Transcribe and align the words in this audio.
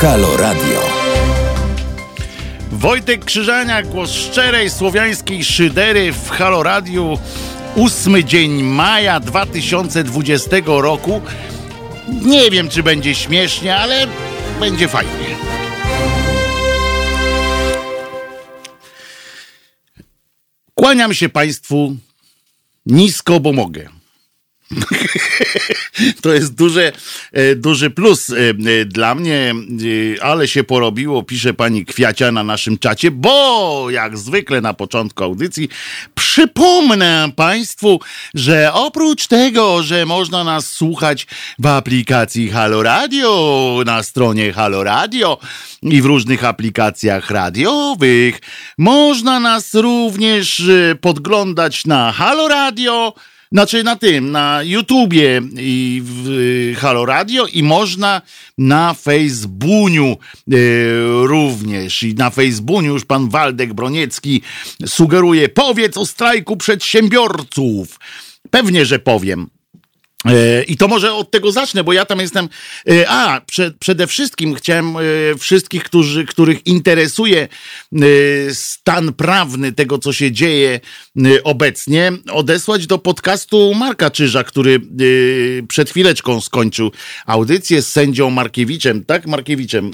Halo 0.00 0.36
Radio. 0.36 0.80
Wojtek 2.72 3.24
Krzyżania, 3.24 3.82
głos 3.82 4.12
szczerej 4.12 4.70
słowiańskiej 4.70 5.44
szydery 5.44 6.12
w 6.12 6.30
Halo 6.30 6.62
Radiu. 6.62 7.18
Ósmy 7.74 8.24
dzień 8.24 8.62
maja 8.62 9.20
2020 9.20 10.56
roku. 10.66 11.22
Nie 12.08 12.50
wiem, 12.50 12.68
czy 12.68 12.82
będzie 12.82 13.14
śmiesznie, 13.14 13.76
ale 13.76 14.06
będzie 14.60 14.88
fajnie. 14.88 15.36
Kłaniam 20.74 21.14
się 21.14 21.28
Państwu 21.28 21.96
nisko, 22.86 23.40
bo 23.40 23.52
mogę. 23.52 23.88
To 26.22 26.32
jest 26.32 26.54
duży, 26.54 26.92
e, 27.32 27.54
duży 27.54 27.90
plus 27.90 28.30
e, 28.30 28.36
e, 28.80 28.84
dla 28.84 29.14
mnie, 29.14 29.54
ale 30.22 30.48
się 30.48 30.64
porobiło, 30.64 31.22
pisze 31.22 31.54
pani 31.54 31.86
Kwiacia 31.86 32.32
na 32.32 32.42
naszym 32.42 32.78
czacie, 32.78 33.10
bo 33.10 33.86
jak 33.90 34.18
zwykle 34.18 34.60
na 34.60 34.74
początku 34.74 35.24
audycji 35.24 35.68
przypomnę 36.14 37.32
Państwu, 37.36 38.00
że 38.34 38.72
oprócz 38.72 39.26
tego, 39.26 39.82
że 39.82 40.06
można 40.06 40.44
nas 40.44 40.70
słuchać 40.70 41.26
w 41.58 41.66
aplikacji 41.66 42.50
Halo 42.50 42.82
Radio, 42.82 43.82
na 43.86 44.02
stronie 44.02 44.52
Halo 44.52 44.84
Radio 44.84 45.38
i 45.82 46.02
w 46.02 46.04
różnych 46.04 46.44
aplikacjach 46.44 47.30
radiowych, 47.30 48.40
można 48.78 49.40
nas 49.40 49.74
również 49.74 50.62
podglądać 51.00 51.84
na 51.86 52.12
Halo 52.12 52.48
Radio, 52.48 53.14
znaczy 53.52 53.84
na 53.84 53.96
tym, 53.96 54.30
na 54.30 54.62
YouTubie 54.62 55.42
i 55.56 56.02
w 56.04 56.74
Halo 56.78 57.06
Radio 57.06 57.46
i 57.46 57.62
można 57.62 58.22
na 58.58 58.94
Facebooku 58.94 59.96
e, 60.06 60.56
również. 61.26 62.02
I 62.02 62.14
na 62.14 62.30
Facebooku 62.30 62.82
już 62.82 63.04
pan 63.04 63.28
Waldek 63.28 63.74
Broniecki 63.74 64.42
sugeruje, 64.86 65.48
powiedz 65.48 65.96
o 65.96 66.06
strajku 66.06 66.56
przedsiębiorców. 66.56 68.00
Pewnie, 68.50 68.86
że 68.86 68.98
powiem. 68.98 69.46
E, 70.26 70.62
I 70.62 70.76
to 70.76 70.88
może 70.88 71.12
od 71.12 71.30
tego 71.30 71.52
zacznę, 71.52 71.84
bo 71.84 71.92
ja 71.92 72.04
tam 72.04 72.20
jestem. 72.20 72.48
E, 72.88 73.10
a, 73.10 73.40
prze, 73.40 73.70
przede 73.70 74.06
wszystkim 74.06 74.54
chciałem 74.54 74.96
e, 74.96 75.00
wszystkich, 75.38 75.82
którzy, 75.82 76.26
których 76.26 76.66
interesuje 76.66 77.48
stan 78.52 79.12
prawny 79.12 79.72
tego, 79.72 79.98
co 79.98 80.12
się 80.12 80.32
dzieje 80.32 80.80
obecnie, 81.44 82.12
odesłać 82.32 82.86
do 82.86 82.98
podcastu 82.98 83.74
Marka 83.74 84.10
Czyża, 84.10 84.44
który 84.44 84.80
przed 85.68 85.90
chwileczką 85.90 86.40
skończył 86.40 86.92
audycję 87.26 87.82
z 87.82 87.92
sędzią 87.92 88.30
Markiewiczem, 88.30 89.04
tak? 89.04 89.26
Markiewiczem 89.26 89.90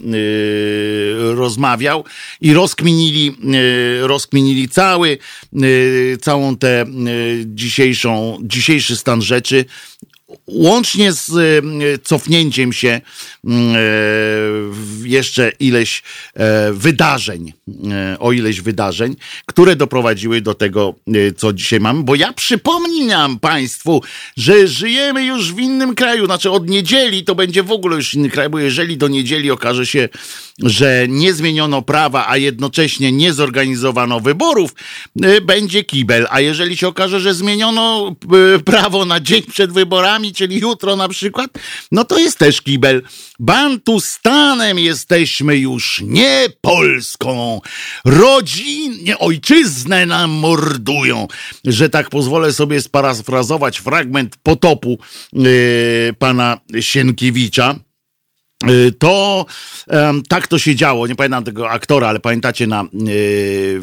rozmawiał 1.18 2.05
i 2.40 2.52
rozkminili, 2.52 3.36
rozkminili 4.00 4.68
cały, 4.68 5.18
całą 6.20 6.56
tę 6.56 6.84
dzisiejszą, 7.46 8.38
dzisiejszy 8.42 8.96
stan 8.96 9.22
rzeczy 9.22 9.64
łącznie 10.46 11.12
z 11.12 11.30
e, 11.30 11.98
cofnięciem 11.98 12.72
się 12.72 13.00
jeszcze 15.05 15.52
ileś 15.61 16.02
e, 16.34 16.72
wydarzeń, 16.72 17.52
o 18.19 18.33
ileś 18.33 18.61
wydarzeń, 18.61 19.16
które 19.47 19.77
doprowadziły 19.77 20.41
do 20.41 20.55
tego, 20.55 20.94
co 21.36 21.52
dzisiaj 21.52 21.80
mamy, 21.80 22.02
bo 22.02 22.14
ja 22.14 22.33
przypominam 22.33 23.39
Państwu, 23.39 24.02
że 24.36 24.69
żyjemy 24.69 25.24
już 25.24 25.52
w 25.52 25.58
innym 25.58 25.94
kraju, 25.94 26.27
znaczy 26.27 26.50
od 26.50 26.69
niedzieli 26.69 27.24
to 27.24 27.34
będzie 27.34 27.62
w 27.62 27.70
ogóle 27.70 27.97
już 27.97 28.14
inny 28.14 28.30
kraj, 28.30 28.48
bo 28.48 28.58
jeżeli 28.58 28.97
do 28.97 29.08
niedzieli 29.08 29.50
okaże 29.50 29.86
się, 29.86 30.08
że 30.62 31.06
nie 31.08 31.34
zmieniono 31.34 31.83
prawa, 31.83 32.28
a 32.28 32.36
jednocześnie 32.36 33.12
nie 33.12 33.33
zorganizowano 33.33 34.20
wyborów, 34.20 34.74
będzie 35.42 35.84
kibel, 35.84 36.27
a 36.30 36.40
jeżeli 36.40 36.77
się 36.77 36.89
okaże, 36.89 37.20
że 37.20 37.34
zmieniono 37.34 38.17
prawo 38.64 39.05
na 39.05 39.20
dzień 39.20 39.42
przed 39.42 39.73
wyborami, 39.73 40.33
czyli 40.33 40.61
jutro 40.61 40.96
na 40.96 41.08
przykład, 41.08 41.51
no 41.92 42.05
to 42.05 42.18
jest 42.18 42.39
też 42.39 42.63
kibel. 42.63 43.02
Bantustanem 43.39 44.79
jesteśmy 44.79 45.57
już, 45.57 46.02
nie 46.05 46.47
Polską. 46.61 47.61
Rodzinie, 48.05 49.19
ojczyznę 49.19 50.07
nam 50.07 50.30
mordują. 50.30 51.29
Że 51.64 51.89
tak 51.89 52.11
pozwolę 52.11 52.52
sobie 52.52 52.80
sparafrazować 52.80 53.79
fragment 53.79 54.36
potopu 54.42 54.98
yy, 55.33 56.14
pana 56.19 56.61
Sienkiewicza 56.80 57.75
yy, 58.67 58.92
to 58.92 59.46
tak 60.29 60.48
to 60.48 60.58
się 60.58 60.75
działo. 60.75 61.07
Nie 61.07 61.17
pamiętam 61.17 61.45
tego 61.45 61.70
aktora, 61.70 62.08
ale 62.08 62.20
pamiętacie 62.20 62.67
na, 62.67 62.85
yy, 62.92 63.83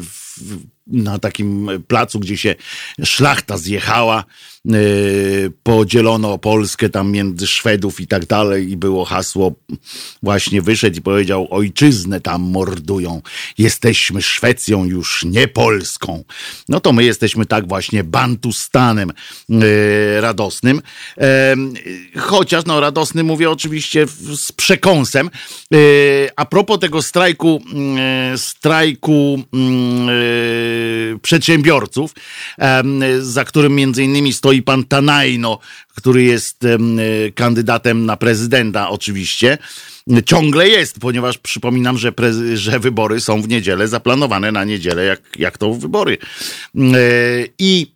na 0.86 1.18
takim 1.18 1.68
placu, 1.88 2.20
gdzie 2.20 2.36
się 2.36 2.54
szlachta 3.04 3.58
zjechała 3.58 4.24
podzielono 5.62 6.38
Polskę 6.38 6.88
tam 6.88 7.10
między 7.10 7.46
Szwedów 7.46 8.00
i 8.00 8.06
tak 8.06 8.26
dalej 8.26 8.70
i 8.70 8.76
było 8.76 9.04
hasło, 9.04 9.54
właśnie 10.22 10.62
wyszedł 10.62 10.98
i 10.98 11.02
powiedział, 11.02 11.48
ojczyznę 11.50 12.20
tam 12.20 12.42
mordują, 12.42 13.22
jesteśmy 13.58 14.22
Szwecją 14.22 14.84
już, 14.84 15.24
nie 15.24 15.48
Polską. 15.48 16.24
No 16.68 16.80
to 16.80 16.92
my 16.92 17.04
jesteśmy 17.04 17.46
tak 17.46 17.68
właśnie 17.68 18.04
Bantustanem 18.04 19.12
y, 19.50 20.20
radosnym, 20.20 20.82
chociaż 22.16 22.64
no 22.66 22.80
radosny 22.80 23.22
mówię 23.22 23.50
oczywiście 23.50 24.06
z 24.34 24.52
przekąsem. 24.52 25.30
Y, 25.74 26.28
a 26.36 26.44
propos 26.44 26.78
tego 26.78 27.02
strajku, 27.02 27.62
strajku 28.36 29.42
przedsiębiorców, 31.22 32.14
za 33.20 33.44
którym 33.44 33.74
między 33.74 34.04
innymi 34.04 34.32
stoi 34.32 34.53
i 34.54 34.62
pan 34.62 34.84
Tanajno, 34.84 35.58
który 35.96 36.22
jest 36.22 36.64
e, 36.64 36.78
kandydatem 37.34 38.06
na 38.06 38.16
prezydenta 38.16 38.90
oczywiście. 38.90 39.58
Ciągle 40.26 40.68
jest, 40.68 41.00
ponieważ 41.00 41.38
przypominam, 41.38 41.98
że, 41.98 42.12
że 42.54 42.80
wybory 42.80 43.20
są 43.20 43.42
w 43.42 43.48
niedzielę, 43.48 43.88
zaplanowane 43.88 44.52
na 44.52 44.64
niedzielę, 44.64 45.04
jak, 45.04 45.20
jak 45.38 45.58
to 45.58 45.74
wybory. 45.74 46.18
E, 46.76 46.80
I 47.58 47.93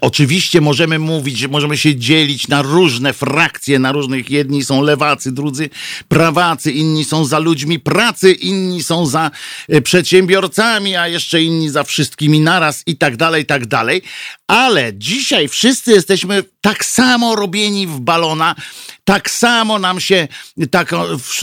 oczywiście 0.00 0.60
możemy 0.60 0.98
mówić, 0.98 1.46
możemy 1.46 1.76
się 1.76 1.96
dzielić 1.96 2.48
na 2.48 2.62
różne 2.62 3.12
frakcje, 3.12 3.78
na 3.78 3.92
różnych. 3.92 4.30
Jedni 4.30 4.64
są 4.64 4.82
lewacy, 4.82 5.32
drudzy 5.32 5.70
prawacy, 6.08 6.72
inni 6.72 7.04
są 7.04 7.24
za 7.24 7.38
ludźmi 7.38 7.80
pracy, 7.80 8.32
inni 8.32 8.82
są 8.82 9.06
za 9.06 9.30
e, 9.68 9.80
przedsiębiorcami, 9.80 10.96
a 10.96 11.08
jeszcze 11.08 11.42
inni 11.42 11.70
za 11.70 11.84
wszystkimi 11.84 12.40
naraz 12.40 12.82
i 12.86 12.96
tak 12.96 13.16
dalej, 13.16 13.42
i 13.42 13.46
tak 13.46 13.66
dalej. 13.66 14.02
Ale 14.46 14.92
dzisiaj 14.94 15.48
wszyscy 15.48 15.92
jesteśmy 15.92 16.42
tak 16.60 16.84
samo 16.84 17.36
robieni 17.36 17.86
w 17.86 18.00
balona, 18.00 18.54
tak 19.04 19.30
samo 19.30 19.78
nam 19.78 20.00
się 20.00 20.28
tak 20.70 20.94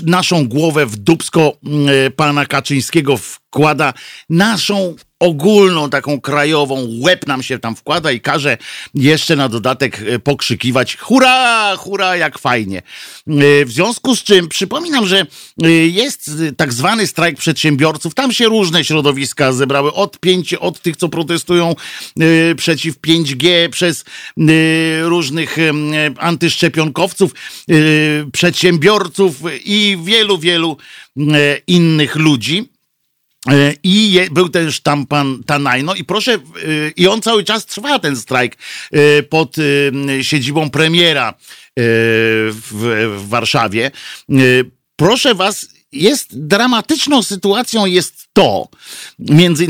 naszą 0.06 0.48
głowę 0.48 0.86
w 0.86 0.96
dubsko 0.96 1.54
e, 2.08 2.12
pana 2.12 2.46
Kaczyńskiego 2.46 3.18
wkłada 3.18 3.94
naszą 4.30 4.96
ogólną, 5.22 5.90
taką 5.90 6.22
krajową, 6.22 6.88
łeb 7.00 7.28
nam 7.28 7.44
się 7.44 7.60
tam 7.60 7.76
wkłada 7.76 8.12
i 8.12 8.22
każe 8.22 8.58
jeszcze 8.94 9.36
na 9.36 9.50
dodatek 9.50 10.02
e, 10.08 10.20
pokrzykiwać 10.20 10.98
hurra, 10.98 11.76
hurra, 11.78 12.16
jak 12.16 12.40
fajnie. 12.40 12.78
E, 12.78 13.66
w 13.66 13.72
związku 13.72 14.16
z 14.16 14.24
czym 14.24 14.48
przypominam, 14.48 15.08
że 15.08 15.26
e, 15.64 15.70
jest 15.72 16.32
tak 16.58 16.74
zwany 16.74 17.08
strajk 17.08 17.38
przedsiębiorców. 17.38 18.14
Tam 18.14 18.34
się 18.34 18.46
różne 18.46 18.84
środowiska 18.86 19.54
zebrały, 19.54 19.94
od 19.94 20.20
pięć, 20.20 20.54
od 20.54 20.82
tych, 20.82 20.98
co 20.98 21.10
protestują 21.10 21.76
przeciw 22.58 23.00
5G, 23.00 23.70
przez 23.70 24.06
różnych 25.02 25.58
antyszczepionkowców, 26.18 27.32
przedsiębiorców 28.34 29.36
i 29.66 29.98
wielu, 30.04 30.38
wielu 30.38 30.78
innych 31.68 32.16
ludzi. 32.16 32.70
E, 33.50 33.74
I 33.84 34.12
je, 34.12 34.30
był 34.30 34.50
też 34.50 34.80
tam 34.80 35.06
pan 35.06 35.44
Tanajno 35.44 35.96
i 35.96 36.04
proszę, 36.04 36.34
e, 36.34 36.40
i 36.96 37.08
on 37.08 37.22
cały 37.22 37.44
czas 37.44 37.66
trwa 37.66 38.00
ten 38.00 38.16
strajk 38.16 38.58
e, 38.92 39.24
pod 39.24 39.56
siedzibą 40.22 40.70
premiera 40.70 41.34
w, 41.76 43.08
w 43.18 43.30
Warszawie. 43.30 43.92
Proszę 44.96 45.36
was, 45.36 45.68
jest 45.92 46.46
dramatyczną 46.48 47.24
sytuacją 47.24 47.86
jest 47.86 48.28
to, 48.34 48.68
między 49.20 49.68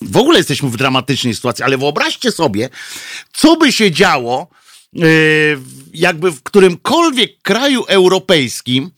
w 0.00 0.16
ogóle 0.16 0.38
jesteśmy 0.38 0.70
w 0.70 0.76
dramatycznej 0.76 1.34
sytuacji, 1.34 1.64
ale 1.64 1.78
wyobraźcie 1.78 2.32
sobie, 2.32 2.68
co 3.32 3.56
by 3.56 3.72
się 3.72 3.90
działo, 3.90 4.48
jakby 5.92 6.30
w 6.30 6.42
którymkolwiek 6.42 7.42
kraju 7.42 7.84
europejskim 7.88 8.90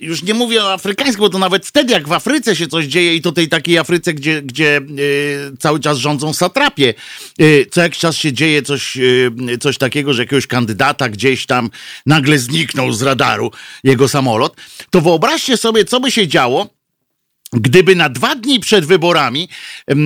już 0.00 0.22
nie 0.22 0.34
mówię 0.34 0.64
o 0.64 0.72
afrykańskim, 0.72 1.20
bo 1.20 1.28
to 1.28 1.38
nawet 1.38 1.66
wtedy, 1.66 1.92
jak 1.92 2.08
w 2.08 2.12
Afryce 2.12 2.56
się 2.56 2.66
coś 2.66 2.86
dzieje 2.86 3.14
i 3.14 3.22
to 3.22 3.32
tej 3.32 3.48
takiej 3.48 3.78
Afryce, 3.78 4.14
gdzie, 4.14 4.42
gdzie 4.42 4.76
e, 4.76 4.80
cały 5.58 5.80
czas 5.80 5.98
rządzą 5.98 6.32
satrapie, 6.32 6.94
e, 7.38 7.66
co 7.66 7.82
jakiś 7.82 7.98
czas 7.98 8.16
się 8.16 8.32
dzieje 8.32 8.62
coś, 8.62 8.96
e, 8.96 9.58
coś 9.60 9.78
takiego, 9.78 10.14
że 10.14 10.22
jakiegoś 10.22 10.46
kandydata 10.46 11.08
gdzieś 11.08 11.46
tam 11.46 11.70
nagle 12.06 12.38
zniknął 12.38 12.92
z 12.92 13.02
radaru 13.02 13.50
jego 13.84 14.08
samolot, 14.08 14.56
to 14.90 15.00
wyobraźcie 15.00 15.56
sobie, 15.56 15.84
co 15.84 16.00
by 16.00 16.10
się 16.10 16.28
działo, 16.28 16.80
Gdyby 17.52 17.96
na 17.96 18.08
dwa 18.08 18.34
dni 18.34 18.60
przed 18.60 18.84
wyborami 18.84 19.48
yy, 19.88 19.96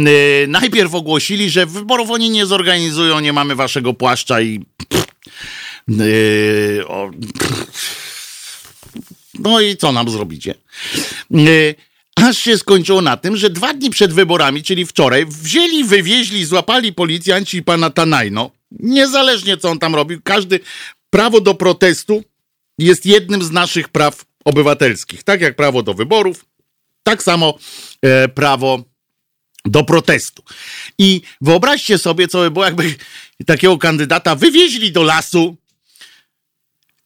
najpierw 0.49 0.95
ogłosili, 0.95 1.51
że 1.51 1.67
wyborów 1.67 2.11
oni 2.11 2.31
nie 2.31 2.47
zorganizują, 2.47 3.21
nie 3.21 3.33
mamy 3.33 3.55
waszego 3.55 3.95
płaszcza 3.95 4.41
i. 4.41 4.65
Yy, 5.89 6.85
o, 6.89 7.11
no 9.39 9.61
i 9.61 9.77
co 9.77 9.93
nam 9.93 10.11
zrobicie? 10.11 10.55
Yy, 11.31 11.75
aż 12.17 12.39
się 12.39 12.59
skończyło 12.59 13.03
na 13.03 13.17
tym, 13.17 13.37
że 13.37 13.51
dwa 13.51 13.75
dni 13.75 13.91
przed 13.91 14.13
wyborami, 14.13 14.63
czyli 14.63 14.87
wczoraj, 14.87 15.27
wzięli, 15.27 15.85
wywieźli, 15.85 16.45
złapali 16.45 16.93
policjanci 16.93 17.63
pana 17.63 17.91
Tanajno. 17.91 18.51
Niezależnie 18.71 19.57
co 19.57 19.71
on 19.71 19.79
tam 19.79 19.95
robił, 19.95 20.21
każdy 20.25 20.61
prawo 21.11 21.41
do 21.41 21.55
protestu 21.55 22.25
jest 22.79 23.07
jednym 23.07 23.43
z 23.43 23.51
naszych 23.51 23.89
praw 23.89 24.25
obywatelskich. 24.45 25.23
Tak 25.23 25.41
jak 25.41 25.57
prawo 25.57 25.83
do 25.83 25.95
wyborów, 25.95 26.45
tak 27.03 27.23
samo 27.23 27.59
e, 28.03 28.29
prawo 28.29 28.85
do 29.65 29.85
protestu. 29.85 30.43
I 30.99 31.21
wyobraźcie 31.41 31.99
sobie, 31.99 32.29
co 32.29 32.39
by 32.39 32.51
było, 32.51 32.65
jakby 32.65 32.95
takiego 33.47 33.79
kandydata 33.79 34.35
wywieźli 34.37 34.93
do 34.93 35.03
lasu, 35.03 35.57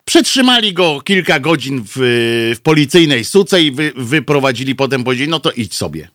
przetrzymali 0.09 0.73
go 0.73 1.01
kilka 1.01 1.41
godzin 1.41 1.85
w, 1.85 1.93
w 2.57 2.61
policyjnej 2.61 3.25
suce 3.25 3.63
i 3.63 3.73
wy, 3.73 3.93
wyprowadzili 3.97 4.75
potem, 4.75 5.05
powiedzieli, 5.05 5.31
no 5.31 5.41
to 5.41 5.51
idź 5.51 5.75
sobie. 5.75 6.09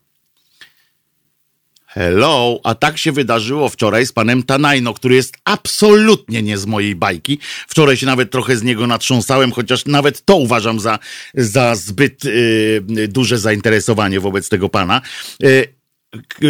Hello, 1.85 2.59
a 2.63 2.75
tak 2.75 2.97
się 2.97 3.11
wydarzyło 3.11 3.69
wczoraj 3.69 4.05
z 4.05 4.11
panem 4.11 4.43
Tanajno, 4.43 4.93
który 4.93 5.15
jest 5.15 5.37
absolutnie 5.45 6.43
nie 6.43 6.57
z 6.57 6.65
mojej 6.65 6.95
bajki. 6.95 7.39
Wczoraj 7.67 7.97
się 7.97 8.05
nawet 8.05 8.31
trochę 8.31 8.57
z 8.57 8.63
niego 8.63 8.87
natrząsałem, 8.87 9.51
chociaż 9.51 9.85
nawet 9.85 10.25
to 10.25 10.35
uważam 10.35 10.79
za, 10.79 10.99
za 11.33 11.75
zbyt 11.75 12.25
y, 12.25 13.07
duże 13.07 13.37
zainteresowanie 13.39 14.19
wobec 14.19 14.49
tego 14.49 14.69
pana. 14.69 15.01
Y, 15.43 15.73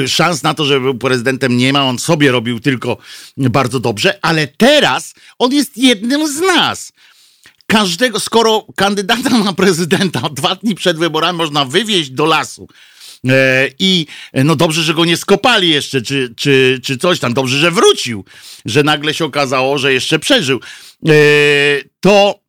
szans 0.08 0.44
na 0.44 0.54
to, 0.54 0.66
żeby 0.66 0.80
był 0.80 0.96
prezydentem 0.96 1.58
nie 1.58 1.74
ma, 1.74 1.84
on 1.84 2.00
sobie 2.00 2.32
robił 2.32 2.60
tylko 2.60 2.98
bardzo 3.38 3.80
dobrze, 3.80 4.20
ale 4.22 4.48
teraz 4.48 5.14
on 5.40 5.54
jest 5.54 5.78
jednym 5.78 6.28
z 6.28 6.40
nas 6.40 6.94
każdego, 7.68 8.20
skoro 8.20 8.66
kandydata 8.76 9.30
na 9.46 9.54
prezydenta 9.54 10.30
dwa 10.30 10.56
dni 10.56 10.76
przed 10.76 10.98
wyborami 10.98 11.38
można 11.38 11.66
wywieźć 11.66 12.10
do 12.10 12.26
lasu, 12.26 12.68
E, 13.30 13.70
I 13.80 14.08
no 14.34 14.56
dobrze, 14.56 14.84
że 14.84 14.94
go 14.94 15.06
nie 15.06 15.18
skopali 15.18 15.70
jeszcze, 15.70 16.02
czy, 16.02 16.34
czy, 16.38 16.80
czy 16.84 16.98
coś 16.98 17.20
tam. 17.20 17.34
Dobrze, 17.34 17.58
że 17.58 17.72
wrócił, 17.72 18.26
że 18.66 18.84
nagle 18.84 19.14
się 19.14 19.26
okazało, 19.26 19.78
że 19.78 19.94
jeszcze 19.94 20.20
przeżył. 20.20 20.60
E, 21.08 21.12
to 22.00 22.40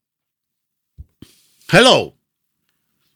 hello, 1.70 2.12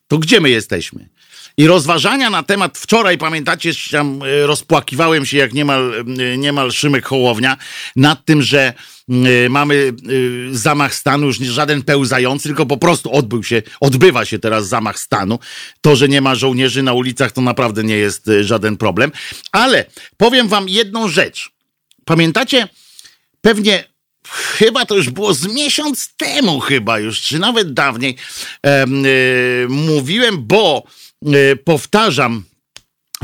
to 0.09 0.19
gdzie 0.19 0.41
my 0.41 0.51
jesteśmy? 0.51 1.09
I 1.57 1.67
rozważania 1.67 2.31
na 2.31 2.43
temat, 2.43 2.79
wczoraj 2.79 3.19
pamiętacie, 3.19 3.73
tam 3.91 4.21
e, 4.23 4.47
rozpłakiwałem 4.47 5.27
się 5.27 5.37
jak 5.37 5.53
niemal, 5.53 6.05
niemal 6.39 6.73
Szymek 6.73 7.07
Hołownia 7.07 7.57
nad 7.97 8.25
tym, 8.25 8.43
że 8.43 8.75
mamy 9.51 9.93
y, 10.11 10.49
zamach 10.53 10.95
stanu, 10.95 11.27
już 11.27 11.39
żaden 11.39 11.83
pełzający, 11.83 12.49
tylko 12.49 12.67
po 12.67 12.77
prostu 12.77 13.13
odbył 13.13 13.45
się, 13.45 13.63
odbywa 13.81 14.25
się 14.25 14.39
teraz 14.39 14.69
zamach 14.69 14.99
stanu. 14.99 15.39
To, 15.81 15.97
że 15.97 16.09
nie 16.09 16.21
ma 16.21 16.35
żołnierzy 16.35 16.83
na 16.83 16.93
ulicach, 16.93 17.33
to 17.33 17.41
naprawdę 17.41 17.85
nie 17.85 17.97
jest 17.97 18.29
y, 18.29 18.45
żaden 18.45 18.77
problem. 18.77 19.13
Ale 19.53 19.85
powiem 20.17 20.49
wam 20.49 20.69
jedną 20.69 21.09
rzecz. 21.09 21.51
Pamiętacie, 22.05 22.69
pewnie 23.41 23.85
chyba 24.29 24.87
to 24.87 24.97
już 24.97 25.11
było 25.11 25.35
z 25.35 25.47
miesiąc 25.47 26.15
temu 26.17 26.61
chyba 26.61 26.99
już, 26.99 27.21
czy 27.21 27.39
nawet 27.39 27.73
dawniej, 27.73 28.17
e, 28.67 28.87
mówiłem, 29.69 30.47
bo 30.47 30.83
e, 31.27 31.57
powtarzam 31.57 32.45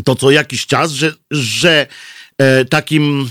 to 0.05 0.17
co 0.17 0.31
jakiś 0.31 0.67
czas, 0.67 0.93
że, 0.93 1.15
że 1.31 1.87
e, 2.39 2.65
takim 2.65 3.31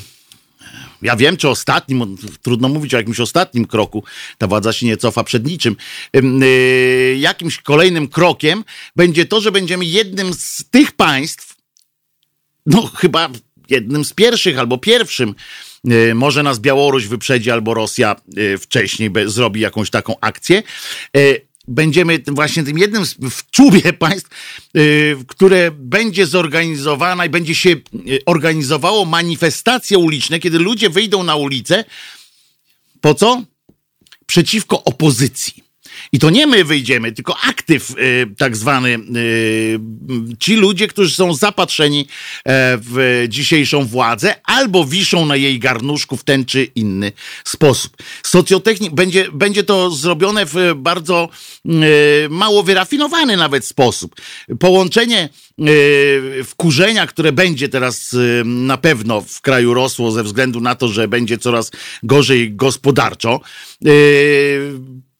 ja 1.03 1.15
wiem, 1.15 1.37
czy 1.37 1.49
ostatnim, 1.49 2.17
trudno 2.41 2.69
mówić 2.69 2.93
o 2.93 2.97
jakimś 2.97 3.19
ostatnim 3.19 3.65
kroku, 3.65 4.03
ta 4.37 4.47
władza 4.47 4.73
się 4.73 4.85
nie 4.85 4.97
cofa 4.97 5.23
przed 5.23 5.47
niczym. 5.47 5.75
Y, 6.15 7.15
jakimś 7.19 7.57
kolejnym 7.57 8.07
krokiem 8.07 8.63
będzie 8.95 9.25
to, 9.25 9.41
że 9.41 9.51
będziemy 9.51 9.85
jednym 9.85 10.33
z 10.33 10.63
tych 10.71 10.91
państw, 10.91 11.55
no 12.65 12.91
chyba 12.95 13.29
jednym 13.69 14.05
z 14.05 14.13
pierwszych 14.13 14.59
albo 14.59 14.77
pierwszym, 14.77 15.35
y, 15.91 16.15
może 16.15 16.43
nas 16.43 16.59
Białoruś 16.59 17.07
wyprzedzi 17.07 17.51
albo 17.51 17.73
Rosja 17.73 18.15
y, 18.37 18.57
wcześniej 18.57 19.11
zrobi 19.25 19.61
jakąś 19.61 19.89
taką 19.89 20.15
akcję 20.21 20.63
będziemy 21.67 22.19
właśnie 22.27 22.63
tym 22.63 22.77
jednym 22.77 23.05
w 23.05 23.51
czubie 23.51 23.93
państw, 24.03 24.29
y, 24.77 25.15
które 25.27 25.71
będzie 25.71 26.25
zorganizowana 26.25 27.25
i 27.25 27.29
będzie 27.29 27.55
się 27.55 27.69
y, 27.69 27.81
organizowało 28.25 29.05
manifestacje 29.05 29.97
uliczne, 29.97 30.39
kiedy 30.39 30.59
ludzie 30.59 30.89
wyjdą 30.89 31.23
na 31.23 31.35
ulicę. 31.35 31.85
Po 33.01 33.15
co? 33.15 33.43
Przeciwko 34.25 34.83
opozycji. 34.83 35.62
I 36.11 36.19
to 36.19 36.29
nie 36.29 36.47
my 36.47 36.63
wyjdziemy, 36.63 37.11
tylko 37.11 37.37
aktyw 37.49 37.89
y, 37.89 38.27
tak 38.37 38.57
zwany, 38.57 38.99
y, 39.15 39.79
ci 40.39 40.55
ludzie, 40.55 40.87
którzy 40.87 41.15
są 41.15 41.33
zapatrzeni 41.33 42.07
e, 42.45 42.77
w 42.81 43.25
dzisiejszą 43.29 43.85
władzę 43.85 44.35
albo 44.43 44.85
wiszą 44.85 45.25
na 45.25 45.35
jej 45.35 45.59
garnuszku 45.59 46.17
w 46.17 46.23
ten 46.23 46.45
czy 46.45 46.63
inny 46.63 47.11
sposób. 47.45 47.97
Socjotechnik 48.23 48.93
będzie, 48.93 49.31
będzie 49.33 49.63
to 49.63 49.91
zrobione 49.91 50.45
w 50.45 50.55
bardzo 50.75 51.29
y, 51.65 51.69
mało 52.29 52.63
wyrafinowany 52.63 53.37
nawet 53.37 53.65
sposób. 53.65 54.15
Połączenie 54.59 55.29
wkurzenia, 56.43 57.07
które 57.07 57.31
będzie 57.31 57.69
teraz 57.69 58.15
na 58.45 58.77
pewno 58.77 59.21
w 59.21 59.41
kraju 59.41 59.73
rosło 59.73 60.11
ze 60.11 60.23
względu 60.23 60.61
na 60.61 60.75
to, 60.75 60.87
że 60.87 61.07
będzie 61.07 61.37
coraz 61.37 61.71
gorzej 62.03 62.55
gospodarczo 62.55 63.41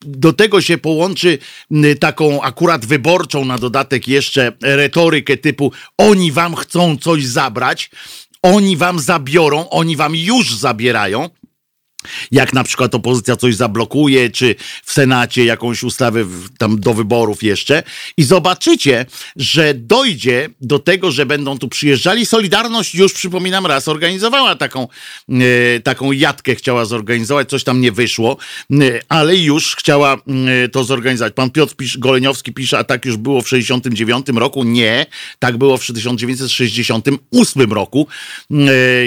do 0.05 0.33
tego 0.33 0.61
się 0.61 0.77
połączy 0.77 1.38
taką 2.00 2.41
akurat 2.41 2.85
wyborczą 2.85 3.45
na 3.45 3.57
dodatek 3.57 4.07
jeszcze 4.07 4.51
retorykę 4.61 5.38
typu 5.38 5.71
oni 5.97 6.31
wam 6.31 6.55
chcą 6.55 6.97
coś 6.97 7.25
zabrać, 7.25 7.89
oni 8.41 8.77
wam 8.77 9.00
zabiorą, 9.00 9.69
oni 9.69 9.95
wam 9.95 10.15
już 10.15 10.55
zabierają 10.55 11.29
jak 12.31 12.53
na 12.53 12.63
przykład 12.63 12.95
opozycja 12.95 13.35
coś 13.35 13.55
zablokuje, 13.55 14.29
czy 14.29 14.55
w 14.83 14.91
Senacie 14.91 15.45
jakąś 15.45 15.83
ustawę 15.83 16.25
tam 16.57 16.79
do 16.79 16.93
wyborów 16.93 17.43
jeszcze 17.43 17.83
i 18.17 18.24
zobaczycie, 18.24 19.05
że 19.36 19.74
dojdzie 19.74 20.50
do 20.62 20.79
tego, 20.79 21.12
że 21.12 21.25
będą 21.25 21.57
tu 21.57 21.67
przyjeżdżali. 21.67 22.25
Solidarność 22.25 22.95
już, 22.95 23.13
przypominam 23.13 23.65
raz, 23.65 23.88
organizowała 23.88 24.55
taką, 24.55 24.88
e, 25.29 25.79
taką 25.79 26.12
jatkę, 26.12 26.55
chciała 26.55 26.86
zorganizować, 26.86 27.50
coś 27.50 27.63
tam 27.63 27.81
nie 27.81 27.91
wyszło, 27.91 28.38
e, 28.72 28.75
ale 29.10 29.38
już 29.38 29.75
chciała 29.75 30.13
e, 30.63 30.69
to 30.69 30.83
zorganizować. 30.83 31.33
Pan 31.33 31.51
Piotr 31.51 31.75
pisz, 31.75 31.98
Goleniowski 31.98 32.53
pisze, 32.53 32.77
a 32.77 32.83
tak 32.83 33.05
już 33.05 33.17
było 33.17 33.41
w 33.41 33.50
69 33.50 34.27
roku. 34.36 34.63
Nie, 34.63 35.05
tak 35.39 35.57
było 35.57 35.77
w 35.77 35.86
1968 35.86 37.74
roku, 37.74 38.07
e, 38.51 38.55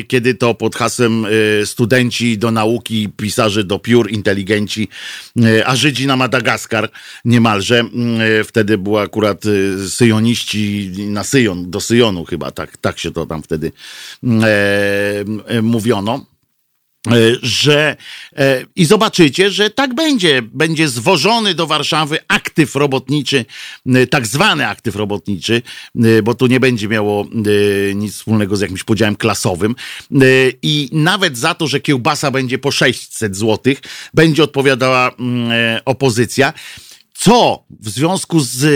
kiedy 0.03 0.35
to 0.35 0.55
pod 0.55 0.77
hasłem 0.77 1.27
e, 1.27 1.67
studenci 1.67 2.39
do 2.39 2.51
nauki 2.51 2.86
nauki, 2.87 3.09
pisarze 3.09 3.65
do 3.65 3.79
piór, 3.79 4.11
inteligenci, 4.11 4.89
e, 5.37 5.67
a 5.67 5.77
Żydzi 5.77 6.07
na 6.07 6.17
Madagaskar 6.17 6.91
niemalże. 7.25 7.81
Mm, 7.81 8.21
e, 8.21 8.45
wtedy 8.45 8.79
było 8.79 9.01
akurat 9.01 9.45
e, 9.47 9.89
syjoniści 9.89 10.93
na 11.09 11.25
Syjon, 11.25 11.71
do 11.71 11.81
Syjonu 11.81 12.25
chyba, 12.25 12.51
tak, 12.51 12.77
tak 12.77 12.99
się 12.99 13.11
to 13.11 13.27
tam 13.27 13.43
wtedy 13.43 13.73
mm, 14.23 14.45
e, 15.47 15.63
mówiono. 15.63 16.36
E, 17.07 17.37
że 17.43 17.97
e, 18.37 18.65
i 18.77 18.85
zobaczycie, 18.85 19.51
że 19.51 19.71
tak 19.71 19.95
będzie. 19.95 20.43
Będzie 20.43 20.89
zwożony 20.89 21.55
do 21.55 21.67
Warszawy 21.67 22.19
aktyw 22.29 22.77
robotniczy, 22.77 23.45
e, 23.87 24.07
tak 24.07 24.27
zwany 24.27 24.69
aktyw 24.69 24.97
robotniczy, 24.97 25.63
bo 26.23 26.35
tu 26.35 26.47
nie 26.47 26.61
będzie 26.61 26.89
miało 26.89 27.27
nic 27.95 28.15
wspólnego 28.15 28.57
z 28.57 28.61
jakimś 28.61 28.85
podziałem 28.85 29.17
klasowym. 29.17 29.75
I 30.63 30.89
nawet 30.93 31.39
za 31.39 31.55
to, 31.55 31.67
że 31.67 31.81
kiełbasa 31.81 32.31
będzie 32.31 32.59
po 32.59 32.71
600 32.71 33.37
zł, 33.37 33.75
będzie 34.15 34.45
odpowiadała 34.45 35.11
mm, 35.19 35.81
opozycja, 35.85 36.53
co 37.15 37.65
w 37.81 37.89
związku 37.89 38.41
z 38.41 38.67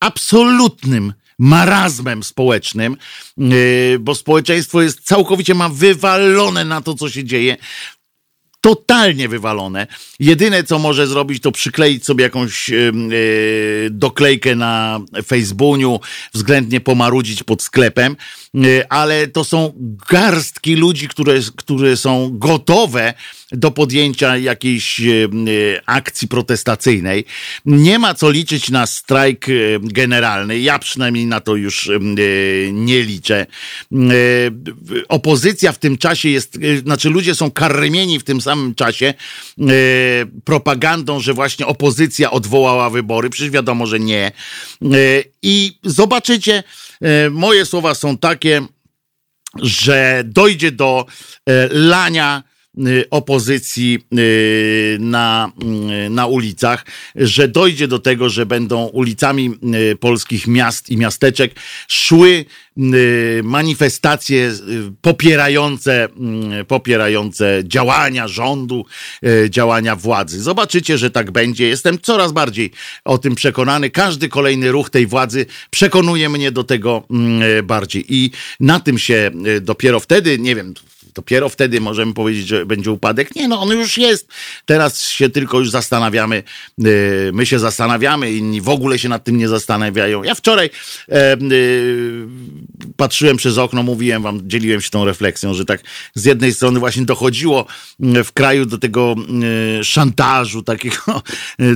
absolutnym 0.00 1.12
marazmem 1.38 2.22
społecznym, 2.22 2.96
yy, 3.38 3.98
bo 4.00 4.14
społeczeństwo 4.14 4.82
jest 4.82 5.00
całkowicie 5.00 5.54
ma 5.54 5.68
wywalone 5.68 6.64
na 6.64 6.80
to, 6.80 6.94
co 6.94 7.10
się 7.10 7.24
dzieje. 7.24 7.56
totalnie 8.60 9.28
wywalone. 9.28 9.86
Jedyne, 10.20 10.64
co 10.64 10.78
może 10.78 11.06
zrobić, 11.06 11.42
to 11.42 11.52
przykleić 11.52 12.04
sobie 12.04 12.24
jakąś 12.24 12.68
yy, 12.68 13.88
doklejkę 13.90 14.54
na 14.54 15.00
Facebooku, 15.26 16.00
względnie 16.34 16.80
pomarudzić 16.80 17.42
pod 17.42 17.62
sklepem, 17.62 18.16
ale 18.88 19.26
to 19.26 19.44
są 19.44 19.72
garstki 20.10 20.74
ludzi, 20.74 21.08
które, 21.08 21.34
które 21.56 21.96
są 21.96 22.30
gotowe 22.38 23.14
do 23.52 23.70
podjęcia 23.70 24.36
jakiejś 24.36 25.00
akcji 25.86 26.28
protestacyjnej. 26.28 27.24
Nie 27.66 27.98
ma 27.98 28.14
co 28.14 28.30
liczyć 28.30 28.70
na 28.70 28.86
strajk 28.86 29.46
generalny. 29.80 30.58
Ja 30.58 30.78
przynajmniej 30.78 31.26
na 31.26 31.40
to 31.40 31.56
już 31.56 31.90
nie 32.72 33.02
liczę. 33.02 33.46
Opozycja 35.08 35.72
w 35.72 35.78
tym 35.78 35.98
czasie 35.98 36.28
jest, 36.28 36.58
znaczy 36.82 37.10
ludzie 37.10 37.34
są 37.34 37.50
karmieni 37.50 38.18
w 38.18 38.24
tym 38.24 38.40
samym 38.40 38.74
czasie 38.74 39.14
propagandą, 40.44 41.20
że 41.20 41.34
właśnie 41.34 41.66
opozycja 41.66 42.30
odwołała 42.30 42.90
wybory. 42.90 43.30
Przecież 43.30 43.50
wiadomo, 43.50 43.86
że 43.86 44.00
nie. 44.00 44.32
I 45.42 45.78
zobaczycie, 45.82 46.62
moje 47.30 47.66
słowa 47.66 47.94
są 47.94 48.18
takie, 48.18 48.62
że 49.62 50.22
dojdzie 50.24 50.72
do 50.72 51.06
lania 51.70 52.42
Y, 52.48 52.53
opozycji 53.10 53.98
y, 54.18 54.96
na, 55.00 55.52
y, 56.06 56.10
na 56.10 56.26
ulicach, 56.26 56.86
że 57.16 57.48
dojdzie 57.48 57.88
do 57.88 57.98
tego, 57.98 58.28
że 58.28 58.46
będą 58.46 58.84
ulicami 58.84 59.58
polskich 60.00 60.46
miast 60.46 60.90
i 60.90 60.96
miasteczek 60.96 61.54
szły 61.88 62.44
manifestacje 63.42 64.52
popierające, 65.00 66.08
popierające 66.68 67.62
działania 67.64 68.28
rządu, 68.28 68.86
działania 69.48 69.96
władzy. 69.96 70.42
Zobaczycie, 70.42 70.98
że 70.98 71.10
tak 71.10 71.30
będzie. 71.30 71.68
Jestem 71.68 71.98
coraz 71.98 72.32
bardziej 72.32 72.70
o 73.04 73.18
tym 73.18 73.34
przekonany. 73.34 73.90
Każdy 73.90 74.28
kolejny 74.28 74.72
ruch 74.72 74.90
tej 74.90 75.06
władzy 75.06 75.46
przekonuje 75.70 76.28
mnie 76.28 76.52
do 76.52 76.64
tego 76.64 77.02
bardziej. 77.64 78.04
I 78.08 78.30
na 78.60 78.80
tym 78.80 78.98
się 78.98 79.30
dopiero 79.60 80.00
wtedy, 80.00 80.38
nie 80.38 80.54
wiem, 80.54 80.74
dopiero 81.14 81.48
wtedy 81.48 81.80
możemy 81.80 82.14
powiedzieć, 82.14 82.46
że 82.46 82.66
będzie 82.66 82.90
upadek. 82.90 83.34
Nie, 83.36 83.48
no 83.48 83.60
on 83.60 83.68
już 83.68 83.98
jest. 83.98 84.28
Teraz 84.66 85.08
się 85.08 85.28
tylko 85.28 85.58
już 85.58 85.70
zastanawiamy, 85.70 86.42
y, 86.86 87.30
my 87.34 87.46
się 87.46 87.58
zastanawiamy, 87.58 88.32
inni 88.32 88.60
w 88.60 88.68
ogóle 88.68 88.98
się 88.98 89.08
nad 89.08 89.24
tym 89.24 89.38
nie 89.38 89.48
zastanawiają. 89.48 90.22
Ja 90.22 90.34
wczoraj 90.34 90.70
e, 91.08 91.36
y, 91.52 92.26
patrzyłem 92.96 93.36
przez 93.36 93.58
okno, 93.58 93.82
mówiłem 93.82 94.22
wam, 94.22 94.40
dzieliłem 94.48 94.80
się 94.80 94.90
tą 94.90 95.04
refleksją, 95.04 95.54
że 95.54 95.64
tak 95.64 95.80
z 96.14 96.24
jednej 96.24 96.54
strony 96.54 96.80
właśnie 96.80 97.04
dochodziło 97.04 97.66
mm, 98.00 98.24
w 98.24 98.32
kraju 98.32 98.66
do 98.66 98.78
tego 98.78 99.14
y, 99.80 99.84
szantażu, 99.84 100.62
takiego 100.62 101.22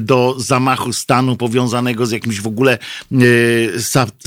do 0.01 0.35
zamachu 0.39 0.93
stanu 0.93 1.37
powiązanego 1.37 2.07
z 2.07 2.11
jakimś 2.11 2.41
w 2.41 2.47
ogóle 2.47 2.79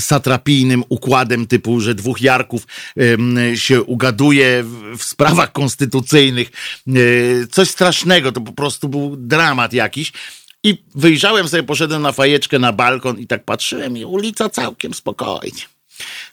satrapijnym 0.00 0.84
układem 0.88 1.46
typu, 1.46 1.80
że 1.80 1.94
dwóch 1.94 2.20
Jarków 2.20 2.66
się 3.54 3.82
ugaduje 3.82 4.64
w 4.98 5.01
w 5.02 5.04
sprawach 5.04 5.52
konstytucyjnych. 5.52 6.50
E, 6.88 6.92
coś 7.50 7.70
strasznego, 7.70 8.32
to 8.32 8.40
po 8.40 8.52
prostu 8.52 8.88
był 8.88 9.16
dramat 9.16 9.72
jakiś. 9.72 10.12
I 10.64 10.82
wyjrzałem 10.94 11.48
sobie, 11.48 11.62
poszedłem 11.62 12.02
na 12.02 12.12
fajeczkę 12.12 12.58
na 12.58 12.72
balkon 12.72 13.18
i 13.18 13.26
tak 13.26 13.44
patrzyłem 13.44 13.96
i 13.96 14.04
ulica 14.04 14.48
całkiem 14.48 14.94
spokojnie 14.94 15.62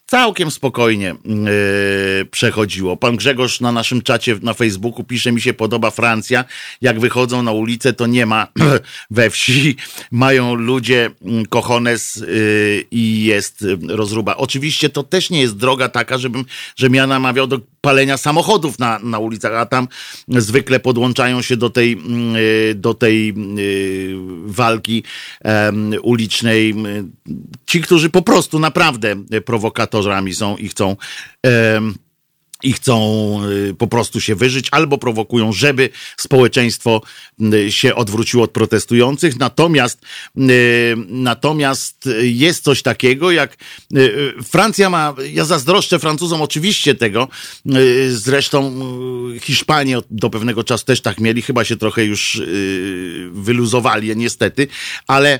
całkiem 0.10 0.52
spokojnie 0.52 1.16
yy, 1.26 2.26
przechodziło. 2.26 2.98
Pan 2.98 3.16
Grzegorz 3.16 3.62
na 3.62 3.72
naszym 3.72 4.02
czacie 4.02 4.40
na 4.42 4.54
Facebooku 4.54 5.04
pisze, 5.04 5.32
mi 5.32 5.42
się 5.42 5.54
podoba 5.54 5.92
Francja. 5.92 6.46
Jak 6.82 7.00
wychodzą 7.00 7.44
na 7.44 7.52
ulicę, 7.52 7.94
to 7.94 8.08
nie 8.08 8.26
ma 8.26 8.48
we 9.12 9.30
wsi. 9.30 9.76
Mają 10.12 10.56
ludzie 10.56 11.12
kochones 11.50 12.18
mm, 12.18 12.30
yy, 12.36 12.86
i 12.92 13.24
jest 13.24 13.66
rozruba. 13.88 14.38
Oczywiście 14.38 14.90
to 14.90 15.04
też 15.04 15.30
nie 15.30 15.42
jest 15.42 15.58
droga 15.58 15.90
taka, 15.90 16.18
żebym, 16.18 16.46
żebym 16.76 16.96
ja 16.96 17.08
namawiał 17.08 17.48
do 17.48 17.60
palenia 17.82 18.18
samochodów 18.18 18.80
na, 18.80 19.00
na 19.00 19.20
ulicach, 19.20 19.54
a 19.54 19.66
tam 19.66 19.88
zwykle 20.28 20.80
podłączają 20.80 21.42
się 21.42 21.58
do 21.58 21.70
tej, 21.70 21.98
yy, 22.68 22.76
do 22.76 22.94
tej 22.94 23.28
yy, 23.28 24.16
walki 24.46 25.04
ulicznej 26.02 26.76
ci, 27.66 27.82
którzy 27.82 28.10
po 28.10 28.22
prostu 28.22 28.60
naprawdę 28.60 29.16
prowokatorzy 29.46 29.99
dyktatorami 30.00 30.34
są 30.34 30.58
i 30.58 30.70
chcą 30.70 30.96
i 32.64 32.74
chcą 32.74 33.40
y, 33.70 33.74
po 33.74 33.88
prostu 33.88 34.22
się 34.22 34.36
wyżyć, 34.36 34.68
albo 34.72 34.98
prowokują, 34.98 35.54
żeby 35.54 35.90
społeczeństwo 36.18 37.02
y, 37.54 37.72
się 37.72 37.96
odwróciło 37.96 38.44
od 38.44 38.52
protestujących. 38.52 39.40
Natomiast, 39.40 40.02
y, 40.38 40.96
natomiast 41.08 42.10
jest 42.22 42.64
coś 42.64 42.82
takiego, 42.82 43.32
jak 43.32 43.58
Francja 44.44 44.90
ma, 44.90 45.16
ja 45.32 45.46
zazdroszczę 45.46 46.00
Francuzom 46.00 46.42
oczywiście 46.42 46.96
tego, 46.96 47.28
zresztą 48.10 48.80
Hiszpanie 49.42 49.98
do 50.12 50.30
pewnego 50.30 50.64
czasu 50.64 50.86
też 50.86 51.02
tak 51.02 51.20
mieli, 51.20 51.42
chyba 51.42 51.66
się 51.66 51.78
trochę 51.78 52.06
już 52.06 52.42
wyluzowali, 53.32 54.18
niestety, 54.18 54.68
ale 55.08 55.40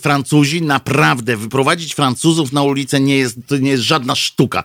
Francuzi 0.00 0.62
naprawdę, 0.62 1.36
wyprowadzić 1.36 1.94
Francuzów 1.94 2.52
na 2.52 2.62
ulicę 2.62 3.00
nie 3.00 3.18
jest, 3.18 3.36
to 3.46 3.56
nie 3.56 3.70
jest 3.70 3.82
żadna 3.82 4.14
sztuka. 4.14 4.62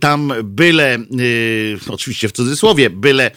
Tam 0.00 0.32
byle 0.44 0.97
Y, 1.20 1.78
oczywiście 1.88 2.28
w 2.28 2.32
cudzysłowie, 2.32 2.90
byle 2.90 3.30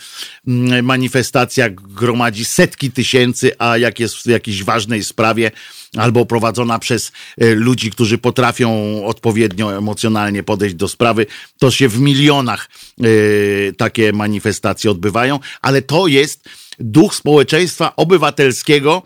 mm, 0.47 0.85
manifestacja 0.85 1.69
gromadzi 1.69 2.45
setki 2.45 2.91
tysięcy, 2.91 3.51
a 3.57 3.77
jak 3.77 3.99
jest 3.99 4.15
w 4.15 4.25
jakiejś 4.25 4.63
ważnej 4.63 5.03
sprawie 5.03 5.51
albo 5.97 6.25
prowadzona 6.25 6.79
przez 6.79 7.11
y, 7.41 7.55
ludzi, 7.55 7.91
którzy 7.91 8.17
potrafią 8.17 9.01
odpowiednio 9.05 9.77
emocjonalnie 9.77 10.43
podejść 10.43 10.75
do 10.75 10.87
sprawy, 10.87 11.25
to 11.59 11.71
się 11.71 11.87
w 11.87 11.99
milionach 11.99 12.69
y, 13.03 13.73
takie 13.77 14.13
manifestacje 14.13 14.91
odbywają, 14.91 15.39
ale 15.61 15.81
to 15.81 16.07
jest 16.07 16.49
duch 16.79 17.15
społeczeństwa 17.15 17.95
obywatelskiego 17.95 19.03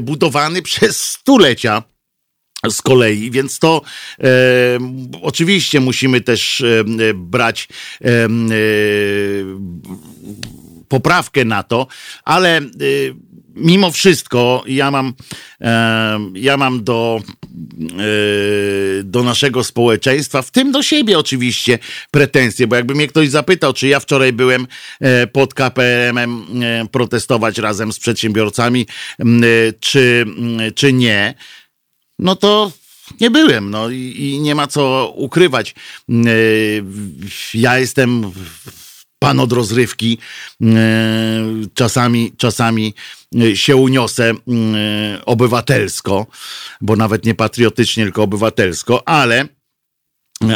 budowany 0.00 0.62
przez 0.72 1.02
stulecia 1.02 1.82
z 2.70 2.82
kolei, 2.82 3.30
więc 3.30 3.58
to 3.58 3.82
e, 4.20 4.28
oczywiście 5.22 5.80
musimy 5.80 6.20
też 6.20 6.60
e, 6.60 6.84
brać 7.14 7.68
e, 8.00 8.08
e 8.08 8.28
poprawkę 10.88 11.44
na 11.44 11.62
to, 11.62 11.86
ale 12.24 12.56
e, 12.58 12.62
mimo 13.54 13.90
wszystko 13.90 14.64
ja 14.66 14.90
mam, 14.90 15.14
e, 15.60 16.18
ja 16.34 16.56
mam 16.56 16.84
do, 16.84 17.20
do 19.04 19.22
naszego 19.22 19.64
społeczeństwa, 19.64 20.42
w 20.42 20.50
tym 20.50 20.72
do 20.72 20.82
siebie 20.82 21.18
oczywiście, 21.18 21.78
pretensje, 22.10 22.66
bo 22.66 22.76
jakby 22.76 22.94
mnie 22.94 23.08
ktoś 23.08 23.28
zapytał, 23.28 23.72
czy 23.72 23.88
ja 23.88 24.00
wczoraj 24.00 24.32
byłem 24.32 24.66
pod 25.32 25.54
KPRM-em 25.54 26.44
protestować 26.92 27.58
razem 27.58 27.92
z 27.92 27.98
przedsiębiorcami, 27.98 28.86
czy, 29.80 30.26
czy 30.74 30.92
nie, 30.92 31.34
no 32.22 32.36
to 32.36 32.72
nie 33.20 33.30
byłem, 33.30 33.70
no 33.70 33.90
i, 33.90 34.14
i 34.18 34.40
nie 34.40 34.54
ma 34.54 34.66
co 34.66 35.12
ukrywać. 35.16 35.74
Mm, 36.08 36.26
e, 36.26 36.30
ja 37.54 37.78
jestem 37.78 38.32
pan 39.18 39.40
od 39.40 39.52
rozrywki. 39.52 40.18
Mm, 40.60 40.76
e, 40.76 41.68
czasami, 41.74 42.32
czasami 42.36 42.94
się 43.54 43.76
uniosę 43.76 44.30
mm, 44.30 44.76
obywatelsko, 45.26 46.26
bo 46.80 46.96
nawet 46.96 47.24
nie 47.24 47.34
patriotycznie, 47.34 48.04
tylko 48.04 48.22
obywatelsko, 48.22 49.08
ale 49.08 49.48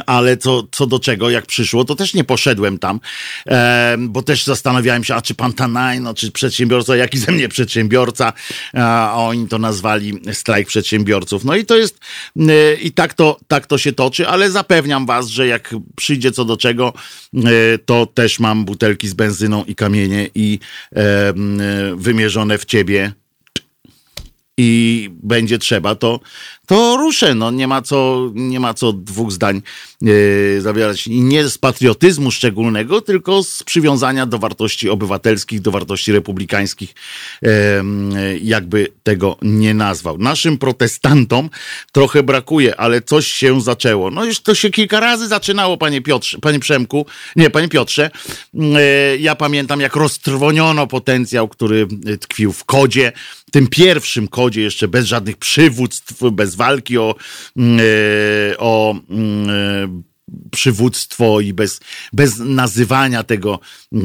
ale 0.07 0.37
co, 0.37 0.62
co 0.73 0.87
do 0.87 0.99
czego, 0.99 1.31
jak 1.31 1.47
przyszło, 1.47 1.85
to 1.85 1.95
też 1.95 2.14
nie 2.14 2.25
poszedłem 2.25 2.78
tam, 2.78 3.00
e, 3.49 3.97
bo 3.99 4.23
też 4.23 4.45
zastanawiałem 4.45 5.05
się, 5.05 5.14
a 5.14 5.23
czy 5.23 5.35
pan 5.35 5.52
Tanaj, 5.52 6.00
no, 6.00 6.14
czy 6.14 6.33
przedsiębiorca, 6.33 6.97
jaki 6.97 7.19
ze 7.19 7.33
mnie 7.33 7.49
przedsiębiorca, 7.49 8.33
a 8.75 9.14
oni 9.16 9.49
to 9.49 9.59
nazwali 9.59 10.21
strajk 10.33 10.69
przedsiębiorców. 10.69 11.45
No 11.45 11.57
i 11.57 11.64
to 11.64 11.76
jest, 11.76 11.99
e, 12.37 12.75
i 12.75 12.93
tak 12.93 13.14
to, 13.14 13.37
tak 13.49 13.66
to 13.66 13.78
się 13.78 13.93
toczy, 13.93 14.28
ale 14.28 14.50
zapewniam 14.50 15.07
was, 15.07 15.28
że 15.28 15.47
jak 15.47 15.75
przyjdzie 15.97 16.33
co 16.33 16.45
do 16.45 16.57
czego, 16.57 16.93
e, 17.35 17.40
to 17.78 18.07
też 18.07 18.40
mam 18.40 18.64
butelki 18.64 19.09
z 19.09 19.14
benzyną 19.14 19.64
i 19.64 19.75
kamienie 19.75 20.28
i 20.35 20.59
e, 20.97 21.35
wymierzone 21.97 22.59
w 22.59 22.64
ciebie 22.64 23.12
i 24.59 25.11
będzie 25.23 25.59
trzeba, 25.59 25.95
to, 25.95 26.21
to 26.67 26.97
ruszę. 26.97 27.35
No, 27.35 27.51
nie, 27.51 27.69
ma 27.69 27.83
co, 27.83 28.31
nie 28.35 28.61
ma 28.61 28.75
co 28.75 28.93
dwóch 28.93 29.33
zdań 29.33 29.63
yy, 30.03 30.61
zawierać. 30.61 31.07
I 31.07 31.21
nie 31.21 31.49
z 31.49 31.59
patriotyzmu 31.59 32.31
szczególnego, 32.31 33.01
tylko 33.01 33.43
z 33.43 33.63
przywiązania 33.63 34.27
do 34.27 34.39
wartości 34.39 34.91
obywatelskich, 34.91 35.61
do 35.61 35.71
wartości 35.71 36.13
republikańskich, 36.13 36.95
yy, 37.43 37.51
jakby 38.43 38.89
tego 39.03 39.37
nie 39.43 39.75
nazwał. 39.75 40.19
Naszym 40.19 40.59
protestantom 40.59 41.51
trochę 41.93 42.23
brakuje, 42.23 42.81
ale 42.81 43.03
coś 43.03 43.27
się 43.27 43.61
zaczęło. 43.61 44.11
No 44.11 44.25
już 44.25 44.41
to 44.41 44.55
się 44.55 44.71
kilka 44.71 45.01
razy 45.01 45.29
zaczynało, 45.29 45.77
panie 45.77 46.01
Piotrze, 46.01 46.39
panie 46.39 46.59
Przemku, 46.59 47.07
nie, 47.37 47.51
panie 47.51 47.69
Piotrze. 47.69 48.11
Yy, 48.55 48.71
ja 49.19 49.35
pamiętam, 49.35 49.81
jak 49.81 49.97
roztrwoniono 49.97 50.87
potencjał, 50.87 51.49
który 51.49 51.87
tkwił 52.21 52.53
w 52.53 52.65
kodzie, 52.65 53.13
tym 53.53 53.69
pierwszym 53.69 54.29
kodzie, 54.29 54.62
jeszcze 54.62 54.88
bez 54.88 55.07
żadnych 55.07 55.37
przywództw, 55.37 56.15
bez 56.33 56.55
walki 56.55 56.99
o, 56.99 57.15
mm, 57.57 57.81
e, 57.81 58.59
o 58.59 58.95
mm, 59.11 59.50
e, 59.50 60.15
przywództwo 60.50 61.40
i 61.40 61.52
bez, 61.52 61.81
bez 62.12 62.38
nazywania 62.38 63.23
tego 63.23 63.61
e, 63.95 63.99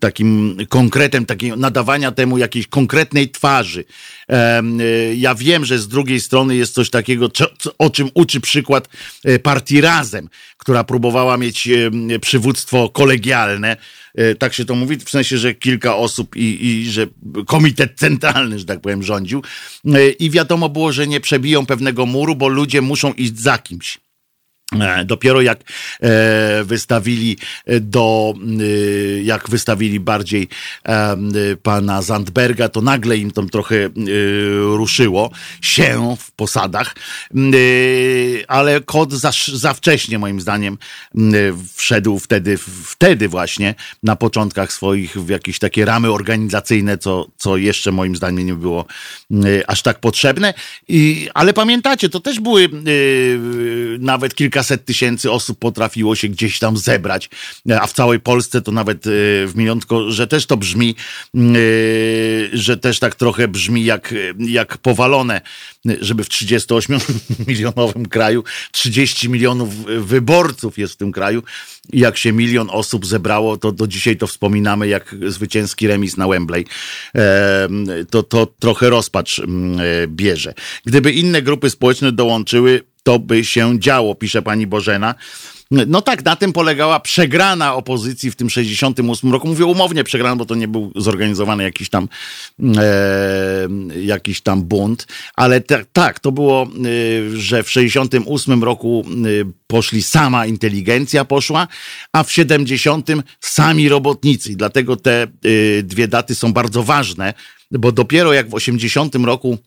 takim 0.00 0.56
konkretem, 0.68 1.26
takiego 1.26 1.56
nadawania 1.56 2.12
temu 2.12 2.38
jakiejś 2.38 2.66
konkretnej 2.66 3.30
twarzy. 3.30 3.84
E, 4.28 4.62
ja 5.14 5.34
wiem, 5.34 5.64
że 5.64 5.78
z 5.78 5.88
drugiej 5.88 6.20
strony 6.20 6.56
jest 6.56 6.74
coś 6.74 6.90
takiego, 6.90 7.28
co, 7.28 7.46
o 7.78 7.90
czym 7.90 8.10
uczy 8.14 8.40
przykład 8.40 8.88
partii 9.42 9.80
Razem, 9.80 10.28
która 10.56 10.84
próbowała 10.84 11.36
mieć 11.36 11.68
e, 11.68 12.18
przywództwo 12.18 12.88
kolegialne. 12.88 13.76
E, 14.14 14.34
tak 14.34 14.54
się 14.54 14.64
to 14.64 14.74
mówi, 14.74 14.96
w 14.96 15.10
sensie, 15.10 15.38
że 15.38 15.54
kilka 15.54 15.96
osób 15.96 16.36
i, 16.36 16.66
i 16.66 16.90
że 16.90 17.06
komitet 17.46 17.92
centralny, 17.96 18.58
że 18.58 18.64
tak 18.64 18.80
powiem, 18.80 19.02
rządził. 19.02 19.42
E, 19.84 20.10
I 20.10 20.30
wiadomo 20.30 20.68
było, 20.68 20.92
że 20.92 21.06
nie 21.06 21.20
przebiją 21.20 21.66
pewnego 21.66 22.06
muru, 22.06 22.36
bo 22.36 22.48
ludzie 22.48 22.80
muszą 22.80 23.12
iść 23.12 23.38
za 23.38 23.58
kimś. 23.58 23.98
E, 24.72 25.04
dopiero 25.04 25.42
jak 25.42 25.60
e, 26.00 26.64
wystawili 26.64 27.38
e, 27.66 27.80
do, 27.80 28.34
jak 29.22 29.50
wystawili 29.50 30.00
bardziej 30.00 30.48
pana 31.62 32.02
Zandberga, 32.02 32.68
to 32.68 32.80
nagle 32.80 33.16
im 33.16 33.30
to 33.30 33.42
trochę 33.42 33.76
ruszyło 34.60 35.30
się 35.60 36.16
w 36.18 36.30
posadach, 36.30 36.94
ale 38.48 38.80
kod 38.80 39.12
za, 39.12 39.30
za 39.54 39.74
wcześnie 39.74 40.18
moim 40.18 40.40
zdaniem 40.40 40.78
wszedł 41.74 42.18
wtedy, 42.18 42.58
wtedy 42.84 43.28
właśnie 43.28 43.74
na 44.02 44.16
początkach 44.16 44.72
swoich 44.72 45.16
w 45.16 45.28
jakieś 45.28 45.58
takie 45.58 45.84
ramy 45.84 46.12
organizacyjne, 46.12 46.98
co, 46.98 47.26
co 47.36 47.56
jeszcze 47.56 47.92
moim 47.92 48.16
zdaniem 48.16 48.46
nie 48.46 48.54
było 48.54 48.86
aż 49.66 49.82
tak 49.82 50.00
potrzebne. 50.00 50.54
I, 50.88 51.28
ale 51.34 51.52
pamiętacie, 51.52 52.08
to 52.08 52.20
też 52.20 52.40
były 52.40 52.68
nawet 53.98 54.34
kilka 54.34 54.55
kilkaset 54.56 54.84
tysięcy 54.84 55.30
osób 55.30 55.58
potrafiło 55.58 56.14
się 56.14 56.28
gdzieś 56.28 56.58
tam 56.58 56.76
zebrać, 56.76 57.30
a 57.80 57.86
w 57.86 57.92
całej 57.92 58.20
Polsce 58.20 58.62
to 58.62 58.72
nawet 58.72 59.06
e, 59.06 59.10
w 59.46 59.52
Miliątko, 59.54 60.10
że 60.10 60.26
też 60.26 60.46
to 60.46 60.56
brzmi, 60.56 60.94
e, 61.34 61.38
że 62.52 62.76
też 62.76 62.98
tak 62.98 63.14
trochę 63.14 63.48
brzmi 63.48 63.84
jak, 63.84 64.14
jak 64.38 64.78
powalone, 64.78 65.40
żeby 66.00 66.24
w 66.24 66.28
38-milionowym 66.28 68.08
kraju 68.16 68.44
30 68.72 69.28
milionów 69.28 69.84
wyborców 69.84 70.78
jest 70.78 70.94
w 70.94 70.96
tym 70.96 71.12
kraju 71.12 71.42
i 71.92 71.98
jak 71.98 72.16
się 72.16 72.32
milion 72.32 72.68
osób 72.70 73.06
zebrało, 73.06 73.56
to 73.56 73.72
do 73.72 73.86
dzisiaj 73.86 74.16
to 74.16 74.26
wspominamy 74.26 74.88
jak 74.88 75.14
zwycięski 75.28 75.86
remis 75.86 76.16
na 76.16 76.28
Wembley. 76.28 76.64
E, 77.14 77.68
to, 78.10 78.22
to 78.22 78.46
trochę 78.58 78.90
rozpacz 78.90 79.40
bierze. 80.06 80.54
Gdyby 80.84 81.12
inne 81.12 81.42
grupy 81.42 81.70
społeczne 81.70 82.12
dołączyły, 82.12 82.82
to 83.06 83.18
by 83.18 83.44
się 83.44 83.80
działo, 83.80 84.14
pisze 84.14 84.42
pani 84.42 84.66
Bożena. 84.66 85.14
No 85.70 86.02
tak, 86.02 86.24
na 86.24 86.36
tym 86.36 86.52
polegała 86.52 87.00
przegrana 87.00 87.74
opozycji 87.74 88.30
w 88.30 88.36
tym 88.36 88.50
68 88.50 89.32
roku. 89.32 89.48
Mówię 89.48 89.64
umownie 89.64 90.04
przegrana, 90.04 90.36
bo 90.36 90.44
to 90.44 90.54
nie 90.54 90.68
był 90.68 90.92
zorganizowany 90.96 91.62
jakiś 91.62 91.90
tam 91.90 92.08
e, 92.76 93.68
jakiś 94.00 94.40
tam 94.40 94.62
bunt, 94.62 95.06
ale 95.34 95.60
tak, 95.92 96.20
to 96.20 96.32
było, 96.32 96.62
e, 96.62 97.36
że 97.36 97.62
w 97.62 97.70
68 97.70 98.64
roku 98.64 99.04
e, 99.06 99.52
poszli 99.66 100.02
sama 100.02 100.46
inteligencja 100.46 101.24
poszła, 101.24 101.68
a 102.12 102.22
w 102.22 102.32
70 102.32 103.08
sami 103.40 103.88
robotnicy. 103.88 104.56
Dlatego 104.56 104.96
te 104.96 105.22
e, 105.22 105.28
dwie 105.82 106.08
daty 106.08 106.34
są 106.34 106.52
bardzo 106.52 106.82
ważne, 106.82 107.34
bo 107.70 107.92
dopiero 107.92 108.32
jak 108.32 108.50
w 108.50 108.54
80 108.54 109.14
roku 109.14 109.58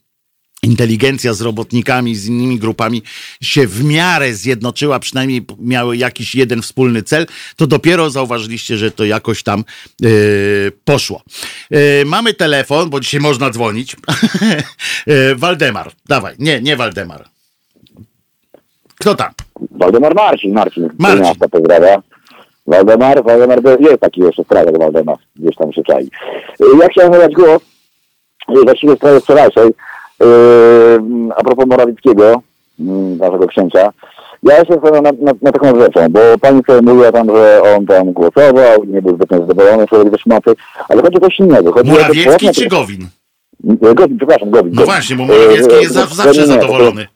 inteligencja 0.64 1.34
z 1.34 1.42
robotnikami, 1.42 2.16
z 2.16 2.28
innymi 2.28 2.60
grupami 2.60 3.02
się 3.42 3.68
w 3.68 3.84
miarę 3.84 4.34
zjednoczyła, 4.34 5.00
przynajmniej 5.00 5.46
miały 5.60 5.98
jakiś 5.98 6.36
jeden 6.36 6.62
wspólny 6.62 7.04
cel, 7.04 7.26
to 7.56 7.68
dopiero 7.68 8.10
zauważyliście, 8.10 8.78
że 8.78 8.92
to 8.92 9.06
jakoś 9.06 9.44
tam 9.44 9.64
yy, 10.02 10.72
poszło. 10.86 11.22
Yy, 11.72 11.80
mamy 12.06 12.34
telefon, 12.34 12.90
bo 12.90 13.00
dzisiaj 13.00 13.20
można 13.20 13.50
dzwonić. 13.50 13.96
yy, 15.08 15.36
Waldemar, 15.44 15.92
dawaj. 16.08 16.36
Nie, 16.40 16.62
nie 16.62 16.76
Waldemar. 16.76 17.26
Kto 19.00 19.16
tam? 19.16 19.32
Waldemar 19.72 20.16
Marcin, 20.16 20.54
Marcin. 20.54 20.90
Marcin. 20.98 21.24
Miasta 21.24 21.50
pozdrawia. 21.50 22.02
Waldemar, 22.68 23.24
Waldemar, 23.24 23.60
jest 23.80 24.00
taki 24.00 24.22
jeszcze 24.22 24.44
sprawek 24.44 24.78
Waldemar, 24.78 25.18
gdzieś 25.36 25.56
tam 25.56 25.74
się 25.74 25.84
czai. 25.84 26.10
Ja 26.82 26.88
chciałem 26.92 27.14
zadać 27.14 27.34
głos, 27.34 27.62
właściwie 28.66 28.94
w 28.96 28.98
sprawie 28.98 29.20
wczorajszej, 29.20 29.72
a 31.36 31.44
propos 31.44 31.66
Morawieckiego, 31.68 32.42
mm, 32.80 33.18
naszego 33.18 33.48
księcia, 33.48 33.92
ja 34.44 34.66
się 34.66 34.74
zastanawiam 34.74 35.04
nad, 35.04 35.22
nad, 35.22 35.42
nad, 35.42 35.54
taką 35.54 35.80
rzeczą, 35.80 36.10
bo 36.10 36.20
pani 36.42 36.62
sobie 36.68 36.82
mówiła 36.82 37.12
tam, 37.12 37.28
że 37.28 37.62
on 37.78 37.86
tam 37.86 38.14
głosował, 38.14 38.86
nie 38.88 39.02
był 39.02 39.16
zbyt 39.16 39.30
zadowolony 39.30 39.84
z 39.84 39.88
swojej 39.88 40.20
szmaty, 40.20 40.52
ale 40.90 41.02
chodzi 41.02 41.18
o 41.18 41.20
coś 41.20 41.40
innego. 41.40 41.72
Chodzi 41.72 41.92
Morawiecki 41.92 42.50
czy 42.52 42.68
Gowin? 42.68 43.08
Gowin, 43.64 44.18
przepraszam, 44.18 44.50
Gowin. 44.50 44.74
No 44.76 44.86
właśnie, 44.86 45.16
bo 45.16 45.26
Morawiecki 45.26 45.74
jest 45.76 45.96
yy, 45.96 46.16
zawsze 46.16 46.48
zadowolony. 46.48 47.08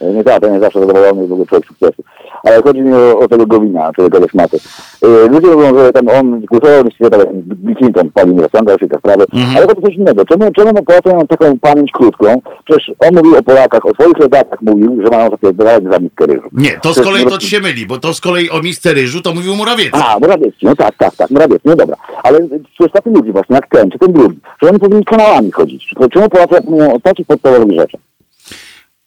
Nie 0.00 0.24
tak, 0.24 0.42
to 0.42 0.50
nie 0.50 0.60
zawsze 0.60 0.80
zadowolony, 0.80 1.26
w 1.26 1.32
ogóle 1.32 1.46
człowiek 1.46 1.66
sukcesu 1.66 2.02
ale 2.42 2.62
chodzi 2.62 2.80
mi 2.80 2.92
o, 2.92 3.18
o 3.18 3.28
tego 3.28 3.46
Gowina, 3.46 3.92
tego 3.96 4.18
Lesmaty. 4.18 4.58
Yy, 5.02 5.28
ludzie 5.28 5.46
mówią, 5.46 5.78
że 5.78 5.92
tam 5.92 6.08
on 6.08 6.40
głosował, 6.40 6.84
że 7.00 7.10
tak 7.10 7.32
Bill 7.34 7.76
Clinton 7.76 8.10
palił 8.10 8.34
nie 8.34 8.42
rozsądzał 8.42 8.78
się 8.78 8.88
te 8.88 8.98
sprawy, 8.98 9.24
mhm. 9.32 9.56
ale 9.56 9.66
to 9.66 9.82
coś 9.82 9.94
innego. 9.94 10.24
Czemu, 10.24 10.52
czemu 10.52 10.82
Polacy 10.82 11.08
mają 11.08 11.26
taką 11.26 11.58
pamięć 11.58 11.92
krótką? 11.92 12.40
Przecież 12.64 12.92
on 12.98 13.14
mówił 13.14 13.36
o 13.36 13.42
Polakach, 13.42 13.86
o 13.86 13.94
swoich 13.94 14.16
rodakach 14.16 14.62
mówił, 14.62 15.02
że 15.04 15.10
mają 15.10 15.30
zapierdalać 15.30 15.84
za 15.92 15.98
miskę 15.98 16.26
ryżu. 16.26 16.48
Nie, 16.52 16.70
to 16.82 16.92
z 16.92 17.02
kolei 17.02 17.24
to 17.24 17.38
ci 17.38 17.48
się 17.48 17.60
myli, 17.60 17.86
bo 17.86 17.98
to 17.98 18.14
z 18.14 18.20
kolei 18.20 18.50
o 18.50 18.62
misce 18.62 18.94
ryżu 18.94 19.22
to 19.22 19.34
mówił 19.34 19.56
Morawiecki. 19.56 20.00
A, 20.04 20.18
Morawiecki, 20.18 20.66
no 20.66 20.76
tak, 20.76 20.96
tak, 20.98 21.16
tak, 21.16 21.30
Morawiecki, 21.30 21.68
no 21.68 21.76
dobra. 21.76 21.96
Ale 22.22 22.40
przecież 22.74 22.92
tacy 22.92 23.10
ludzi 23.10 23.32
właśnie, 23.32 23.56
jak 23.56 23.68
ten, 23.68 23.90
czy 23.90 23.98
ten 23.98 24.12
drugi, 24.12 24.38
że 24.62 24.68
oni 24.68 24.78
powinni 24.78 25.04
kanałami 25.04 25.50
chodzić. 25.50 25.94
Czemu 26.12 26.28
Polacy 26.28 26.54
mówią 26.64 26.92
o 26.92 27.00
takich 27.00 27.26
podstawowych 27.26 27.72
rzeczach? 27.76 28.00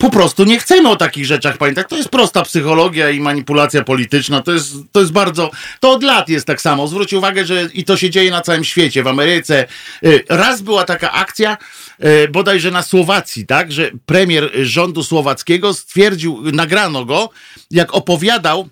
Po 0.04 0.10
prostu 0.10 0.44
nie 0.44 0.60
chcemy 0.60 0.90
o 0.90 0.96
takich 0.96 1.26
rzeczach 1.26 1.58
pamiętać. 1.58 1.88
To 1.90 1.98
jest 1.98 2.10
prosta 2.10 2.42
psychologia 2.42 3.10
i 3.10 3.20
manipulacja 3.20 3.84
polityczna. 3.84 4.42
To 4.42 4.52
jest, 4.52 4.74
to 4.92 5.00
jest 5.00 5.12
bardzo. 5.12 5.52
To 5.80 5.92
od 5.92 6.04
lat 6.04 6.30
jest 6.30 6.48
tak 6.48 6.62
samo. 6.62 6.88
Zwróć 6.88 7.14
uwagę, 7.14 7.46
że 7.46 7.70
i 7.74 7.84
to 7.84 7.98
się 7.98 8.10
dzieje 8.10 8.32
na 8.32 8.42
całym 8.42 8.64
świecie, 8.64 9.04
w 9.04 9.08
Ameryce. 9.08 9.66
Y, 10.06 10.24
raz 10.30 10.62
była 10.62 10.86
taka 10.86 11.12
akcja, 11.12 11.58
y, 12.06 12.28
bodajże 12.28 12.72
na 12.72 12.84
Słowacji, 12.84 13.46
tak, 13.46 13.72
że 13.72 13.92
premier 14.06 14.52
rządu 14.62 15.04
słowackiego 15.04 15.74
stwierdził, 15.74 16.42
nagrano 16.52 17.06
go, 17.06 17.30
jak 17.72 17.94
opowiadał 17.94 18.70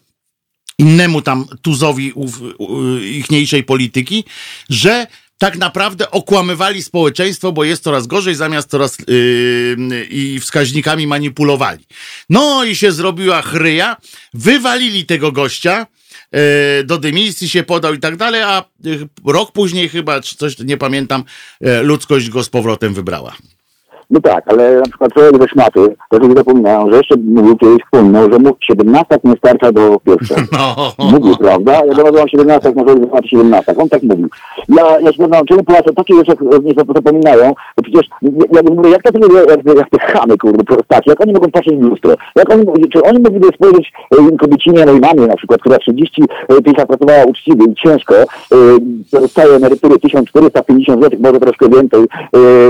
innemu 0.77 1.21
tam 1.21 1.45
tuzowi 1.61 2.13
ichniejszej 3.01 3.63
polityki, 3.63 4.23
że 4.69 5.07
tak 5.41 5.57
naprawdę 5.57 6.11
okłamywali 6.11 6.83
społeczeństwo, 6.83 7.51
bo 7.51 7.63
jest 7.63 7.83
coraz 7.83 8.07
gorzej, 8.07 8.35
zamiast 8.35 8.69
coraz 8.69 8.97
yy, 8.99 10.05
i 10.09 10.39
wskaźnikami 10.39 11.07
manipulowali. 11.07 11.85
No 12.29 12.63
i 12.63 12.75
się 12.75 12.91
zrobiła 12.91 13.41
chryja, 13.41 13.97
wywalili 14.33 15.05
tego 15.05 15.31
gościa, 15.31 15.87
yy, 16.31 16.39
do 16.83 16.97
dymisji 16.97 17.49
się 17.49 17.63
podał 17.63 17.93
i 17.93 17.99
tak 17.99 18.17
dalej, 18.17 18.41
a 18.41 18.63
yy, 18.83 19.07
rok 19.25 19.51
później 19.51 19.89
chyba, 19.89 20.21
czy 20.21 20.35
coś, 20.35 20.59
nie 20.59 20.77
pamiętam, 20.77 21.23
yy, 21.61 21.83
ludzkość 21.83 22.29
go 22.29 22.43
z 22.43 22.49
powrotem 22.49 22.93
wybrała. 22.93 23.35
No 24.11 24.19
tak, 24.21 24.43
ale 24.47 24.75
na 24.75 24.85
przykład 24.85 25.13
człowiek 25.13 25.41
ze 25.41 25.47
szmaty, 25.47 25.95
to 26.09 26.17
sobie 26.17 26.35
zapominają, 26.35 26.91
że 26.91 26.97
jeszcze 26.97 27.15
mówił 27.17 27.57
kiedyś 27.57 27.83
wspólną, 27.83 28.31
że 28.31 28.39
mu 28.39 28.55
17 28.59 29.17
nie 29.23 29.35
starcza 29.37 29.71
do 29.71 29.99
pierwszego. 29.99 30.41
No. 30.99 31.05
Mówił, 31.11 31.35
prawda? 31.37 31.71
Ja 31.85 31.93
dowiadywam 31.93 32.27
17, 32.27 32.73
może 32.75 32.95
wystarczy 32.95 33.29
17. 33.29 33.75
On 33.77 33.89
tak 33.89 34.03
mówił. 34.03 34.27
Ja, 34.69 34.99
ja 34.99 35.13
się 35.13 35.29
czemu 35.49 35.63
Polacy 35.63 35.93
takie 35.95 36.13
nie 36.63 36.73
zapominają, 36.95 37.53
bo 37.77 37.83
przecież 37.83 38.05
ja 38.51 38.61
mówię, 38.75 38.89
jak 38.89 39.03
to 39.03 39.09
jak, 39.19 39.65
jak, 39.65 39.77
jak 39.77 39.89
te 39.89 39.99
chamy, 39.99 40.37
kurde, 40.37 40.63
prostaci, 40.63 41.09
jak 41.09 41.21
oni 41.21 41.33
mogą 41.33 41.51
patrzeć 41.51 41.75
w 41.75 41.81
lustro? 41.81 42.15
Jak 42.35 42.53
oni, 42.53 42.65
czy 42.93 43.03
oni 43.03 43.19
mogliby 43.19 43.47
spojrzeć 43.55 43.93
e, 44.11 44.37
kobiecinie, 44.37 44.85
mojej 44.85 45.01
mamie 45.01 45.27
na 45.27 45.35
przykład, 45.35 45.61
która 45.61 45.77
35 45.77 46.77
lat 46.77 46.87
pracowała 46.87 47.23
uczciwie 47.23 47.65
i 47.71 47.75
ciężko, 47.75 48.13
dostaje 49.11 49.55
emerytury 49.55 49.99
1450 49.99 51.03
zł, 51.03 51.19
może 51.23 51.39
troszkę 51.39 51.69
więcej, 51.69 52.01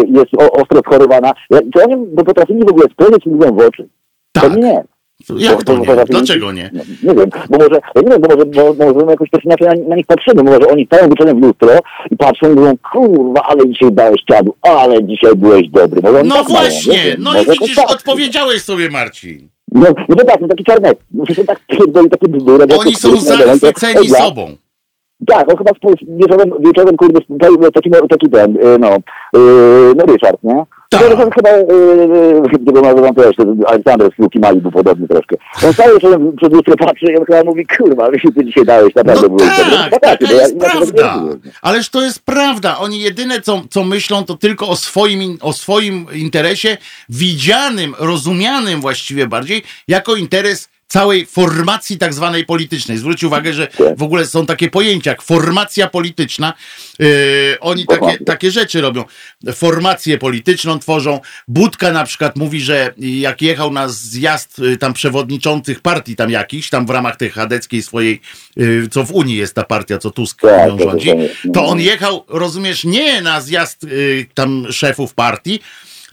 jest 0.07 0.51
ostro 0.51 0.79
schorowana, 0.79 1.30
na... 1.49 1.59
Czy 1.73 1.83
oni 1.83 2.05
by 2.07 2.23
potrafili 2.23 2.59
w 2.59 2.69
ogóle 2.69 2.85
spojrzeć 2.93 3.25
ludziom 3.25 3.57
w 3.57 3.59
oczy? 3.59 3.87
Tak. 4.31 4.43
To 4.43 4.59
nie. 4.59 4.83
Jak 5.37 5.63
to 5.63 5.77
nie? 5.77 6.05
Dlaczego 6.05 6.51
nie? 6.51 6.69
No, 6.73 6.81
nie 7.03 7.19
wiem, 7.19 7.29
bo 7.49 7.57
może, 7.57 7.81
ja 7.95 8.01
nie 8.01 8.09
wiem, 8.09 8.21
bo 8.21 8.35
może, 8.35 8.45
bo, 8.45 8.85
może 8.85 9.05
my 9.05 9.11
jakoś 9.11 9.29
też 9.29 9.45
inaczej 9.45 9.67
na, 9.67 9.89
na 9.89 9.95
nich 9.95 10.05
patrzymy, 10.05 10.43
może 10.43 10.67
oni 10.67 10.85
stają 10.85 11.09
wieczorem 11.09 11.39
w 11.39 11.43
lustro 11.43 11.69
i 12.11 12.17
patrzą 12.17 12.51
i 12.51 12.55
mówią, 12.55 12.73
kurwa, 12.91 13.41
ale 13.43 13.69
dzisiaj 13.69 13.91
dałeś 13.91 14.21
ciadu, 14.29 14.55
ale 14.61 15.03
dzisiaj 15.03 15.35
byłeś 15.35 15.69
dobry. 15.69 16.01
Może 16.01 16.23
no 16.23 16.35
tak 16.35 16.49
właśnie, 16.49 16.93
mają, 16.93 17.15
no 17.19 17.41
i 17.41 17.45
widzisz, 17.45 17.75
tak. 17.75 17.91
odpowiedziałeś 17.91 18.61
sobie 18.61 18.89
Marcin. 18.89 19.49
No, 19.71 19.87
no 20.09 20.15
to 20.15 20.25
tak, 20.25 20.41
no 20.41 20.47
taki 20.47 20.63
czarnek, 20.63 20.99
no 21.11 21.25
się 21.25 21.45
tak 21.45 21.59
pierdoli 21.67 22.09
takie 22.09 22.27
bzdury. 22.27 22.65
Oni 22.79 22.95
są 22.95 23.17
zachwyceni 23.17 24.09
sobą. 24.09 24.55
Tak, 25.27 25.51
on 25.51 25.57
chyba 25.57 25.71
wieczorem, 26.07 26.51
wieczorem 26.59 26.97
kurde, 26.97 27.19
taki, 27.73 27.89
taki 28.09 28.29
ten, 28.29 28.57
y, 28.57 28.79
no, 28.79 28.95
y, 28.95 29.95
no 29.95 30.05
Ryszard, 30.05 30.43
nie? 30.43 30.65
Tak. 30.91 31.01
To, 31.01 31.09
to 31.09 31.29
chyba, 31.31 31.49
gdy 32.59 32.71
go 32.71 32.81
nazywam 32.81 33.15
też, 33.15 33.35
Aleksander 33.67 34.09
z 34.15 34.19
Luki 34.19 34.39
Mali 34.39 34.61
podobny 34.61 35.07
troszkę. 35.07 35.35
On 35.67 35.73
cały 35.73 35.99
czas 35.99 36.11
przed 36.37 36.53
lustro 36.53 36.75
patrzy 36.75 37.05
i 37.05 37.17
on 37.17 37.25
chyba 37.25 37.43
mówi, 37.43 37.65
kurwa, 37.77 38.11
wiesz, 38.11 38.21
ty 38.35 38.45
dzisiaj 38.45 38.65
dałeś, 38.65 38.95
naprawdę 38.95 39.21
no 39.21 39.29
byłeś 39.29 39.51
tak, 39.51 39.69
dobry. 39.69 39.89
No, 39.91 39.99
tak, 39.99 40.21
jest 40.31 40.55
ja, 40.55 40.69
prawda. 40.69 41.19
Ależ 41.61 41.89
to 41.89 42.01
jest 42.01 42.25
prawda. 42.25 42.77
Oni 42.77 43.01
jedyne, 43.01 43.41
co, 43.41 43.61
co 43.69 43.83
myślą, 43.83 44.25
to 44.25 44.37
tylko 44.37 44.67
o 44.67 44.75
swoim, 44.75 45.37
o 45.41 45.53
swoim 45.53 46.05
interesie, 46.13 46.77
widzianym, 47.09 47.95
rozumianym 47.99 48.81
właściwie 48.81 49.27
bardziej, 49.27 49.63
jako 49.87 50.15
interes 50.15 50.70
całej 50.91 51.25
formacji 51.25 51.97
tak 51.97 52.13
zwanej 52.13 52.45
politycznej. 52.45 52.97
Zwróćcie 52.97 53.27
uwagę, 53.27 53.53
że 53.53 53.67
w 53.97 54.03
ogóle 54.03 54.25
są 54.25 54.45
takie 54.45 54.69
pojęcia 54.69 55.11
jak 55.11 55.21
formacja 55.21 55.87
polityczna. 55.87 56.53
Yy, 56.99 57.07
oni 57.59 57.85
takie, 57.85 58.25
takie 58.25 58.51
rzeczy 58.51 58.81
robią. 58.81 59.03
Formację 59.53 60.17
polityczną 60.17 60.79
tworzą. 60.79 61.19
Budka 61.47 61.91
na 61.91 62.03
przykład 62.03 62.35
mówi, 62.35 62.61
że 62.61 62.93
jak 62.97 63.41
jechał 63.41 63.71
na 63.71 63.87
zjazd 63.89 64.59
yy, 64.59 64.77
tam 64.77 64.93
przewodniczących 64.93 65.79
partii 65.79 66.15
tam 66.15 66.31
jakichś, 66.31 66.69
tam 66.69 66.85
w 66.85 66.89
ramach 66.89 67.17
tej 67.17 67.29
chadeckiej 67.29 67.81
swojej, 67.81 68.21
yy, 68.55 68.87
co 68.91 69.03
w 69.03 69.11
Unii 69.11 69.37
jest 69.37 69.55
ta 69.55 69.63
partia, 69.63 69.97
co 69.97 70.11
Tusk 70.11 70.41
tak, 70.41 70.67
ją 70.67 70.79
rządzi, 70.79 71.09
to 71.53 71.65
on 71.65 71.79
jechał, 71.79 72.25
rozumiesz, 72.27 72.83
nie 72.83 73.21
na 73.21 73.41
zjazd 73.41 73.83
yy, 73.83 74.25
tam 74.33 74.67
szefów 74.71 75.13
partii, 75.13 75.59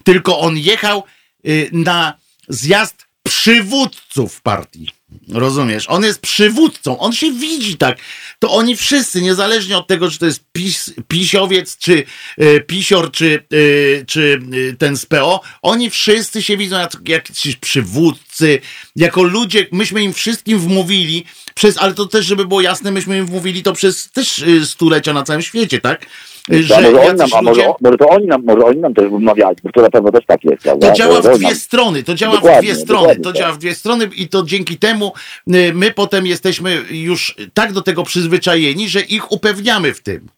tylko 0.03 0.39
on 0.39 0.57
jechał 0.57 1.03
yy, 1.43 1.69
na 1.71 2.13
zjazd 2.49 3.08
przywódców 3.29 4.41
partii. 4.41 4.87
Rozumiesz? 5.29 5.85
On 5.87 6.03
jest 6.03 6.21
przywódcą, 6.21 6.99
on 6.99 7.13
się 7.13 7.31
widzi 7.31 7.77
tak. 7.77 7.97
To 8.39 8.51
oni 8.51 8.75
wszyscy, 8.75 9.21
niezależnie 9.21 9.77
od 9.77 9.87
tego, 9.87 10.11
czy 10.11 10.19
to 10.19 10.25
jest 10.25 10.43
pis, 10.51 10.93
pisiowiec, 11.07 11.77
czy 11.77 12.03
y, 12.41 12.63
pisior, 12.67 13.11
czy, 13.11 13.43
y, 13.53 14.05
czy 14.07 14.39
y, 14.53 14.75
ten 14.79 14.97
z 14.97 15.05
PO, 15.05 15.41
oni 15.61 15.89
wszyscy 15.89 16.43
się 16.43 16.57
widzą 16.57 16.79
jak 16.79 17.09
jakiś 17.09 17.55
przywódcy, 17.55 18.59
jako 18.95 19.23
ludzie, 19.23 19.67
myśmy 19.71 20.03
im 20.03 20.13
wszystkim 20.13 20.59
wmówili, 20.59 21.25
przez, 21.55 21.77
ale 21.77 21.93
to 21.93 22.05
też, 22.05 22.25
żeby 22.25 22.45
było 22.45 22.61
jasne, 22.61 22.91
myśmy 22.91 23.17
im 23.17 23.25
wmówili 23.25 23.63
to 23.63 23.73
przez 23.73 24.11
też 24.11 24.43
stulecia 24.65 25.13
na 25.13 25.23
całym 25.23 25.41
świecie, 25.41 25.81
tak? 25.81 26.05
Że 26.49 26.81
może, 26.81 27.01
oni 27.01 27.17
nam, 27.17 27.29
a 27.33 27.41
może, 27.41 27.61
może, 27.81 27.97
to 27.97 28.09
oni 28.09 28.27
nam, 28.27 28.43
może 28.43 28.65
oni 28.65 28.79
nam 28.79 28.93
też 28.93 29.09
wmawiali, 29.09 29.55
bo 29.63 29.71
to 29.71 29.81
na 29.81 29.89
pewno 29.89 30.11
też 30.11 30.25
tak 30.25 30.43
jest. 30.43 30.63
Prawda? 30.63 30.89
To 30.89 30.95
działa 30.95 31.21
w 31.21 31.37
dwie 31.37 31.55
strony, 31.55 32.03
to 32.03 32.15
działa 32.15 32.35
dokładnie, 32.35 32.59
w 32.59 32.63
dwie 32.63 32.75
strony, 32.75 33.15
to 33.15 33.29
tak. 33.29 33.39
działa 33.41 33.53
w 33.53 33.57
dwie 33.57 33.75
strony 33.75 34.09
i 34.15 34.27
to 34.27 34.43
dzięki 34.43 34.77
temu 34.77 35.13
y, 35.53 35.71
my 35.73 35.91
potem 35.91 36.25
jesteśmy 36.25 36.83
już 36.91 37.35
tak 37.53 37.73
do 37.73 37.81
tego 37.81 38.03
przyzwyczajeni, 38.03 38.89
że 38.89 39.01
ich 39.01 39.31
upewniamy 39.31 39.93
w 39.93 40.01
tym. 40.01 40.29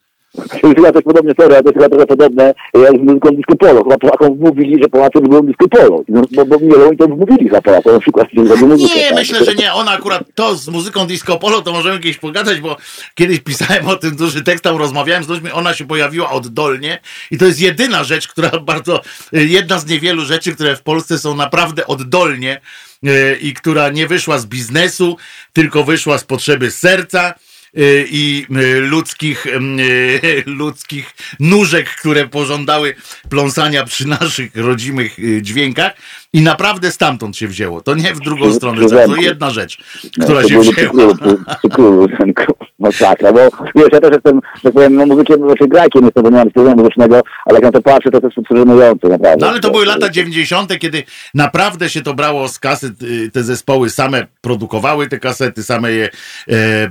Ja 0.83 0.91
też 0.91 1.03
podobnie, 1.03 1.33
sorry, 1.39 1.53
ja 1.53 1.63
też 1.63 1.73
chyba 1.73 1.89
trochę 1.89 2.05
podobne, 2.05 2.53
jak 2.73 2.91
z 2.91 2.99
muzyką 2.99 3.29
disco 3.29 3.55
polo. 3.55 3.83
Chyba 3.83 3.97
Polakom 3.97 4.37
mówili, 4.39 4.81
że 4.81 4.89
Polacy 4.89 5.19
lubią 5.19 5.41
disco 5.41 5.67
polo. 5.67 6.03
No, 6.07 6.21
bo, 6.31 6.45
bo 6.45 6.55
nie, 6.61 6.75
oni 6.75 6.97
to 6.97 7.07
mówili 7.07 7.49
za 7.49 7.61
Polakom, 7.61 7.93
na 7.93 7.99
przykład. 7.99 8.27
Muzykę, 8.33 8.95
nie, 8.95 9.03
tak. 9.03 9.15
myślę, 9.15 9.45
że 9.45 9.55
nie. 9.55 9.73
Ona 9.73 9.91
akurat 9.91 10.23
to 10.35 10.55
z 10.55 10.67
muzyką 10.67 11.07
disco 11.07 11.37
polo, 11.37 11.61
to 11.61 11.71
możemy 11.71 11.99
kiedyś 11.99 12.17
pogadać, 12.17 12.59
bo 12.59 12.77
kiedyś 13.15 13.39
pisałem 13.39 13.87
o 13.87 13.95
tym 13.95 14.15
duży 14.15 14.43
tekst, 14.43 14.63
tam 14.63 14.77
rozmawiałem 14.77 15.23
z 15.23 15.27
ludźmi, 15.27 15.51
ona 15.51 15.73
się 15.73 15.87
pojawiła 15.87 16.31
oddolnie 16.31 16.99
i 17.31 17.37
to 17.37 17.45
jest 17.45 17.61
jedyna 17.61 18.03
rzecz, 18.03 18.27
która 18.27 18.49
bardzo, 18.59 19.01
jedna 19.31 19.79
z 19.79 19.85
niewielu 19.85 20.25
rzeczy, 20.25 20.55
które 20.55 20.75
w 20.75 20.81
Polsce 20.81 21.17
są 21.17 21.35
naprawdę 21.35 21.87
oddolnie 21.87 22.61
e, 23.03 23.35
i 23.35 23.53
która 23.53 23.89
nie 23.89 24.07
wyszła 24.07 24.39
z 24.39 24.45
biznesu, 24.45 25.17
tylko 25.53 25.83
wyszła 25.83 26.17
z 26.17 26.23
potrzeby 26.23 26.71
serca 26.71 27.33
i 28.11 28.45
y, 28.51 28.79
ludzkich, 28.79 29.45
y, 29.45 30.43
ludzkich 30.45 31.13
nóżek, 31.39 31.89
które 31.89 32.27
pożądały 32.27 32.95
pląsania 33.29 33.85
przy 33.85 34.07
naszych 34.07 34.55
rodzimych 34.55 35.17
dźwiękach. 35.41 35.93
I 36.33 36.41
naprawdę 36.41 36.91
stamtąd 36.91 37.37
się 37.37 37.47
wzięło. 37.47 37.81
To 37.81 37.95
nie 37.95 38.13
w 38.13 38.19
drugą 38.19 38.53
stronę. 38.53 38.89
To 38.89 39.15
jedna 39.15 39.49
rzecz, 39.49 39.83
która 40.21 40.43
się 40.47 40.59
wzięła. 40.59 41.13
Masakra, 42.81 43.33
bo 43.33 43.39
wiesz, 43.75 43.89
ja 43.91 43.99
też 43.99 44.11
jestem, 44.11 44.41
tak 44.63 44.73
powiem, 44.73 44.95
no 44.95 45.05
muzykiem, 45.05 45.37
znaczy 45.37 45.67
grajkiem 45.67 46.05
jestem, 46.05 46.23
bo 46.23 46.29
nie 46.29 46.37
mam 46.37 46.49
stylu 46.49 46.75
muzycznego, 46.75 47.21
ale 47.45 47.55
jak 47.55 47.63
na 47.63 47.71
to 47.71 47.81
patrzę, 47.81 48.11
to 48.11 48.21
to 48.21 48.27
jest 48.27 48.37
żenujące, 48.51 49.07
naprawdę. 49.07 49.45
No 49.45 49.47
ale 49.47 49.59
to 49.59 49.71
były 49.71 49.85
lata 49.85 50.09
90., 50.09 50.79
kiedy 50.79 51.03
naprawdę 51.33 51.89
się 51.89 52.01
to 52.01 52.13
brało 52.13 52.47
z 52.47 52.59
kaset, 52.59 52.93
te 53.33 53.43
zespoły 53.43 53.89
same 53.89 54.27
produkowały 54.41 55.07
te 55.07 55.19
kasety, 55.19 55.63
same 55.63 55.91
je 55.91 56.05
e, 56.05 56.53
e, 56.53 56.89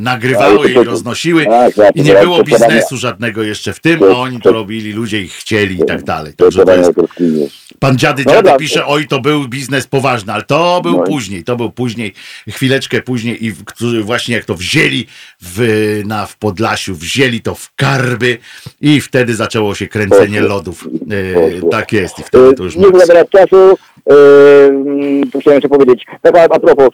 nagrywały 0.00 0.70
i 0.70 0.74
roznosiły 0.74 1.44
tak, 1.44 1.74
tak, 1.74 1.96
i 1.96 2.02
nie 2.02 2.14
było 2.14 2.42
biznesu 2.42 2.96
żadnego 2.96 3.42
jeszcze 3.42 3.72
w 3.72 3.80
tym, 3.80 4.02
a 4.02 4.06
oni 4.06 4.40
to 4.40 4.52
robili, 4.52 4.92
ludzie 4.92 5.22
ich 5.22 5.32
chcieli 5.32 5.80
i 5.82 5.84
tak 5.84 6.02
dalej. 6.02 6.32
Także 6.34 6.64
to 6.64 6.74
jest, 6.74 6.92
pan 7.78 7.98
Dziady 7.98 8.22
no 8.26 8.32
Dziady 8.32 8.50
pisze, 8.58 8.86
oj, 8.86 9.06
to 9.06 9.20
był 9.20 9.48
biznes 9.48 9.86
poważny, 9.86 10.32
ale 10.32 10.42
to 10.42 10.80
był 10.82 10.92
no. 10.92 11.02
później, 11.02 11.44
to 11.44 11.56
był 11.56 11.70
później, 11.70 12.12
chwileczkę 12.48 13.02
później 13.02 13.46
i 13.46 13.52
którzy 13.64 14.02
właśnie 14.02 14.34
jak 14.34 14.44
to 14.44 14.54
wzięli 14.54 15.06
w, 15.42 16.02
na, 16.06 16.26
w 16.26 16.36
Podlasiu, 16.36 16.94
wzięli 16.94 17.40
to 17.40 17.54
w 17.54 17.74
karby 17.74 18.38
i 18.80 19.00
wtedy 19.00 19.34
zaczęło 19.34 19.74
się 19.74 19.88
kręcenie 19.88 20.40
lodów. 20.40 20.88
E, 21.64 21.70
tak 21.70 21.92
jest 21.92 22.18
i 22.18 22.22
wtedy 22.22 22.54
to 22.54 22.62
już... 22.62 22.76
Nie 22.76 22.86
czasu, 23.30 23.78
Yy, 24.06 25.40
chciałem 25.40 25.56
jeszcze 25.56 25.68
powiedzieć, 25.68 26.06
tak 26.22 26.38
a, 26.38 26.42
a 26.42 26.58
propos, 26.58 26.88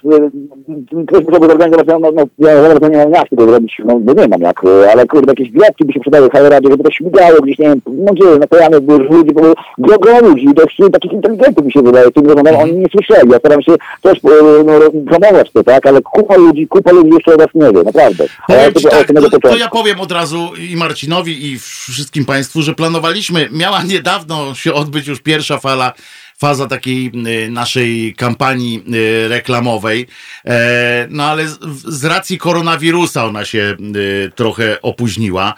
ktoś 1.07 1.25
musiałby 1.25 1.47
zorganizować, 1.47 1.87
no, 1.87 1.99
no, 1.99 2.25
ja 2.39 2.75
no, 2.81 2.89
nie 2.89 2.97
mam 2.97 3.13
jak 3.13 3.29
tego 3.29 3.49
zrobić, 3.49 3.77
no 3.85 4.01
bo 4.01 4.13
nie 4.13 4.29
mam 4.29 4.41
jak, 4.41 4.61
ale 4.93 5.07
kurde, 5.07 5.33
jakieś 5.33 5.51
gwiazdki 5.51 5.85
by 5.85 5.93
się 5.93 6.01
przydały 6.01 6.29
w 6.29 6.33
Hajeradzie, 6.33 6.69
żeby 6.71 6.85
to 6.85 6.91
śmigało 6.91 7.41
gdzieś, 7.43 7.59
nie 7.59 7.69
wiem, 7.69 7.81
no 7.87 8.13
gdzie, 8.13 8.25
na 8.71 8.81
bo 8.81 8.95
już 8.95 9.11
ludzi, 9.11 9.31
bo 9.35 9.43
grogo 9.79 10.29
ludzi, 10.29 10.47
dość 10.55 10.77
takich 10.93 11.13
inteligentów 11.13 11.65
mi 11.65 11.73
się 11.73 11.83
wydaje, 11.83 12.11
tym 12.11 12.27
rozmawiam, 12.27 12.57
oni 12.57 12.73
nie 12.73 12.87
słyszeli, 12.93 13.31
ja 13.31 13.39
staram 13.39 13.63
się 13.63 13.73
też 14.03 14.19
no, 14.23 15.03
promować 15.07 15.53
to, 15.53 15.65
tak, 15.65 15.87
ale 15.87 16.03
kupa 16.03 16.37
ludzi, 16.37 16.69
kupa 16.69 16.93
ludzi 16.93 17.11
jeszcze 17.15 17.35
o 17.35 17.37
was 17.37 17.49
nie 17.55 17.73
wie, 17.73 17.83
naprawdę. 17.83 18.25
Powiem 18.47 18.73
to, 18.73 18.89
tak, 18.89 19.13
to, 19.31 19.41
to 19.41 19.57
ja 19.57 19.69
powiem 19.69 20.01
od 20.01 20.13
razu 20.13 20.39
i 20.71 20.77
Marcinowi 20.77 21.53
i 21.53 21.59
wszystkim 21.59 22.25
Państwu, 22.25 22.63
że 22.63 22.75
planowaliśmy, 22.75 23.49
miała 23.53 23.83
niedawno 23.83 24.55
się 24.55 24.75
odbyć 24.75 25.07
już 25.07 25.21
pierwsza 25.21 25.59
fala 25.59 25.93
faza 26.39 26.67
takiej 26.67 27.13
y, 27.47 27.51
naszej 27.51 28.15
kampanii 28.15 28.85
y, 28.95 29.29
reklamowej. 29.29 30.07
E, 30.45 31.07
no 31.11 31.25
ale 31.25 31.47
z 31.85 32.05
racji 32.05 32.39
koronawirusa 32.39 33.25
ona 33.25 33.45
się 33.45 33.77
y, 33.97 34.33
trochę 34.35 34.83
opóźniła. 34.83 35.55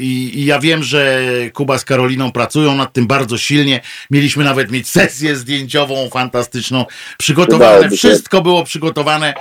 I 0.00 0.44
ja 0.44 0.58
wiem, 0.58 0.82
że 0.82 1.22
Kuba 1.52 1.78
z 1.78 1.84
Karoliną 1.84 2.32
pracują 2.32 2.74
nad 2.76 2.92
tym 2.92 3.06
bardzo 3.06 3.38
silnie. 3.38 3.80
Mieliśmy 4.10 4.44
nawet 4.44 4.70
mieć 4.70 4.88
sesję 4.88 5.36
zdjęciową 5.36 6.10
fantastyczną. 6.10 6.84
Przygotowane, 7.18 7.90
wszystko 7.90 8.42
było 8.42 8.64
przygotowane 8.64 9.34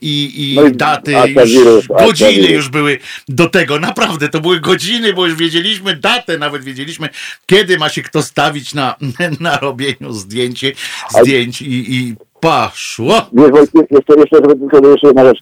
i, 0.00 0.50
i 0.50 0.54
no 0.54 0.70
daty, 0.70 1.14
już, 1.46 1.88
godziny 1.88 2.48
już 2.48 2.68
były 2.68 2.98
do 3.28 3.48
tego. 3.48 3.78
Naprawdę, 3.78 4.28
to 4.28 4.40
były 4.40 4.60
godziny, 4.60 5.12
bo 5.12 5.26
już 5.26 5.38
wiedzieliśmy 5.38 5.96
datę, 5.96 6.38
nawet 6.38 6.64
wiedzieliśmy, 6.64 7.08
kiedy 7.46 7.78
ma 7.78 7.88
się 7.88 8.02
kto 8.02 8.22
stawić 8.22 8.74
na, 8.74 8.96
na 9.40 9.58
robieniu 9.58 10.12
zdjęci, 10.12 10.72
zdjęć 11.20 11.62
i, 11.62 11.94
i 11.94 12.16
Poszło. 12.40 13.14
Wiesz, 13.32 13.50
jeszcze, 13.90 14.14
jeszcze, 14.20 14.36
żeby, 14.72 14.90
jeszcze 14.90 15.06
jedna 15.06 15.24
rzecz, 15.24 15.38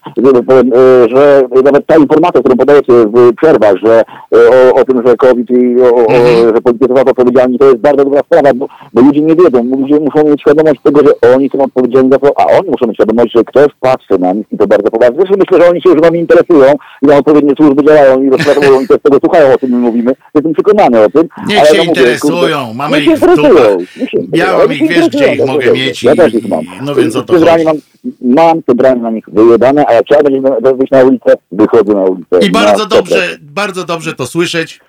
powiem, 0.47 0.71
e, 0.73 1.09
że 1.09 1.43
nawet 1.63 1.85
ta 1.85 1.97
informacja, 1.97 2.41
którą 2.41 2.57
podajecie 2.57 2.93
w 2.93 3.35
przerwach, 3.35 3.75
że 3.85 4.03
e, 4.35 4.49
o, 4.49 4.75
o 4.75 4.85
tym, 4.85 5.07
że 5.07 5.15
COVID 5.15 5.49
i 5.49 5.81
o, 5.81 5.99
mhm. 5.99 6.55
że 6.55 6.61
politycy 6.61 6.93
są 6.95 7.01
odpowiedzialni, 7.01 7.59
to 7.59 7.65
jest 7.65 7.77
bardzo 7.77 8.03
dobra 8.03 8.21
sprawa, 8.25 8.53
bo, 8.53 8.67
bo 8.93 9.01
ludzie 9.01 9.21
nie 9.21 9.35
wiedzą. 9.35 9.63
Ludzie 9.63 9.99
muszą 9.99 10.29
mieć 10.29 10.41
świadomość 10.41 10.81
tego, 10.83 11.01
że 11.07 11.35
oni 11.35 11.49
są 11.49 11.63
odpowiedzialni 11.63 12.11
za 12.11 12.19
to, 12.19 12.39
a 12.39 12.45
oni 12.45 12.69
muszą 12.69 12.87
mieć 12.87 12.95
świadomość, 12.95 13.33
że 13.35 13.43
ktoś 13.43 13.67
patrzy 13.79 14.19
na 14.19 14.33
nich 14.33 14.45
i 14.51 14.57
to 14.57 14.67
bardzo 14.67 14.91
poważnie. 14.91 15.15
Zresztą 15.17 15.35
myślę, 15.39 15.61
że 15.61 15.69
oni 15.69 15.81
się 15.81 15.89
już 15.89 16.01
wami 16.01 16.19
interesują 16.19 16.73
i 17.01 17.05
na 17.05 17.17
odpowiednie 17.17 17.53
służby 17.57 17.83
działają 17.83 18.23
i 18.23 18.29
rozprawują 18.29 18.81
i 18.81 18.87
też 18.87 18.97
tego 19.03 19.19
słuchają, 19.19 19.53
o 19.53 19.57
tym 19.57 19.69
my 19.69 19.77
mówimy. 19.77 20.15
Jestem 20.35 20.53
przekonany 20.53 21.03
o 21.03 21.09
tym. 21.09 21.27
Niech 21.47 21.67
się 21.67 21.83
interesują, 21.83 22.57
kurde, 22.65 22.77
mamy 22.77 23.01
ich 23.01 23.17
w 23.17 23.35
dupach. 23.35 23.77
Ja 24.33 24.57
mam 24.57 24.73
ich, 24.73 24.89
wiesz, 24.89 25.09
gdzie 25.09 25.33
ich 25.33 25.45
mogę 25.45 25.71
mieć 25.71 26.03
ja 26.03 26.15
też 26.15 26.33
ich 26.33 26.49
mam. 26.49 26.65
No 26.89 26.95
więc 26.95 27.15
o 27.15 27.23
to 27.23 27.33
chodzi. 27.33 27.65
Mam, 27.65 27.77
mam 28.21 28.63
centralnie 28.63 29.01
na 29.01 29.11
nich 29.11 29.25
wyjebane, 29.27 29.85
a 29.87 29.93
jak 29.93 30.05
trzeba 30.05 30.23
będzie 30.23 30.41
wyjść 30.77 30.91
na 30.91 31.03
ulicę, 31.03 31.33
wychodzę 31.51 31.93
na 31.93 32.03
ulicę. 32.03 32.39
I 32.41 32.51
bardzo 32.51 32.85
dobrze, 32.85 33.37
bardzo 33.41 33.83
dobrze 33.83 34.13
to 34.13 34.25
słyszeć. 34.25 34.79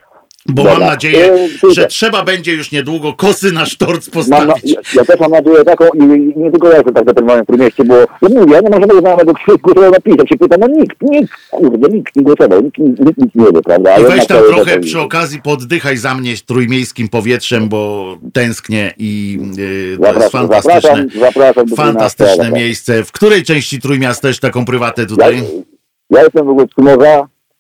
Bo 0.46 0.62
Dobra. 0.62 0.78
mam 0.78 0.88
nadzieję, 0.88 1.32
e, 1.70 1.74
że 1.74 1.86
trzeba 1.86 2.24
będzie 2.24 2.52
już 2.52 2.72
niedługo 2.72 3.12
kosy 3.12 3.52
na 3.52 3.66
sztorc 3.66 4.10
postawić. 4.10 4.74
Mam, 4.74 4.84
ja, 4.94 5.04
też 5.04 5.20
mam 5.20 5.30
nadzieję 5.30 5.64
taką 5.64 5.84
i 5.94 6.02
nie 6.36 6.50
tylko 6.50 6.68
ja 6.68 6.76
jestem 6.76 6.94
tak 6.94 7.06
zatrudniony 7.06 7.42
w 7.42 7.46
tym 7.46 7.60
mieście, 7.60 7.84
bo 7.84 7.94
ja 7.94 8.06
mówię, 8.22 8.54
ja 8.54 8.60
nie 8.60 8.70
możemy 8.70 9.00
nawet 9.02 9.26
do 9.26 9.34
wszystkiego 9.34 9.82
żeby 9.82 9.90
napisać. 9.90 10.28
Się 10.28 10.38
pyta, 10.38 10.56
no 10.60 10.66
nikt, 10.66 10.96
nikt, 11.02 11.32
kurde, 11.50 11.88
nikt 11.88 12.16
nie 12.16 12.22
głosował, 12.22 12.62
nikt, 12.62 12.78
nikt 12.78 13.18
nic 13.18 13.34
nie 13.34 13.44
wie, 13.44 13.62
prawda? 13.64 13.98
I 13.98 14.02
weź 14.04 14.26
tam 14.26 14.42
trochę 14.48 14.76
to, 14.76 14.80
przy 14.80 15.00
okazji 15.00 15.42
poddychaj 15.42 15.96
za 15.96 16.14
mnie 16.14 16.34
trójmiejskim 16.46 17.08
powietrzem, 17.08 17.68
bo 17.68 18.16
tęsknię 18.32 18.92
i 18.98 19.38
yy, 19.56 19.98
to 19.98 20.14
jest 20.14 20.32
fantastyczne, 20.32 20.80
zapraszam, 20.82 21.08
zapraszam 21.20 21.68
fantastyczne 21.68 22.50
miejsce. 22.50 23.04
W 23.04 23.12
której 23.12 23.42
części 23.42 23.80
Trójmiasta 23.80 24.28
też 24.28 24.40
taką 24.40 24.64
prywatę 24.64 25.06
tutaj? 25.06 25.36
Ja, 25.36 26.18
ja 26.18 26.24
jestem 26.24 26.46
w 26.46 26.48
ogóle 26.48 26.66
z 26.66 26.74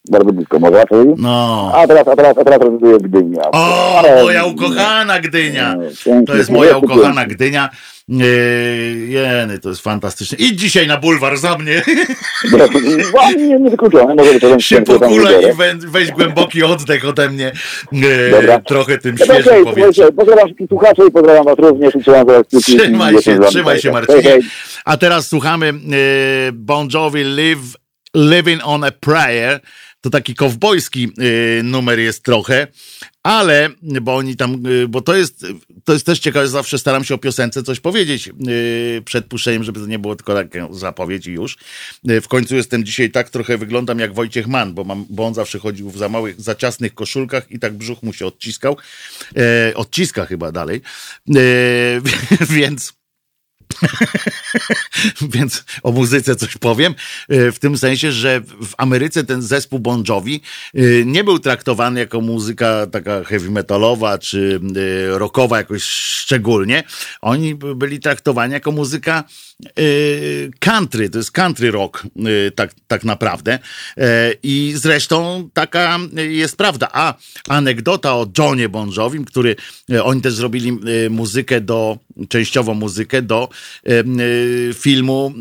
bardzo 0.08 0.32
blisko 0.32 0.58
morza, 0.58 0.86
czyli... 0.86 1.14
No. 1.16 1.72
A 1.74 1.86
teraz, 1.86 2.08
a 2.08 2.16
teraz, 2.16 2.38
a 2.38 2.44
teraz 2.44 2.60
rezyduję 2.60 2.98
w 2.98 3.02
Gdyni. 3.02 3.36
O, 3.52 3.98
Ale... 3.98 4.22
moja 4.22 4.44
ukochana 4.44 5.20
Gdynia! 5.20 5.76
To 6.26 6.36
jest 6.36 6.50
moja 6.50 6.76
ukochana 6.76 7.26
Gdynia. 7.26 7.70
Jeny, 9.08 9.58
to 9.58 9.68
jest 9.68 9.80
fantastyczne. 9.80 10.38
I 10.38 10.56
dzisiaj 10.56 10.86
na 10.86 10.96
bulwar 10.96 11.36
za 11.38 11.58
mnie. 11.58 11.82
Nie, 13.36 13.58
nie 13.60 13.70
wykluczone. 13.70 14.14
Może 14.14 14.60
się 14.60 14.76
i 14.76 15.86
weź 15.86 16.10
głęboki 16.10 16.62
oddech 16.62 17.08
ode 17.08 17.28
mnie. 17.28 17.52
Dobra. 18.30 18.60
Trochę 18.60 18.98
tym 18.98 19.16
no 19.18 19.24
świeżym 19.24 19.52
okay, 19.52 19.64
powietrzem. 19.64 20.08
Pozdrawiam 20.16 20.48
słuchaczy 20.68 21.02
i 21.08 21.10
pozdrawiam 21.10 21.44
was 21.44 21.58
również. 21.58 21.94
Trzymaj 22.62 23.22
się, 23.22 23.38
trzymaj 23.40 23.80
się 23.80 23.92
Marcinie. 23.92 24.38
A 24.84 24.96
teraz 24.96 25.28
słuchamy 25.28 25.72
Bon 26.52 26.88
Jovi 26.94 27.24
Live, 27.24 27.76
Living 28.14 28.60
on 28.64 28.84
a 28.84 28.90
Prayer 28.90 29.60
to 30.00 30.10
taki 30.10 30.34
kowbojski 30.34 31.12
y, 31.58 31.62
numer 31.62 31.98
jest 31.98 32.22
trochę, 32.22 32.66
ale, 33.22 33.68
bo 34.02 34.16
oni 34.16 34.36
tam, 34.36 34.66
y, 34.66 34.88
bo 34.88 35.00
to 35.00 35.16
jest, 35.16 35.46
to 35.84 35.92
jest 35.92 36.06
też 36.06 36.18
ciekawe, 36.18 36.48
zawsze 36.48 36.78
staram 36.78 37.04
się 37.04 37.14
o 37.14 37.18
piosence 37.18 37.62
coś 37.62 37.80
powiedzieć 37.80 38.28
y, 38.28 39.02
przed 39.04 39.26
puszczeniem, 39.26 39.64
żeby 39.64 39.80
to 39.80 39.86
nie 39.86 39.98
było 39.98 40.16
tylko 40.16 40.34
taka 40.34 40.68
zapowiedź 40.70 41.26
i 41.26 41.30
już. 41.30 41.58
W 42.04 42.28
końcu 42.28 42.56
jestem 42.56 42.84
dzisiaj 42.84 43.10
tak 43.10 43.30
trochę 43.30 43.58
wyglądam 43.58 43.98
jak 43.98 44.14
Wojciech 44.14 44.46
Mann, 44.46 44.74
bo, 44.74 44.84
mam, 44.84 45.06
bo 45.10 45.26
on 45.26 45.34
zawsze 45.34 45.58
chodził 45.58 45.90
w 45.90 45.98
za 45.98 46.08
małych, 46.08 46.40
za 46.40 46.54
ciasnych 46.54 46.94
koszulkach 46.94 47.50
i 47.50 47.58
tak 47.58 47.74
brzuch 47.74 48.02
mu 48.02 48.12
się 48.12 48.26
odciskał. 48.26 48.76
E, 49.36 49.74
odciska 49.74 50.26
chyba 50.26 50.52
dalej. 50.52 50.80
E, 51.36 51.40
więc 52.56 52.99
Więc 55.34 55.64
o 55.82 55.92
muzyce 55.92 56.36
coś 56.36 56.56
powiem. 56.56 56.94
E, 57.28 57.52
w 57.52 57.58
tym 57.58 57.78
sensie, 57.78 58.12
że 58.12 58.40
w 58.40 58.74
Ameryce 58.78 59.24
ten 59.24 59.42
zespół 59.42 59.78
Bon 59.78 60.04
Jovi 60.08 60.40
e, 60.74 60.80
nie 61.04 61.24
był 61.24 61.38
traktowany 61.38 62.00
jako 62.00 62.20
muzyka 62.20 62.86
taka 62.86 63.24
heavy 63.24 63.50
metalowa 63.50 64.18
czy 64.18 64.60
e, 65.14 65.18
rockowa 65.18 65.56
jakoś 65.56 65.82
szczególnie. 65.82 66.82
Oni 67.20 67.54
byli 67.54 68.00
traktowani 68.00 68.52
jako 68.52 68.72
muzyka 68.72 69.24
country, 70.58 71.10
to 71.10 71.18
jest 71.18 71.30
country 71.30 71.70
rock 71.70 72.06
tak, 72.54 72.74
tak 72.86 73.04
naprawdę. 73.04 73.58
I 74.42 74.72
zresztą 74.76 75.48
taka 75.52 75.98
jest 76.16 76.56
prawda. 76.56 76.88
A 76.92 77.14
anegdota 77.48 78.14
o 78.14 78.26
Johnie 78.38 78.68
Bon 78.68 78.90
który 79.26 79.56
oni 80.02 80.20
też 80.20 80.34
zrobili 80.34 80.78
muzykę 81.10 81.60
do, 81.60 81.98
częściowo 82.28 82.74
muzykę 82.74 83.22
do 83.22 83.48
filmu 84.74 85.34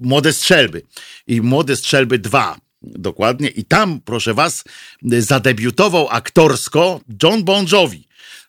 Młode 0.00 0.32
Strzelby. 0.32 0.82
I 1.26 1.40
Młode 1.40 1.76
Strzelby 1.76 2.18
2 2.18 2.56
dokładnie. 2.82 3.48
I 3.48 3.64
tam, 3.64 4.00
proszę 4.04 4.34
was, 4.34 4.64
zadebiutował 5.02 6.08
aktorsko 6.10 7.00
John 7.22 7.44
Bon. 7.44 7.66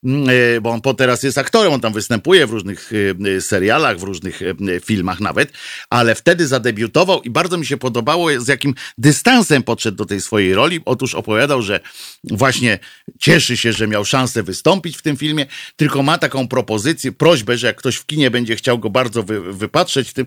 Mm, 0.03 0.29
e, 0.29 0.61
bo 0.61 0.69
on 0.69 0.81
po 0.81 0.93
teraz 0.93 1.23
jest 1.23 1.37
aktorem, 1.37 1.73
on 1.73 1.81
tam 1.81 1.93
występuje 1.93 2.47
w 2.47 2.51
różnych 2.51 2.91
e, 3.37 3.41
serialach, 3.41 3.99
w 3.99 4.03
różnych 4.03 4.41
e, 4.41 4.79
filmach 4.79 5.19
nawet, 5.19 5.51
ale 5.89 6.15
wtedy 6.15 6.47
zadebiutował 6.47 7.21
i 7.21 7.29
bardzo 7.29 7.57
mi 7.57 7.65
się 7.65 7.77
podobało, 7.77 8.39
z 8.39 8.47
jakim 8.47 8.75
dystansem 8.97 9.63
podszedł 9.63 9.97
do 9.97 10.05
tej 10.05 10.21
swojej 10.21 10.53
roli. 10.53 10.79
Otóż 10.85 11.15
opowiadał, 11.15 11.61
że 11.61 11.79
właśnie 12.23 12.79
cieszy 13.19 13.57
się, 13.57 13.73
że 13.73 13.87
miał 13.87 14.05
szansę 14.05 14.43
wystąpić 14.43 14.97
w 14.97 15.01
tym 15.01 15.17
filmie, 15.17 15.45
tylko 15.75 16.03
ma 16.03 16.17
taką 16.17 16.47
propozycję, 16.47 17.11
prośbę, 17.11 17.57
że 17.57 17.67
jak 17.67 17.75
ktoś 17.75 17.95
w 17.95 18.05
kinie 18.05 18.31
będzie 18.31 18.55
chciał 18.55 18.79
go 18.79 18.89
bardzo 18.89 19.23
wy, 19.23 19.53
wypatrzeć 19.53 20.09
w 20.09 20.13
tym, 20.13 20.25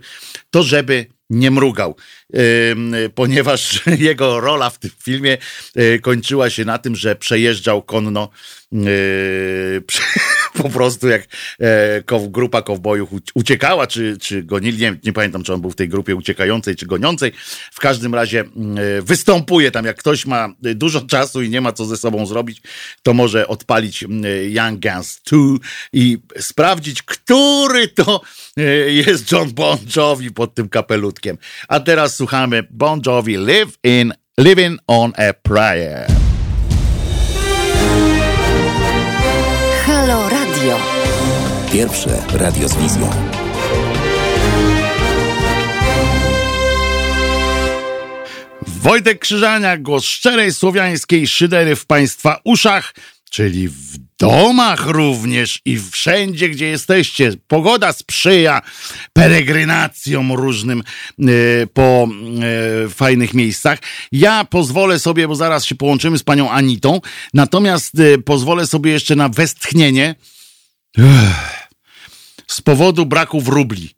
to 0.50 0.62
żeby 0.62 1.06
nie 1.34 1.50
mrugał, 1.50 1.96
ponieważ 3.14 3.82
jego 3.98 4.40
rola 4.40 4.70
w 4.70 4.78
tym 4.78 4.90
filmie 5.04 5.38
kończyła 6.02 6.50
się 6.50 6.64
na 6.64 6.78
tym, 6.78 6.96
że 6.96 7.16
przejeżdżał 7.16 7.82
konno 7.82 8.28
Yy, 8.74 9.82
po 10.62 10.68
prostu 10.68 11.08
jak 11.08 11.22
e, 11.60 12.28
grupa 12.28 12.62
kowbojów 12.62 13.10
uciekała, 13.34 13.86
czy, 13.86 14.18
czy 14.20 14.42
gonili, 14.42 14.78
nie, 14.78 14.96
nie, 15.04 15.12
pamiętam, 15.12 15.42
czy 15.42 15.54
on 15.54 15.60
był 15.60 15.70
w 15.70 15.76
tej 15.76 15.88
grupie 15.88 16.16
uciekającej, 16.16 16.76
czy 16.76 16.86
goniącej. 16.86 17.32
W 17.72 17.80
każdym 17.80 18.14
razie 18.14 18.40
mm, 18.40 18.78
e, 18.78 19.02
występuje 19.02 19.70
tam, 19.70 19.84
jak 19.84 19.96
ktoś 19.96 20.26
ma 20.26 20.48
dużo 20.60 21.00
czasu 21.00 21.42
i 21.42 21.50
nie 21.50 21.60
ma 21.60 21.72
co 21.72 21.84
ze 21.84 21.96
sobą 21.96 22.26
zrobić, 22.26 22.62
to 23.02 23.14
może 23.14 23.48
odpalić 23.48 24.02
mm, 24.02 24.24
Young 24.48 24.80
Guns 24.80 25.20
2 25.30 25.38
i 25.92 26.18
sprawdzić, 26.38 27.02
który 27.02 27.88
to 27.88 28.20
e, 28.56 28.62
jest 28.92 29.32
John 29.32 29.52
Bon 29.52 29.78
Jovi 29.96 30.30
pod 30.30 30.54
tym 30.54 30.68
kapelutkiem. 30.68 31.38
A 31.68 31.80
teraz 31.80 32.16
słuchamy 32.16 32.64
Bon 32.70 33.00
Jovi 33.06 33.36
Live 33.36 33.78
in 33.84 34.12
Living 34.38 34.78
on 34.86 35.12
a 35.16 35.32
Prayer. 35.32 36.23
Pierwsze 41.74 42.22
radio 42.34 42.68
z 42.68 42.76
wizją. 42.76 43.10
Wojtek 48.66 49.18
Krzyżania, 49.18 49.78
głos 49.78 50.04
szczerej 50.04 50.52
słowiańskiej 50.52 51.26
szydery 51.26 51.76
w 51.76 51.86
Państwa 51.86 52.40
uszach, 52.44 52.94
czyli 53.30 53.68
w 53.68 53.98
domach 54.18 54.86
również 54.86 55.60
i 55.64 55.78
wszędzie, 55.78 56.48
gdzie 56.48 56.66
jesteście. 56.66 57.32
Pogoda 57.48 57.92
sprzyja 57.92 58.62
peregrinacjom 59.12 60.32
różnym 60.32 60.80
e, 60.80 61.22
po 61.66 62.08
e, 62.84 62.88
fajnych 62.88 63.34
miejscach. 63.34 63.78
Ja 64.12 64.44
pozwolę 64.44 64.98
sobie, 64.98 65.28
bo 65.28 65.34
zaraz 65.34 65.64
się 65.64 65.74
połączymy 65.74 66.18
z 66.18 66.22
panią 66.22 66.50
Anitą, 66.50 67.00
natomiast 67.34 67.98
e, 67.98 68.18
pozwolę 68.18 68.66
sobie 68.66 68.92
jeszcze 68.92 69.16
na 69.16 69.28
westchnienie 69.28 70.14
z 72.54 72.60
powodu 72.60 73.06
braku 73.06 73.40
wróbli. 73.40 73.94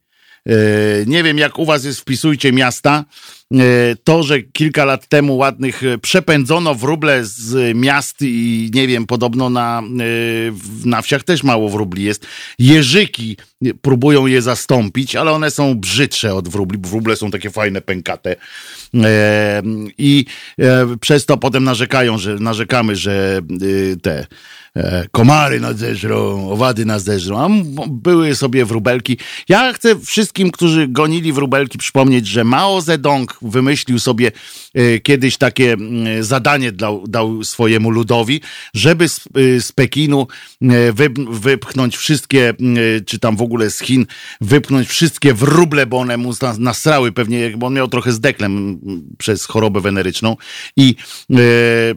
Nie 1.06 1.22
wiem, 1.22 1.38
jak 1.38 1.58
u 1.58 1.64
was 1.64 1.84
jest, 1.84 2.00
wpisujcie 2.00 2.52
miasta. 2.52 3.04
E, 3.54 3.96
to, 4.04 4.22
że 4.22 4.42
kilka 4.42 4.84
lat 4.84 5.08
temu 5.08 5.36
ładnych 5.36 5.84
e, 5.84 5.98
przepędzono 5.98 6.74
wróble 6.74 7.24
z 7.24 7.76
miast 7.76 8.16
i 8.22 8.70
nie 8.74 8.86
wiem, 8.86 9.06
podobno 9.06 9.50
na, 9.50 9.82
e, 9.82 10.88
na 10.88 11.02
wsiach 11.02 11.24
też 11.24 11.42
mało 11.42 11.68
wróbli 11.68 12.04
jest. 12.04 12.26
Jeżyki 12.58 13.36
próbują 13.82 14.26
je 14.26 14.42
zastąpić, 14.42 15.16
ale 15.16 15.32
one 15.32 15.50
są 15.50 15.74
brzydsze 15.74 16.34
od 16.34 16.48
wróbli. 16.48 16.78
Wróble 16.82 17.16
są 17.16 17.30
takie 17.30 17.50
fajne, 17.50 17.80
pękate. 17.80 18.36
I 19.98 20.24
przez 21.00 21.26
to 21.26 21.36
potem 21.36 21.64
narzekają, 21.64 22.18
że 22.18 22.34
narzekamy, 22.34 22.96
że 22.96 23.40
te 24.02 24.26
komary 25.10 25.60
nas 25.60 25.76
zeżrą, 25.76 26.50
owady 26.50 26.84
nas 26.84 27.02
zeżrą, 27.04 27.38
a 27.38 27.48
były 27.88 28.34
sobie 28.34 28.64
wróbelki. 28.64 29.18
Ja 29.48 29.72
chcę 29.72 30.00
wszystkim, 30.00 30.50
którzy 30.50 30.88
gonili 30.88 31.32
wróbelki 31.32 31.78
przypomnieć, 31.78 32.26
że 32.26 32.44
Mao 32.44 32.80
Zedong 32.80 33.35
wymyślił 33.42 33.98
sobie 33.98 34.32
kiedyś 35.02 35.36
takie 35.36 35.72
mm, 35.72 36.24
zadanie 36.24 36.72
dał, 36.72 37.04
dał 37.08 37.44
swojemu 37.44 37.90
ludowi, 37.90 38.40
żeby 38.74 39.08
z, 39.08 39.20
e, 39.20 39.60
z 39.60 39.72
Pekinu 39.72 40.26
wy, 40.92 41.08
wypchnąć 41.30 41.96
wszystkie, 41.96 42.54
czy 43.06 43.18
tam 43.18 43.36
w 43.36 43.42
ogóle 43.42 43.70
z 43.70 43.80
Chin, 43.80 44.06
wypchnąć 44.40 44.88
wszystkie 44.88 45.34
wróble, 45.34 45.86
bo 45.86 45.98
one 45.98 46.16
mu 46.16 46.32
nasrały 46.58 47.12
pewnie, 47.12 47.50
bo 47.56 47.66
on 47.66 47.74
miał 47.74 47.88
trochę 47.88 48.12
z 48.12 48.20
deklem 48.20 48.80
przez 49.18 49.44
chorobę 49.44 49.80
weneryczną 49.80 50.36
i 50.76 50.94
e, 51.30 51.36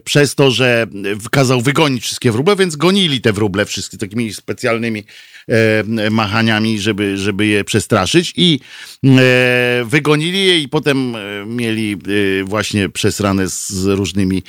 przez 0.04 0.34
to, 0.34 0.50
że 0.50 0.86
kazał 1.30 1.60
wygonić 1.60 2.02
wszystkie 2.02 2.32
wróble, 2.32 2.56
więc 2.56 2.76
gonili 2.76 3.20
te 3.20 3.32
wróble 3.32 3.66
wszystkie 3.66 3.98
takimi 3.98 4.32
specjalnymi 4.32 5.04
e, 5.48 6.10
machaniami, 6.10 6.78
żeby, 6.78 7.18
żeby 7.18 7.46
je 7.46 7.64
przestraszyć 7.64 8.32
i 8.36 8.60
e, 9.06 9.84
wygonili 9.84 10.46
je 10.46 10.60
i 10.60 10.68
potem 10.68 11.16
e, 11.16 11.46
mieli 11.46 11.92
e, 11.92 12.44
właśnie 12.70 12.88
przesrane 12.88 13.46
z 13.46 13.86
różnymi 13.86 14.42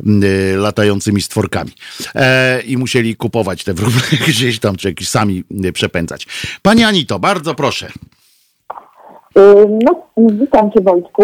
e, 0.00 0.56
latającymi 0.56 1.22
stworkami 1.22 1.70
e, 2.14 2.60
i 2.60 2.76
musieli 2.76 3.16
kupować 3.16 3.64
te 3.64 3.74
wróble 3.74 4.00
gdzieś 4.28 4.58
tam, 4.58 4.76
czy 4.76 4.88
jakieś 4.88 5.08
sami 5.08 5.44
przepędzać. 5.72 6.26
Pani 6.62 6.84
Anito, 6.84 7.18
bardzo 7.18 7.54
proszę. 7.54 7.88
No, 9.84 10.06
witam 10.18 10.72
Cię 10.72 10.80
Wojtku. 10.80 11.22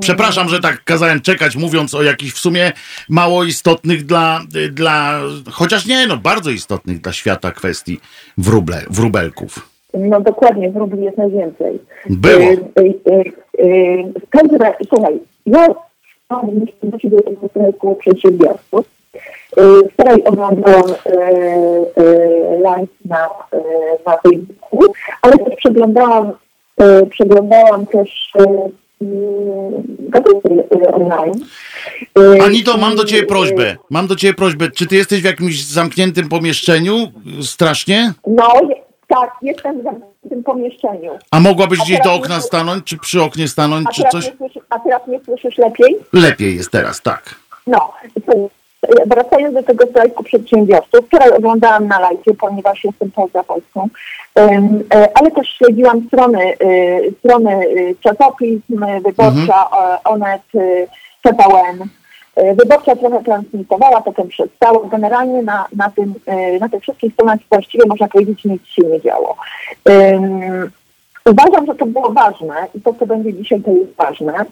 Przepraszam, 0.00 0.48
że 0.48 0.60
tak 0.60 0.84
kazałem 0.84 1.20
czekać, 1.20 1.56
mówiąc 1.56 1.94
o 1.94 2.02
jakichś 2.02 2.32
w 2.32 2.38
sumie 2.38 2.72
mało 3.08 3.44
istotnych 3.44 4.06
dla, 4.06 4.40
dla 4.72 5.20
chociaż 5.50 5.86
nie, 5.86 6.06
no 6.06 6.16
bardzo 6.16 6.50
istotnych 6.50 7.00
dla 7.00 7.12
świata 7.12 7.50
kwestii 7.50 8.00
wróble, 8.38 8.82
wróbelków. 8.90 9.70
No 9.94 10.20
dokładnie, 10.20 10.70
wróbli 10.70 11.04
jest 11.04 11.18
najwięcej. 11.18 11.78
Było. 12.10 12.40
W 14.26 14.30
każdym 14.30 14.60
razie, 14.60 14.76
słuchaj, 14.88 15.20
ja 15.58 15.74
mam 16.30 16.50
do 16.82 16.98
Ciebie 16.98 17.18
jednego 17.42 17.94
przedsiębiorców. 17.94 18.86
Wczoraj 19.92 20.22
oglądałam 20.24 20.94
live 22.62 22.90
na, 23.04 23.28
na 24.06 24.16
Facebooku, 24.16 24.92
ale 25.22 25.38
też 25.38 25.56
przeglądałam 25.56 26.32
przeglądałam 27.10 27.86
też 27.86 28.32
e, 28.36 28.70
online. 30.92 31.44
Anito, 32.44 32.76
mam 32.76 32.96
do 32.96 33.04
ciebie 33.04 33.26
prośbę. 33.26 33.76
Mam 33.90 34.06
do 34.06 34.16
ciebie 34.16 34.34
prośbę. 34.34 34.70
Czy 34.70 34.86
ty 34.86 34.96
jesteś 34.96 35.20
w 35.20 35.24
jakimś 35.24 35.64
zamkniętym 35.64 36.28
pomieszczeniu? 36.28 36.94
Strasznie? 37.42 38.12
No, 38.26 38.60
tak, 39.10 39.30
jestem 39.42 39.80
w 39.80 39.82
zamkniętym 39.82 40.42
pomieszczeniu. 40.44 41.18
A 41.30 41.40
mogłabyś 41.40 41.78
gdzieś 41.78 42.00
do 42.00 42.14
okna 42.14 42.40
stanąć, 42.40 42.84
czy 42.84 42.98
przy 42.98 43.22
oknie 43.22 43.48
stanąć, 43.48 43.88
czy 43.94 44.02
coś? 44.12 44.32
Słyszy, 44.36 44.60
a 44.70 44.78
teraz 44.78 45.06
mnie 45.06 45.20
słyszysz 45.24 45.58
lepiej? 45.58 45.96
Lepiej 46.12 46.56
jest 46.56 46.70
teraz, 46.70 47.02
tak. 47.02 47.34
No, 47.66 47.92
wracając 49.06 49.54
do 49.54 49.62
tego 49.62 49.86
strajku 49.86 50.24
przedsiębiorców, 50.24 51.06
wczoraj 51.06 51.30
oglądałam 51.30 51.88
na 51.88 52.00
live, 52.00 52.38
ponieważ 52.40 52.84
jestem 52.84 53.10
poza 53.10 53.44
Polską, 53.44 53.88
e, 54.38 55.08
ale 55.14 55.30
też 55.30 55.48
śledziłam 55.48 56.06
strony, 56.06 56.44
e, 56.44 56.56
strony 57.18 57.50
e, 57.50 57.64
czasopism, 58.00 58.84
Wyborcza, 59.04 59.64
mhm. 59.64 59.98
Onet, 60.04 60.42
CPN. 61.22 61.88
Wyborcza 62.36 62.96
trochę 62.96 63.24
transmitowała, 63.24 64.00
potem 64.00 64.28
przestała. 64.28 64.88
Generalnie 64.88 65.42
na, 65.42 65.66
na, 65.76 65.90
tym, 65.90 66.14
na 66.60 66.68
tych 66.68 66.82
wszystkich 66.82 67.12
stronach 67.12 67.38
właściwie 67.50 67.84
można 67.88 68.08
powiedzieć 68.08 68.44
nic 68.44 68.66
się 68.66 68.82
nie 68.82 69.00
działo. 69.00 69.36
Uważam, 71.24 71.66
że 71.66 71.74
to 71.74 71.86
było 71.86 72.12
ważne 72.12 72.54
i 72.74 72.80
to, 72.80 72.94
co 72.94 73.06
będzie 73.06 73.34
dzisiaj, 73.34 73.60
to 73.62 73.70
jest 73.70 73.96
ważne. 73.96 74.44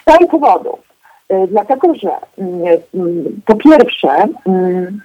Z 0.00 0.04
całych 0.04 0.30
powodów. 0.30 0.90
E, 1.30 1.46
dlatego, 1.46 1.94
że 1.94 2.10
mm, 2.38 2.78
mm, 2.94 3.40
po 3.46 3.54
pierwsze 3.54 4.08
mm, 4.46 5.00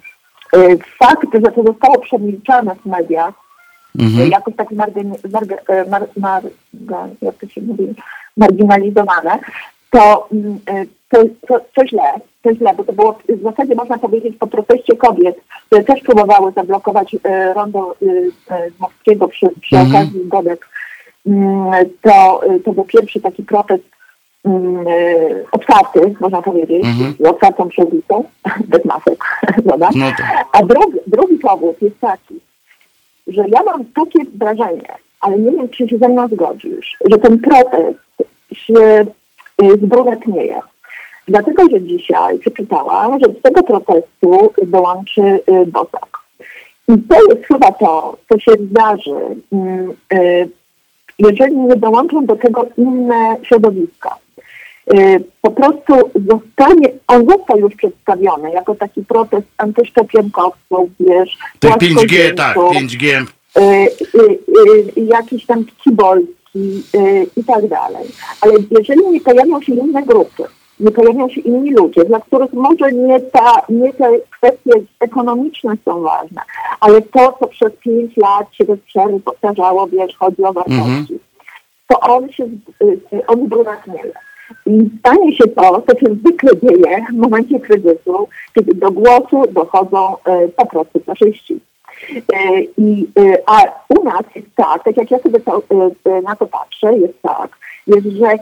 e, 0.53 0.77
fakt, 0.99 1.27
że 1.33 1.51
to 1.51 1.63
zostało 1.63 1.99
przemilczane 1.99 2.75
w 2.75 2.85
mediach, 2.85 3.33
mhm. 3.99 4.29
jakoś 4.29 4.55
tak 4.55 4.71
margin, 4.71 5.13
e, 5.67 5.89
mar, 5.89 6.07
mar, 6.17 6.43
mar, 6.73 7.09
jak 7.21 7.35
to 7.35 7.47
się 7.47 7.61
mówi, 7.61 7.93
marginalizowane, 8.37 9.39
to, 9.91 10.29
to, 11.09 11.23
to, 11.47 11.59
to 11.75 11.87
źle, 11.87 12.13
to 12.41 12.55
źle, 12.55 12.73
bo 12.77 12.83
to 12.83 12.93
było 12.93 13.19
w 13.29 13.43
zasadzie 13.43 13.75
można 13.75 13.97
powiedzieć 13.97 14.35
po 14.39 14.47
proteście 14.47 14.95
kobiet, 14.95 15.37
które 15.65 15.83
też 15.83 16.01
próbowały 16.01 16.51
zablokować 16.51 17.15
rondo 17.55 17.95
Moskiego 18.79 19.27
przy, 19.27 19.47
przy 19.61 19.77
mhm. 19.77 19.95
okazji 19.95 20.27
Godek. 20.27 20.67
To, 22.01 22.41
to 22.65 22.73
był 22.73 22.83
pierwszy 22.83 23.21
taki 23.21 23.43
protest 23.43 23.83
Mm, 24.45 24.85
otwarty, 25.51 26.15
można 26.19 26.41
powiedzieć, 26.41 26.85
mhm. 26.85 27.13
z 27.19 27.25
otwartą 27.25 27.69
przewicą, 27.69 28.23
bez 28.71 28.85
masek, 28.85 29.23
No 29.65 29.77
tak. 29.77 30.45
A 30.51 30.63
drugi, 30.63 30.97
drugi 31.07 31.35
powód 31.35 31.81
jest 31.81 31.99
taki, 31.99 32.35
że 33.27 33.43
ja 33.47 33.63
mam 33.63 33.85
takie 33.85 34.19
wrażenie, 34.35 34.95
ale 35.19 35.39
nie 35.39 35.51
wiem, 35.51 35.69
czy 35.69 35.89
się 35.89 35.97
ze 35.97 36.09
mną 36.09 36.27
zgodzisz, 36.27 36.97
że 37.11 37.17
ten 37.17 37.39
protest 37.39 37.99
się 38.53 39.05
zbrunetnieje. 39.81 40.59
Dlatego, 41.27 41.63
że 41.71 41.81
dzisiaj 41.81 42.39
przeczytałam, 42.39 43.19
że 43.19 43.25
z 43.39 43.41
tego 43.41 43.63
protestu 43.63 44.53
dołączy 44.63 45.21
e, 45.21 45.65
Bosak. 45.65 46.17
I 46.87 46.93
to 47.09 47.15
jest 47.29 47.47
chyba 47.47 47.71
to, 47.71 48.17
co 48.29 48.39
się 48.39 48.51
zdarzy, 48.51 49.15
mm, 49.51 49.93
jeżeli 51.19 51.57
nie 51.57 51.75
dołączą 51.75 52.25
do 52.25 52.35
tego 52.35 52.65
inne 52.77 53.35
środowiska. 53.43 54.15
Y, 54.93 55.23
po 55.41 55.51
prostu 55.51 55.93
zostanie, 56.15 56.89
on 57.07 57.25
został 57.29 57.59
już 57.59 57.75
przedstawiony 57.75 58.51
jako 58.51 58.75
taki 58.75 59.05
protest 59.05 59.47
antyszczepionkowców, 59.57 60.89
wiesz. 60.99 61.37
Te 61.59 61.67
5G, 61.67 62.33
tak, 62.33 62.57
5G. 62.57 63.25
Y, 63.57 63.61
y, 63.61 65.01
jakiś 65.01 65.45
tam 65.45 65.65
kibolski 65.83 66.44
i 67.37 67.43
tak 67.43 67.67
dalej. 67.67 68.07
Ale 68.41 68.53
jeżeli 68.71 69.07
nie 69.07 69.21
pojawią 69.21 69.61
się 69.61 69.73
inne 69.73 70.03
grupy, 70.03 70.43
nie 70.79 70.91
pojawią 70.91 71.29
się 71.29 71.41
inni 71.41 71.71
ludzie, 71.71 72.05
dla 72.05 72.19
których 72.19 72.53
może 72.53 72.91
nie, 72.91 73.19
ta, 73.19 73.61
nie 73.69 73.93
te 73.93 74.19
kwestie 74.37 74.71
ekonomiczne 74.99 75.73
są 75.85 76.01
ważne, 76.01 76.41
ale 76.79 77.01
to, 77.01 77.37
co 77.39 77.47
przez 77.47 77.73
pięć 77.73 78.17
lat 78.17 78.53
się 78.53 78.65
bez 78.65 78.79
przerwy 78.79 79.19
powtarzało, 79.19 79.87
wiesz, 79.87 80.15
chodzi 80.17 80.43
o 80.43 80.53
wartości, 80.53 80.81
mm 80.81 81.05
-hmm. 81.05 81.17
to 81.87 81.99
on 81.99 82.31
się, 82.31 82.49
on 83.27 83.47
braknieje. 83.47 84.11
I 84.65 84.89
stanie 84.99 85.35
się 85.35 85.47
to, 85.47 85.83
co 85.87 85.99
się 85.99 86.15
zwykle 86.15 86.51
dzieje 86.63 87.05
w 87.13 87.15
momencie 87.15 87.59
kryzysu, 87.59 88.27
kiedy 88.55 88.73
do 88.73 88.91
głosu 88.91 89.43
dochodzą 89.51 90.15
e, 90.25 90.47
po 90.47 90.65
prostu 90.65 90.99
faszyści. 90.99 91.59
E, 92.33 92.61
I, 92.77 93.07
e, 93.19 93.37
a 93.45 93.61
u 93.89 94.03
nas 94.03 94.23
jest 94.35 94.47
tak, 94.55 94.83
tak 94.83 94.97
jak 94.97 95.11
ja 95.11 95.19
sobie 95.19 95.39
to, 95.39 95.61
na 96.23 96.35
to 96.35 96.47
patrzę, 96.47 96.97
jest 96.97 97.21
tak, 97.21 97.57
jest, 97.87 98.07
że 98.07 98.37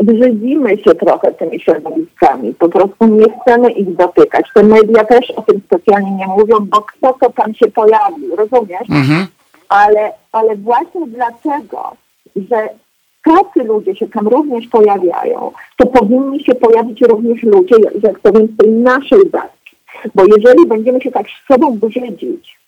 brzydzimy 0.00 0.78
się 0.78 0.94
trochę 0.94 1.32
tymi 1.32 1.60
środowiskami, 1.60 2.54
po 2.54 2.68
prostu 2.68 3.06
nie 3.06 3.26
chcemy 3.40 3.72
ich 3.72 3.96
dotykać. 3.96 4.46
Te 4.54 4.62
media 4.62 5.04
też 5.04 5.30
o 5.30 5.42
tym 5.42 5.60
specjalnie 5.66 6.10
nie 6.10 6.26
mówią, 6.26 6.56
bo 6.60 6.80
kto 6.80 7.12
to 7.12 7.30
tam 7.30 7.54
się 7.54 7.66
pojawił, 7.66 8.36
rozumiesz? 8.36 8.90
Mhm. 8.90 9.26
Ale, 9.68 10.12
ale 10.32 10.56
właśnie 10.56 11.06
dlatego, 11.06 11.92
że 12.36 12.68
tacy 13.24 13.68
ludzie 13.68 13.96
się 13.96 14.08
tam 14.08 14.28
również 14.28 14.66
pojawiają, 14.66 15.52
to 15.76 15.86
powinni 15.86 16.44
się 16.44 16.54
pojawić 16.54 17.00
również 17.00 17.42
ludzie, 17.42 17.76
jak 18.02 18.20
to 18.20 18.32
więc 18.32 18.50
tej 18.56 18.70
naszej 18.70 19.26
bajki. 19.30 19.76
Bo 20.14 20.22
jeżeli 20.36 20.66
będziemy 20.66 21.00
się 21.00 21.10
tak 21.10 21.26
z 21.26 21.52
sobą 21.52 21.78
brzydzić 21.78 22.59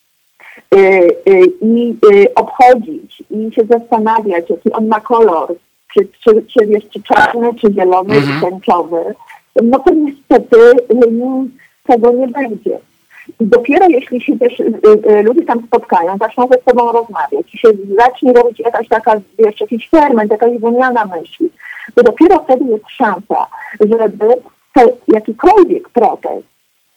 i 1.61 1.97
yy, 2.03 2.35
obchodzić 2.35 3.23
i 3.31 3.53
się 3.55 3.62
zastanawiać, 3.65 4.51
jaki 4.51 4.73
on 4.73 4.87
ma 4.87 5.01
kolor, 5.01 5.55
czy, 5.95 6.09
czy, 6.25 6.43
czy 6.43 6.67
jest 6.67 6.91
czy 6.91 7.03
czarny, 7.03 7.55
czy 7.55 7.73
zielony, 7.73 8.15
mhm. 8.15 8.41
czy 8.41 8.51
tęczowy, 8.51 9.15
no 9.62 9.79
to 9.79 9.95
niestety 9.95 10.57
tego 11.87 12.12
nie 12.12 12.29
będzie. 12.29 12.79
I 13.41 13.47
dopiero 13.47 13.87
jeśli 13.88 14.21
się 14.21 14.38
też 14.38 14.61
y, 14.61 14.65
y, 15.11 15.23
ludzie 15.23 15.45
tam 15.45 15.67
spotkają, 15.67 16.19
zaczną 16.19 16.49
ze 16.49 16.71
sobą 16.71 16.93
rozmawiać 16.93 17.55
i 17.55 17.59
się 17.59 17.69
zacznie 17.99 18.33
robić 18.33 18.61
jakaś 18.61 18.88
taka, 18.88 19.21
wiesz, 19.38 19.61
jakiś 19.61 19.88
ferment, 19.91 20.31
jakaś 20.31 20.59
wymiana 20.59 21.05
myśli, 21.05 21.51
to 21.95 22.03
dopiero 22.03 22.45
wtedy 22.45 22.65
jest 22.65 22.85
szansa, 22.88 23.47
żeby 23.81 24.27
te, 24.75 24.87
jakikolwiek 25.09 25.88
protest 25.88 26.47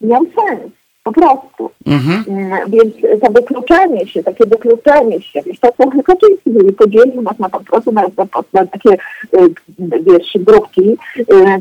miał 0.02 0.22
sens. 0.24 0.72
Po 1.06 1.12
prostu. 1.12 1.70
Mhm. 1.86 2.24
Mm, 2.28 2.72
więc 2.72 3.22
to 3.22 3.32
wykluczenie 3.32 4.08
się, 4.08 4.24
takie 4.24 4.46
wykluczenie 4.46 5.22
się, 5.22 5.42
wiesz, 5.42 5.60
to 5.60 5.68
co 5.78 6.04
Kaczyński 6.04 6.74
podzielił 6.78 7.22
nas 7.22 7.40
na 7.40 7.50
po 7.50 7.60
prostu 7.60 7.92
na, 7.92 8.02
na, 8.54 8.66
takie, 8.66 8.94
y, 8.94 9.54
wiesz, 9.80 10.32
grupki, 10.36 10.98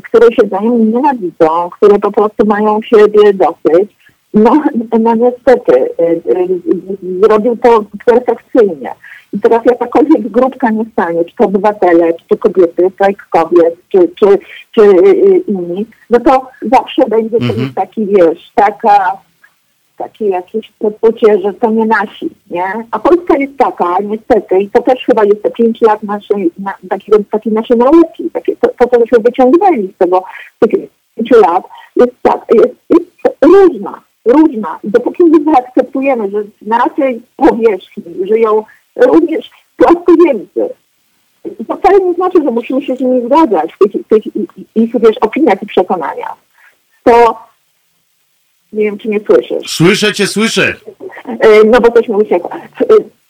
które 0.03 0.35
się 0.35 0.47
wzajemnie 0.47 0.85
nienawidzą, 0.85 1.69
które 1.69 1.99
po 1.99 2.11
prostu 2.11 2.45
mają 2.45 2.81
siebie 2.81 3.33
dosyć 3.33 3.95
no, 4.35 4.63
no 4.99 5.15
niestety, 5.15 5.73
y, 5.73 6.03
y, 6.03 7.21
zrobił 7.21 7.57
to 7.57 7.85
perfekcyjnie. 8.05 8.95
I 9.33 9.39
teraz 9.39 9.65
jakakolwiek 9.65 10.27
grupka 10.27 10.69
nie 10.69 10.85
stanie, 10.93 11.25
czy 11.25 11.35
to 11.35 11.45
obywatele, 11.45 12.13
czy 12.13 12.27
to 12.27 12.37
kobiety, 12.37 12.91
strajk 12.93 13.27
kobiet, 13.29 13.75
czy, 13.89 14.09
czy, 14.15 14.25
czy 14.71 14.81
y, 14.81 15.37
inni, 15.47 15.85
no 16.09 16.19
to 16.19 16.47
zawsze 16.61 17.05
będzie 17.09 17.37
mhm. 17.37 17.73
taki, 17.75 18.05
wiesz, 18.05 18.51
taka, 18.55 19.17
takie 19.97 20.27
jakieś 20.27 20.71
poczucie, 20.79 21.39
że 21.41 21.53
to 21.53 21.71
nie 21.71 21.85
nasi, 21.85 22.29
nie? 22.49 22.85
A 22.91 22.99
Polska 22.99 23.37
jest 23.37 23.57
taka, 23.57 23.97
niestety, 24.03 24.59
i 24.59 24.69
to 24.69 24.81
też 24.81 25.05
chyba 25.05 25.23
jest 25.23 25.43
te 25.43 25.51
pięć 25.51 25.81
lat 25.81 26.03
naszej, 26.03 26.51
na, 26.59 26.73
takiego, 26.89 27.17
takiej 27.31 27.53
naszej 27.53 27.77
nauki, 27.77 28.29
takie, 28.33 28.55
to, 28.55 28.67
to, 28.79 28.87
co 28.87 28.99
myśmy 28.99 29.19
wyciągnęli 29.19 29.93
z 29.95 29.97
tego, 29.97 30.23
tych 30.59 30.89
pięciu 31.15 31.35
lat, 31.39 31.63
jest, 31.95 32.13
tak, 32.21 32.45
jest, 32.51 32.75
jest 32.89 33.37
różna 33.41 34.01
różna. 34.25 34.79
Dopóki 34.83 35.23
nie 35.23 35.53
zaakceptujemy, 35.53 36.31
że 36.31 36.43
na 36.61 36.77
naszej 36.77 37.21
powierzchni 37.35 38.27
żyją 38.27 38.63
również 38.95 39.51
płaskoziemcy, 39.77 40.69
to 41.67 41.75
wcale 41.75 41.99
nie 41.99 42.13
znaczy, 42.13 42.43
że 42.43 42.51
musimy 42.51 42.81
się 42.81 42.95
z 42.95 42.99
nimi 42.99 43.25
zgadzać 43.25 43.73
w 43.73 43.77
tych, 43.77 44.07
tych 44.07 44.35
ich, 44.75 44.99
wiesz, 44.99 45.17
opiniach 45.17 45.63
i 45.63 45.65
przekonaniach. 45.65 46.35
To 47.03 47.37
nie 48.75 48.83
wiem, 48.83 48.97
czy 48.97 49.09
nie 49.09 49.19
słyszysz. 49.19 49.71
Słyszę 49.71 50.13
cię, 50.13 50.27
słyszę. 50.27 50.73
E, 51.25 51.63
no 51.65 51.81
bo 51.81 51.91
coś 51.91 52.07
mi 52.07 52.15
uciekło. 52.15 52.49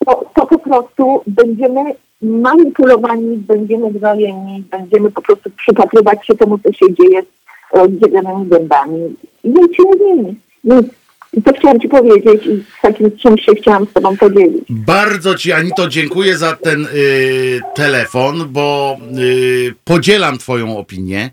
To, 0.06 0.26
to 0.36 0.48
po 0.48 0.60
prostu 0.60 1.22
będziemy 1.28 1.96
manipulowani 2.22 3.38
będziemy 3.38 3.92
wzajemni, 3.92 4.64
będziemy 4.72 5.12
po 5.12 5.22
prostu 5.22 5.50
przypatrywać 5.58 6.28
się 6.28 6.36
temu, 6.36 6.60
co 6.60 6.74
się 6.74 6.94
dzieje 6.94 7.22
z 7.22 7.78
rozdzielonymi 7.78 8.50
gębami. 8.50 9.16
I 9.44 9.50
nic 9.50 9.76
się 9.76 9.84
nie 9.84 9.98
zmieni. 9.98 10.36
Nic. 10.64 10.86
I 11.34 11.42
to 11.42 11.54
chciałam 11.54 11.80
Ci 11.80 11.90
powiedzieć 11.90 12.46
i 12.46 12.64
z 12.80 12.82
takim 12.82 13.18
czymś 13.18 13.46
się 13.46 13.56
chciałam 13.56 13.86
z 13.86 13.94
Tobą 13.94 14.18
podzielić. 14.18 14.64
Bardzo 14.70 15.36
Ci, 15.36 15.52
Anito, 15.52 15.88
dziękuję 15.88 16.38
za 16.38 16.56
ten 16.56 16.86
y, 16.86 17.62
telefon, 17.76 18.46
bo 18.50 18.98
y, 19.20 19.74
podzielam 19.84 20.38
Twoją 20.38 20.78
opinię, 20.78 21.30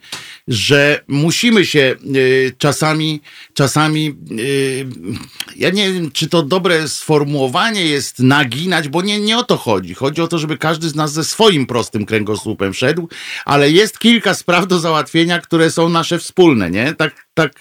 że 0.49 1.01
musimy 1.09 1.65
się 1.65 1.95
y, 2.17 2.53
czasami, 2.59 3.21
czasami, 3.55 4.15
y, 4.31 4.87
ja 5.57 5.71
nie 5.71 5.93
wiem, 5.93 6.11
czy 6.11 6.29
to 6.29 6.43
dobre 6.43 6.89
sformułowanie 6.89 7.85
jest 7.87 8.19
naginać, 8.19 8.89
bo 8.89 9.03
nie, 9.03 9.21
nie 9.21 9.39
o 9.39 9.45
to 9.45 9.57
chodzi. 9.57 9.95
Chodzi 9.95 10.23
o 10.23 10.29
to, 10.29 10.39
żeby 10.39 10.59
każdy 10.59 10.89
z 10.89 10.95
nas 10.95 11.13
ze 11.13 11.25
swoim 11.25 11.67
prostym 11.67 12.07
kręgosłupem 12.07 12.75
szedł, 12.75 13.09
ale 13.45 13.71
jest 13.71 13.99
kilka 13.99 14.35
spraw 14.35 14.67
do 14.67 14.79
załatwienia, 14.79 15.39
które 15.39 15.71
są 15.71 15.89
nasze 15.89 16.19
wspólne, 16.19 16.71
nie? 16.71 16.95
Tak, 16.95 17.27
tak, 17.35 17.53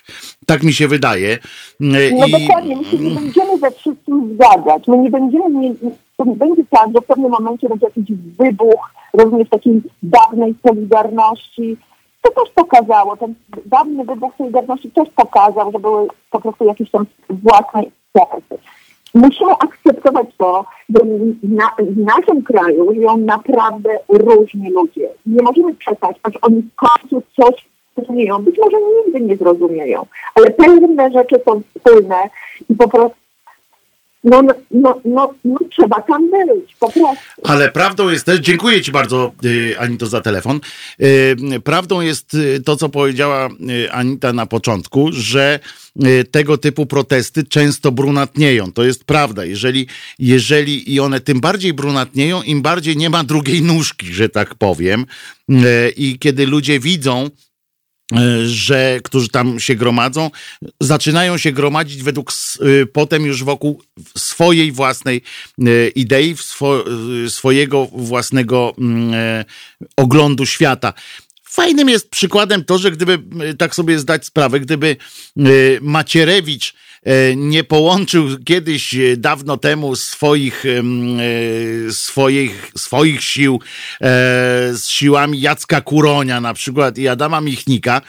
tak 0.45 0.63
mi 0.63 0.73
się 0.73 0.87
wydaje. 0.87 1.39
No 1.79 1.99
I... 2.27 2.31
dokładnie, 2.31 2.75
my 2.75 2.85
się 2.85 2.97
nie 2.97 3.11
będziemy 3.11 3.59
ze 3.59 3.71
wszystkim 3.71 4.33
zgadzać. 4.35 4.87
My 4.87 4.97
nie 4.97 5.09
będziemy, 5.09 5.49
nie, 5.49 5.73
to 6.17 6.25
nie 6.25 6.35
będzie 6.35 6.63
tak, 6.69 6.89
że 6.95 7.01
w 7.01 7.05
pewnym 7.05 7.31
momencie 7.31 7.69
będzie 7.69 7.85
jakiś 7.85 8.17
wybuch, 8.39 8.89
również 9.13 9.49
takiej 9.49 9.81
dawnej 10.03 10.55
solidarności. 10.67 11.77
To 12.21 12.31
też 12.31 12.49
pokazało, 12.55 13.17
ten 13.17 13.33
dawny 13.65 14.05
wybuch 14.05 14.33
solidarności 14.37 14.91
też 14.91 15.09
pokazał, 15.09 15.71
że 15.71 15.79
były 15.79 16.07
po 16.31 16.41
prostu 16.41 16.65
jakieś 16.65 16.91
tam 16.91 17.05
własne 17.29 17.83
interesy. 17.83 18.67
Musimy 19.13 19.51
akceptować 19.51 20.27
to, 20.37 20.65
że 20.89 20.99
na, 21.43 21.71
w 21.79 21.97
naszym 21.97 22.43
kraju 22.43 22.93
żyją 22.93 23.17
naprawdę 23.17 23.99
różni 24.09 24.69
ludzie. 24.69 25.09
Nie 25.25 25.43
możemy 25.43 25.75
czekać, 25.75 26.17
aż 26.23 26.33
oni 26.41 26.61
w 26.61 26.75
końcu 26.75 27.23
coś 27.35 27.71
zrozumieją. 27.95 28.39
Być 28.39 28.57
może 28.57 28.77
nigdy 29.05 29.21
nie 29.21 29.37
zrozumieją, 29.37 30.05
ale 30.35 30.51
pewne 30.51 31.11
rzeczy 31.11 31.35
są 31.45 31.61
wspólne 31.61 32.29
i 32.69 32.75
po 32.75 32.87
prostu 32.87 33.17
no, 34.23 34.41
no, 34.41 34.53
no, 34.71 35.01
no, 35.05 35.33
no 35.45 35.59
trzeba 35.71 36.01
tam 36.01 36.31
być, 36.31 36.75
po 36.79 36.91
prostu. 36.91 37.41
Ale 37.43 37.71
prawdą 37.71 38.09
jest 38.09 38.25
też, 38.25 38.39
dziękuję 38.39 38.81
Ci 38.81 38.91
bardzo 38.91 39.31
y, 39.45 39.79
Anito 39.79 40.07
za 40.07 40.21
telefon, 40.21 40.59
y, 41.01 41.59
prawdą 41.63 42.01
jest 42.01 42.33
y, 42.33 42.61
to, 42.65 42.75
co 42.75 42.89
powiedziała 42.89 43.49
Anita 43.91 44.33
na 44.33 44.45
początku, 44.45 45.09
że 45.11 45.59
tego 46.31 46.57
typu 46.57 46.85
protesty 46.85 47.43
często 47.43 47.91
brunatnieją. 47.91 48.71
To 48.71 48.83
jest 48.83 49.03
prawda. 49.03 49.45
Jeżeli, 49.45 49.87
jeżeli 50.19 50.93
i 50.93 50.99
one 50.99 51.19
tym 51.19 51.41
bardziej 51.41 51.73
brunatnieją, 51.73 52.41
im 52.41 52.61
bardziej 52.61 52.97
nie 52.97 53.09
ma 53.09 53.23
drugiej 53.23 53.61
nóżki, 53.61 54.13
że 54.13 54.29
tak 54.29 54.55
powiem. 54.55 55.05
I 55.97 56.19
kiedy 56.19 56.47
ludzie 56.47 56.79
widzą, 56.79 57.29
że 58.45 58.99
którzy 59.03 59.29
tam 59.29 59.59
się 59.59 59.75
gromadzą, 59.75 60.31
zaczynają 60.79 61.37
się 61.37 61.51
gromadzić 61.51 62.03
według 62.03 62.31
e, 62.31 62.85
potem 62.85 63.25
już 63.25 63.43
wokół 63.43 63.83
swojej 64.17 64.71
własnej 64.71 65.21
e, 65.59 65.87
idei, 65.87 66.37
swo, 66.37 66.83
swojego 67.27 67.85
własnego 67.85 68.73
mm, 68.77 69.45
oglądu 69.97 70.45
świata. 70.45 70.93
Fajnym 71.43 71.89
jest 71.89 72.09
przykładem 72.09 72.65
to, 72.65 72.77
że 72.77 72.91
gdyby 72.91 73.19
tak 73.57 73.75
sobie 73.75 73.99
zdać 73.99 74.25
sprawę, 74.25 74.59
gdyby 74.59 74.97
Macierewicz 75.81 76.73
E, 76.73 76.90
nie 77.35 77.63
połączył 77.63 78.27
kiedyś 78.45 78.95
e, 78.95 79.17
dawno 79.17 79.57
temu 79.57 79.95
swoich, 79.95 80.63
e, 80.65 81.91
swoich, 81.91 82.71
swoich 82.77 83.23
sił 83.23 83.59
z 84.71 84.87
siłami 84.87 85.41
Jacka 85.41 85.81
Kuronia 85.81 86.41
na 86.41 86.53
przykład 86.53 86.97
i 86.97 87.07
Adama 87.07 87.41
Michnika, 87.41 88.01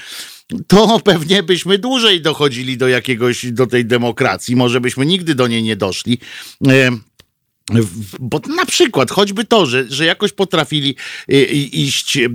to 0.66 1.00
pewnie 1.04 1.42
byśmy 1.42 1.78
dłużej 1.78 2.20
dochodzili 2.20 2.76
do 2.76 2.88
jakiegoś, 2.88 3.52
do 3.52 3.66
tej 3.66 3.84
demokracji. 3.84 4.56
Może 4.56 4.80
byśmy 4.80 5.06
nigdy 5.06 5.34
do 5.34 5.48
niej 5.48 5.62
nie 5.62 5.76
doszli. 5.76 6.18
Bo 8.20 8.40
na 8.56 8.66
przykład 8.66 9.10
choćby 9.10 9.44
to, 9.44 9.66
że, 9.66 9.84
że 9.88 10.04
jakoś 10.04 10.32
potrafili 10.32 10.96
y, 11.32 11.44
iść 11.72 12.16
y, 12.16 12.28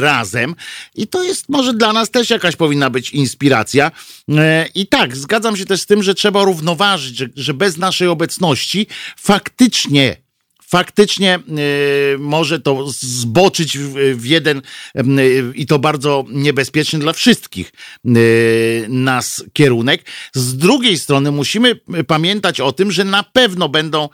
razem, 0.00 0.54
i 0.94 1.06
to 1.06 1.22
jest 1.22 1.48
może 1.48 1.74
dla 1.74 1.92
nas 1.92 2.10
też 2.10 2.30
jakaś 2.30 2.56
powinna 2.56 2.90
być 2.90 3.10
inspiracja. 3.10 3.90
E, 4.28 4.66
I 4.74 4.86
tak, 4.86 5.16
zgadzam 5.16 5.56
się 5.56 5.64
też 5.64 5.80
z 5.80 5.86
tym, 5.86 6.02
że 6.02 6.14
trzeba 6.14 6.44
równoważyć, 6.44 7.16
że, 7.16 7.28
że 7.36 7.54
bez 7.54 7.76
naszej 7.76 8.08
obecności 8.08 8.86
faktycznie 9.16 10.16
faktycznie 10.70 11.38
y, 12.14 12.18
może 12.18 12.60
to 12.60 12.86
zboczyć 12.90 13.78
w, 13.78 14.26
jeden 14.26 14.62
y, 14.96 15.52
i 15.54 15.66
to 15.66 15.78
bardzo 15.78 16.24
niebezpieczny 16.28 16.98
dla 16.98 17.12
wszystkich 17.12 17.72
y, 18.06 18.86
nas 18.88 19.44
kierunek. 19.52 20.06
Z 20.34 20.56
drugiej 20.56 20.98
strony 20.98 21.30
musimy 21.30 21.80
pamiętać 22.06 22.60
o 22.60 22.72
tym, 22.72 22.92
że 22.92 23.04
na 23.04 23.22
pewno 23.22 23.68
będą 23.68 24.08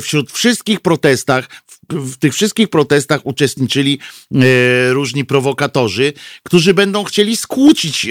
wśród 0.00 0.32
wszystkich 0.32 0.80
protestach, 0.80 1.48
w 1.90 2.16
tych 2.16 2.34
wszystkich 2.34 2.68
protestach 2.68 3.26
uczestniczyli 3.26 3.98
różni 4.90 5.24
prowokatorzy, 5.24 6.12
którzy 6.42 6.74
będą 6.74 7.04
chcieli 7.04 7.36
skłócić 7.36 8.08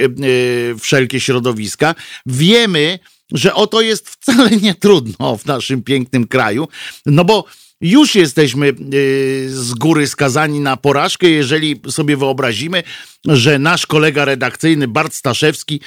wszelkie 0.80 1.20
środowiska. 1.20 1.96
Wiemy, 2.26 3.00
że 3.32 3.54
o 3.54 3.68
to 3.68 3.82
jest 3.82 4.10
wcale 4.10 4.50
nie 4.50 4.76
trudno 4.76 5.38
w 5.38 5.46
naszym 5.46 5.84
pięknym 5.84 6.28
kraju, 6.28 6.68
no 7.06 7.26
bo 7.26 7.46
już 7.82 8.16
jesteśmy 8.16 8.68
y, 8.94 9.48
z 9.50 9.74
góry 9.74 10.08
skazani 10.08 10.60
na 10.60 10.78
porażkę, 10.78 11.30
jeżeli 11.30 11.82
sobie 11.90 12.18
wyobrazimy, 12.18 12.84
że 13.26 13.60
nasz 13.60 13.86
kolega 13.86 14.26
redakcyjny 14.26 14.88
Bart 14.88 15.14
Staszewski 15.14 15.82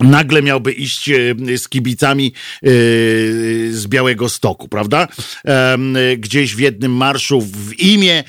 nagle 0.00 0.42
miałby 0.42 0.72
iść 0.72 1.08
e, 1.08 1.58
z 1.58 1.68
kibicami 1.68 2.32
e, 2.62 2.68
z 3.70 3.86
Białego 3.86 4.28
Stoku, 4.28 4.68
prawda? 4.68 5.08
Gdzieś 6.18 6.54
w 6.54 6.58
jednym 6.58 6.92
marszu 6.92 7.40
w 7.40 7.78
imię 7.78 8.24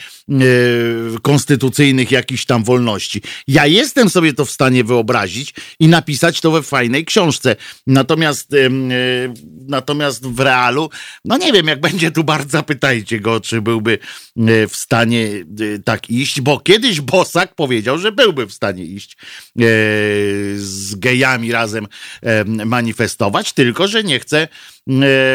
konstytucyjnych 1.21 2.11
jakichś 2.11 2.45
tam 2.45 2.63
wolności. 2.63 3.21
Ja 3.47 3.65
jestem 3.65 4.09
sobie 4.09 4.34
to 4.34 4.45
w 4.45 4.51
stanie 4.51 4.84
wyobrazić 4.84 5.53
i 5.80 5.88
napisać 5.88 6.41
to 6.41 6.51
we 6.51 6.63
fajnej 6.63 7.05
książce. 7.05 7.55
Natomiast 7.88 8.55
natomiast 9.67 10.28
w 10.28 10.39
realu, 10.39 10.89
no 11.26 11.38
nie 11.38 11.53
wiem, 11.53 11.67
jak 11.67 11.82
będzie 11.82 12.11
tu 12.11 12.24
bardzo 12.24 12.49
zapytajcie 12.49 13.19
go, 13.19 13.41
czy 13.41 13.61
byłby 13.61 13.99
w 14.69 14.76
stanie 14.76 15.30
tak 15.86 16.09
iść, 16.09 16.41
bo 16.41 16.59
kiedyś 16.59 17.01
Bosak 17.01 17.55
powiedział, 17.55 17.97
że 17.97 18.11
byłby 18.11 18.45
w 18.45 18.53
stanie 18.53 18.86
iść 18.86 19.17
z 20.55 20.95
gejami 20.95 21.51
razem 21.51 21.88
manifestować, 22.65 23.53
tylko 23.53 23.88
że 23.88 24.03
nie 24.03 24.19
chce 24.19 24.47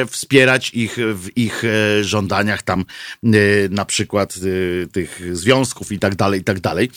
wspierać 0.09 0.71
ich 0.75 0.97
w 1.15 1.29
ich 1.37 1.65
e, 1.65 2.05
żądaniach 2.05 2.63
tam 2.63 2.81
e, 3.25 3.29
na 3.71 3.85
przykład 3.85 4.35
e, 4.37 4.87
tych 4.87 5.37
związków 5.37 5.93
i 5.93 5.99
tak 5.99 6.15
dalej, 6.15 6.41
i 6.41 6.45
tak 6.45 6.61
dalej. 6.61 6.91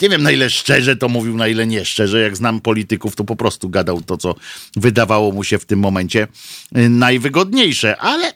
Nie 0.00 0.08
wiem 0.08 0.22
na 0.22 0.30
ile 0.30 0.50
szczerze 0.50 0.96
to 0.96 1.08
mówił, 1.08 1.36
na 1.36 1.48
ile 1.48 1.66
nie 1.66 1.84
szczerze. 1.84 2.20
Jak 2.20 2.36
znam 2.36 2.60
polityków, 2.60 3.16
to 3.16 3.24
po 3.24 3.36
prostu 3.36 3.68
gadał 3.68 4.02
to, 4.02 4.16
co 4.16 4.34
wydawało 4.76 5.32
mu 5.32 5.44
się 5.44 5.58
w 5.58 5.64
tym 5.64 5.78
momencie 5.78 6.28
najwygodniejsze, 6.72 7.96
ale 7.96 8.32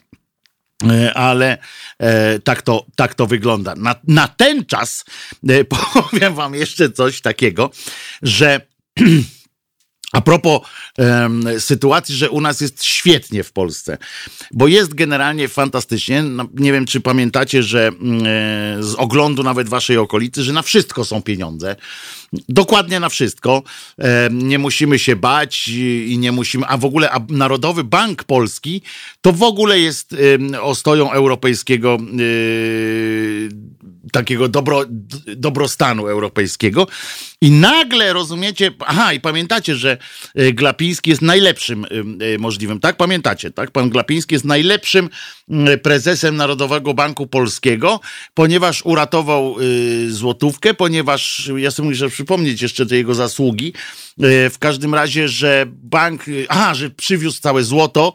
ale 1.14 1.58
e, 1.98 2.38
tak, 2.38 2.62
to, 2.62 2.86
tak 2.96 3.14
to 3.14 3.26
wygląda. 3.26 3.74
Na, 3.74 3.94
na 4.06 4.28
ten 4.28 4.66
czas 4.66 5.04
e, 5.48 5.64
powiem 5.94 6.34
Wam 6.34 6.54
jeszcze 6.54 6.90
coś 6.90 7.20
takiego, 7.20 7.70
że 8.22 8.60
A 10.12 10.20
propos 10.20 10.60
um, 10.98 11.44
sytuacji, 11.60 12.14
że 12.14 12.30
u 12.30 12.40
nas 12.40 12.60
jest 12.60 12.84
świetnie 12.84 13.42
w 13.42 13.52
Polsce, 13.52 13.98
bo 14.52 14.68
jest 14.68 14.94
generalnie 14.94 15.48
fantastycznie. 15.48 16.22
No, 16.22 16.46
nie 16.54 16.72
wiem, 16.72 16.86
czy 16.86 17.00
pamiętacie, 17.00 17.62
że 17.62 17.88
e, 17.88 17.92
z 18.82 18.94
oglądu 18.94 19.42
nawet 19.42 19.68
waszej 19.68 19.96
okolicy, 19.96 20.42
że 20.42 20.52
na 20.52 20.62
wszystko 20.62 21.04
są 21.04 21.22
pieniądze. 21.22 21.76
Dokładnie 22.48 23.00
na 23.00 23.08
wszystko. 23.08 23.62
E, 23.98 24.28
nie 24.32 24.58
musimy 24.58 24.98
się 24.98 25.16
bać 25.16 25.68
i 25.68 26.16
nie 26.18 26.32
musimy. 26.32 26.66
A 26.66 26.76
w 26.76 26.84
ogóle 26.84 27.10
a 27.10 27.20
Narodowy 27.28 27.84
Bank 27.84 28.24
Polski 28.24 28.82
to 29.20 29.32
w 29.32 29.42
ogóle 29.42 29.80
jest 29.80 30.16
e, 30.52 30.62
ostoją 30.62 31.12
europejskiego 31.12 31.98
takiego 34.12 34.48
dobro, 34.48 34.84
dobrostanu 35.36 36.06
europejskiego. 36.06 36.86
I 37.40 37.50
nagle 37.50 38.12
rozumiecie, 38.12 38.70
aha, 38.78 39.12
i 39.12 39.20
pamiętacie, 39.20 39.76
że 39.76 39.98
e, 40.34 40.52
Glapiński 40.52 41.10
jest 41.10 41.22
najlepszym 41.22 41.84
e, 41.84 41.88
e, 42.34 42.38
możliwym, 42.38 42.80
tak? 42.80 42.96
Pamiętacie, 42.96 43.50
tak? 43.50 43.70
Pan 43.70 43.90
Glapiński 43.90 44.34
jest 44.34 44.44
najlepszym 44.44 45.08
prezesem 45.82 46.36
Narodowego 46.36 46.94
Banku 46.94 47.26
Polskiego, 47.26 48.00
ponieważ 48.34 48.82
uratował 48.84 49.56
złotówkę, 50.08 50.74
ponieważ, 50.74 51.50
ja 51.56 51.70
sobie 51.70 51.88
muszę 51.88 52.08
przypomnieć 52.08 52.62
jeszcze 52.62 52.86
te 52.86 52.96
jego 52.96 53.14
zasługi, 53.14 53.72
w 54.50 54.56
każdym 54.58 54.94
razie, 54.94 55.28
że 55.28 55.66
bank, 55.68 56.24
aha, 56.48 56.74
że 56.74 56.90
przywiózł 56.90 57.40
całe 57.40 57.64
złoto, 57.64 58.12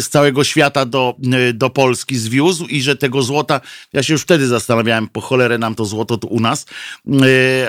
z 0.00 0.08
całego 0.08 0.44
świata 0.44 0.86
do, 0.86 1.14
do 1.54 1.70
Polski 1.70 2.18
zwiózł 2.18 2.66
i 2.66 2.82
że 2.82 2.96
tego 2.96 3.22
złota, 3.22 3.60
ja 3.92 4.02
się 4.02 4.12
już 4.12 4.22
wtedy 4.22 4.46
zastanawiałem, 4.46 5.08
po 5.08 5.20
cholerę 5.20 5.58
nam 5.58 5.74
to 5.74 5.84
złoto 5.84 6.16
tu 6.16 6.26
u 6.26 6.40
nas, 6.40 6.66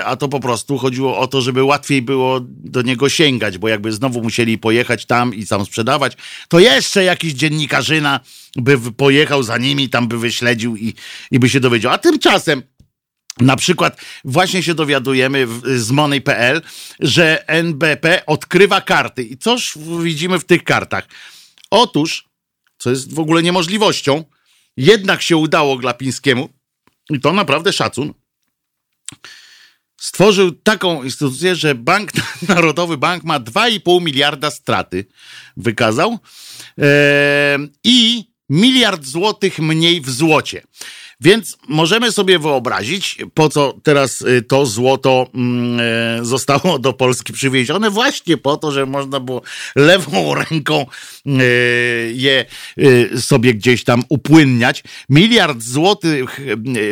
a 0.04 0.16
to 0.16 0.28
po 0.28 0.40
prostu 0.40 0.78
chodziło 0.78 1.18
o 1.18 1.26
to, 1.26 1.40
żeby 1.40 1.62
łatwiej 1.62 2.02
było 2.02 2.40
do 2.48 2.82
niego 2.82 3.08
sięgać, 3.08 3.58
bo 3.58 3.68
jakby 3.68 3.92
znowu 3.92 4.22
musieli 4.22 4.58
pojechać 4.58 5.06
tam 5.06 5.34
i 5.34 5.46
tam 5.46 5.64
sprzedawać, 5.64 6.16
to 6.48 6.58
jeszcze 6.58 7.04
jakiś 7.04 7.32
dziennikarzyna 7.32 8.20
by 8.56 8.78
pojechał 8.92 9.42
za 9.42 9.58
nimi, 9.58 9.88
tam 9.88 10.08
by 10.08 10.18
wyśledził 10.18 10.76
i, 10.76 10.94
i 11.30 11.38
by 11.38 11.48
się 11.48 11.60
dowiedział. 11.60 11.92
A 11.92 11.98
tymczasem 11.98 12.62
na 13.40 13.56
przykład 13.56 14.00
właśnie 14.24 14.62
się 14.62 14.74
dowiadujemy 14.74 15.46
z 15.76 15.90
Money.pl, 15.90 16.62
że 17.00 17.48
NBP 17.48 18.26
odkrywa 18.26 18.80
karty. 18.80 19.22
I 19.22 19.38
coż 19.38 19.78
widzimy 20.02 20.38
w 20.38 20.44
tych 20.44 20.64
kartach? 20.64 21.08
Otóż, 21.70 22.28
co 22.78 22.90
jest 22.90 23.14
w 23.14 23.18
ogóle 23.18 23.42
niemożliwością, 23.42 24.24
jednak 24.76 25.22
się 25.22 25.36
udało 25.36 25.76
Glapińskiemu, 25.76 26.48
i 27.10 27.20
to 27.20 27.32
naprawdę 27.32 27.72
szacun, 27.72 28.14
stworzył 30.00 30.52
taką 30.52 31.02
instytucję, 31.02 31.56
że 31.56 31.74
Bank 31.74 32.10
Narodowy 32.48 32.96
Bank 32.96 33.24
ma 33.24 33.40
2,5 33.40 34.02
miliarda 34.02 34.50
straty, 34.50 35.04
wykazał, 35.56 36.18
eee, 36.78 37.68
i 37.84 38.24
miliard 38.48 39.04
złotych 39.04 39.58
mniej 39.58 40.00
w 40.00 40.10
złocie. 40.10 40.62
Więc 41.20 41.58
możemy 41.68 42.12
sobie 42.12 42.38
wyobrazić, 42.38 43.16
po 43.34 43.48
co 43.48 43.74
teraz 43.82 44.22
y, 44.22 44.42
to 44.42 44.66
złoto 44.66 45.26
mm, 45.34 45.80
e, 46.20 46.24
zostało 46.24 46.78
do 46.78 46.92
Polski 46.92 47.32
przywiezione, 47.32 47.90
właśnie 47.90 48.36
po 48.36 48.56
to, 48.56 48.72
że 48.72 48.86
można 48.86 49.20
było 49.20 49.42
lewą 49.76 50.34
ręką 50.34 50.86
e, 51.26 51.30
je 52.12 52.44
sobie 53.20 53.54
gdzieś 53.54 53.84
tam 53.84 54.02
upłynniać. 54.08 54.84
Miliard 55.08 55.62
złotych, 55.62 56.40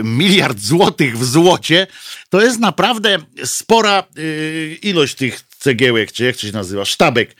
miliard 0.05 0.59
złotych 0.61 1.19
w 1.19 1.25
złocie 1.25 1.87
to 2.29 2.41
jest 2.43 2.61
naprawdę 2.61 3.19
spora 3.45 4.05
ilość 4.83 5.15
tych 5.15 5.41
cegiełek, 5.59 6.13
czy 6.13 6.25
jak 6.25 6.37
to 6.37 6.43
się 6.43 6.53
nazywa, 6.53 6.85
sztabek 6.85 7.37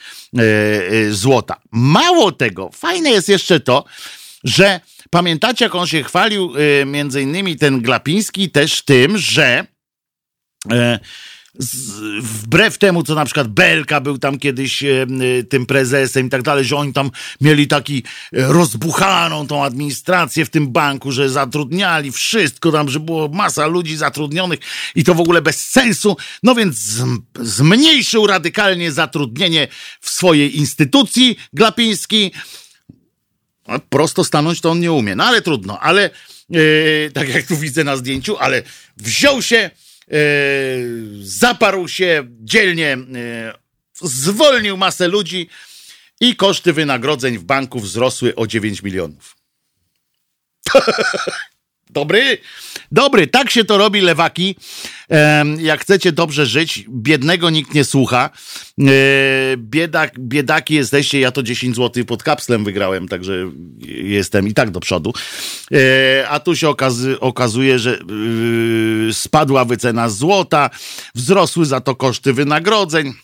złota. 1.11 1.57
Mało 1.71 2.33
tego, 2.33 2.71
fajne 2.75 3.11
jest 3.11 3.29
jeszcze 3.29 3.61
to, 3.61 3.85
że 4.45 4.81
Pamiętacie, 5.11 5.65
jak 5.65 5.75
on 5.75 5.87
się 5.87 6.03
chwalił, 6.03 6.53
y, 6.57 6.87
między 6.87 7.23
innymi 7.23 7.57
ten 7.57 7.83
Glapiński, 7.83 8.51
też 8.51 8.83
tym, 8.83 9.19
że 9.19 9.67
e, 10.73 10.99
wbrew 12.21 12.79
temu, 12.79 13.03
co 13.03 13.15
na 13.15 13.25
przykład 13.25 13.49
Belka 13.49 14.01
był 14.01 14.19
tam 14.19 14.39
kiedyś 14.39 14.83
e, 14.83 15.07
tym 15.51 15.67
prezesem 15.67 16.27
i 16.27 16.31
tak 16.31 16.43
dalej, 16.43 16.65
że 16.65 16.77
oni 16.77 16.93
tam 16.93 17.11
mieli 17.41 17.67
taki 17.67 18.03
e, 18.03 18.03
rozbuchaną 18.33 19.47
tą 19.47 19.65
administrację 19.65 20.45
w 20.45 20.51
tym 20.51 20.73
banku, 20.73 21.13
że 21.13 21.29
zatrudniali 21.29 22.13
wszystko 22.13 22.73
tam, 22.73 22.89
że 22.89 23.01
było 23.01 23.29
masa 23.29 23.67
ludzi 23.67 23.97
zatrudnionych 23.97 24.59
i 24.95 25.05
to 25.05 25.15
w 25.15 25.21
ogóle 25.21 25.43
bez 25.43 25.61
sensu. 25.61 26.17
No 26.43 26.55
więc 26.55 26.77
zmniejszył 27.41 28.27
radykalnie 28.27 28.93
zatrudnienie 28.93 29.69
w 30.01 30.11
swojej 30.11 30.59
instytucji 30.59 31.37
Glapiński 31.53 32.33
prosto 33.89 34.25
stanąć 34.25 34.61
to 34.61 34.71
on 34.71 34.81
nie 34.81 34.93
umie. 34.93 35.17
No 35.17 35.25
ale 35.25 35.43
trudno, 35.43 35.81
ale 35.81 36.11
yy, 36.51 37.11
tak 37.15 37.29
jak 37.29 37.47
tu 37.47 37.57
widzę 37.57 37.85
na 37.85 37.97
zdjęciu, 37.97 38.37
ale 38.37 38.63
wziął 38.97 39.43
się, 39.43 39.71
yy, 40.09 40.19
zaparł 41.21 41.89
się 41.89 42.25
dzielnie, 42.29 42.97
yy, 43.13 43.53
zwolnił 44.03 44.77
masę 44.77 45.09
ludzi 45.09 45.49
i 46.21 46.37
koszty 46.37 46.73
wynagrodzeń 46.73 47.39
w 47.39 47.45
banku 47.45 47.81
wzrosły 47.81 48.35
o 48.35 48.47
9 48.47 48.83
milionów. 48.83 49.37
Dobry, 51.91 52.39
dobry, 52.93 53.27
tak 53.27 53.51
się 53.51 53.65
to 53.65 53.79
robi, 53.79 54.01
lewaki. 54.01 54.57
Jak 55.59 55.81
chcecie 55.81 56.13
dobrze 56.13 56.47
żyć, 56.47 56.85
biednego 56.89 57.51
nikt 57.51 57.75
nie 57.75 57.85
słucha. 57.85 58.31
E, 58.81 58.93
biedak, 59.57 60.19
biedaki 60.19 60.75
jesteście, 60.75 61.21
ja 61.21 61.33
to 61.33 61.43
10 61.43 61.77
zł 61.77 62.05
pod 62.05 62.23
kapslem 62.23 62.65
wygrałem, 62.65 63.09
także 63.09 63.51
jestem 63.89 64.49
i 64.49 64.55
tak 64.55 64.71
do 64.71 64.81
przodu. 64.81 65.13
E, 65.73 66.29
a 66.29 66.41
tu 66.41 66.57
się 66.57 66.69
okazuje, 67.21 67.79
że 67.79 67.99
yy, 69.07 69.15
spadła 69.15 69.65
wycena 69.65 70.09
złota, 70.09 70.71
wzrosły 71.15 71.67
za 71.67 71.81
to 71.81 71.95
koszty 71.95 72.33
wynagrodzeń 72.33 73.15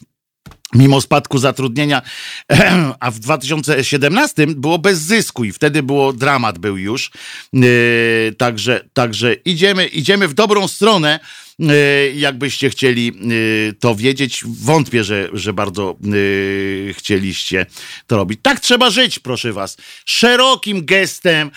mimo 0.74 1.00
spadku 1.00 1.38
zatrudnienia, 1.38 2.02
a 3.00 3.10
w 3.10 3.18
2017 3.18 4.46
było 4.46 4.78
bez 4.78 4.98
zysku 4.98 5.44
i 5.44 5.52
wtedy 5.52 5.82
było 5.82 6.12
dramat 6.12 6.58
był 6.58 6.76
już. 6.76 7.10
Yy, 7.52 8.34
także, 8.38 8.84
także 8.92 9.34
idziemy, 9.34 9.86
idziemy 9.86 10.28
w 10.28 10.34
dobrą 10.34 10.68
stronę. 10.68 11.20
E, 11.60 12.10
jakbyście 12.14 12.70
chcieli 12.70 13.08
e, 13.08 13.72
to 13.72 13.94
wiedzieć. 13.94 14.42
Wątpię, 14.46 15.04
że, 15.04 15.28
że 15.32 15.52
bardzo 15.52 15.90
e, 15.90 16.94
chcieliście 16.94 17.66
to 18.06 18.16
robić. 18.16 18.40
Tak 18.42 18.60
trzeba 18.60 18.90
żyć, 18.90 19.18
proszę 19.18 19.52
was. 19.52 19.76
Szerokim 20.04 20.84
gestem, 20.84 21.50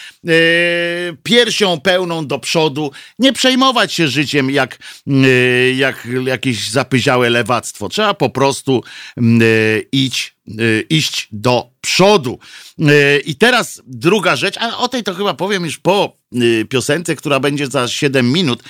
piersią 1.23 1.79
pełną 1.79 2.27
do 2.27 2.39
przodu. 2.39 2.91
Nie 3.19 3.33
przejmować 3.33 3.93
się 3.93 4.07
życiem 4.07 4.51
jak, 4.51 4.77
jak 5.75 6.07
jakieś 6.25 6.69
zapyziałe 6.69 7.29
lewactwo. 7.29 7.89
Trzeba 7.89 8.13
po 8.13 8.29
prostu 8.29 8.83
iść 9.91 10.34
iść 10.89 11.27
do 11.31 11.69
przodu. 11.81 12.39
Y, 12.79 13.21
I 13.25 13.35
teraz 13.35 13.81
druga 13.87 14.35
rzecz, 14.35 14.57
ale 14.57 14.77
o 14.77 14.87
tej 14.87 15.03
to 15.03 15.13
chyba 15.13 15.33
powiem 15.33 15.65
już 15.65 15.77
po 15.77 16.17
y, 16.35 16.65
piosence, 16.69 17.15
która 17.15 17.39
będzie 17.39 17.67
za 17.67 17.87
7 17.87 18.31
minut. 18.31 18.63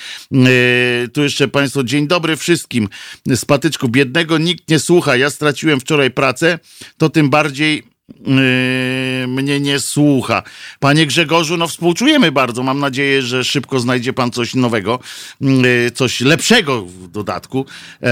Tu 1.12 1.22
jeszcze 1.22 1.48
Państwo, 1.48 1.84
dzień 1.84 2.06
dobry 2.06 2.36
wszystkim. 2.36 2.88
Z 3.28 3.44
patyczku 3.44 3.88
biednego 3.88 4.38
nikt 4.38 4.70
nie 4.70 4.78
słucha. 4.78 5.16
Ja 5.16 5.30
straciłem 5.30 5.80
wczoraj 5.80 6.10
pracę, 6.10 6.58
to 6.98 7.10
tym 7.10 7.30
bardziej 7.30 7.95
Yy, 8.08 9.26
mnie 9.26 9.60
nie 9.60 9.80
słucha. 9.80 10.42
Panie 10.80 11.06
Grzegorzu, 11.06 11.56
no 11.56 11.68
współczujemy 11.68 12.32
bardzo. 12.32 12.62
Mam 12.62 12.78
nadzieję, 12.78 13.22
że 13.22 13.44
szybko 13.44 13.80
znajdzie 13.80 14.12
pan 14.12 14.30
coś 14.30 14.54
nowego, 14.54 14.98
yy, 15.40 15.90
coś 15.90 16.20
lepszego 16.20 16.82
w 16.82 17.08
dodatku. 17.08 17.66
Yy, 18.02 18.08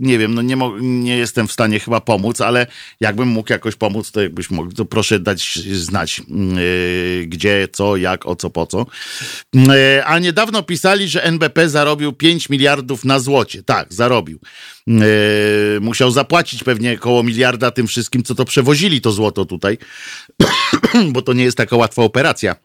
nie 0.00 0.18
wiem, 0.18 0.34
no 0.34 0.42
nie, 0.42 0.56
nie 0.80 1.16
jestem 1.16 1.48
w 1.48 1.52
stanie 1.52 1.80
chyba 1.80 2.00
pomóc, 2.00 2.40
ale 2.40 2.66
jakbym 3.00 3.28
mógł 3.28 3.52
jakoś 3.52 3.74
pomóc, 3.76 4.10
to 4.10 4.22
jakbyś 4.22 4.50
mógł, 4.50 4.72
to 4.72 4.84
proszę 4.84 5.18
dać 5.18 5.58
znać, 5.72 6.18
yy, 6.28 7.26
gdzie, 7.26 7.68
co, 7.72 7.96
jak, 7.96 8.26
o 8.26 8.36
co, 8.36 8.50
po 8.50 8.66
co. 8.66 8.86
Yy, 9.54 10.04
a 10.04 10.18
niedawno 10.18 10.62
pisali, 10.62 11.08
że 11.08 11.24
NBP 11.24 11.68
zarobił 11.68 12.12
5 12.12 12.48
miliardów 12.48 13.04
na 13.04 13.20
złocie. 13.20 13.62
Tak, 13.62 13.94
zarobił. 13.94 14.38
Yy, 14.86 15.80
musiał 15.80 16.10
zapłacić 16.10 16.64
pewnie 16.64 16.98
koło 16.98 17.22
miliarda 17.22 17.70
tym 17.70 17.86
wszystkim, 17.86 18.22
co 18.22 18.34
to 18.34 18.44
przewozili 18.44 19.00
to 19.00 19.12
złoto 19.12 19.44
tutaj, 19.44 19.78
bo 21.12 21.22
to 21.22 21.32
nie 21.32 21.44
jest 21.44 21.56
taka 21.56 21.76
łatwa 21.76 22.02
operacja. 22.02 22.56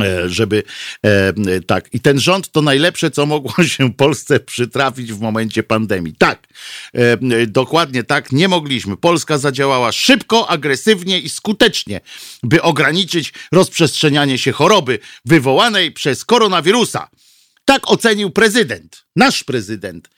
E, 0.00 0.28
żeby 0.28 0.62
e, 1.02 1.32
tak. 1.66 1.94
I 1.94 2.00
ten 2.00 2.20
rząd 2.20 2.50
to 2.50 2.62
najlepsze, 2.62 3.10
co 3.10 3.26
mogło 3.26 3.64
się 3.64 3.92
Polsce 3.92 4.40
przytrafić 4.40 5.12
w 5.12 5.20
momencie 5.20 5.62
pandemii. 5.62 6.14
Tak, 6.18 6.48
e, 6.94 7.46
dokładnie 7.46 8.04
tak, 8.04 8.32
nie 8.32 8.48
mogliśmy. 8.48 8.96
Polska 8.96 9.38
zadziałała 9.38 9.92
szybko, 9.92 10.48
agresywnie 10.48 11.18
i 11.18 11.28
skutecznie, 11.28 12.00
by 12.42 12.62
ograniczyć 12.62 13.32
rozprzestrzenianie 13.52 14.38
się 14.38 14.52
choroby 14.52 14.98
wywołanej 15.24 15.92
przez 15.92 16.24
koronawirusa. 16.24 17.08
Tak 17.64 17.90
ocenił 17.90 18.30
prezydent, 18.30 19.04
nasz 19.16 19.44
prezydent. 19.44 20.08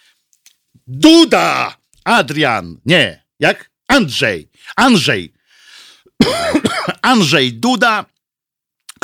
Duda! 0.86 1.76
Adrian, 2.04 2.80
nie, 2.86 3.22
jak? 3.40 3.70
Andrzej, 3.88 4.48
Andrzej, 4.76 5.32
Andrzej 7.02 7.52
Duda 7.52 8.04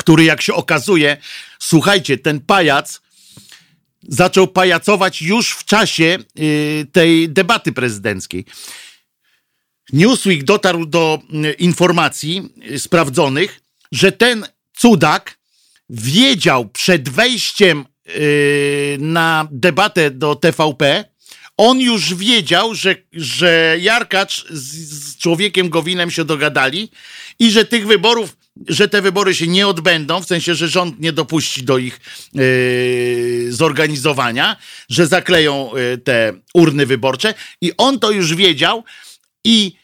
który 0.03 0.23
jak 0.23 0.41
się 0.41 0.53
okazuje, 0.53 1.17
słuchajcie, 1.59 2.17
ten 2.17 2.39
pajac 2.39 3.01
zaczął 4.07 4.47
pajacować 4.47 5.21
już 5.21 5.51
w 5.51 5.65
czasie 5.65 6.17
y, 6.39 6.87
tej 6.91 7.29
debaty 7.29 7.71
prezydenckiej. 7.71 8.45
Newsweek 9.93 10.43
dotarł 10.43 10.85
do 10.85 11.19
y, 11.45 11.51
informacji 11.53 12.49
y, 12.71 12.79
sprawdzonych, 12.79 13.61
że 13.91 14.11
ten 14.11 14.45
cudak 14.73 15.37
wiedział 15.89 16.69
przed 16.69 17.09
wejściem 17.09 17.85
na 18.99 19.47
debatę 19.51 20.11
do 20.11 20.35
TVP, 20.35 21.05
on 21.57 21.79
już 21.79 22.13
wiedział, 22.15 22.75
że, 22.75 22.95
że 23.13 23.77
Jarkacz 23.79 24.45
z, 24.49 24.63
z 24.89 25.17
człowiekiem 25.17 25.69
Gowinem 25.69 26.11
się 26.11 26.25
dogadali 26.25 26.91
i 27.39 27.51
że 27.51 27.65
tych 27.65 27.87
wyborów 27.87 28.35
że 28.67 28.87
te 28.87 29.01
wybory 29.01 29.35
się 29.35 29.47
nie 29.47 29.67
odbędą, 29.67 30.21
w 30.21 30.25
sensie, 30.25 30.55
że 30.55 30.67
rząd 30.67 30.99
nie 30.99 31.13
dopuści 31.13 31.63
do 31.63 31.77
ich 31.77 31.99
yy, 32.33 33.47
zorganizowania, 33.49 34.57
że 34.89 35.07
zakleją 35.07 35.71
yy, 35.75 35.97
te 35.97 36.33
urny 36.53 36.85
wyborcze. 36.85 37.33
I 37.61 37.71
on 37.77 37.99
to 37.99 38.11
już 38.11 38.35
wiedział. 38.35 38.83
I 39.45 39.75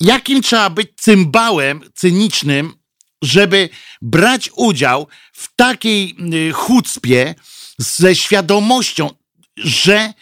jakim 0.00 0.42
trzeba 0.42 0.70
być 0.70 0.88
cymbałem 0.96 1.80
cynicznym, 1.94 2.74
żeby 3.22 3.68
brać 4.02 4.50
udział 4.56 5.06
w 5.32 5.56
takiej 5.56 6.16
y, 6.34 6.52
chucpie 6.52 7.34
ze 7.78 8.14
świadomością, 8.14 9.10
że 9.56 10.12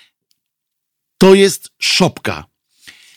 to 1.25 1.35
jest 1.35 1.71
szopka. 1.79 2.45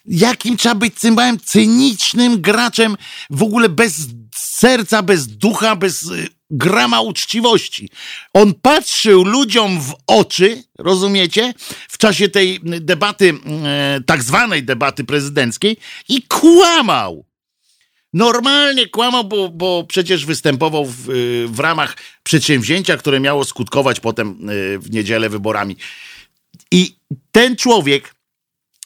Jakim 0.06 0.58
trzeba 0.58 0.76
być 0.76 1.00
cymbałem 1.00 1.40
cynicznym 1.40 2.42
graczem, 2.42 2.98
w 3.30 3.44
ogóle 3.44 3.70
bez 3.70 4.08
serca, 4.36 5.04
bez 5.04 5.28
ducha, 5.28 5.76
bez 5.76 6.04
y, 6.04 6.28
grama 6.50 7.02
uczciwości. 7.02 7.90
On 8.34 8.54
patrzył 8.54 9.24
ludziom 9.24 9.82
w 9.82 9.96
oczy, 10.08 10.64
rozumiecie, 10.78 11.54
w 11.90 11.98
czasie 11.98 12.30
tej 12.30 12.60
debaty, 12.64 13.34
e, 13.66 14.02
tak 14.06 14.24
zwanej 14.24 14.64
debaty 14.64 15.04
prezydenckiej 15.04 15.78
i 16.10 16.22
kłamał. 16.22 17.26
Normalnie 18.14 18.88
kłamał, 18.88 19.24
bo, 19.24 19.50
bo 19.50 19.84
przecież 19.90 20.26
występował 20.26 20.86
w, 20.86 21.10
y, 21.10 21.48
w 21.48 21.60
ramach 21.60 21.98
przedsięwzięcia, 22.24 22.98
które 22.98 23.20
miało 23.20 23.44
skutkować 23.44 24.00
potem 24.00 24.50
y, 24.50 24.80
w 24.80 24.92
niedzielę 24.92 25.30
wyborami. 25.30 25.76
I 26.72 26.96
ten 27.32 27.56
człowiek 27.56 28.16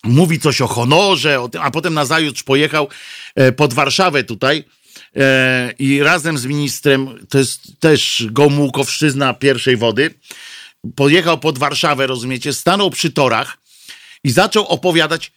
mówi 0.03 0.39
coś 0.39 0.61
o 0.61 0.67
honorze, 0.67 1.41
o 1.41 1.49
tym, 1.49 1.61
a 1.61 1.71
potem 1.71 1.93
nazajutrz 1.93 2.43
pojechał 2.43 2.87
e, 3.35 3.51
pod 3.51 3.73
Warszawę 3.73 4.23
tutaj 4.23 4.63
e, 5.15 5.73
i 5.79 6.03
razem 6.03 6.37
z 6.37 6.45
ministrem, 6.45 7.27
to 7.29 7.37
jest 7.37 7.79
też 7.79 8.27
Gomułkowszczyzna 8.31 9.33
pierwszej 9.33 9.77
wody, 9.77 10.13
pojechał 10.95 11.39
pod 11.39 11.57
Warszawę, 11.57 12.07
rozumiecie, 12.07 12.53
stanął 12.53 12.89
przy 12.89 13.11
torach 13.11 13.57
i 14.23 14.31
zaczął 14.31 14.67
opowiadać, 14.67 15.31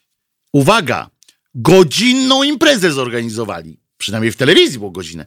uwaga, 0.53 1.11
godzinną 1.55 2.43
imprezę 2.43 2.93
zorganizowali. 2.93 3.79
Przynajmniej 3.99 4.33
w 4.33 4.37
telewizji 4.37 4.79
było 4.79 4.91
godzinę. 4.91 5.27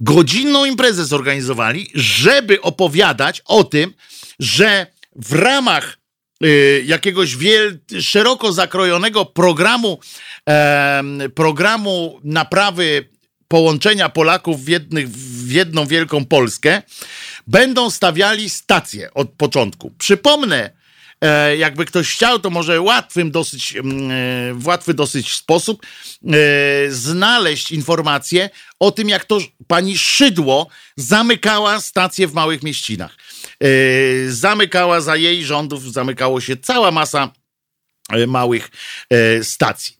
Godzinną 0.00 0.64
imprezę 0.64 1.04
zorganizowali, 1.04 1.90
żeby 1.94 2.60
opowiadać 2.60 3.42
o 3.44 3.64
tym, 3.64 3.94
że 4.38 4.86
w 5.16 5.32
ramach 5.32 5.97
jakiegoś 6.84 7.36
wiel, 7.36 7.78
szeroko 8.00 8.52
zakrojonego 8.52 9.24
programu, 9.24 10.00
programu 11.34 12.20
naprawy 12.24 13.08
połączenia 13.48 14.08
Polaków 14.08 14.64
w, 14.64 14.68
jednych, 14.68 15.10
w 15.10 15.50
jedną 15.52 15.86
wielką 15.86 16.24
Polskę, 16.24 16.82
będą 17.46 17.90
stawiali 17.90 18.50
stacje 18.50 19.14
od 19.14 19.30
początku. 19.30 19.90
Przypomnę, 19.98 20.70
E, 21.20 21.56
jakby 21.56 21.84
ktoś 21.84 22.14
chciał, 22.14 22.38
to 22.38 22.50
może 22.50 22.80
łatwym 22.80 23.30
dosyć, 23.30 23.76
mm, 23.76 24.10
e, 24.10 24.54
w 24.54 24.66
łatwy 24.66 24.94
dosyć 24.94 25.32
sposób 25.32 25.86
e, 25.86 26.30
znaleźć 26.90 27.72
informacje 27.72 28.50
o 28.78 28.90
tym, 28.90 29.08
jak 29.08 29.24
to 29.24 29.38
pani 29.66 29.98
Szydło 29.98 30.68
zamykała 30.96 31.80
stacje 31.80 32.26
w 32.26 32.34
małych 32.34 32.62
mieścinach. 32.62 33.16
Zamykała 34.28 35.00
za 35.00 35.16
jej 35.16 35.44
rządów, 35.44 35.92
zamykało 35.92 36.40
się 36.40 36.56
cała 36.56 36.90
masa 36.90 37.32
małych 38.26 38.70
stacji. 39.42 39.96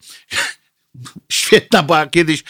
Świetna 1.33 1.83
była 1.83 2.07
kiedyś, 2.07 2.45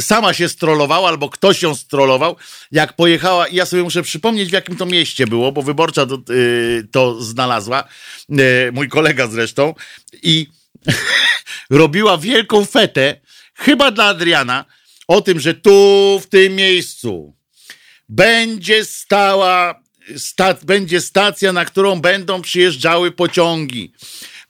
sama 0.00 0.34
się 0.34 0.48
strollowała, 0.48 1.08
albo 1.08 1.28
ktoś 1.28 1.62
ją 1.62 1.74
strollował, 1.74 2.36
jak 2.72 2.96
pojechała, 2.96 3.48
ja 3.48 3.66
sobie 3.66 3.82
muszę 3.82 4.02
przypomnieć, 4.02 4.50
w 4.50 4.52
jakim 4.52 4.76
to 4.76 4.86
mieście 4.86 5.26
było, 5.26 5.52
bo 5.52 5.62
wyborcza 5.62 6.06
to, 6.06 6.18
yy, 6.28 6.88
to 6.92 7.22
znalazła, 7.22 7.84
yy, 8.28 8.72
mój 8.72 8.88
kolega 8.88 9.26
zresztą, 9.26 9.74
i 10.22 10.46
robiła 11.70 12.18
wielką 12.18 12.64
fetę, 12.64 13.20
chyba 13.54 13.90
dla 13.90 14.04
Adriana, 14.04 14.64
o 15.08 15.20
tym, 15.20 15.40
że 15.40 15.54
tu, 15.54 16.20
w 16.22 16.26
tym 16.26 16.56
miejscu, 16.56 17.36
będzie 18.08 18.84
stała, 18.84 19.83
sta, 20.16 20.54
będzie 20.62 21.00
stacja, 21.00 21.52
na 21.52 21.64
którą 21.64 22.00
będą 22.00 22.42
przyjeżdżały 22.42 23.12
pociągi. 23.12 23.92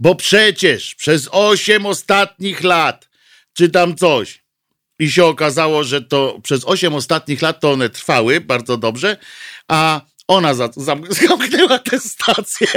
Bo 0.01 0.15
przecież 0.15 0.95
przez 0.95 1.29
osiem 1.31 1.87
ostatnich 1.87 2.63
lat 2.63 3.09
czy 3.53 3.69
tam 3.69 3.97
coś. 3.97 4.45
I 4.99 5.11
się 5.11 5.25
okazało, 5.25 5.85
że 5.85 6.03
to 6.03 6.41
przez 6.43 6.65
8 6.65 6.95
ostatnich 6.95 7.43
lat 7.43 7.61
to 7.61 7.73
one 7.73 7.91
trwały 7.91 8.41
bardzo 8.41 8.77
dobrze, 8.77 9.17
a 9.69 10.01
ona 10.29 10.55
za, 10.55 10.71
zamknęła 11.09 11.79
tę 11.79 12.01
stację. 12.01 12.67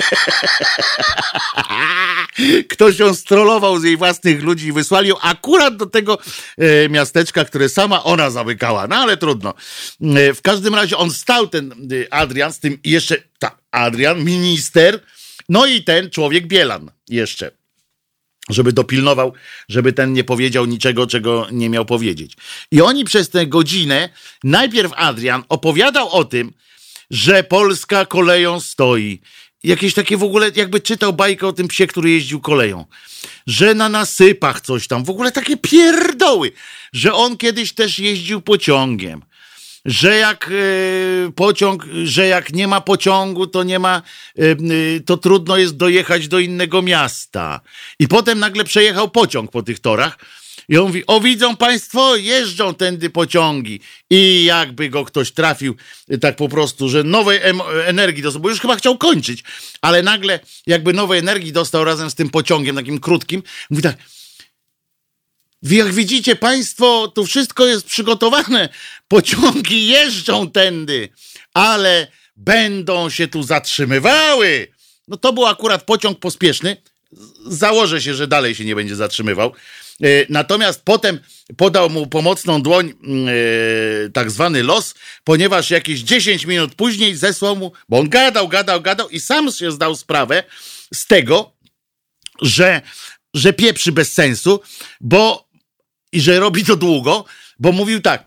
Ktoś 2.69 2.99
ją 2.99 3.15
strollował 3.15 3.79
z 3.79 3.83
jej 3.83 3.97
własnych 3.97 4.43
ludzi 4.43 4.67
i 4.67 4.71
wysłali 4.71 5.09
ją 5.09 5.19
akurat 5.19 5.77
do 5.77 5.85
tego 5.85 6.17
e, 6.57 6.89
miasteczka, 6.89 7.45
które 7.45 7.69
sama 7.69 8.03
ona 8.03 8.29
zamykała. 8.29 8.87
No 8.87 8.95
ale 8.95 9.17
trudno. 9.17 9.53
E, 10.01 10.33
w 10.33 10.41
każdym 10.41 10.75
razie 10.75 10.97
on 10.97 11.11
stał, 11.11 11.47
ten 11.47 11.71
e, 11.71 12.13
Adrian, 12.13 12.53
z 12.53 12.59
tym 12.59 12.77
jeszcze, 12.83 13.15
ta, 13.39 13.57
Adrian, 13.71 14.23
minister, 14.23 14.99
no 15.49 15.65
i 15.65 15.83
ten 15.83 16.09
człowiek 16.09 16.47
Bielan 16.47 16.91
jeszcze 17.09 17.51
żeby 18.49 18.73
dopilnował, 18.73 19.33
żeby 19.69 19.93
ten 19.93 20.13
nie 20.13 20.23
powiedział 20.23 20.65
niczego, 20.65 21.07
czego 21.07 21.47
nie 21.51 21.69
miał 21.69 21.85
powiedzieć. 21.85 22.33
I 22.71 22.81
oni 22.81 23.05
przez 23.05 23.29
tę 23.29 23.47
godzinę, 23.47 24.09
najpierw 24.43 24.91
Adrian 24.95 25.43
opowiadał 25.49 26.09
o 26.09 26.23
tym, 26.23 26.53
że 27.11 27.43
Polska 27.43 28.05
koleją 28.05 28.59
stoi. 28.59 29.21
Jakieś 29.63 29.93
takie 29.93 30.17
w 30.17 30.23
ogóle, 30.23 30.51
jakby 30.55 30.79
czytał 30.79 31.13
bajkę 31.13 31.47
o 31.47 31.53
tym 31.53 31.67
psie, 31.67 31.87
który 31.87 32.11
jeździł 32.11 32.41
koleją. 32.41 32.85
Że 33.47 33.75
na 33.75 33.89
nasypach 33.89 34.61
coś 34.61 34.87
tam, 34.87 35.03
w 35.03 35.09
ogóle 35.09 35.31
takie 35.31 35.57
pierdoły. 35.57 36.51
Że 36.93 37.13
on 37.13 37.37
kiedyś 37.37 37.73
też 37.73 37.99
jeździł 37.99 38.41
pociągiem 38.41 39.21
że 39.87 40.15
jak 40.17 40.51
e, 40.51 41.31
pociąg, 41.31 41.85
że 42.03 42.27
jak 42.27 42.53
nie 42.53 42.67
ma 42.67 42.81
pociągu, 42.81 43.47
to 43.47 43.63
nie 43.63 43.79
ma, 43.79 44.01
e, 44.37 44.41
e, 44.41 44.55
to 45.05 45.17
trudno 45.17 45.57
jest 45.57 45.77
dojechać 45.77 46.27
do 46.27 46.39
innego 46.39 46.81
miasta. 46.81 47.61
I 47.99 48.07
potem 48.07 48.39
nagle 48.39 48.63
przejechał 48.63 49.09
pociąg 49.09 49.51
po 49.51 49.63
tych 49.63 49.79
torach. 49.79 50.17
I 50.69 50.77
on 50.77 50.87
mówi, 50.87 51.03
o 51.07 51.19
widzą 51.19 51.55
państwo, 51.55 52.15
jeżdżą 52.15 52.73
tędy 52.73 53.09
pociągi. 53.09 53.79
I 54.09 54.43
jakby 54.43 54.89
go 54.89 55.05
ktoś 55.05 55.31
trafił 55.31 55.75
tak 56.21 56.35
po 56.35 56.49
prostu, 56.49 56.89
że 56.89 57.03
nowej 57.03 57.39
energii 57.85 58.23
dostał, 58.23 58.41
bo 58.41 58.49
już 58.49 58.59
chyba 58.59 58.75
chciał 58.75 58.97
kończyć, 58.97 59.43
ale 59.81 60.01
nagle 60.03 60.39
jakby 60.67 60.93
nowej 60.93 61.19
energii 61.19 61.51
dostał 61.51 61.83
razem 61.83 62.09
z 62.09 62.15
tym 62.15 62.29
pociągiem 62.29 62.75
takim 62.75 62.99
krótkim. 62.99 63.43
Mówi 63.69 63.83
tak, 63.83 63.97
jak 65.63 65.93
widzicie 65.93 66.35
Państwo, 66.35 67.11
tu 67.15 67.25
wszystko 67.25 67.65
jest 67.65 67.85
przygotowane. 67.85 68.69
Pociągi 69.07 69.87
jeżdżą 69.87 70.51
tędy, 70.51 71.09
ale 71.53 72.07
będą 72.35 73.09
się 73.09 73.27
tu 73.27 73.43
zatrzymywały. 73.43 74.67
No 75.07 75.17
to 75.17 75.33
był 75.33 75.45
akurat 75.45 75.83
pociąg 75.83 76.19
pospieszny. 76.19 76.77
Założę 77.45 78.01
się, 78.01 78.13
że 78.13 78.27
dalej 78.27 78.55
się 78.55 78.65
nie 78.65 78.75
będzie 78.75 78.95
zatrzymywał. 78.95 79.53
E, 80.03 80.25
natomiast 80.29 80.81
potem 80.83 81.19
podał 81.57 81.89
mu 81.89 82.07
pomocną 82.07 82.61
dłoń 82.61 82.93
yy, 83.03 84.09
tak 84.13 84.31
zwany 84.31 84.63
los, 84.63 84.95
ponieważ 85.23 85.71
jakieś 85.71 85.99
10 85.99 86.45
minut 86.45 86.75
później 86.75 87.15
zesłał 87.15 87.55
mu, 87.55 87.71
bo 87.89 87.99
on 87.99 88.09
gadał, 88.09 88.47
gadał, 88.47 88.81
gadał 88.81 89.09
i 89.09 89.19
sam 89.19 89.51
się 89.51 89.71
zdał 89.71 89.95
sprawę 89.95 90.43
z 90.93 91.07
tego, 91.07 91.51
że, 92.41 92.81
że 93.33 93.53
pieprzy 93.53 93.91
bez 93.91 94.13
sensu, 94.13 94.61
bo 95.01 95.47
i 96.11 96.21
że 96.21 96.39
robi 96.39 96.65
to 96.65 96.75
długo, 96.75 97.25
bo 97.59 97.71
mówił 97.71 98.01
tak. 98.01 98.25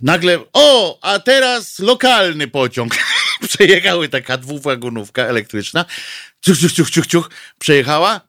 Nagle, 0.00 0.38
o, 0.52 0.98
a 1.02 1.18
teraz 1.18 1.78
lokalny 1.78 2.48
pociąg. 2.48 2.96
Przejechały 3.58 4.08
taka 4.08 4.36
dwuwagonówka 4.38 5.22
elektryczna. 5.22 5.84
Ciuch, 6.40 6.58
ciuch, 6.58 6.72
ciuch, 6.72 6.90
ciuch, 6.90 7.06
ciuch. 7.06 7.30
Przejechała. 7.58 8.20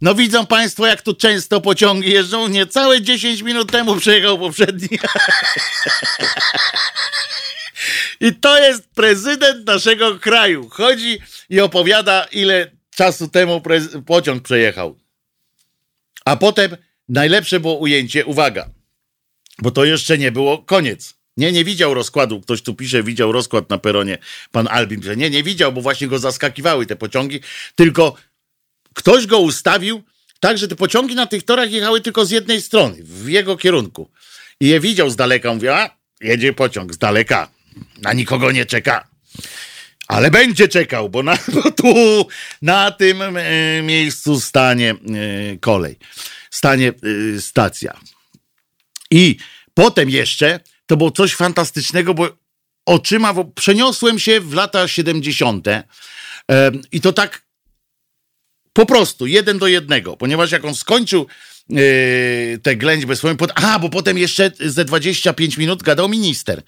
No 0.00 0.14
widzą 0.14 0.46
państwo, 0.46 0.86
jak 0.86 1.02
tu 1.02 1.14
często 1.14 1.60
pociągi 1.60 2.10
jeżdżą. 2.10 2.48
Nie, 2.48 2.66
całe 2.66 3.02
10 3.02 3.42
minut 3.42 3.72
temu 3.72 3.96
przejechał 3.96 4.38
poprzedni. 4.38 4.88
I 8.20 8.34
to 8.34 8.58
jest 8.58 8.88
prezydent 8.94 9.66
naszego 9.66 10.18
kraju. 10.18 10.68
Chodzi 10.68 11.18
i 11.50 11.60
opowiada, 11.60 12.26
ile 12.32 12.70
czasu 12.90 13.28
temu 13.28 13.62
pociąg 14.06 14.42
przejechał. 14.42 14.98
A 16.24 16.36
potem 16.36 16.76
Najlepsze 17.08 17.60
było 17.60 17.78
ujęcie, 17.78 18.26
uwaga, 18.26 18.70
bo 19.58 19.70
to 19.70 19.84
jeszcze 19.84 20.18
nie 20.18 20.32
było 20.32 20.58
koniec. 20.58 21.15
Nie, 21.36 21.52
nie 21.52 21.64
widział 21.64 21.94
rozkładu. 21.94 22.40
Ktoś 22.40 22.62
tu 22.62 22.74
pisze, 22.74 23.02
widział 23.02 23.32
rozkład 23.32 23.70
na 23.70 23.78
peronie. 23.78 24.18
Pan 24.52 24.68
Albin 24.70 25.00
pisze, 25.00 25.16
nie, 25.16 25.30
nie 25.30 25.42
widział, 25.42 25.72
bo 25.72 25.80
właśnie 25.80 26.08
go 26.08 26.18
zaskakiwały 26.18 26.86
te 26.86 26.96
pociągi, 26.96 27.40
tylko 27.74 28.14
ktoś 28.94 29.26
go 29.26 29.38
ustawił 29.38 30.02
tak, 30.40 30.58
że 30.58 30.68
te 30.68 30.76
pociągi 30.76 31.14
na 31.14 31.26
tych 31.26 31.42
torach 31.42 31.70
jechały 31.70 32.00
tylko 32.00 32.26
z 32.26 32.30
jednej 32.30 32.62
strony, 32.62 32.96
w 33.00 33.28
jego 33.28 33.56
kierunku. 33.56 34.10
I 34.60 34.68
je 34.68 34.80
widział 34.80 35.10
z 35.10 35.16
daleka, 35.16 35.54
mówi, 35.54 35.68
a, 35.68 35.90
jedzie 36.20 36.52
pociąg 36.52 36.94
z 36.94 36.98
daleka, 36.98 37.50
na 38.02 38.12
nikogo 38.12 38.52
nie 38.52 38.66
czeka. 38.66 39.08
Ale 40.08 40.30
będzie 40.30 40.68
czekał, 40.68 41.08
bo, 41.08 41.22
na, 41.22 41.38
bo 41.54 41.70
tu, 41.70 41.94
na 42.62 42.90
tym 42.90 43.22
e, 43.22 43.82
miejscu 43.82 44.40
stanie 44.40 44.90
e, 44.90 44.96
kolej. 45.56 45.98
stanie 46.50 46.92
y, 47.04 47.42
stacja. 47.42 48.00
I 49.10 49.36
potem 49.74 50.10
jeszcze 50.10 50.60
to 50.86 50.96
było 50.96 51.10
coś 51.10 51.34
fantastycznego, 51.34 52.14
bo 52.14 52.28
oczyma 52.86 53.34
bo 53.34 53.44
przeniosłem 53.44 54.18
się 54.18 54.40
w 54.40 54.54
lata 54.54 54.88
70. 54.88 55.66
I 56.92 57.00
to 57.00 57.12
tak 57.12 57.46
po 58.76 58.86
prostu, 58.86 59.26
jeden 59.26 59.58
do 59.58 59.66
jednego, 59.66 60.16
ponieważ 60.16 60.52
jak 60.52 60.64
on 60.64 60.74
skończył 60.74 61.26
yy, 61.68 62.58
tę 62.62 62.76
ględźbę 62.76 63.16
swoją, 63.16 63.36
pod... 63.36 63.52
a, 63.54 63.78
bo 63.78 63.88
potem 63.88 64.18
jeszcze 64.18 64.50
ze 64.60 64.84
25 64.84 65.56
minut 65.56 65.82
gadał 65.82 66.08
minister 66.08 66.62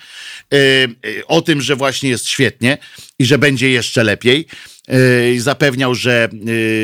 yy, 0.50 0.58
yy, 1.04 1.26
o 1.26 1.42
tym, 1.42 1.60
że 1.60 1.76
właśnie 1.76 2.10
jest 2.10 2.28
świetnie 2.28 2.78
i 3.18 3.26
że 3.26 3.38
będzie 3.38 3.70
jeszcze 3.70 4.04
lepiej. 4.04 4.46
Yy, 4.88 5.40
zapewniał, 5.40 5.94
że 5.94 6.28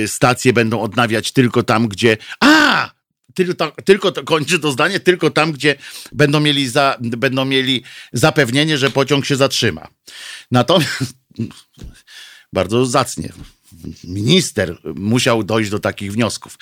stacje 0.07 0.53
będą 0.53 0.80
odnawiać 0.80 1.32
tylko 1.32 1.62
tam, 1.62 1.89
gdzie... 1.89 2.16
A! 2.41 2.93
Tylko, 3.35 3.72
tylko 3.85 4.12
to 4.12 4.24
kończy 4.24 4.59
to 4.59 4.72
zdanie, 4.72 5.01
tylko 5.01 5.30
tam, 5.30 5.53
gdzie 5.53 5.76
będą 6.12 6.41
mieli, 6.41 6.68
za, 6.68 6.97
będą 7.01 7.45
mieli 7.45 7.82
zapewnienie, 8.12 8.78
że 8.78 8.91
pociąg 8.91 9.26
się 9.26 9.37
zatrzyma. 9.37 9.89
Natomiast 10.51 11.14
bardzo 12.53 12.87
zacnie 12.87 13.32
minister 14.05 14.78
musiał 14.95 15.43
dojść 15.43 15.70
do 15.70 15.78
takich 15.78 16.12
wniosków. 16.12 16.59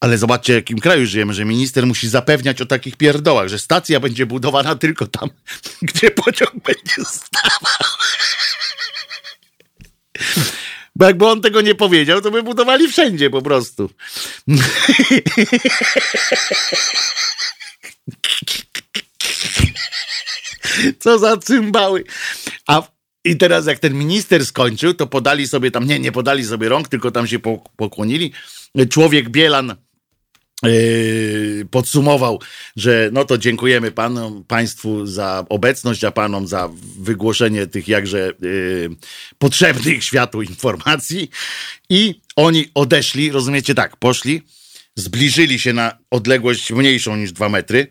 Ale 0.00 0.18
zobaczcie, 0.18 0.52
w 0.52 0.56
jakim 0.56 0.78
kraju 0.78 1.06
żyjemy, 1.06 1.34
że 1.34 1.44
minister 1.44 1.86
musi 1.86 2.08
zapewniać 2.08 2.62
o 2.62 2.66
takich 2.66 2.96
pierdołach, 2.96 3.48
że 3.48 3.58
stacja 3.58 4.00
będzie 4.00 4.26
budowana 4.26 4.74
tylko 4.74 5.06
tam, 5.06 5.30
gdzie 5.82 6.10
pociąg 6.10 6.64
będzie 6.64 7.04
stawał. 7.16 7.88
Bo 10.96 11.04
jakby 11.04 11.26
on 11.26 11.40
tego 11.40 11.60
nie 11.60 11.74
powiedział, 11.74 12.20
to 12.20 12.30
by 12.30 12.42
budowali 12.42 12.88
wszędzie 12.88 13.30
po 13.30 13.42
prostu. 13.42 13.90
Co 20.98 21.18
za 21.18 21.36
cymbały. 21.36 22.04
A 22.66 22.82
i 23.24 23.36
teraz 23.36 23.66
jak 23.66 23.78
ten 23.78 23.94
minister 23.94 24.46
skończył, 24.46 24.94
to 24.94 25.06
podali 25.06 25.48
sobie 25.48 25.70
tam, 25.70 25.86
nie, 25.86 25.98
nie 25.98 26.12
podali 26.12 26.44
sobie 26.44 26.68
rąk, 26.68 26.88
tylko 26.88 27.10
tam 27.10 27.26
się 27.26 27.38
pokłonili. 27.76 28.32
Człowiek 28.90 29.30
Bielan 29.30 29.76
podsumował, 31.70 32.40
że 32.76 33.10
no 33.12 33.24
to 33.24 33.38
dziękujemy 33.38 33.90
panom, 33.90 34.44
państwu 34.44 35.06
za 35.06 35.44
obecność, 35.48 36.04
a 36.04 36.10
panom 36.10 36.48
za 36.48 36.70
wygłoszenie 36.98 37.66
tych 37.66 37.88
jakże 37.88 38.32
yy, 38.40 38.90
potrzebnych 39.38 40.04
światu 40.04 40.42
informacji. 40.42 41.30
I 41.88 42.20
oni 42.36 42.70
odeszli, 42.74 43.30
rozumiecie 43.30 43.74
tak, 43.74 43.96
poszli, 43.96 44.42
zbliżyli 44.96 45.58
się 45.58 45.72
na 45.72 45.98
odległość 46.10 46.72
mniejszą 46.72 47.16
niż 47.16 47.32
dwa 47.32 47.48
metry 47.48 47.86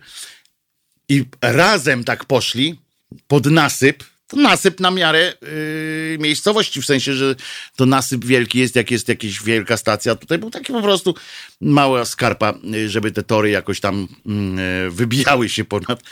i 1.09 1.25
razem 1.41 2.03
tak 2.03 2.25
poszli 2.25 2.79
pod 3.27 3.45
nasyp, 3.45 4.03
to 4.33 4.39
nasyp 4.39 4.79
na 4.79 4.91
miarę 4.91 5.33
yy, 5.41 6.17
miejscowości, 6.19 6.81
w 6.81 6.85
sensie, 6.85 7.13
że 7.13 7.35
to 7.75 7.85
nasyp 7.85 8.25
wielki 8.25 8.59
jest, 8.59 8.75
jak 8.75 8.91
jest 8.91 9.09
jakaś 9.09 9.43
wielka 9.43 9.77
stacja. 9.77 10.15
Tutaj 10.15 10.37
był 10.37 10.49
taki 10.49 10.73
po 10.73 10.81
prostu 10.81 11.15
mała 11.61 12.05
skarpa, 12.05 12.53
yy, 12.63 12.89
żeby 12.89 13.11
te 13.11 13.23
tory 13.23 13.49
jakoś 13.49 13.79
tam 13.79 14.07
yy, 14.25 14.91
wybijały 14.91 15.49
się 15.49 15.65
ponad 15.65 16.03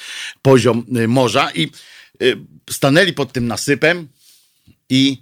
poziom 0.41 0.85
yy, 0.91 1.07
morza 1.07 1.51
i 1.51 1.71
yy, 2.19 2.37
stanęli 2.69 3.13
pod 3.13 3.33
tym 3.33 3.47
nasypem 3.47 4.07
i 4.89 5.17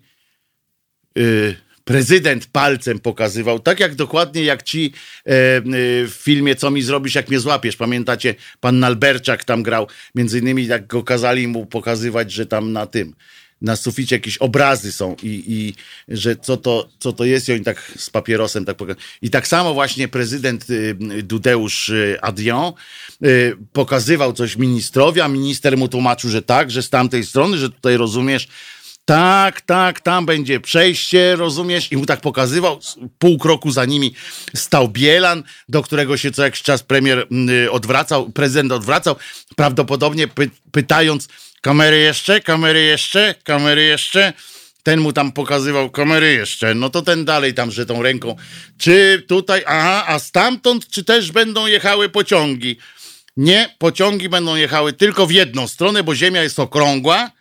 yy, 1.16 1.56
prezydent 1.90 2.46
palcem 2.46 3.00
pokazywał, 3.00 3.60
tak 3.60 3.80
jak 3.80 3.96
dokładnie 3.96 4.44
jak 4.44 4.64
ci 4.64 4.94
e, 5.26 5.30
e, 5.30 5.62
w 6.08 6.14
filmie 6.24 6.56
Co 6.56 6.72
mi 6.72 6.82
zrobisz, 6.82 7.16
jak 7.16 7.30
mnie 7.30 7.40
złapiesz. 7.40 7.76
Pamiętacie, 7.76 8.36
pan 8.60 8.80
Nalberczak 8.80 9.44
tam 9.44 9.64
grał, 9.64 9.88
między 10.16 10.40
innymi 10.40 10.68
jak 10.68 10.88
go 10.88 11.04
kazali 11.04 11.48
mu 11.48 11.66
pokazywać, 11.66 12.32
że 12.32 12.46
tam 12.46 12.72
na 12.72 12.86
tym, 12.86 13.16
na 13.62 13.76
suficie 13.76 14.16
jakieś 14.16 14.38
obrazy 14.38 14.92
są 14.92 15.16
i, 15.24 15.44
i 15.48 15.74
że 16.08 16.36
co 16.36 16.58
to, 16.58 16.90
co 17.00 17.14
to 17.14 17.26
jest 17.26 17.50
i 17.50 17.54
oni 17.54 17.64
tak 17.64 17.92
z 17.98 18.10
papierosem 18.10 18.66
tak 18.66 18.78
pokazują. 18.78 19.06
I 19.22 19.30
tak 19.30 19.48
samo 19.48 19.74
właśnie 19.74 20.08
prezydent 20.08 20.66
e, 20.70 21.24
Dudeusz 21.24 21.92
Adion 22.22 22.74
pokazywał 23.74 24.34
coś 24.34 24.58
ministrowi, 24.58 25.22
a 25.22 25.28
minister 25.28 25.78
mu 25.78 25.88
tłumaczył, 25.88 26.30
że 26.30 26.42
tak, 26.42 26.72
że 26.72 26.84
z 26.84 26.90
tamtej 26.90 27.26
strony, 27.26 27.58
że 27.58 27.70
tutaj 27.70 27.98
rozumiesz, 27.98 28.48
tak, 29.10 29.62
tak, 29.62 30.02
tam 30.02 30.26
będzie 30.26 30.60
przejście, 30.60 31.36
rozumiesz? 31.36 31.92
I 31.92 31.98
mu 31.98 32.06
tak 32.06 32.22
pokazywał, 32.22 32.80
pół 33.20 33.38
kroku 33.38 33.72
za 33.72 33.86
nimi 33.86 34.14
stał 34.56 34.88
Bielan, 34.88 35.44
do 35.70 35.82
którego 35.82 36.18
się 36.18 36.32
co 36.32 36.44
jakiś 36.44 36.62
czas 36.62 36.84
premier 36.84 37.28
mm, 37.32 37.50
odwracał, 37.72 38.30
prezydent 38.30 38.72
odwracał, 38.72 39.16
prawdopodobnie 39.56 40.28
py 40.28 40.50
pytając, 40.72 41.28
kamery 41.62 42.00
jeszcze, 42.00 42.42
kamery 42.42 42.84
jeszcze, 42.84 43.36
kamery 43.44 43.84
jeszcze, 43.84 44.34
ten 44.84 45.00
mu 45.00 45.14
tam 45.14 45.32
pokazywał 45.32 45.90
kamery 45.90 46.34
jeszcze, 46.34 46.74
no 46.74 46.90
to 46.90 47.02
ten 47.02 47.26
dalej 47.26 47.54
tam, 47.54 47.72
że 47.72 47.86
tą 47.86 48.04
ręką, 48.04 48.36
czy 48.78 49.26
tutaj, 49.28 49.64
aha, 49.68 50.04
a 50.08 50.20
stamtąd, 50.20 50.88
czy 50.88 51.04
też 51.04 51.32
będą 51.32 51.68
jechały 51.68 52.10
pociągi? 52.10 52.78
Nie, 53.38 53.76
pociągi 53.78 54.30
będą 54.30 54.56
jechały 54.56 54.94
tylko 54.94 55.28
w 55.28 55.32
jedną 55.32 55.68
stronę, 55.68 56.04
bo 56.04 56.16
ziemia 56.16 56.44
jest 56.44 56.60
okrągła, 56.60 57.39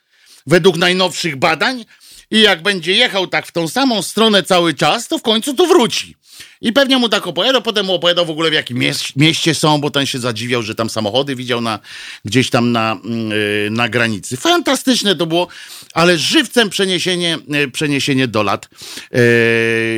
według 0.49 0.77
najnowszych 0.77 1.37
badań 1.37 1.85
i 2.31 2.41
jak 2.41 2.63
będzie 2.63 2.93
jechał 2.93 3.27
tak 3.27 3.47
w 3.47 3.53
tą 3.53 3.69
samą 3.69 4.03
stronę 4.03 4.43
cały 4.43 4.75
czas, 4.75 5.09
to 5.09 5.19
w 5.19 5.23
końcu 5.23 5.55
tu 5.55 5.67
wróci. 5.67 6.15
I 6.61 6.73
pewnie 6.73 6.99
mu 6.99 7.09
tak 7.09 7.27
opowiadał, 7.27 7.63
potem 7.63 7.87
mu 7.87 7.95
opowiadał 7.95 8.27
w 8.27 8.31
ogóle 8.31 8.51
w 8.51 8.53
jakim 8.53 8.79
mieście 9.17 9.55
są, 9.55 9.81
bo 9.81 9.91
ten 9.91 10.07
się 10.07 10.19
zadziwiał, 10.19 10.63
że 10.63 10.75
tam 10.75 10.91
samochody 10.91 11.37
widział 11.37 11.61
na, 11.61 11.79
gdzieś 12.25 12.51
tam 12.51 12.73
na, 12.73 12.97
yy, 13.05 13.71
na 13.71 13.89
granicy. 13.89 14.37
Fantastyczne 14.37 15.17
to 15.17 15.27
było, 15.27 15.49
ale 15.95 16.19
żywcem 16.19 16.71
przeniesienie, 16.71 17.39
yy, 17.49 17.71
przeniesienie 17.71 18.29
do 18.29 18.43
lat 18.43 18.69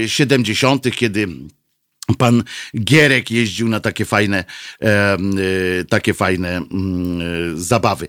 yy, 0.02 0.08
70., 0.08 0.96
kiedy 0.96 1.28
pan 2.18 2.44
Gierek 2.84 3.30
jeździł 3.30 3.68
na 3.68 3.80
takie 3.80 4.04
fajne, 4.04 4.44
takie 5.88 6.14
fajne 6.14 6.56
mm, 6.56 7.60
zabawy. 7.60 8.08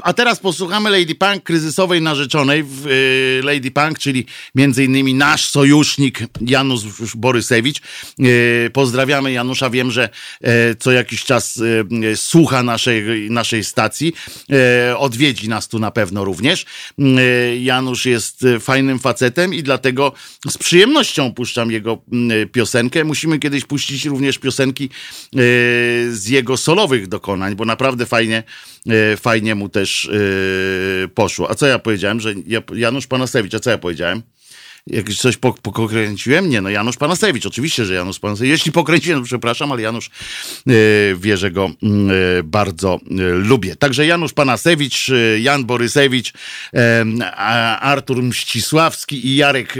E, 0.00 0.06
a 0.06 0.12
teraz 0.12 0.38
posłuchamy 0.38 0.90
Lady 0.90 1.14
Punk, 1.14 1.42
kryzysowej 1.42 2.02
narzeczonej 2.02 2.62
w 2.62 2.86
y, 2.86 3.40
Lady 3.44 3.70
Punk, 3.70 3.98
czyli 3.98 4.26
między 4.54 4.84
innymi 4.84 5.14
nasz 5.14 5.48
sojusznik 5.48 6.18
Janusz 6.40 6.82
Borysewicz. 7.16 7.80
Y, 8.20 8.70
pozdrawiamy 8.72 9.32
Janusza, 9.32 9.70
wiem, 9.70 9.90
że 9.90 10.08
y, 10.44 10.48
co 10.78 10.92
jakiś 10.92 11.24
czas 11.24 11.60
słucha 12.14 12.62
naszej, 12.62 13.30
naszej 13.30 13.64
stacji. 13.64 14.12
Odwiedzi 14.96 15.48
nas 15.48 15.68
tu 15.68 15.78
na 15.78 15.90
pewno 15.90 16.24
również. 16.24 16.66
Janusz 17.60 18.06
jest 18.06 18.44
fajnym 18.60 18.98
facetem 18.98 19.54
i 19.54 19.62
dlatego 19.62 20.12
z 20.48 20.58
przyjemnością 20.58 21.34
puszczam 21.34 21.70
jego 21.70 21.98
piosenkę. 22.52 23.04
Musimy 23.04 23.38
kiedyś 23.38 23.64
puścić 23.64 24.04
również 24.04 24.38
piosenki 24.38 24.90
z 26.10 26.28
jego 26.28 26.56
solowych 26.56 27.08
dokonań, 27.08 27.56
bo 27.56 27.64
naprawdę 27.64 28.06
fajnie 28.06 28.42
E, 28.79 28.79
fajnie 29.16 29.54
mu 29.54 29.68
też 29.68 30.10
e, 31.04 31.08
poszło. 31.08 31.50
A 31.50 31.54
co 31.54 31.66
ja 31.66 31.78
powiedziałem, 31.78 32.20
że 32.20 32.34
Janusz 32.74 33.06
Panasewicz, 33.06 33.54
a 33.54 33.60
co 33.60 33.70
ja 33.70 33.78
powiedziałem? 33.78 34.22
Jak 34.86 35.08
coś 35.08 35.36
pokręciłem? 35.62 36.50
Nie, 36.50 36.60
no 36.60 36.70
Janusz 36.70 36.96
Panasewicz, 36.96 37.46
oczywiście, 37.46 37.84
że 37.84 37.94
Janusz 37.94 38.18
Panasewicz. 38.18 38.50
Jeśli 38.50 38.72
pokręciłem, 38.72 39.24
przepraszam, 39.24 39.72
ale 39.72 39.82
Janusz 39.82 40.10
yy, 40.66 40.74
wie, 41.20 41.36
że 41.36 41.50
go 41.50 41.70
yy, 41.82 42.42
bardzo 42.44 43.00
lubię. 43.34 43.76
Także 43.76 44.06
Janusz 44.06 44.32
Panasewicz, 44.32 45.10
Jan 45.40 45.64
Borysewicz, 45.64 46.32
Artur 47.80 48.22
Mścisławski 48.22 49.26
i 49.26 49.36
Jarek 49.36 49.74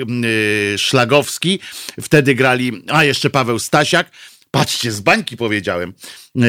Szlagowski. 0.76 1.61
Wtedy 2.01 2.34
grali, 2.34 2.82
a 2.88 3.05
jeszcze 3.05 3.30
Paweł 3.30 3.59
Stasiak. 3.59 4.11
Patrzcie, 4.51 4.92
z 4.92 5.01
bańki 5.01 5.36
powiedziałem. 5.36 5.92
Yy, 6.34 6.44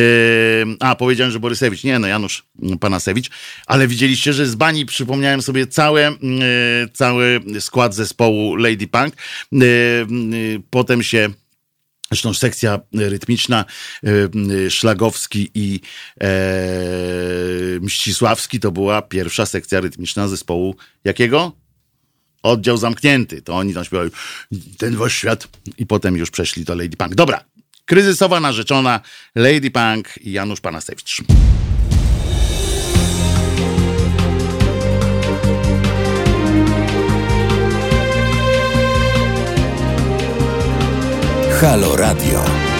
a, 0.79 0.95
powiedziałem, 0.95 1.31
że 1.31 1.39
Borysewicz. 1.39 1.83
Nie, 1.83 1.99
no 1.99 2.07
Janusz 2.07 2.43
Panasewicz. 2.79 3.29
Ale 3.65 3.87
widzieliście, 3.87 4.33
że 4.33 4.45
z 4.45 4.55
bani 4.55 4.85
przypomniałem 4.85 5.41
sobie 5.41 5.67
całe, 5.67 6.01
yy, 6.21 6.89
cały 6.93 7.39
skład 7.59 7.95
zespołu 7.95 8.55
Lady 8.55 8.87
Punk. 8.87 9.13
Yy, 9.51 10.61
potem 10.69 11.03
się 11.03 11.29
Zresztą 12.11 12.33
sekcja 12.33 12.79
rytmiczna 12.93 13.65
Szlagowski 14.69 15.51
i 15.53 15.79
e, 16.21 16.29
Mścisławski 17.81 18.59
to 18.59 18.71
była 18.71 19.01
pierwsza 19.01 19.45
sekcja 19.45 19.81
rytmiczna 19.81 20.27
zespołu 20.27 20.75
jakiego? 21.03 21.51
Oddział 22.43 22.77
zamknięty. 22.77 23.41
To 23.41 23.53
oni 23.53 23.73
tam 23.73 23.85
śpiewali 23.85 24.11
ten 24.77 24.95
wasz 24.95 25.15
świat 25.15 25.47
i 25.77 25.85
potem 25.85 26.17
już 26.17 26.31
przeszli 26.31 26.63
do 26.63 26.75
Lady 26.75 26.97
Punk. 26.97 27.15
Dobra, 27.15 27.43
kryzysowa 27.91 28.39
narzeczona 28.39 28.99
Lady 29.35 29.71
Punk 29.71 30.09
Janusz 30.23 30.61
Panasewicz. 30.61 31.21
Halo 41.61 41.95
Radio. 41.95 42.70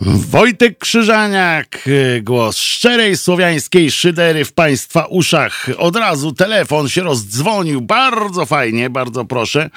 Wojtek 0.00 0.78
Krzyżaniak, 0.78 1.88
głos 2.22 2.56
szczerej 2.56 3.16
słowiańskiej 3.16 3.90
szydery 3.90 4.44
w 4.44 4.52
Państwa 4.52 5.04
uszach. 5.04 5.66
Od 5.78 5.96
razu 5.96 6.32
telefon 6.32 6.88
się 6.88 7.02
rozdzwonił. 7.02 7.80
Bardzo 7.80 8.46
fajnie, 8.46 8.90
bardzo 8.90 9.24
proszę. 9.24 9.70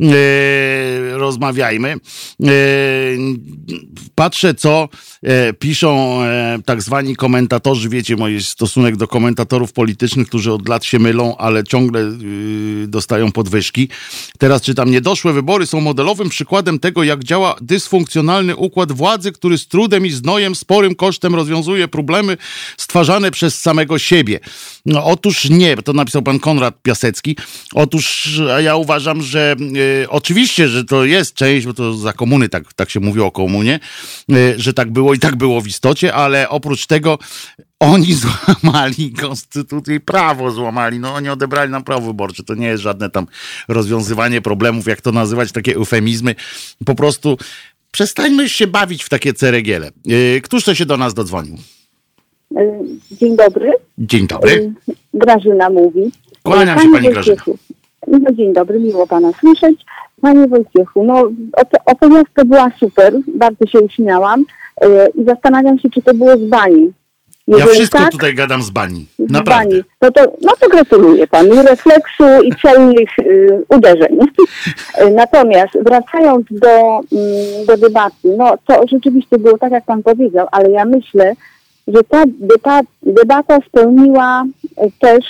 E, 0.00 1.18
rozmawiajmy. 1.18 1.88
E, 1.88 2.48
patrzę, 4.14 4.54
co 4.54 4.88
e, 5.22 5.52
piszą 5.52 6.22
e, 6.22 6.58
tak 6.64 6.82
zwani 6.82 7.16
komentatorzy. 7.16 7.88
Wiecie, 7.88 8.16
mój 8.16 8.42
stosunek 8.42 8.96
do 8.96 9.08
komentatorów 9.08 9.72
politycznych, 9.72 10.28
którzy 10.28 10.52
od 10.52 10.68
lat 10.68 10.84
się 10.84 10.98
mylą, 10.98 11.36
ale 11.36 11.64
ciągle 11.64 12.00
e, 12.00 12.12
dostają 12.86 13.32
podwyżki. 13.32 13.88
Teraz 14.38 14.62
czytam, 14.62 14.90
niedoszłe 14.90 15.32
wybory 15.32 15.66
są 15.66 15.80
modelowym 15.80 16.28
przykładem 16.28 16.78
tego, 16.78 17.02
jak 17.02 17.24
działa 17.24 17.56
dysfunkcjonalny 17.60 18.56
układ 18.56 18.92
władzy, 18.92 19.32
który 19.32 19.58
z 19.62 19.68
trudem 19.68 20.06
i 20.06 20.10
znojem, 20.10 20.54
sporym 20.54 20.94
kosztem 20.94 21.34
rozwiązuje 21.34 21.88
problemy 21.88 22.36
stwarzane 22.76 23.30
przez 23.30 23.58
samego 23.60 23.98
siebie. 23.98 24.40
No, 24.86 25.04
otóż 25.04 25.50
nie, 25.50 25.76
to 25.76 25.92
napisał 25.92 26.22
pan 26.22 26.38
Konrad 26.38 26.82
Piasecki. 26.82 27.36
Otóż 27.74 28.40
ja 28.58 28.76
uważam, 28.76 29.22
że 29.22 29.56
y, 30.02 30.10
oczywiście, 30.10 30.68
że 30.68 30.84
to 30.84 31.04
jest 31.04 31.34
część, 31.34 31.66
bo 31.66 31.74
to 31.74 31.94
za 31.94 32.12
komuny 32.12 32.48
tak, 32.48 32.74
tak 32.74 32.90
się 32.90 33.00
mówi 33.00 33.20
o 33.20 33.30
komunie, 33.30 33.80
y, 34.30 34.54
że 34.56 34.74
tak 34.74 34.92
było 34.92 35.14
i 35.14 35.18
tak 35.18 35.36
było 35.36 35.60
w 35.60 35.66
istocie, 35.66 36.14
ale 36.14 36.48
oprócz 36.48 36.86
tego 36.86 37.18
oni 37.82 38.14
złamali 38.22 39.12
konstytucję 39.12 39.94
i 39.94 40.00
prawo 40.00 40.50
złamali. 40.50 40.98
No 40.98 41.14
oni 41.14 41.28
odebrali 41.28 41.70
nam 41.70 41.84
prawo 41.84 42.06
wyborcze. 42.06 42.42
To 42.44 42.54
nie 42.54 42.66
jest 42.66 42.82
żadne 42.82 43.10
tam 43.10 43.26
rozwiązywanie 43.68 44.40
problemów, 44.40 44.86
jak 44.86 45.00
to 45.00 45.12
nazywać, 45.12 45.52
takie 45.52 45.74
eufemizmy. 45.74 46.34
Po 46.86 46.94
prostu 46.94 47.38
przestańmy 47.92 48.48
się 48.48 48.66
bawić 48.66 49.04
w 49.04 49.08
takie 49.08 49.32
ceregiele. 49.32 49.90
Y, 50.36 50.40
któż 50.40 50.64
to 50.64 50.74
się 50.74 50.86
do 50.86 50.96
nas 50.96 51.14
dodzwonił? 51.14 51.54
Y, 52.56 52.58
dzień 53.10 53.36
dobry. 53.36 53.72
Dzień 53.98 54.26
dobry. 54.26 54.52
Y, 54.52 54.94
Grażyna 55.14 55.70
mówi. 55.70 56.10
Kłaniam 56.42 56.78
się 56.78 56.88
Pani 56.92 57.08
Grażyna. 57.08 57.42
No, 58.06 58.32
dzień 58.32 58.52
dobry, 58.52 58.80
miło 58.80 59.06
Pana 59.06 59.32
słyszeć. 59.40 59.84
Panie 60.20 60.48
Wojciechu, 60.48 61.04
no 61.04 61.30
opowiastka 61.86 62.44
była 62.44 62.70
super, 62.80 63.14
bardzo 63.34 63.66
się 63.66 63.80
uśmiałam 63.80 64.44
i 65.14 65.24
zastanawiam 65.24 65.78
się, 65.78 65.90
czy 65.90 66.02
to 66.02 66.14
było 66.14 66.36
z 66.36 66.44
bani. 66.44 66.92
Jeżeli 67.48 67.68
ja 67.68 67.74
wszystko 67.74 67.98
tak, 67.98 68.10
tutaj 68.10 68.34
gadam 68.34 68.62
z 68.62 68.70
bani. 68.70 69.06
Naprawdę. 69.18 69.68
Bani. 69.68 69.82
No, 70.02 70.10
to, 70.10 70.32
no 70.42 70.52
to 70.60 70.68
gratuluję 70.68 71.26
panu 71.26 71.62
refleksu 71.62 72.24
i 72.44 72.52
celnych 72.62 73.18
y, 73.18 73.64
uderzeń. 73.68 74.18
Natomiast 75.14 75.78
wracając 75.84 76.46
do, 76.50 77.00
y, 77.12 77.66
do 77.66 77.76
debaty, 77.76 78.36
no 78.36 78.54
to 78.66 78.80
rzeczywiście 78.88 79.38
było 79.38 79.58
tak, 79.58 79.72
jak 79.72 79.84
pan 79.84 80.02
powiedział, 80.02 80.46
ale 80.52 80.70
ja 80.70 80.84
myślę, 80.84 81.32
że 81.88 82.04
ta, 82.04 82.24
ta 82.62 82.80
debata 83.02 83.58
spełniła 83.68 84.44
też 85.00 85.24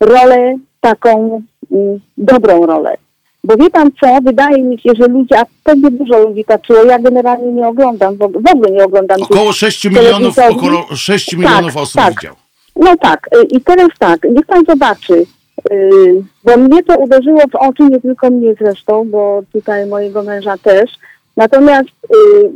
rolę 0.00 0.54
taką 0.80 1.42
y, 1.72 1.76
dobrą 2.16 2.66
rolę. 2.66 2.96
Bo 3.44 3.56
wie 3.56 3.70
pan 3.70 3.90
co, 4.00 4.06
wydaje 4.22 4.62
mi 4.62 4.80
się, 4.80 4.90
że 5.00 5.06
ludzie, 5.06 5.38
a 5.38 5.44
pewnie 5.64 5.90
dużo 5.90 6.18
ludzi 6.18 6.44
patrzyło, 6.44 6.84
ja 6.84 6.98
generalnie 6.98 7.52
nie 7.52 7.68
oglądam, 7.68 8.16
w 8.16 8.22
ogóle 8.22 8.70
nie 8.70 8.84
oglądam. 8.84 9.22
Około 9.22 9.52
6 9.52 9.84
milionów, 9.84 10.38
około 10.38 10.96
6 10.96 11.36
milionów 11.36 11.74
tak, 11.74 11.82
osób 11.82 12.02
tak. 12.02 12.14
widział. 12.14 12.34
No 12.76 12.96
tak, 12.96 13.28
y, 13.36 13.44
i 13.44 13.60
teraz 13.60 13.88
tak, 13.98 14.24
niech 14.24 14.46
pan 14.46 14.64
zobaczy, 14.68 15.26
y, 15.72 16.22
bo 16.44 16.56
mnie 16.56 16.82
to 16.82 16.98
uderzyło 16.98 17.40
w 17.52 17.54
oczy, 17.54 17.82
nie 17.82 18.00
tylko 18.00 18.30
mnie 18.30 18.54
zresztą, 18.60 19.04
bo 19.10 19.42
tutaj 19.52 19.86
mojego 19.86 20.22
męża 20.22 20.58
też. 20.58 20.90
Natomiast 21.36 21.88
y, 21.88 22.50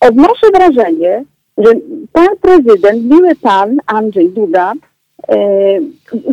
odnoszę 0.00 0.46
wrażenie, 0.54 1.24
że 1.58 1.72
pan 2.12 2.28
prezydent, 2.40 3.04
miły 3.04 3.34
pan 3.34 3.76
Andrzej 3.86 4.28
Duda, 4.28 4.72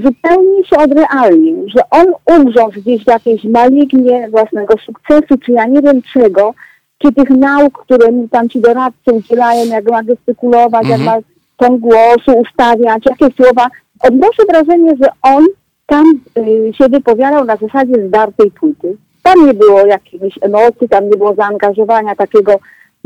zupełnie 0.04 0.66
się 0.66 0.78
odrealnił, 0.78 1.66
że 1.68 1.82
on 1.92 2.06
ugrzął 2.40 2.70
gdzieś 2.70 3.04
w 3.04 3.08
jakiejś 3.08 3.44
malignie 3.44 4.30
własnego 4.30 4.76
sukcesu, 4.86 5.38
czy 5.46 5.52
ja 5.52 5.66
nie 5.66 5.82
wiem 5.82 6.02
czego, 6.14 6.54
czy 6.98 7.14
tych 7.14 7.30
nauk, 7.30 7.78
które 7.86 8.12
mi 8.12 8.30
tam 8.30 8.50
ci 8.50 8.62
doradcy 8.62 9.12
udzielają, 9.14 9.66
jak 9.66 9.92
ma 9.92 10.04
gestykulować, 10.04 10.84
mhm. 10.84 10.90
jak 10.90 11.02
ma 11.02 11.22
ton 11.58 11.78
głosu 11.78 12.32
ustawiać, 12.38 13.04
jakie 13.06 13.36
słowa. 13.36 13.68
Odnoszę 14.00 14.44
wrażenie, 14.50 14.92
że 15.02 15.10
on 15.22 15.46
tam 15.86 16.06
y, 16.38 16.74
się 16.74 16.90
wypowiadał 16.90 17.46
na 17.46 17.56
zasadzie 17.56 18.08
zdartej 18.08 18.52
płyty. 18.52 18.98
Tam 19.24 19.46
nie 19.46 19.54
było 19.54 19.86
jakichś 19.86 20.40
emocji, 20.42 20.90
tam 20.90 21.10
nie 21.10 21.18
było 21.18 21.36
zaangażowania 21.36 22.16
takiego 22.16 22.54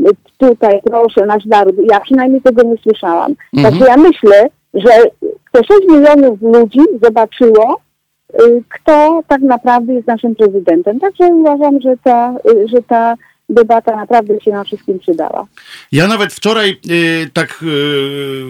y, 0.00 0.04
tutaj 0.38 0.80
proszę, 0.84 1.26
nasz 1.26 1.44
naród. 1.44 1.76
Ja 1.90 2.00
przynajmniej 2.00 2.42
tego 2.42 2.62
nie 2.62 2.76
słyszałam. 2.76 3.34
Mhm. 3.56 3.72
Także 3.72 3.90
ja 3.90 3.96
myślę, 3.96 4.48
że 4.74 4.90
te 5.52 5.64
6 5.64 5.70
milionów 5.88 6.42
ludzi 6.42 6.80
zobaczyło, 7.02 7.80
y, 8.40 8.62
kto 8.68 9.20
tak 9.28 9.40
naprawdę 9.40 9.94
jest 9.94 10.06
naszym 10.06 10.34
prezydentem. 10.34 11.00
Także 11.00 11.26
uważam, 11.26 11.80
że 11.80 11.96
ta, 12.04 12.34
y, 12.50 12.68
że 12.68 12.82
ta 12.82 13.14
debata 13.48 13.96
naprawdę 13.96 14.40
się 14.40 14.50
nam 14.50 14.64
wszystkim 14.64 14.98
przydała. 14.98 15.46
Ja 15.92 16.06
nawet 16.06 16.32
wczoraj 16.32 16.80
y, 16.90 17.30
tak 17.32 17.62
y, 17.62 18.44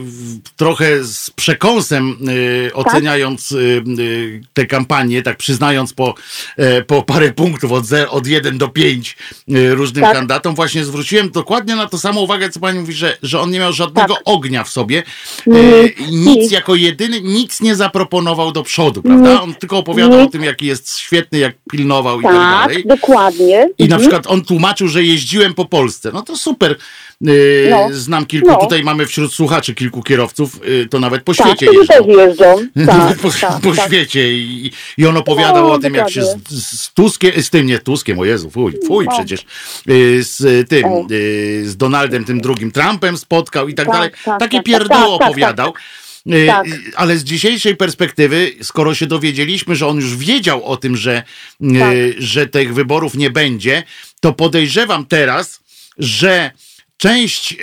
trochę 0.56 1.04
z 1.04 1.30
przekąsem 1.30 2.16
y, 2.28 2.70
tak? 2.74 2.86
oceniając 2.86 3.52
y, 3.52 3.82
y, 3.98 4.40
tę 4.54 4.66
kampanię, 4.66 5.22
tak 5.22 5.36
przyznając 5.36 5.92
po, 5.92 6.14
e, 6.56 6.82
po 6.82 7.02
parę 7.02 7.32
punktów 7.32 7.72
od, 7.72 7.84
od 8.10 8.26
1 8.26 8.58
do 8.58 8.68
5 8.68 9.16
y, 9.48 9.74
różnym 9.74 10.04
tak. 10.04 10.12
kandydatom, 10.12 10.54
właśnie 10.54 10.84
zwróciłem 10.84 11.30
dokładnie 11.30 11.76
na 11.76 11.86
to 11.86 11.98
samo 11.98 12.20
uwagę, 12.20 12.50
co 12.50 12.60
pani 12.60 12.78
mówi, 12.80 12.92
że, 12.92 13.16
że 13.22 13.40
on 13.40 13.50
nie 13.50 13.58
miał 13.58 13.72
żadnego 13.72 14.14
tak. 14.14 14.22
ognia 14.24 14.64
w 14.64 14.68
sobie. 14.68 15.02
nic 16.10 16.50
jako 16.50 16.74
jedyny, 16.74 17.20
nic 17.20 17.60
nie 17.60 17.74
zaproponował 17.74 18.52
do 18.52 18.62
przodu, 18.62 19.02
prawda? 19.02 19.42
On 19.42 19.54
tylko 19.54 19.78
opowiadał 19.78 20.20
o 20.20 20.26
tym, 20.26 20.44
jaki 20.44 20.66
jest 20.66 20.98
świetny, 20.98 21.38
jak 21.38 21.54
pilnował 21.70 22.22
tak, 22.22 22.32
i 22.32 22.34
tak 22.34 22.68
dalej. 22.68 22.84
dokładnie. 22.86 23.68
I 23.78 23.88
na 23.88 23.96
mhm. 23.96 24.00
przykład 24.00 24.26
on 24.26 24.44
tłumaczył, 24.44 24.83
że 24.88 25.04
jeździłem 25.04 25.54
po 25.54 25.64
Polsce. 25.64 26.10
No 26.14 26.22
to 26.22 26.36
super. 26.36 26.76
Yy, 27.20 27.68
no. 27.70 27.88
Znam 27.92 28.26
kilku, 28.26 28.48
no. 28.48 28.56
tutaj 28.56 28.82
mamy 28.82 29.06
wśród 29.06 29.32
słuchaczy 29.32 29.74
kilku 29.74 30.02
kierowców, 30.02 30.60
yy, 30.66 30.86
to 30.86 31.00
nawet 31.00 31.22
po 31.22 31.34
tak, 31.34 31.46
świecie 31.46 31.66
jeżdżą. 31.66 31.94
Też 31.94 32.16
jeżdżą. 32.16 32.66
Tak, 32.86 33.18
po, 33.18 33.30
tak, 33.30 33.60
po 33.60 33.72
tak. 33.72 33.86
świecie. 33.86 34.32
I, 34.32 34.72
I 34.98 35.06
on 35.06 35.16
opowiadał 35.16 35.68
no, 35.68 35.72
o 35.72 35.78
tym, 35.78 35.94
jak 35.94 36.10
się 36.10 36.24
z, 36.24 36.36
z 36.48 36.92
Tuskiem, 36.92 37.42
z 37.42 37.50
tym 37.50 37.66
nie 37.66 37.78
Tuskiem, 37.78 38.18
o 38.18 38.24
Jezu, 38.24 38.50
fuj, 38.50 38.74
fuj 38.86 39.06
no. 39.06 39.12
przecież, 39.12 39.46
yy, 39.86 40.24
z 40.24 40.68
tym, 40.68 40.84
z 41.64 41.76
Donaldem 41.76 42.24
tym 42.24 42.40
drugim 42.40 42.70
Trumpem 42.72 43.16
spotkał 43.16 43.68
i 43.68 43.74
tak, 43.74 43.86
tak 43.86 43.94
dalej. 43.94 44.10
Takie 44.38 44.56
tak, 44.56 44.66
pierdoło 44.66 45.14
opowiadał. 45.14 45.72
Tak. 45.72 45.82
Ale 46.96 47.16
z 47.16 47.24
dzisiejszej 47.24 47.76
perspektywy, 47.76 48.52
skoro 48.62 48.94
się 48.94 49.06
dowiedzieliśmy, 49.06 49.76
że 49.76 49.86
on 49.86 49.96
już 49.96 50.16
wiedział 50.16 50.64
o 50.64 50.76
tym, 50.76 50.96
że, 50.96 51.22
tak. 51.78 51.94
że 52.18 52.46
tych 52.46 52.74
wyborów 52.74 53.14
nie 53.14 53.30
będzie, 53.30 53.82
to 54.24 54.32
podejrzewam 54.32 55.06
teraz, 55.06 55.60
że 55.98 56.50
część 56.96 57.52
y, 57.52 57.56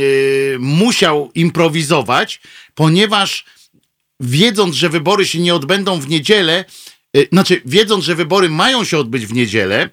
y, 0.00 0.56
musiał 0.60 1.30
improwizować, 1.34 2.40
ponieważ 2.74 3.44
wiedząc, 4.20 4.74
że 4.74 4.88
wybory 4.88 5.26
się 5.26 5.38
nie 5.38 5.54
odbędą 5.54 6.00
w 6.00 6.08
niedzielę, 6.08 6.64
y, 7.16 7.28
znaczy 7.32 7.62
wiedząc, 7.64 8.04
że 8.04 8.14
wybory 8.14 8.50
mają 8.50 8.84
się 8.84 8.98
odbyć 8.98 9.26
w 9.26 9.32
niedzielę, 9.32 9.90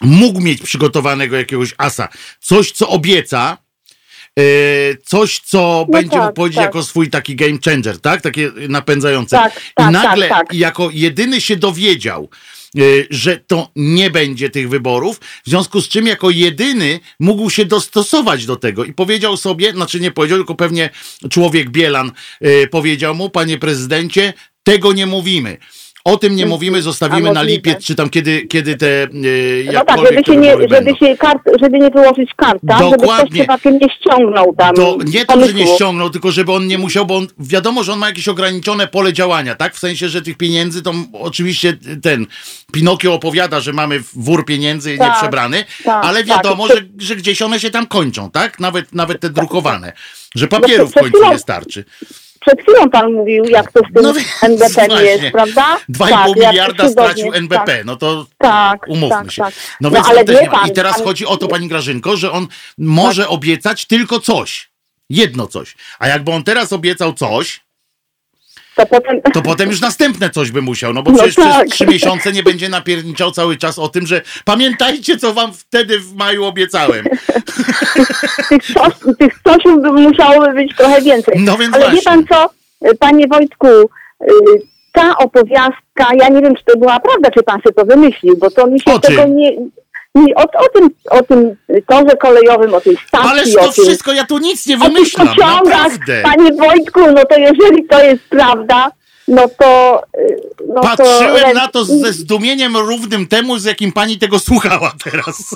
mógł 0.00 0.40
mieć 0.40 0.62
przygotowanego 0.62 1.36
jakiegoś 1.36 1.74
asa. 1.78 2.08
Coś, 2.40 2.72
co 2.72 2.88
obieca, 2.88 3.58
coś, 5.04 5.40
co 5.40 5.86
no 5.88 5.92
będzie 5.92 6.10
tak, 6.10 6.22
mógł 6.22 6.34
powiedzieć 6.34 6.56
tak. 6.56 6.64
jako 6.64 6.82
swój 6.82 7.10
taki 7.10 7.36
game 7.36 7.58
changer, 7.64 8.00
tak? 8.00 8.20
Takie 8.20 8.52
napędzające. 8.68 9.36
Tak, 9.36 9.56
I 9.56 9.60
tak, 9.74 9.92
nagle, 9.92 10.28
tak, 10.28 10.54
jako 10.54 10.90
jedyny 10.92 11.40
się 11.40 11.56
dowiedział, 11.56 12.28
że 13.10 13.36
to 13.36 13.70
nie 13.76 14.10
będzie 14.10 14.50
tych 14.50 14.68
wyborów, 14.68 15.20
w 15.44 15.48
związku 15.50 15.80
z 15.80 15.88
czym 15.88 16.06
jako 16.06 16.30
jedyny 16.30 17.00
mógł 17.20 17.50
się 17.50 17.64
dostosować 17.64 18.46
do 18.46 18.56
tego 18.56 18.84
i 18.84 18.92
powiedział 18.92 19.36
sobie, 19.36 19.72
znaczy 19.72 20.00
nie 20.00 20.10
powiedział, 20.10 20.38
tylko 20.38 20.54
pewnie 20.54 20.90
człowiek 21.30 21.70
Bielan 21.70 22.12
y, 22.46 22.68
powiedział 22.70 23.14
mu, 23.14 23.30
panie 23.30 23.58
prezydencie, 23.58 24.32
tego 24.62 24.92
nie 24.92 25.06
mówimy. 25.06 25.58
O 26.08 26.16
tym 26.16 26.36
nie 26.36 26.46
mówimy, 26.46 26.82
zostawimy 26.82 27.32
na 27.32 27.42
lipiec, 27.42 27.84
czy 27.84 27.94
tam 27.94 28.10
kiedy, 28.10 28.46
kiedy 28.46 28.76
te 28.76 28.86
yy, 29.12 29.64
No 29.72 29.84
tak, 29.84 30.00
żeby 30.06 30.24
się, 30.24 30.36
nie, 30.36 30.56
żeby, 30.70 30.94
się 31.00 31.16
kart, 31.16 31.42
żeby 31.62 31.78
nie 31.78 31.90
wyłożyć 31.90 32.30
karta, 32.36 32.78
Dokładnie. 32.78 32.98
żeby 33.00 33.06
ktoś 33.06 33.30
przypadkiem 33.30 33.78
nie 33.82 33.88
ściągnął 33.90 34.54
tam 34.58 34.74
to, 34.74 34.98
Nie 35.06 35.24
to, 35.24 35.46
że 35.46 35.54
nie 35.54 35.66
ściągnął, 35.66 36.10
tylko 36.10 36.32
żeby 36.32 36.52
on 36.52 36.66
nie 36.66 36.78
musiał, 36.78 37.06
bo 37.06 37.16
on, 37.16 37.26
wiadomo, 37.38 37.84
że 37.84 37.92
on 37.92 37.98
ma 37.98 38.06
jakieś 38.06 38.28
ograniczone 38.28 38.86
pole 38.86 39.12
działania, 39.12 39.54
tak? 39.54 39.74
W 39.74 39.78
sensie, 39.78 40.08
że 40.08 40.22
tych 40.22 40.36
pieniędzy 40.36 40.82
to 40.82 40.92
oczywiście 41.12 41.78
ten 42.02 42.26
Pinokio 42.72 43.14
opowiada, 43.14 43.60
że 43.60 43.72
mamy 43.72 44.00
wór 44.14 44.44
pieniędzy 44.44 44.98
tak, 44.98 45.08
nieprzebrany, 45.08 45.64
tak, 45.84 46.04
ale 46.04 46.24
tak. 46.24 46.26
wiadomo, 46.26 46.68
tak. 46.68 46.76
Że, 46.76 46.82
że 46.98 47.16
gdzieś 47.16 47.42
one 47.42 47.60
się 47.60 47.70
tam 47.70 47.86
kończą, 47.86 48.30
tak? 48.30 48.60
Nawet, 48.60 48.94
nawet 48.94 49.20
te 49.20 49.30
drukowane. 49.30 49.92
Że 50.34 50.48
papierów 50.48 50.90
w 50.90 50.94
końcu 50.94 51.30
nie 51.30 51.38
starczy. 51.38 51.84
Przed 52.40 52.62
chwilą 52.62 52.90
pan 52.90 53.12
mówił, 53.12 53.44
jak 53.44 53.72
to 53.72 53.80
z 53.80 53.94
tym 53.94 54.02
no, 54.02 54.14
NBP 54.42 55.04
jest, 55.04 55.32
prawda? 55.32 55.78
2,5 55.90 56.08
tak, 56.08 56.36
miliarda 56.36 56.88
stracił 56.88 57.32
NBP, 57.32 57.76
tak. 57.76 57.84
no 57.84 57.96
to 57.96 58.26
tak, 58.38 58.88
umówmy 58.88 59.08
tak, 59.08 59.32
się. 59.32 59.42
Tak. 59.42 59.54
No, 59.80 59.90
no 59.90 59.94
więc 59.94 60.08
ale 60.08 60.24
wie 60.24 60.48
pan, 60.50 60.68
I 60.68 60.72
teraz 60.72 60.94
pan... 60.94 61.04
chodzi 61.04 61.26
o 61.26 61.36
to, 61.36 61.48
pani 61.48 61.68
Grażynko, 61.68 62.16
że 62.16 62.32
on 62.32 62.46
może 62.78 63.22
tak. 63.22 63.32
obiecać 63.32 63.86
tylko 63.86 64.20
coś. 64.20 64.70
Jedno 65.10 65.46
coś. 65.46 65.76
A 65.98 66.08
jakby 66.08 66.32
on 66.32 66.44
teraz 66.44 66.72
obiecał 66.72 67.12
coś, 67.12 67.60
to 68.78 68.86
potem... 68.86 69.22
to 69.22 69.42
potem 69.42 69.70
już 69.70 69.80
następne 69.80 70.30
coś 70.30 70.50
by 70.50 70.62
musiał, 70.62 70.92
no 70.92 71.02
bo 71.02 71.10
no 71.10 71.16
przecież 71.16 71.34
tak. 71.34 71.66
przez 71.66 71.72
trzy 71.72 71.86
miesiące 71.86 72.32
nie 72.32 72.42
będzie 72.42 72.68
napierniczał 72.68 73.30
cały 73.30 73.56
czas 73.56 73.78
o 73.78 73.88
tym, 73.88 74.06
że 74.06 74.20
pamiętajcie, 74.44 75.16
co 75.16 75.34
wam 75.34 75.52
wtedy 75.52 75.98
w 75.98 76.14
maju 76.14 76.44
obiecałem. 76.44 77.04
tych, 79.18 79.32
coś 79.44 79.62
by 79.82 79.92
musiałoby 79.92 80.54
być 80.54 80.76
trochę 80.76 81.02
więcej. 81.02 81.34
No 81.38 81.58
więc 81.58 81.74
Ale 81.74 81.84
właśnie. 81.84 81.98
wie 81.98 82.04
pan 82.04 82.24
co, 82.26 82.50
panie 82.98 83.26
Wojtku, 83.28 83.66
y, 83.66 84.26
ta 84.92 85.18
opowiastka, 85.18 86.06
ja 86.20 86.28
nie 86.28 86.42
wiem, 86.42 86.56
czy 86.56 86.64
to 86.64 86.78
była 86.78 87.00
prawda, 87.00 87.30
czy 87.30 87.42
pan 87.42 87.60
sobie 87.62 87.74
to 87.74 87.84
wymyślił, 87.84 88.36
bo 88.36 88.50
to 88.50 88.66
mi 88.66 88.80
się 88.80 89.00
tego 89.00 89.24
nie... 89.24 89.52
Nie, 90.14 90.34
o, 90.34 90.42
o, 90.42 90.68
tym, 90.74 90.90
o 91.10 91.22
tym 91.22 91.56
torze 91.86 92.16
kolejowym, 92.16 92.74
o 92.74 92.80
tej 92.80 92.96
stacji. 93.08 93.30
Ależ 93.30 93.54
to 93.54 93.72
tym, 93.72 93.84
wszystko, 93.84 94.12
ja 94.12 94.24
tu 94.24 94.38
nic 94.38 94.66
nie 94.66 94.76
wymyślam, 94.76 95.26
naprawdę. 95.26 96.22
Panie 96.22 96.52
Wojtku, 96.52 97.00
no 97.00 97.24
to 97.24 97.38
jeżeli 97.38 97.86
to 97.86 98.04
jest 98.04 98.22
prawda, 98.28 98.90
no 99.28 99.48
to... 99.58 100.02
Y, 100.18 100.36
no 100.74 100.80
Patrzyłem 100.80 101.42
to... 101.42 101.54
na 101.54 101.68
to 101.68 101.84
ze 101.84 102.12
zdumieniem 102.12 102.76
równym 102.76 103.26
temu, 103.26 103.58
z 103.58 103.64
jakim 103.64 103.92
pani 103.92 104.18
tego 104.18 104.38
słuchała 104.38 104.92
teraz. 105.04 105.54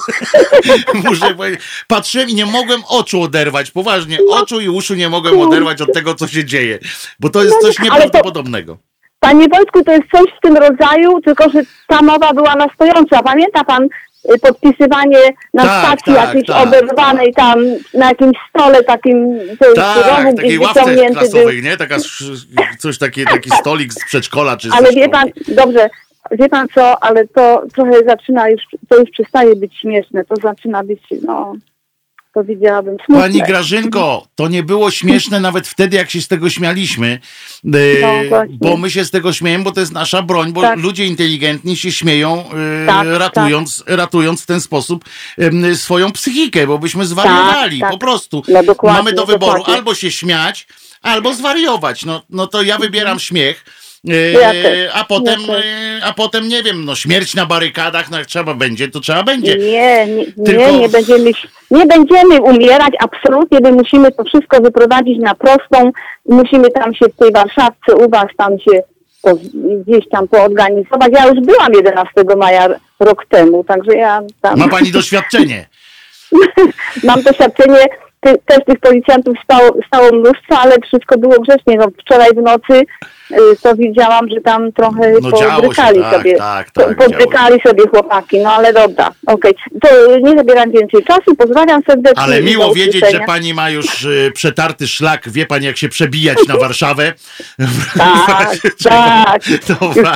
Muszę 1.04 1.34
powiedzieć. 1.34 1.60
Patrzyłem 1.88 2.28
i 2.28 2.34
nie 2.34 2.46
mogłem 2.46 2.82
oczu 2.88 3.22
oderwać, 3.22 3.70
poważnie. 3.70 4.18
No. 4.26 4.36
Oczu 4.36 4.60
i 4.60 4.68
uszu 4.68 4.94
nie 4.94 5.08
mogłem 5.08 5.40
oderwać 5.40 5.80
od 5.80 5.92
tego, 5.92 6.14
co 6.14 6.28
się 6.28 6.44
dzieje. 6.44 6.78
Bo 7.20 7.28
to 7.30 7.42
jest 7.42 7.56
no 7.62 7.68
coś 7.68 7.78
nieprawdopodobnego. 7.78 8.78
Panie 9.20 9.46
Wojtku, 9.48 9.84
to 9.84 9.92
jest 9.92 10.04
coś 10.14 10.24
w 10.38 10.40
tym 10.42 10.56
rodzaju, 10.56 11.20
tylko 11.20 11.50
że 11.50 11.60
ta 11.86 12.02
mowa 12.02 12.34
była 12.34 12.54
na 12.54 12.66
stojąco. 12.74 13.22
Pamięta 13.22 13.64
pan 13.64 13.88
podpisywanie 14.42 15.18
na 15.54 15.62
tak, 15.62 15.84
stacji 15.84 16.14
tak, 16.14 16.26
jakiejś 16.26 16.46
tak. 16.46 16.66
oberwanej 16.66 17.34
tam, 17.34 17.58
na 17.94 18.08
jakimś 18.08 18.36
stole 18.50 18.84
takim, 18.84 19.38
tak, 19.74 20.36
takiej 20.36 20.58
ławce 20.58 20.96
klasowej, 21.12 21.62
był. 21.62 21.70
nie? 21.70 21.76
Taka, 21.76 21.96
coś 22.78 22.98
takie, 22.98 23.24
taki 23.24 23.50
stolik 23.60 23.92
z 23.92 24.04
przedszkola 24.04 24.56
czy 24.56 24.68
Ale 24.72 24.92
wie 24.92 25.08
pan, 25.08 25.28
dobrze, 25.48 25.88
wie 26.30 26.48
pan 26.48 26.66
co, 26.74 27.04
ale 27.04 27.28
to 27.28 27.62
trochę 27.74 28.04
zaczyna 28.06 28.48
już, 28.48 28.62
to 28.88 28.98
już 28.98 29.10
przestaje 29.10 29.56
być 29.56 29.78
śmieszne, 29.80 30.24
to 30.24 30.36
zaczyna 30.36 30.84
być, 30.84 31.00
no 31.22 31.54
powiedziałabym. 32.32 32.96
Smutne. 33.06 33.22
Pani 33.22 33.42
Grażynko, 33.42 34.26
to 34.34 34.48
nie 34.48 34.62
było 34.62 34.90
śmieszne 34.90 35.40
nawet 35.48 35.68
wtedy, 35.68 35.96
jak 35.96 36.10
się 36.10 36.20
z 36.20 36.28
tego 36.28 36.50
śmialiśmy, 36.50 37.20
e, 37.64 37.68
no, 38.30 38.42
bo 38.50 38.76
my 38.76 38.90
się 38.90 39.04
z 39.04 39.10
tego 39.10 39.32
śmiejemy, 39.32 39.64
bo 39.64 39.72
to 39.72 39.80
jest 39.80 39.92
nasza 39.92 40.22
broń, 40.22 40.52
bo 40.52 40.60
tak. 40.60 40.78
ludzie 40.78 41.06
inteligentni 41.06 41.76
się 41.76 41.92
śmieją, 41.92 42.44
e, 42.82 42.86
tak, 42.86 43.06
ratując, 43.10 43.84
tak. 43.84 43.96
ratując 43.96 44.42
w 44.42 44.46
ten 44.46 44.60
sposób 44.60 45.04
swoją 45.74 46.12
psychikę, 46.12 46.66
bo 46.66 46.78
byśmy 46.78 47.06
zwariowali, 47.06 47.80
tak, 47.80 47.90
tak. 47.90 47.92
po 47.92 48.06
prostu. 48.06 48.42
No, 48.48 48.62
Mamy 48.82 49.12
do 49.12 49.26
wyboru 49.26 49.52
dokładnie. 49.52 49.74
albo 49.74 49.94
się 49.94 50.10
śmiać, 50.10 50.66
albo 51.02 51.34
zwariować. 51.34 52.04
No, 52.04 52.22
no 52.30 52.46
to 52.46 52.62
ja 52.62 52.78
wybieram 52.78 53.18
śmiech 53.20 53.64
ja 54.04 54.52
e, 54.52 54.92
a 54.92 55.04
potem, 55.04 55.40
ja 56.00 56.06
a 56.06 56.12
potem 56.12 56.48
nie 56.48 56.62
wiem, 56.62 56.84
no 56.84 56.94
śmierć 56.94 57.34
na 57.34 57.46
barykadach, 57.46 58.10
no 58.10 58.18
jak 58.18 58.26
trzeba 58.26 58.54
będzie, 58.54 58.88
to 58.88 59.00
trzeba 59.00 59.22
będzie. 59.22 59.56
Nie, 59.56 60.06
nie, 60.06 60.44
Tylko... 60.44 60.72
nie, 60.72 60.78
nie, 60.78 60.88
będziemy, 60.88 61.30
nie 61.70 61.86
będziemy 61.86 62.40
umierać, 62.40 62.94
absolutnie, 63.00 63.58
my 63.62 63.72
musimy 63.72 64.12
to 64.12 64.24
wszystko 64.24 64.60
wyprowadzić 64.60 65.18
na 65.18 65.34
prostą, 65.34 65.92
musimy 66.26 66.70
tam 66.70 66.94
się 66.94 67.06
w 67.06 67.16
tej 67.16 67.32
Warszawce 67.32 67.96
u 67.96 68.10
was 68.10 68.26
tam 68.36 68.58
się 68.58 68.82
po, 69.22 69.30
gdzieś 69.86 70.08
tam 70.08 70.28
poorganizować. 70.28 71.12
Ja 71.12 71.26
już 71.26 71.40
byłam 71.40 71.72
11 71.72 72.12
maja 72.36 72.68
rok 73.00 73.26
temu, 73.28 73.64
także 73.64 73.96
ja 73.96 74.22
tam... 74.40 74.58
Ma 74.58 74.68
pani 74.68 74.92
doświadczenie. 74.92 75.66
Mam 77.04 77.22
doświadczenie 77.22 77.86
ty, 78.20 78.34
też 78.46 78.58
tych 78.66 78.80
policjantów 78.80 79.34
stało, 79.44 79.76
stało 79.86 80.12
mnóstwo, 80.12 80.58
ale 80.58 80.76
wszystko 80.86 81.18
było 81.18 81.40
grzecznie. 81.40 81.76
No, 81.76 81.86
wczoraj 82.00 82.30
w 82.30 82.42
nocy 82.42 82.82
to 83.62 83.76
widziałam, 83.76 84.28
że 84.28 84.40
tam 84.40 84.72
trochę 84.72 85.12
no, 85.22 85.30
podrykali 85.30 86.00
tak, 86.00 86.14
sobie. 86.16 86.36
Tak, 86.36 86.70
tak, 86.70 86.96
podrykali 86.96 87.60
sobie 87.66 87.84
chłopaki, 87.90 88.38
no 88.38 88.52
ale 88.52 88.72
dobra, 88.72 89.10
okej. 89.26 89.54
Okay. 89.54 89.80
To 89.80 90.18
nie 90.18 90.36
zabieram 90.36 90.70
więcej 90.70 91.04
czasu, 91.04 91.34
pozdrawiam 91.38 91.82
serdecznie. 91.86 92.22
Ale 92.22 92.42
miło 92.42 92.74
wiedzieć, 92.74 93.04
że 93.12 93.20
pani 93.20 93.54
ma 93.54 93.70
już 93.70 94.04
y, 94.04 94.32
przetarty 94.34 94.88
szlak, 94.88 95.28
wie 95.30 95.46
pani 95.46 95.66
jak 95.66 95.76
się 95.76 95.88
przebijać 95.88 96.38
na 96.48 96.56
Warszawę. 96.56 97.12
tak, 97.98 98.56
tak. 98.82 99.42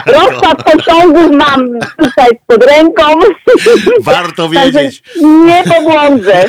Rozkład 0.07 0.63
pociągów 0.73 1.31
mam 1.31 1.79
tutaj 1.99 2.29
pod 2.47 2.65
ręką. 2.65 3.03
Warto 4.01 4.49
wiedzieć. 4.49 5.03
nie 5.23 5.65
pobłądzę. 5.75 6.45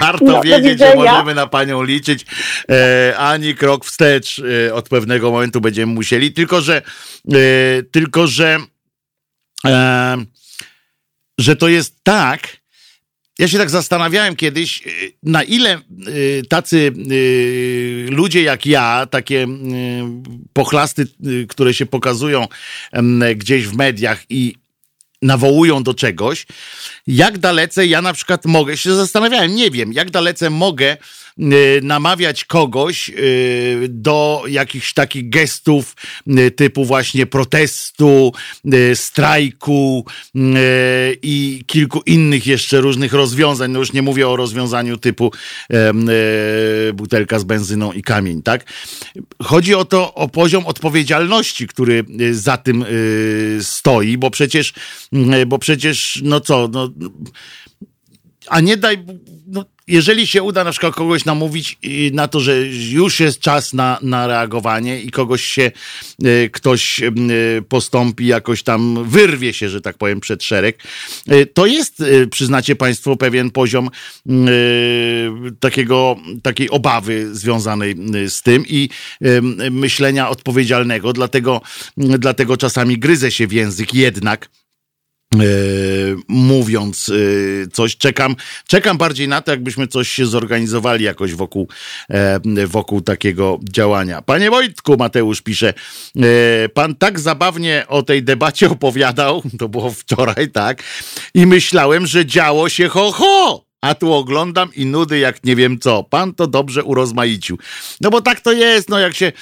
Warto 0.00 0.24
no, 0.24 0.42
wiedzieć 0.42 0.78
że 0.78 0.94
możemy 0.94 1.34
na 1.34 1.46
panią 1.46 1.82
liczyć. 1.82 2.26
E, 2.70 3.16
ani 3.16 3.54
krok 3.54 3.84
wstecz 3.84 4.42
e, 4.68 4.74
od 4.74 4.88
pewnego 4.88 5.30
momentu 5.30 5.60
będziemy 5.60 5.85
musieli. 5.88 6.32
Tylko, 6.32 6.60
że 6.60 6.82
e, 7.32 7.82
tylko, 7.90 8.26
że 8.26 8.58
e, 9.66 10.16
że 11.38 11.56
to 11.56 11.68
jest 11.68 11.94
tak, 12.02 12.56
ja 13.38 13.48
się 13.48 13.58
tak 13.58 13.70
zastanawiałem 13.70 14.36
kiedyś, 14.36 14.86
e, 14.86 14.90
na 15.22 15.42
ile 15.42 15.80
tacy 16.48 16.92
ludzie 18.10 18.42
jak 18.42 18.66
ja, 18.66 19.06
takie 19.10 19.46
pochlasty, 20.52 21.06
które 21.48 21.74
się 21.74 21.86
pokazują 21.86 22.46
gdzieś 23.36 23.66
w 23.66 23.76
mediach 23.76 24.24
i 24.30 24.54
nawołują 25.22 25.82
do 25.82 25.94
czegoś, 25.94 26.46
jak 27.06 27.38
dalece 27.38 27.86
ja 27.86 28.02
na 28.02 28.12
przykład 28.12 28.44
mogę, 28.44 28.76
się 28.76 28.94
zastanawiałem, 28.94 29.54
nie 29.54 29.70
wiem, 29.70 29.92
jak 29.92 30.10
dalece 30.10 30.50
mogę 30.50 30.96
namawiać 31.82 32.44
kogoś 32.44 33.08
y, 33.08 33.86
do 33.90 34.42
jakichś 34.48 34.92
takich 34.92 35.28
gestów 35.28 35.96
y, 36.28 36.50
typu 36.50 36.84
właśnie 36.84 37.26
protestu, 37.26 38.32
strajku 38.94 40.06
i 41.22 41.64
kilku 41.66 42.00
innych 42.06 42.46
jeszcze 42.46 42.80
różnych 42.80 43.12
rozwiązań. 43.12 43.70
No 43.70 43.78
już 43.78 43.92
nie 43.92 44.02
mówię 44.02 44.28
o 44.28 44.36
rozwiązaniu 44.36 44.96
typu 44.96 45.32
butelka 46.94 47.38
z 47.38 47.44
benzyną 47.44 47.92
i 47.92 48.02
kamień, 48.02 48.42
tak? 48.42 48.72
Chodzi 49.42 49.74
o 49.74 49.84
to, 49.84 50.14
o 50.14 50.28
poziom 50.28 50.66
odpowiedzialności, 50.66 51.66
który 51.66 52.04
za 52.32 52.56
tym 52.56 52.84
stoi, 53.60 54.18
bo 54.18 54.30
przecież, 54.30 54.72
bo 55.46 55.58
przecież, 55.58 56.20
no 56.24 56.40
co, 56.40 56.68
no, 56.72 56.90
a 58.48 58.60
nie 58.60 58.76
daj, 58.76 58.98
jeżeli 59.88 60.26
się 60.26 60.42
uda 60.42 60.64
na 60.64 60.70
przykład 60.70 60.94
kogoś 60.94 61.24
namówić 61.24 61.78
y, 61.84 62.10
na 62.14 62.28
to, 62.28 62.40
że 62.40 62.58
już 62.90 63.20
jest 63.20 63.40
czas 63.40 63.72
na, 63.72 63.98
na 64.02 64.26
reagowanie 64.26 65.00
i 65.00 65.10
kogoś 65.10 65.44
się, 65.44 65.70
y, 66.24 66.50
ktoś 66.52 67.00
y, 67.02 67.12
postąpi, 67.68 68.26
jakoś 68.26 68.62
tam 68.62 69.04
wyrwie 69.04 69.52
się, 69.52 69.68
że 69.68 69.80
tak 69.80 69.98
powiem, 69.98 70.20
przed 70.20 70.44
szereg, 70.44 70.82
to 71.54 71.66
jest, 71.66 72.02
przyznacie 72.30 72.76
Państwo, 72.76 73.16
pewien 73.16 73.50
poziom 73.50 73.90
takiego, 75.60 76.16
takiej 76.42 76.70
obawy 76.70 77.34
związanej 77.34 77.94
z 78.28 78.42
tym 78.42 78.64
i 78.68 78.88
myślenia 79.70 80.28
odpowiedzialnego, 80.28 81.12
dlatego, 81.12 81.60
dlatego 81.96 82.56
czasami 82.56 82.98
gryzę 82.98 83.30
się 83.30 83.46
w 83.46 83.52
język 83.52 83.94
jednak, 83.94 84.48
mówiąc 86.28 87.08
e, 87.08 87.68
coś, 87.68 87.96
czekam, 87.96 88.36
czekam 88.66 88.98
bardziej 88.98 89.28
na 89.28 89.42
to, 89.42 89.50
jakbyśmy 89.50 89.86
coś 89.86 90.08
się 90.08 90.26
zorganizowali 90.26 91.04
jakoś 91.04 91.34
wokół, 91.34 91.68
e, 92.10 92.66
wokół 92.66 93.00
takiego 93.00 93.60
działania. 93.70 94.22
Panie 94.22 94.50
Wojtku, 94.50 94.96
Mateusz 94.96 95.42
pisze, 95.42 95.74
pan 96.74 96.94
tak 96.94 97.20
zabawnie 97.20 97.84
o 97.88 98.02
tej 98.02 98.22
debacie 98.22 98.70
opowiadał, 98.70 99.42
to 99.58 99.68
było 99.68 99.90
wczoraj, 99.90 100.50
tak, 100.50 100.82
i 101.34 101.46
myślałem, 101.46 102.06
że 102.06 102.26
działo 102.26 102.68
się 102.68 102.88
ho, 102.88 103.12
ho 103.12 103.65
a 103.80 103.94
tu 103.94 104.12
oglądam 104.12 104.74
i 104.74 104.86
nudy 104.86 105.18
jak 105.18 105.44
nie 105.44 105.56
wiem 105.56 105.78
co. 105.78 106.04
Pan 106.04 106.34
to 106.34 106.46
dobrze 106.46 106.84
urozmaicił. 106.84 107.58
No 108.00 108.10
bo 108.10 108.22
tak 108.22 108.40
to 108.40 108.52
jest, 108.52 108.88
no 108.88 108.98
jak 108.98 109.14
się 109.14 109.32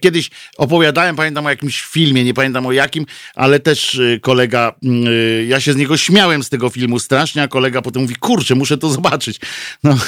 kiedyś 0.00 0.30
opowiadałem, 0.56 1.16
pamiętam 1.16 1.46
o 1.46 1.50
jakimś 1.50 1.82
filmie, 1.82 2.24
nie 2.24 2.34
pamiętam 2.34 2.66
o 2.66 2.72
jakim, 2.72 3.06
ale 3.34 3.60
też 3.60 3.94
y, 3.94 4.20
kolega, 4.22 4.72
y, 4.84 5.46
ja 5.48 5.60
się 5.60 5.72
z 5.72 5.76
niego 5.76 5.96
śmiałem 5.96 6.42
z 6.42 6.48
tego 6.48 6.70
filmu 6.70 6.98
strasznie, 6.98 7.42
a 7.42 7.48
kolega 7.48 7.82
potem 7.82 8.02
mówi, 8.02 8.16
kurczę, 8.16 8.54
muszę 8.54 8.78
to 8.78 8.90
zobaczyć. 8.90 9.40
No. 9.84 9.98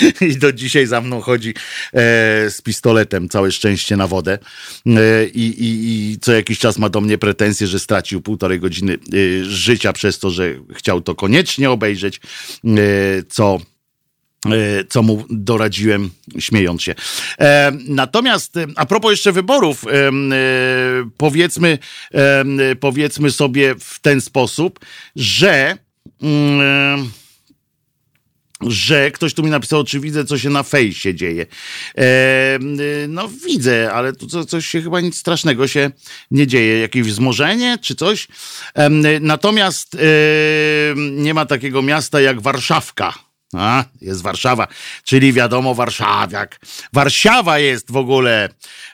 I 0.20 0.36
do 0.36 0.52
dzisiaj 0.52 0.86
za 0.86 1.00
mną 1.00 1.20
chodzi 1.20 1.48
e, 1.48 1.52
z 2.50 2.60
pistoletem, 2.62 3.28
całe 3.28 3.52
szczęście 3.52 3.96
na 3.96 4.06
wodę. 4.06 4.38
E, 4.86 5.26
i, 5.26 5.64
i, 5.64 6.10
I 6.12 6.18
co 6.18 6.32
jakiś 6.32 6.58
czas 6.58 6.78
ma 6.78 6.88
do 6.88 7.00
mnie 7.00 7.18
pretensje, 7.18 7.66
że 7.66 7.78
stracił 7.78 8.20
półtorej 8.20 8.60
godziny 8.60 8.94
e, 8.94 9.44
życia 9.44 9.92
przez 9.92 10.18
to, 10.18 10.30
że 10.30 10.54
chciał 10.74 11.00
to 11.00 11.14
koniecznie 11.14 11.70
obejrzeć, 11.76 12.20
e, 12.64 12.70
co 13.28 13.60
E, 14.52 14.84
co 14.84 15.02
mu 15.02 15.24
doradziłem, 15.30 16.10
śmiejąc 16.38 16.82
się. 16.82 16.94
E, 17.40 17.72
natomiast 17.88 18.54
a 18.76 18.86
propos 18.86 19.10
jeszcze 19.10 19.32
wyborów, 19.32 19.84
powiedzmy, 21.16 21.78
powiedzmy 22.80 23.30
sobie 23.30 23.74
w 23.80 24.00
ten 24.00 24.20
sposób, 24.20 24.80
że 25.16 25.78
mm, 26.22 27.10
że 28.70 29.10
ktoś 29.10 29.34
tu 29.34 29.42
mi 29.42 29.50
napisał, 29.50 29.84
czy 29.84 30.00
widzę, 30.00 30.24
co 30.24 30.38
się 30.38 30.50
na 30.50 30.62
fejsie 30.62 31.14
dzieje. 31.14 31.46
E, 31.98 32.58
no 33.08 33.28
widzę, 33.46 33.92
ale 33.92 34.12
tu 34.12 34.26
co, 34.26 34.44
coś 34.44 34.66
się 34.66 34.82
chyba 34.82 35.00
nic 35.00 35.18
strasznego 35.18 35.68
się 35.68 35.90
nie 36.30 36.46
dzieje. 36.46 36.80
Jakieś 36.80 37.02
wzmożenie 37.02 37.78
czy 37.82 37.94
coś. 37.94 38.28
E, 38.74 38.90
natomiast 39.20 39.94
e, 39.94 39.98
nie 40.96 41.34
ma 41.34 41.46
takiego 41.46 41.82
miasta 41.82 42.20
jak 42.20 42.40
Warszawka. 42.40 43.25
A, 43.54 43.84
jest 44.00 44.22
Warszawa, 44.22 44.68
czyli 45.04 45.32
wiadomo 45.32 45.74
Warszawiak. 45.74 46.60
Warszawa 46.92 47.58
jest 47.58 47.92
w 47.92 47.96
ogóle 47.96 48.48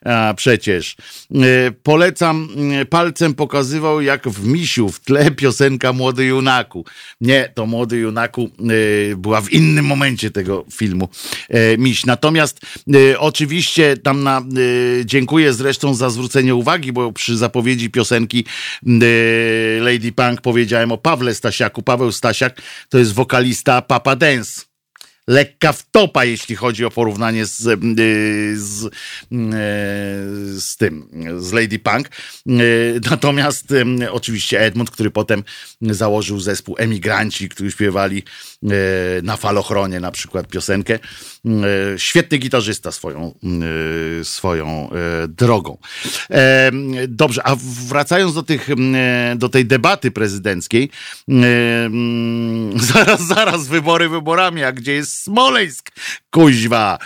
a, 0.05 0.35
przecież. 0.37 0.97
E, 1.35 1.71
polecam, 1.83 2.49
e, 2.81 2.85
palcem 2.85 3.35
pokazywał 3.35 4.01
jak 4.01 4.29
w 4.29 4.47
Misiu 4.47 4.89
w 4.89 5.01
tle 5.01 5.31
piosenka 5.41 5.93
Młody 5.93 6.25
Junaku. 6.25 6.85
Nie, 7.21 7.53
to 7.55 7.67
Młody 7.67 7.97
Junaku 7.97 8.51
e, 9.13 9.17
była 9.17 9.41
w 9.41 9.53
innym 9.53 9.85
momencie 9.85 10.31
tego 10.31 10.65
filmu 10.73 11.09
e, 11.49 11.79
Miś. 11.79 12.07
Natomiast 12.07 12.61
e, 12.95 13.19
oczywiście 13.19 13.97
tam 13.97 14.23
na, 14.23 14.39
e, 14.39 14.43
dziękuję 15.05 15.53
zresztą 15.53 15.95
za 15.95 16.11
zwrócenie 16.11 16.55
uwagi, 16.55 16.93
bo 16.93 17.13
przy 17.13 17.37
zapowiedzi 17.37 17.91
piosenki 17.91 18.45
Lady 19.81 20.13
Punk 20.13 20.41
powiedziałem 20.41 20.93
o 20.93 20.99
Pawle 20.99 21.35
Stasiaku. 21.35 21.83
Paweł 21.83 22.13
Stasiak 22.13 22.63
to 22.89 22.99
jest 22.99 23.13
wokalista 23.13 23.83
Papa 23.83 24.17
Dance 24.17 24.52
lekka 25.27 25.73
wtopa, 25.73 26.25
jeśli 26.25 26.57
chodzi 26.57 26.85
o 26.85 26.91
porównanie 26.91 27.47
z, 27.47 27.61
y, 27.67 28.59
z, 28.59 28.85
y, 28.85 28.91
z 30.61 30.77
tym, 30.77 31.09
z 31.39 31.53
Lady 31.53 31.79
Punk. 31.79 32.09
Y, 32.47 33.01
natomiast 33.11 33.75
oczywiście 34.11 34.61
Edmund, 34.61 34.91
który 34.91 35.11
potem 35.11 35.45
założył 35.81 36.41
zespół 36.41 36.75
Emigranci, 36.79 37.49
którzy 37.49 37.71
śpiewali 37.71 38.23
na 39.23 39.37
falochronie 39.37 40.01
na 40.01 40.11
przykład 40.11 40.49
piosenkę. 40.49 40.99
Świetny 41.97 42.39
gitarzysta 42.39 42.93
swoją, 42.93 43.35
swoją 44.23 44.91
drogą. 45.29 45.79
Dobrze, 47.09 47.47
a 47.47 47.57
wracając 47.89 48.35
do, 48.35 48.43
tych, 48.43 48.69
do 49.37 49.49
tej 49.49 49.67
debaty 49.67 50.11
prezydenckiej, 50.11 50.91
zaraz, 52.93 53.27
zaraz, 53.27 53.69
wybory 53.69 54.09
wyborami, 54.09 54.65
a 54.65 54.73
gdzie 54.73 54.93
jest 54.93 55.23
Smoleńsk, 55.23 55.91
kuźwa, 56.31 56.99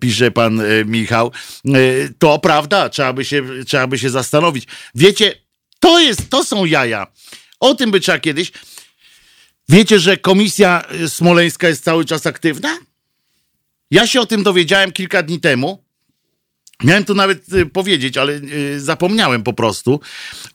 pisze 0.00 0.30
pan 0.30 0.60
e, 0.60 0.84
Michał. 0.84 1.32
E, 1.66 1.70
to 2.18 2.38
prawda, 2.38 2.88
trzeba 2.88 3.12
by, 3.12 3.24
się, 3.24 3.42
trzeba 3.66 3.86
by 3.86 3.98
się 3.98 4.10
zastanowić. 4.10 4.66
Wiecie, 4.94 5.34
to 5.80 6.00
jest, 6.00 6.30
to 6.30 6.44
są 6.44 6.64
jaja. 6.64 7.06
O 7.60 7.74
tym 7.74 7.90
by 7.90 8.00
trzeba 8.00 8.18
kiedyś. 8.18 8.52
Wiecie, 9.68 9.98
że 9.98 10.16
komisja 10.16 10.82
e, 10.82 11.08
smoleńska 11.08 11.68
jest 11.68 11.84
cały 11.84 12.04
czas 12.04 12.26
aktywna? 12.26 12.78
Ja 13.92 14.06
się 14.06 14.20
o 14.20 14.26
tym 14.26 14.42
dowiedziałem 14.42 14.92
kilka 14.92 15.22
dni 15.22 15.40
temu. 15.40 15.84
Miałem 16.84 17.04
tu 17.04 17.14
nawet 17.14 17.46
powiedzieć, 17.72 18.16
ale 18.16 18.40
zapomniałem 18.76 19.42
po 19.42 19.52
prostu. 19.52 20.00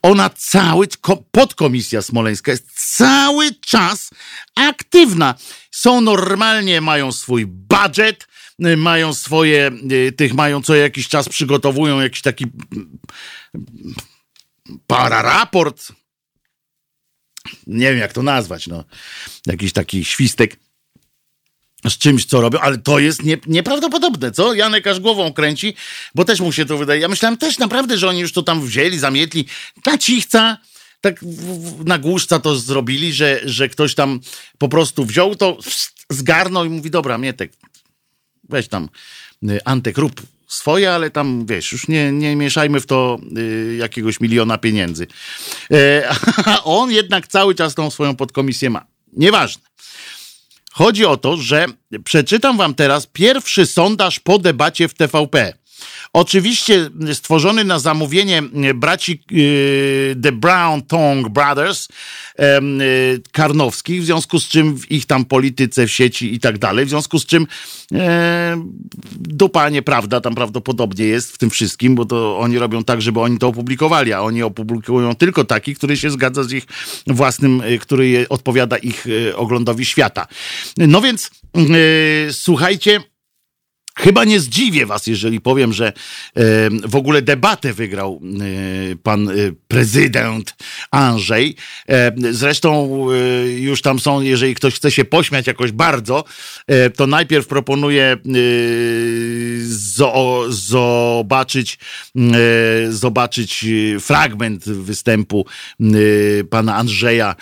Ona 0.02 0.30
cały, 0.30 0.88
podkomisja 1.30 2.02
smoleńska 2.02 2.50
jest 2.50 2.96
cały 2.96 3.54
czas 3.54 4.10
aktywna 4.54 5.34
są 5.70 6.00
normalnie, 6.00 6.80
mają 6.80 7.12
swój 7.12 7.46
budżet, 7.46 8.28
y, 8.66 8.76
mają 8.76 9.14
swoje, 9.14 9.70
y, 9.92 10.12
tych 10.12 10.34
mają 10.34 10.62
co 10.62 10.74
jakiś 10.74 11.08
czas 11.08 11.28
przygotowują 11.28 12.00
jakiś 12.00 12.22
taki 12.22 12.46
pararaport. 14.86 15.92
Nie 17.66 17.90
wiem, 17.90 17.98
jak 17.98 18.12
to 18.12 18.22
nazwać, 18.22 18.66
no. 18.66 18.84
Jakiś 19.46 19.72
taki 19.72 20.04
świstek 20.04 20.56
z 21.88 21.98
czymś, 21.98 22.24
co 22.24 22.40
robią, 22.40 22.58
ale 22.58 22.78
to 22.78 22.98
jest 22.98 23.22
nie, 23.22 23.38
nieprawdopodobne, 23.46 24.32
co? 24.32 24.54
Janek 24.54 24.86
aż 24.86 25.00
głową 25.00 25.32
kręci, 25.32 25.74
bo 26.14 26.24
też 26.24 26.40
mu 26.40 26.52
się 26.52 26.66
to 26.66 26.78
wydaje. 26.78 27.00
Ja 27.00 27.08
myślałem 27.08 27.36
też 27.36 27.58
naprawdę, 27.58 27.98
że 27.98 28.08
oni 28.08 28.20
już 28.20 28.32
to 28.32 28.42
tam 28.42 28.66
wzięli, 28.66 28.98
zamietli. 28.98 29.46
Ta 29.82 29.98
cichca, 29.98 30.58
tak 31.00 31.24
na 31.84 31.98
głuszca 31.98 32.38
to 32.38 32.56
zrobili, 32.56 33.12
że, 33.12 33.40
że 33.44 33.68
ktoś 33.68 33.94
tam 33.94 34.20
po 34.58 34.68
prostu 34.68 35.04
wziął 35.04 35.34
to, 35.34 35.58
zgarnął 36.10 36.64
i 36.64 36.68
mówi, 36.68 36.90
dobra, 36.90 37.18
Mietek, 37.18 37.52
weź 38.48 38.68
tam 38.68 38.88
y, 39.50 39.64
Antek, 39.64 39.98
rób 39.98 40.22
swoje, 40.48 40.92
ale 40.92 41.10
tam, 41.10 41.46
wiesz, 41.46 41.72
już 41.72 41.88
nie, 41.88 42.12
nie 42.12 42.36
mieszajmy 42.36 42.80
w 42.80 42.86
to 42.86 43.18
y, 43.38 43.76
jakiegoś 43.78 44.20
miliona 44.20 44.58
pieniędzy. 44.58 45.06
E, 45.70 46.08
a 46.44 46.64
on 46.64 46.90
jednak 46.90 47.26
cały 47.26 47.54
czas 47.54 47.74
tą 47.74 47.90
swoją 47.90 48.16
podkomisję 48.16 48.70
ma. 48.70 48.86
Nieważne. 49.12 49.62
Chodzi 50.72 51.06
o 51.06 51.16
to, 51.16 51.36
że 51.36 51.66
przeczytam 52.04 52.56
wam 52.56 52.74
teraz 52.74 53.06
pierwszy 53.06 53.66
sondaż 53.66 54.20
po 54.20 54.38
debacie 54.38 54.88
w 54.88 54.94
TVP. 54.94 55.52
Oczywiście 56.12 56.90
stworzony 57.12 57.64
na 57.64 57.78
zamówienie 57.78 58.42
braci 58.74 59.22
y, 59.32 60.16
The 60.22 60.32
Brown 60.32 60.82
Tongue 60.82 61.30
Brothers 61.30 61.88
y, 61.88 62.42
Karnowskich, 63.32 64.02
w 64.02 64.04
związku 64.04 64.40
z 64.40 64.48
czym 64.48 64.78
w 64.78 64.90
ich 64.90 65.06
tam 65.06 65.24
polityce 65.24 65.86
w 65.86 65.92
sieci 65.92 66.34
i 66.34 66.40
tak 66.40 66.58
dalej, 66.58 66.86
w 66.86 66.88
związku 66.88 67.18
z 67.18 67.26
czym 67.26 67.46
e, 67.92 68.64
dupa 69.12 69.68
nieprawda 69.68 70.20
tam 70.20 70.34
prawdopodobnie 70.34 71.04
jest 71.04 71.32
w 71.32 71.38
tym 71.38 71.50
wszystkim, 71.50 71.94
bo 71.94 72.04
to 72.04 72.38
oni 72.38 72.58
robią 72.58 72.84
tak, 72.84 73.02
żeby 73.02 73.20
oni 73.20 73.38
to 73.38 73.48
opublikowali, 73.48 74.12
a 74.12 74.20
oni 74.20 74.42
opublikują 74.42 75.14
tylko 75.14 75.44
taki, 75.44 75.74
który 75.74 75.96
się 75.96 76.10
zgadza 76.10 76.44
z 76.44 76.52
ich 76.52 76.66
własnym, 77.06 77.62
który 77.80 78.26
odpowiada 78.28 78.76
ich 78.76 79.06
oglądowi 79.34 79.84
świata. 79.84 80.26
No 80.76 81.00
więc 81.00 81.30
słuchajcie, 82.30 83.00
Chyba 83.98 84.24
nie 84.24 84.40
zdziwię 84.40 84.86
was, 84.86 85.06
jeżeli 85.06 85.40
powiem, 85.40 85.72
że 85.72 85.92
w 86.84 86.96
ogóle 86.96 87.22
debatę 87.22 87.72
wygrał 87.72 88.20
e, 88.92 88.96
pan 88.96 89.28
e, 89.28 89.32
prezydent 89.68 90.54
Andrzej. 90.90 91.56
Zresztą 92.30 92.88
e, 93.10 93.48
już 93.50 93.82
tam 93.82 93.98
są, 93.98 94.20
jeżeli 94.20 94.54
ktoś 94.54 94.74
chce 94.74 94.90
się 94.90 95.04
pośmiać 95.04 95.46
jakoś 95.46 95.72
bardzo, 95.72 96.24
to 96.96 97.06
najpierw 97.06 97.46
proponuję 97.46 98.16
zobaczyć, 100.48 101.78
zobaczyć 102.88 103.64
fragment 104.00 104.64
występu 104.64 105.46
pana 106.50 106.76
Andrzeja 106.76 107.36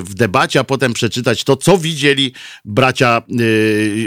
w 0.00 0.14
debacie, 0.14 0.60
a 0.60 0.64
potem 0.64 0.92
przeczytać 0.92 1.44
to, 1.44 1.56
co 1.56 1.78
widzieli 1.78 2.32
bracia 2.64 3.22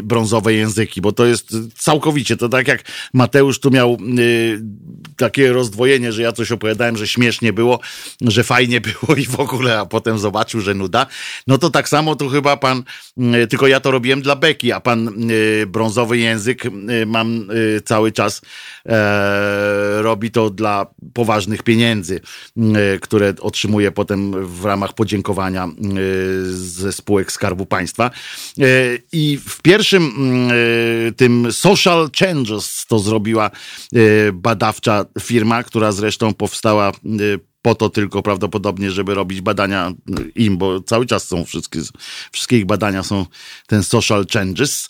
brązowe 0.04 0.54
języki, 0.54 1.02
bo 1.02 1.12
to 1.12 1.26
jest 1.26 1.56
całkowicie. 1.78 2.38
To 2.38 2.50
tak 2.50 2.68
jak 2.68 2.84
Mateusz 3.14 3.60
tu 3.60 3.72
miał 3.72 3.98
takie 5.18 5.54
rozdwojenie, 5.54 6.12
że 6.12 6.22
ja 6.22 6.32
coś 6.32 6.52
opowiadałem, 6.52 6.98
że 6.98 7.08
śmiesznie 7.08 7.54
było, 7.54 7.80
że 8.22 8.44
fajnie 8.44 8.82
było 8.90 9.16
i 9.18 9.26
w 9.26 9.40
ogóle, 9.40 9.80
a 9.80 9.86
potem 9.86 10.20
zobaczył, 10.20 10.62
że 10.62 10.74
nuda. 10.74 11.06
No 11.48 11.58
to 11.58 11.70
tak 11.70 11.90
samo 11.90 12.16
tu 12.16 12.30
chyba 12.30 12.58
pan, 12.58 12.84
tylko 13.50 13.68
ja 13.68 13.80
to 13.80 13.92
robiłem 13.92 14.22
dla 14.22 14.36
Beki, 14.36 14.72
a 14.72 14.80
pan 14.80 15.12
brązowy 15.68 16.18
język 16.18 16.66
y, 16.66 16.70
mam 17.24 17.52
y, 17.52 17.82
cały 17.82 18.12
czas 18.12 18.42
e, 18.86 20.02
robi 20.02 20.32
to 20.32 20.50
dla 20.50 20.86
poważnych 21.14 21.64
pieniędzy, 21.64 22.22
y, 22.58 23.00
które 23.00 23.34
otrzymuje 23.42 23.92
potem 23.92 24.46
w 24.46 24.66
ramach 24.66 24.94
podziękowania 24.94 25.68
ze 26.52 26.92
spółek 26.92 27.32
Skarbu 27.32 27.66
Państwa. 27.66 28.12
I 29.12 29.40
w 29.48 29.62
pierwszym 29.62 30.12
tym 31.18 31.52
Social 31.52 32.10
Changes 32.20 32.86
to 32.88 33.00
zrobiła 33.00 33.52
badawcza 34.34 35.06
firma, 35.22 35.64
która 35.64 35.92
zresztą 35.92 36.34
powstała 36.34 36.92
po 37.62 37.76
to 37.76 37.90
tylko 37.90 38.22
prawdopodobnie, 38.22 38.92
żeby 38.92 39.16
robić 39.16 39.42
badania 39.42 39.88
e, 39.88 39.94
im, 40.36 40.58
bo 40.58 40.82
cały 40.82 41.06
czas 41.06 41.28
są 41.28 41.46
wszystkie, 41.46 41.80
wszystkie 42.32 42.58
ich 42.58 42.66
badania 42.66 43.04
są 43.04 43.26
ten 43.68 43.84
social 43.84 44.26
changes. 44.34 44.88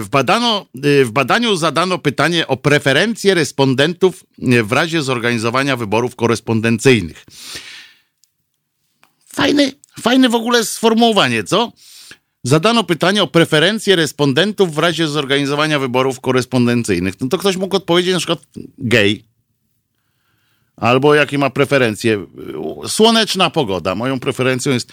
W, 0.00 0.06
badano, 0.10 0.66
w 1.04 1.10
badaniu 1.12 1.56
zadano 1.56 1.98
pytanie 1.98 2.46
o 2.46 2.56
preferencje 2.56 3.34
respondentów 3.34 4.24
w 4.64 4.72
razie 4.72 5.02
zorganizowania 5.02 5.76
wyborów 5.76 6.16
korespondencyjnych. 6.16 7.24
Fajny, 9.26 9.72
fajne 10.00 10.28
w 10.28 10.34
ogóle 10.34 10.64
sformułowanie, 10.64 11.44
co? 11.44 11.72
zadano 12.42 12.84
pytanie 12.84 13.22
o 13.22 13.26
preferencje 13.26 13.96
respondentów 13.96 14.74
w 14.74 14.78
razie 14.78 15.08
zorganizowania 15.08 15.78
wyborów 15.78 16.20
korespondencyjnych. 16.20 17.14
No 17.20 17.28
to 17.28 17.38
ktoś 17.38 17.56
mógł 17.56 17.76
odpowiedzieć 17.76 18.12
na 18.12 18.18
przykład 18.18 18.38
gay. 18.78 19.27
Albo 20.80 21.14
jakie 21.14 21.38
ma 21.38 21.50
preferencje. 21.50 22.26
Słoneczna 22.86 23.50
pogoda. 23.50 23.94
Moją 23.94 24.20
preferencją 24.20 24.72
jest 24.72 24.92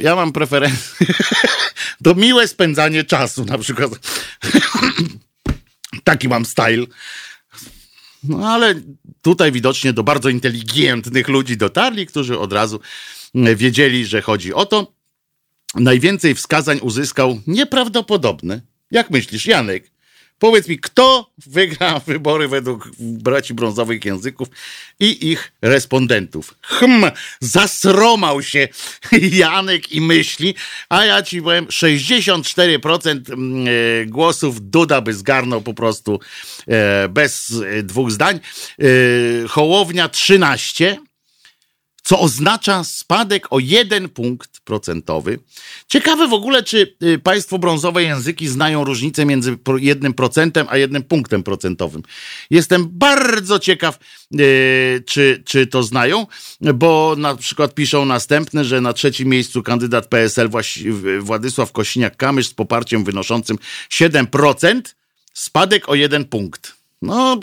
Ja 0.00 0.16
mam 0.16 0.32
preferencję 0.32 1.06
do 2.00 2.14
miłe 2.14 2.48
spędzanie 2.48 3.04
czasu, 3.04 3.44
na 3.44 3.58
przykład. 3.58 3.90
Taki 6.04 6.28
mam 6.28 6.44
style. 6.44 6.86
No 8.24 8.48
ale 8.48 8.74
tutaj 9.22 9.52
widocznie 9.52 9.92
do 9.92 10.02
bardzo 10.02 10.28
inteligentnych 10.28 11.28
ludzi 11.28 11.56
dotarli, 11.56 12.06
którzy 12.06 12.38
od 12.38 12.52
razu 12.52 12.80
wiedzieli, 13.34 14.06
że 14.06 14.22
chodzi 14.22 14.54
o 14.54 14.66
to. 14.66 14.92
Najwięcej 15.74 16.34
wskazań 16.34 16.78
uzyskał 16.82 17.40
nieprawdopodobny. 17.46 18.62
Jak 18.90 19.10
myślisz, 19.10 19.46
Janek? 19.46 19.90
Powiedz 20.38 20.68
mi, 20.68 20.78
kto 20.78 21.30
wygra 21.46 21.98
wybory 22.06 22.48
według 22.48 22.90
braci 22.98 23.54
brązowych 23.54 24.04
języków 24.04 24.48
i 25.00 25.30
ich 25.30 25.52
respondentów? 25.62 26.54
Hm, 26.62 27.10
zasromał 27.40 28.42
się 28.42 28.68
Janek 29.32 29.92
i 29.92 30.00
myśli, 30.00 30.54
a 30.88 31.04
ja 31.04 31.22
ci 31.22 31.42
powiem, 31.42 31.66
64% 31.66 33.32
mm, 33.32 33.66
e, 33.68 34.06
głosów 34.06 34.70
Duda 34.70 35.00
by 35.00 35.14
zgarnął 35.14 35.60
po 35.60 35.74
prostu 35.74 36.20
e, 36.68 37.08
bez 37.08 37.52
e, 37.52 37.82
dwóch 37.82 38.10
zdań. 38.10 38.40
Hołownia 39.48 40.08
13, 40.08 40.96
co 42.08 42.20
oznacza 42.20 42.84
spadek 42.84 43.46
o 43.50 43.58
jeden 43.58 44.08
punkt 44.08 44.60
procentowy. 44.60 45.38
Ciekawe 45.88 46.28
w 46.28 46.32
ogóle, 46.32 46.62
czy 46.62 46.96
y, 47.02 47.18
państwo 47.18 47.58
brązowe 47.58 48.02
języki 48.02 48.48
znają 48.48 48.84
różnicę 48.84 49.24
między 49.24 49.58
jednym 49.76 50.14
procentem 50.14 50.66
a 50.70 50.76
jednym 50.76 51.02
punktem 51.02 51.42
procentowym. 51.42 52.02
Jestem 52.50 52.88
bardzo 52.90 53.58
ciekaw, 53.58 53.98
y, 54.40 55.04
czy, 55.06 55.42
czy 55.46 55.66
to 55.66 55.82
znają, 55.82 56.26
bo 56.74 57.14
na 57.18 57.36
przykład 57.36 57.74
piszą 57.74 58.04
następne, 58.04 58.64
że 58.64 58.80
na 58.80 58.92
trzecim 58.92 59.28
miejscu 59.28 59.62
kandydat 59.62 60.06
PSL 60.06 60.48
Władysław 61.20 61.72
Kosiniak-Kamysz 61.72 62.48
z 62.48 62.54
poparciem 62.54 63.04
wynoszącym 63.04 63.58
7%, 63.90 64.80
spadek 65.34 65.88
o 65.88 65.94
jeden 65.94 66.24
punkt. 66.24 66.74
No, 67.02 67.40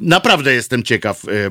Naprawdę 0.00 0.54
jestem 0.54 0.82
ciekaw, 0.82 1.24
e, 1.24 1.30
e, 1.30 1.50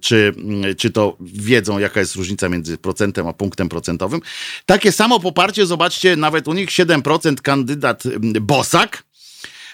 czy, 0.00 0.34
czy 0.78 0.90
to 0.90 1.16
wiedzą, 1.20 1.78
jaka 1.78 2.00
jest 2.00 2.14
różnica 2.14 2.48
między 2.48 2.78
procentem 2.78 3.26
a 3.26 3.32
punktem 3.32 3.68
procentowym. 3.68 4.20
Takie 4.66 4.92
samo 4.92 5.20
poparcie, 5.20 5.66
zobaczcie, 5.66 6.16
nawet 6.16 6.48
u 6.48 6.52
nich 6.52 6.70
7% 6.70 7.40
kandydat 7.40 8.02
Bosak, 8.40 9.04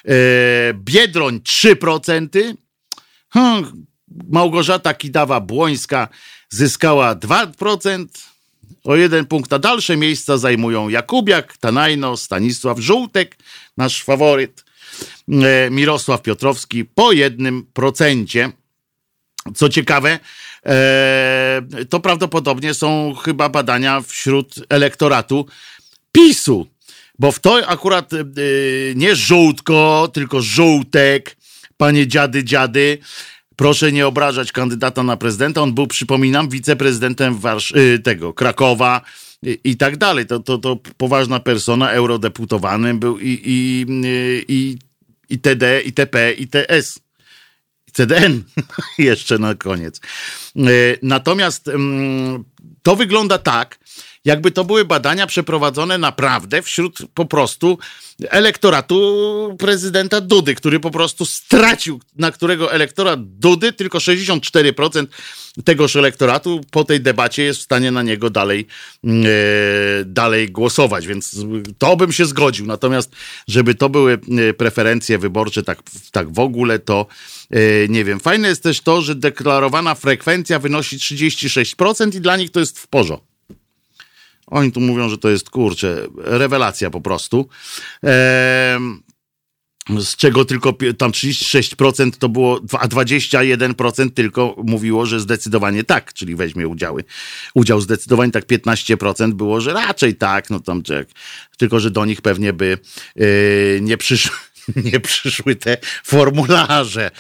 e, 0.04 0.14
Biedroń 0.74 1.40
3%, 1.40 2.54
hmm, 3.30 3.86
Małgorzata 4.28 4.92
Kidawa-Błońska 4.92 6.08
zyskała 6.48 7.14
2%, 7.14 8.06
o 8.84 8.96
jeden 8.96 9.26
punkt, 9.26 9.52
a 9.52 9.58
dalsze 9.58 9.96
miejsca 9.96 10.38
zajmują 10.38 10.88
Jakubiak, 10.88 11.56
Tanajno, 11.56 12.16
Stanisław 12.16 12.78
Żółtek, 12.78 13.36
nasz 13.76 14.04
faworyt, 14.04 14.64
Mirosław 15.70 16.22
Piotrowski 16.22 16.84
po 16.84 17.12
jednym 17.12 17.66
procencie. 17.72 18.52
Co 19.54 19.68
ciekawe, 19.68 20.18
e, 20.66 21.62
to 21.88 22.00
prawdopodobnie 22.00 22.74
są 22.74 23.14
chyba 23.24 23.48
badania 23.48 24.00
wśród 24.00 24.54
elektoratu 24.68 25.46
PiSu, 26.12 26.66
bo 27.18 27.32
w 27.32 27.38
to 27.38 27.68
akurat 27.68 28.12
e, 28.12 28.16
nie 28.94 29.16
żółtko, 29.16 30.10
tylko 30.12 30.42
żółtek, 30.42 31.36
panie 31.76 32.06
dziady, 32.06 32.44
dziady. 32.44 32.98
Proszę 33.56 33.92
nie 33.92 34.06
obrażać 34.06 34.52
kandydata 34.52 35.02
na 35.02 35.16
prezydenta. 35.16 35.62
On 35.62 35.74
był, 35.74 35.86
przypominam, 35.86 36.48
wiceprezydentem 36.48 37.38
Warsz 37.38 37.74
tego 38.04 38.34
Krakowa 38.34 39.00
i, 39.64 39.76
tak 39.76 39.96
dalej. 39.96 40.26
To, 40.26 40.40
to, 40.40 40.58
to 40.58 40.76
poważna 40.96 41.40
persona, 41.40 41.90
eurodeputowany 41.90 42.94
był 42.94 43.18
i, 43.18 43.40
i, 43.44 43.86
i 44.48 44.78
itd., 45.30 45.82
itp., 45.84 46.32
its. 46.78 47.00
CDN 47.92 48.42
jeszcze 48.98 49.38
na 49.38 49.54
koniec. 49.54 50.00
E, 50.56 50.60
natomiast 51.02 51.68
mm, 51.68 52.44
to 52.82 52.96
wygląda 52.96 53.38
tak, 53.38 53.78
jakby 54.24 54.50
to 54.50 54.64
były 54.64 54.84
badania 54.84 55.26
przeprowadzone 55.26 55.98
naprawdę 55.98 56.62
wśród 56.62 56.98
po 57.14 57.24
prostu 57.24 57.78
elektoratu 58.28 59.56
prezydenta 59.58 60.20
Dudy, 60.20 60.54
który 60.54 60.80
po 60.80 60.90
prostu 60.90 61.26
stracił, 61.26 62.00
na 62.16 62.30
którego 62.30 62.72
elektorat 62.72 63.20
Dudy, 63.38 63.72
tylko 63.72 63.98
64% 63.98 65.06
tegoż 65.64 65.96
elektoratu 65.96 66.60
po 66.70 66.84
tej 66.84 67.00
debacie 67.00 67.42
jest 67.42 67.60
w 67.60 67.62
stanie 67.62 67.90
na 67.90 68.02
niego 68.02 68.30
dalej, 68.30 68.66
e, 69.04 69.10
dalej 70.04 70.50
głosować, 70.50 71.06
więc 71.06 71.36
to 71.78 71.96
bym 71.96 72.12
się 72.12 72.26
zgodził. 72.26 72.66
Natomiast, 72.66 73.10
żeby 73.48 73.74
to 73.74 73.88
były 73.88 74.12
e, 74.12 74.54
preferencje 74.54 75.18
wyborcze 75.18 75.62
tak, 75.62 75.82
tak 76.12 76.34
w 76.34 76.38
ogóle, 76.38 76.78
to 76.78 77.06
e, 77.50 77.88
nie 77.88 78.04
wiem. 78.04 78.20
Fajne 78.20 78.48
jest 78.48 78.62
też 78.62 78.80
to, 78.80 79.02
że 79.02 79.14
deklarowana 79.14 79.94
frekwencja 79.94 80.58
wynosi 80.58 80.98
36% 80.98 82.16
i 82.16 82.20
dla 82.20 82.36
nich 82.36 82.50
to 82.50 82.60
jest 82.60 82.78
w 82.78 82.86
porządku. 82.86 83.29
Oni 84.50 84.72
tu 84.72 84.80
mówią, 84.80 85.08
że 85.08 85.18
to 85.18 85.30
jest 85.30 85.50
kurczę, 85.50 86.06
rewelacja 86.16 86.90
po 86.90 87.00
prostu. 87.00 87.48
z 89.98 90.16
czego 90.16 90.44
tylko 90.44 90.74
tam 90.98 91.10
36% 91.10 92.10
to 92.18 92.28
było, 92.28 92.60
a 92.78 92.88
21% 92.88 94.10
tylko 94.10 94.56
mówiło, 94.64 95.06
że 95.06 95.20
zdecydowanie 95.20 95.84
tak, 95.84 96.14
czyli 96.14 96.36
weźmie 96.36 96.68
udziały. 96.68 97.04
Udział 97.54 97.80
zdecydowanie 97.80 98.32
tak 98.32 98.46
15% 98.46 99.32
było, 99.32 99.60
że 99.60 99.72
raczej 99.72 100.14
tak, 100.14 100.50
no 100.50 100.60
tam 100.60 100.82
tylko, 101.58 101.80
że 101.80 101.90
do 101.90 102.04
nich 102.04 102.22
pewnie 102.22 102.52
by 102.52 102.78
yy, 103.16 103.78
nie 103.82 103.96
przyszło 103.96 104.36
nie 104.92 105.00
przyszły 105.00 105.56
te 105.56 105.76
formularze. 106.04 107.10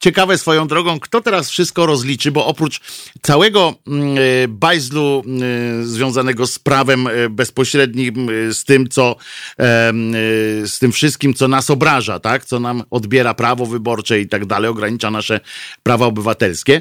Ciekawe 0.00 0.38
swoją 0.38 0.68
drogą, 0.68 1.00
kto 1.00 1.20
teraz 1.20 1.50
wszystko 1.50 1.86
rozliczy, 1.86 2.32
bo 2.32 2.46
oprócz 2.46 2.80
całego 3.22 3.74
mm, 3.86 4.16
e, 4.18 4.48
bajzlu 4.48 5.22
e, 5.80 5.84
związanego 5.84 6.46
z 6.46 6.58
prawem 6.58 7.06
e, 7.06 7.28
bezpośrednim, 7.28 8.30
z 8.52 8.64
tym, 8.64 8.88
co 8.88 9.16
z 10.64 10.78
tym 10.78 10.92
wszystkim, 10.92 11.34
co 11.34 11.48
nas 11.48 11.70
obraża, 11.70 12.20
tak? 12.20 12.44
co 12.44 12.60
nam 12.60 12.82
odbiera 12.90 13.34
prawo 13.34 13.66
wyborcze 13.66 14.20
i 14.20 14.28
tak 14.28 14.46
dalej, 14.46 14.70
ogranicza 14.70 15.10
nasze 15.10 15.40
prawa 15.82 16.06
obywatelskie, 16.06 16.80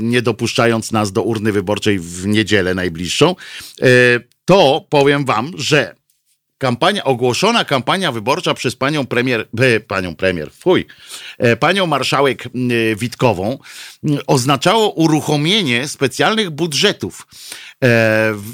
nie 0.00 0.22
dopuszczając 0.22 0.92
nas 0.92 1.12
do 1.12 1.22
urny 1.22 1.52
wyborczej 1.52 1.98
w 1.98 2.26
niedzielę 2.26 2.74
najbliższą, 2.74 3.34
to 4.44 4.86
powiem 4.90 5.24
wam, 5.24 5.52
że 5.56 5.94
kampania, 6.58 7.04
ogłoszona 7.04 7.64
kampania 7.64 8.12
wyborcza 8.12 8.54
przez 8.54 8.76
panią 8.76 9.06
premier, 9.06 9.48
e, 9.58 9.80
panią 9.80 10.16
premier, 10.16 10.50
fuj, 10.52 10.86
e, 11.38 11.56
panią 11.56 11.86
marszałek 11.86 12.46
e, 12.46 12.50
Witkową 12.96 13.58
oznaczało 14.26 14.90
uruchomienie 14.90 15.88
specjalnych 15.88 16.50
budżetów 16.50 17.26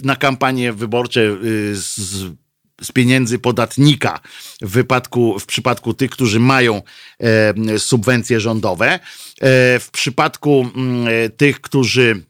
na 0.04 0.16
kampanie 0.16 0.72
wyborcze 0.72 1.20
z, 1.72 1.94
z 2.82 2.92
pieniędzy 2.92 3.38
podatnika 3.38 4.20
w 4.62 4.70
wypadku, 4.70 5.38
w 5.38 5.46
przypadku 5.46 5.94
tych, 5.94 6.10
którzy 6.10 6.40
mają 6.40 6.82
subwencje 7.78 8.40
rządowe, 8.40 8.98
w 9.80 9.88
przypadku 9.92 10.70
tych, 11.36 11.60
którzy 11.60 12.22
E, 12.24 12.29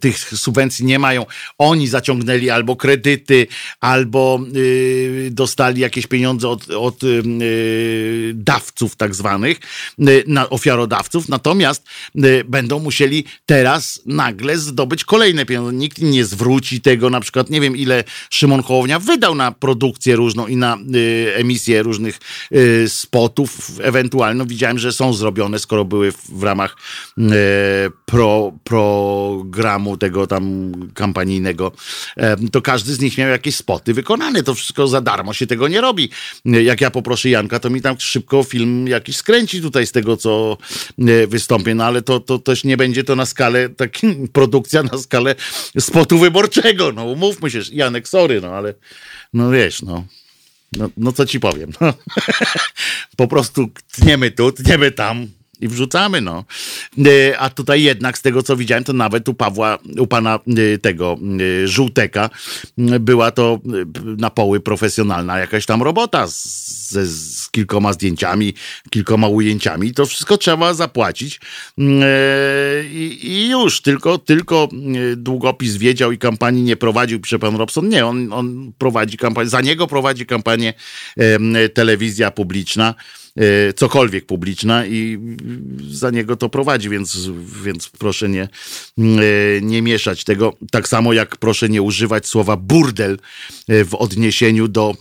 tych 0.00 0.18
subwencji 0.18 0.84
nie 0.84 0.98
mają, 0.98 1.26
oni 1.58 1.88
zaciągnęli 1.88 2.50
albo 2.50 2.76
kredyty, 2.76 3.46
albo 3.80 4.40
y, 4.56 5.28
dostali 5.32 5.80
jakieś 5.80 6.06
pieniądze 6.06 6.48
od, 6.48 6.70
od 6.70 7.02
y, 7.02 7.22
dawców 8.34 8.96
tak 8.96 9.14
zwanych, 9.14 9.60
y, 10.00 10.24
ofiarodawców, 10.50 11.28
natomiast 11.28 11.84
będą 12.44 12.78
musieli 12.78 13.24
teraz 13.46 14.02
nagle 14.06 14.58
zdobyć 14.58 15.04
kolejne 15.04 15.46
pieniądze. 15.46 15.72
Nikt 15.72 15.98
nie 15.98 16.24
zwróci 16.24 16.80
tego, 16.80 17.10
na 17.10 17.20
przykład 17.20 17.50
nie 17.50 17.60
wiem 17.60 17.76
ile 17.76 18.04
Szymon 18.30 18.62
Hołownia 18.62 18.98
wydał 18.98 19.34
na 19.34 19.52
produkcję 19.52 20.16
różną 20.16 20.46
i 20.46 20.56
na 20.56 20.78
emisję 21.34 21.82
różnych 21.82 22.18
spotów, 22.88 23.70
ewentualnie 23.82 24.44
widziałem, 24.46 24.78
że 24.78 24.92
są 24.92 25.12
zrobione, 25.12 25.58
skoro 25.58 25.84
były 25.84 26.12
w, 26.12 26.30
w 26.30 26.42
ramach 26.42 26.76
pro, 28.06 28.52
pro 28.64 29.42
programu 29.48 29.96
tego 29.96 30.26
tam 30.26 30.72
kampanijnego, 30.94 31.72
to 32.52 32.62
każdy 32.62 32.94
z 32.94 33.00
nich 33.00 33.18
miał 33.18 33.28
jakieś 33.28 33.56
spoty 33.56 33.94
wykonane. 33.94 34.42
To 34.42 34.54
wszystko 34.54 34.88
za 34.88 35.00
darmo 35.00 35.32
się 35.32 35.46
tego 35.46 35.68
nie 35.68 35.80
robi. 35.80 36.10
Jak 36.44 36.80
ja 36.80 36.90
poproszę 36.90 37.28
Janka, 37.28 37.58
to 37.58 37.70
mi 37.70 37.80
tam 37.80 37.96
szybko 37.98 38.42
film 38.42 38.88
jakiś 38.88 39.16
skręci 39.16 39.62
tutaj 39.62 39.86
z 39.86 39.92
tego, 39.92 40.16
co 40.16 40.58
e, 40.98 41.26
wystąpię. 41.26 41.74
No 41.74 41.84
ale 41.84 42.02
to, 42.02 42.20
to 42.20 42.38
też 42.38 42.64
nie 42.64 42.76
będzie 42.76 43.04
to 43.04 43.16
na 43.16 43.26
skalę, 43.26 43.68
tak, 43.68 43.90
produkcja 44.32 44.82
na 44.82 44.98
skalę 44.98 45.34
spotu 45.78 46.18
wyborczego. 46.18 46.92
No 46.92 47.04
umówmy 47.04 47.50
się, 47.50 47.60
Janek, 47.72 48.08
sorry, 48.08 48.40
no 48.40 48.48
ale 48.48 48.74
no 49.32 49.50
wiesz, 49.50 49.82
no. 49.82 50.04
No, 50.72 50.90
no 50.96 51.12
co 51.12 51.26
ci 51.26 51.40
powiem. 51.40 51.72
No. 51.80 51.94
po 53.16 53.28
prostu 53.28 53.68
tniemy 53.92 54.30
tu, 54.30 54.52
tniemy 54.52 54.90
tam 54.90 55.26
i 55.60 55.68
wrzucamy, 55.68 56.20
no. 56.20 56.44
A 57.38 57.50
tutaj 57.50 57.82
jednak 57.82 58.18
z 58.18 58.22
tego, 58.22 58.42
co 58.42 58.56
widziałem, 58.56 58.84
to 58.84 58.92
nawet 58.92 59.28
u 59.28 59.34
Pawła, 59.34 59.78
u 59.98 60.06
pana 60.06 60.38
tego 60.82 61.16
Żółteka 61.64 62.30
była 62.78 63.30
to 63.30 63.60
na 64.16 64.30
poły 64.30 64.60
profesjonalna 64.60 65.38
jakaś 65.38 65.66
tam 65.66 65.82
robota 65.82 66.26
z, 66.26 66.67
z, 66.88 67.10
z 67.10 67.50
kilkoma 67.50 67.92
zdjęciami, 67.92 68.54
kilkoma 68.90 69.28
ujęciami. 69.28 69.92
To 69.92 70.06
wszystko 70.06 70.38
trzeba 70.38 70.74
zapłacić 70.74 71.40
i, 72.92 73.18
i 73.22 73.50
już, 73.50 73.82
tylko, 73.82 74.18
tylko 74.18 74.68
długopis 75.16 75.76
wiedział 75.76 76.12
i 76.12 76.18
kampanii 76.18 76.62
nie 76.62 76.76
prowadził, 76.76 77.20
pisze 77.20 77.38
pan 77.38 77.56
Robson. 77.56 77.88
Nie, 77.88 78.06
on, 78.06 78.32
on 78.32 78.72
prowadzi 78.78 79.16
kampanię, 79.16 79.48
za 79.48 79.60
niego 79.60 79.86
prowadzi 79.86 80.26
kampanię 80.26 80.74
telewizja 81.74 82.30
publiczna. 82.30 82.94
E, 83.38 83.72
cokolwiek 83.72 84.26
publiczna 84.26 84.86
i 84.86 85.18
za 85.90 86.10
niego 86.10 86.36
to 86.36 86.48
prowadzi, 86.48 86.88
więc, 86.88 87.28
więc 87.64 87.88
proszę 87.88 88.28
nie, 88.28 88.42
e, 88.42 88.48
nie 89.62 89.82
mieszać 89.82 90.24
tego. 90.24 90.52
Tak 90.70 90.88
samo 90.88 91.12
jak 91.12 91.36
proszę 91.36 91.68
nie 91.68 91.82
używać 91.82 92.26
słowa 92.26 92.56
burdel 92.56 93.18
e, 93.68 93.84
w 93.84 93.94
odniesieniu 93.94 94.68
do 94.68 94.94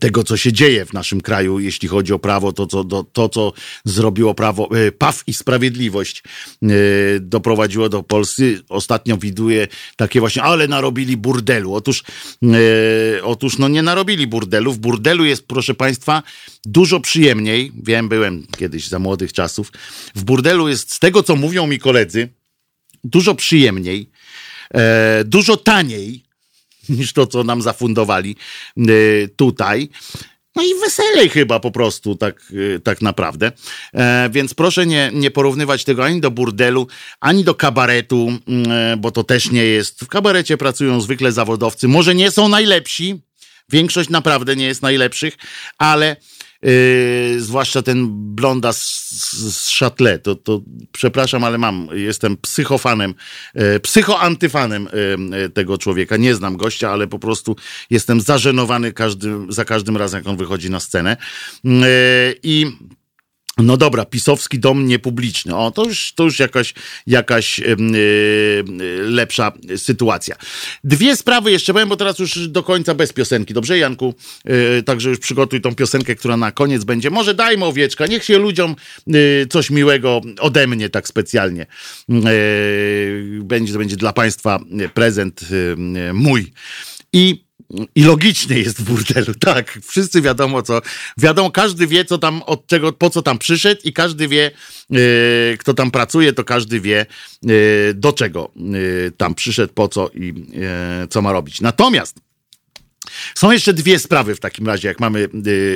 tego, 0.00 0.24
co 0.24 0.36
się 0.36 0.52
dzieje 0.52 0.86
w 0.86 0.92
naszym 0.92 1.20
kraju, 1.20 1.58
jeśli 1.58 1.88
chodzi 1.88 2.12
o 2.12 2.18
prawo, 2.18 2.52
to, 2.52 2.66
co, 2.66 2.84
do, 2.84 3.04
to, 3.04 3.28
co 3.28 3.52
zrobiło 3.84 4.34
prawo, 4.34 4.68
e, 4.76 4.92
PAW 4.92 5.22
i 5.26 5.34
Sprawiedliwość 5.34 6.22
e, 6.62 6.66
doprowadziło 7.20 7.88
do 7.88 8.02
Polski. 8.02 8.56
Ostatnio 8.68 9.16
widuję 9.16 9.68
takie 9.96 10.20
właśnie, 10.20 10.42
ale 10.42 10.68
narobili 10.68 11.16
burdelu. 11.16 11.74
Otóż, 11.74 12.02
e, 12.42 13.24
otóż 13.24 13.58
no 13.58 13.68
nie 13.68 13.82
narobili 13.82 14.26
burdelu. 14.26 14.72
W 14.72 14.78
burdelu 14.78 15.24
jest, 15.24 15.46
proszę 15.46 15.74
Państwa, 15.74 16.22
dużo 16.64 17.00
przyjemniej. 17.00 17.72
Wiem, 17.82 18.08
byłem 18.08 18.46
kiedyś 18.58 18.88
za 18.88 18.98
młodych 18.98 19.32
czasów. 19.32 19.72
W 20.14 20.24
burdelu 20.24 20.68
jest, 20.68 20.92
z 20.92 20.98
tego, 20.98 21.22
co 21.22 21.36
mówią 21.36 21.66
mi 21.66 21.78
koledzy, 21.78 22.28
dużo 23.04 23.34
przyjemniej, 23.34 24.10
dużo 25.24 25.56
taniej, 25.56 26.24
niż 26.98 27.12
to, 27.12 27.26
co 27.26 27.44
nam 27.44 27.62
zafundowali 27.62 28.36
y, 28.78 29.30
tutaj. 29.36 29.88
No 30.56 30.62
i 30.62 30.80
weselej 30.80 31.28
chyba 31.28 31.60
po 31.60 31.70
prostu, 31.70 32.14
tak, 32.16 32.50
y, 32.50 32.80
tak 32.84 33.02
naprawdę. 33.02 33.52
E, 33.94 34.30
więc 34.32 34.54
proszę 34.54 34.86
nie, 34.86 35.10
nie 35.14 35.30
porównywać 35.30 35.84
tego 35.84 36.04
ani 36.04 36.20
do 36.20 36.30
burdelu, 36.30 36.86
ani 37.20 37.44
do 37.44 37.54
kabaretu, 37.54 38.32
e, 38.68 38.96
bo 38.96 39.10
to 39.10 39.24
też 39.24 39.50
nie 39.50 39.64
jest. 39.64 40.04
W 40.04 40.08
kabarecie 40.08 40.56
pracują 40.56 41.00
zwykle 41.00 41.32
zawodowcy. 41.32 41.88
Może 41.88 42.14
nie 42.14 42.30
są 42.30 42.48
najlepsi, 42.48 43.20
większość 43.68 44.08
naprawdę 44.08 44.56
nie 44.56 44.66
jest 44.66 44.82
najlepszych, 44.82 45.36
ale 45.78 46.16
Yy, 46.62 47.40
zwłaszcza 47.40 47.82
ten 47.82 48.08
blonda 48.10 48.72
z, 48.72 49.10
z 49.32 49.80
to, 50.22 50.34
to 50.34 50.60
przepraszam, 50.92 51.44
ale 51.44 51.58
mam, 51.58 51.88
jestem 51.92 52.36
psychofanem, 52.36 53.14
yy, 53.54 53.80
psychoantyfanem 53.80 54.88
yy, 55.32 55.50
tego 55.50 55.78
człowieka. 55.78 56.16
Nie 56.16 56.34
znam 56.34 56.56
gościa, 56.56 56.90
ale 56.90 57.06
po 57.06 57.18
prostu 57.18 57.56
jestem 57.90 58.20
zażenowany 58.20 58.92
każdy, 58.92 59.32
za 59.48 59.64
każdym 59.64 59.96
razem, 59.96 60.18
jak 60.18 60.28
on 60.28 60.36
wychodzi 60.36 60.70
na 60.70 60.80
scenę. 60.80 61.16
I 62.42 62.66
no 63.62 63.76
dobra, 63.76 64.04
pisowski 64.04 64.58
dom 64.58 64.86
niepubliczny. 64.86 65.56
O, 65.56 65.70
to 65.70 65.84
już, 65.84 66.12
to 66.12 66.24
już 66.24 66.38
jakaś, 66.38 66.74
jakaś 67.06 67.58
yy, 67.58 68.64
lepsza 69.02 69.52
sytuacja. 69.76 70.36
Dwie 70.84 71.16
sprawy 71.16 71.50
jeszcze 71.50 71.72
powiem, 71.72 71.88
bo 71.88 71.96
teraz 71.96 72.18
już 72.18 72.48
do 72.48 72.62
końca 72.62 72.94
bez 72.94 73.12
piosenki. 73.12 73.54
Dobrze, 73.54 73.78
Janku? 73.78 74.14
Yy, 74.44 74.82
także 74.82 75.08
już 75.08 75.18
przygotuj 75.18 75.60
tą 75.60 75.74
piosenkę, 75.74 76.14
która 76.14 76.36
na 76.36 76.52
koniec 76.52 76.84
będzie. 76.84 77.10
Może 77.10 77.34
dajmy 77.34 77.64
owieczka, 77.64 78.06
niech 78.06 78.24
się 78.24 78.38
ludziom 78.38 78.76
yy, 79.06 79.46
coś 79.50 79.70
miłego 79.70 80.20
ode 80.40 80.66
mnie 80.66 80.88
tak 80.88 81.08
specjalnie. 81.08 81.66
będzie, 83.42 83.72
to 83.72 83.78
będzie 83.78 83.96
dla 83.96 84.12
Państwa 84.12 84.60
prezent 84.94 85.40
mój. 86.12 86.52
I 87.12 87.49
i 87.94 88.04
logicznie 88.04 88.58
jest 88.58 88.80
w 88.80 88.82
burdelu, 88.82 89.34
tak. 89.54 89.78
Wszyscy 89.86 90.22
wiadomo 90.22 90.62
co. 90.62 90.80
Wiadomo, 91.18 91.50
każdy 91.50 91.86
wie, 91.86 92.04
co 92.04 92.18
tam, 92.18 92.42
od 92.42 92.66
czego, 92.66 92.92
po 92.92 93.10
co 93.10 93.22
tam 93.22 93.38
przyszedł, 93.38 93.80
i 93.84 93.92
każdy 93.92 94.28
wie, 94.28 94.50
yy, 94.90 95.56
kto 95.58 95.74
tam 95.74 95.90
pracuje, 95.90 96.32
to 96.32 96.44
każdy 96.44 96.80
wie, 96.80 97.06
yy, 97.42 97.94
do 97.94 98.12
czego 98.12 98.52
yy, 98.56 99.12
tam 99.16 99.34
przyszedł, 99.34 99.72
po 99.74 99.88
co 99.88 100.10
i 100.14 100.34
co 101.10 101.22
ma 101.22 101.32
robić. 101.32 101.60
Natomiast 101.60 102.16
są 103.34 103.50
jeszcze 103.50 103.72
dwie 103.72 103.98
sprawy 103.98 104.34
w 104.34 104.40
takim 104.40 104.66
razie, 104.66 104.88
jak 104.88 105.00
mamy 105.00 105.28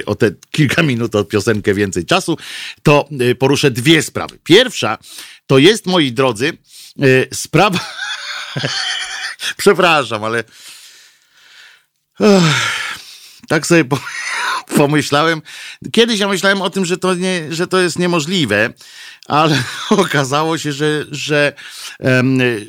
o 0.07 0.15
te 0.15 0.31
kilka 0.51 0.83
minut 0.93 1.15
od 1.15 1.29
piosenkę 1.29 1.75
więcej 1.75 2.05
czasu, 2.05 2.37
to 2.83 3.09
poruszę 3.39 3.71
dwie 3.71 4.03
sprawy. 4.03 4.39
Pierwsza 4.45 4.99
to 5.47 5.59
jest, 5.59 5.87
moi 5.87 6.13
drodzy, 6.13 6.53
sprawa. 7.33 7.79
Przepraszam, 9.57 10.25
ale 10.25 10.45
tak 13.49 13.67
sobie 13.67 13.85
pomyślałem. 14.77 15.43
Kiedyś 15.93 16.21
ja 16.21 16.29
myślałem 16.29 16.63
o 16.63 16.71
tym, 16.71 16.85
że 16.85 16.99
to, 16.99 17.15
nie, 17.15 17.43
że 17.51 17.67
to 17.67 17.81
jest 17.81 17.99
niemożliwe, 17.99 18.73
ale 19.27 19.63
okazało 19.91 20.59
się, 20.59 20.73
że, 20.73 21.05
że, 21.11 21.53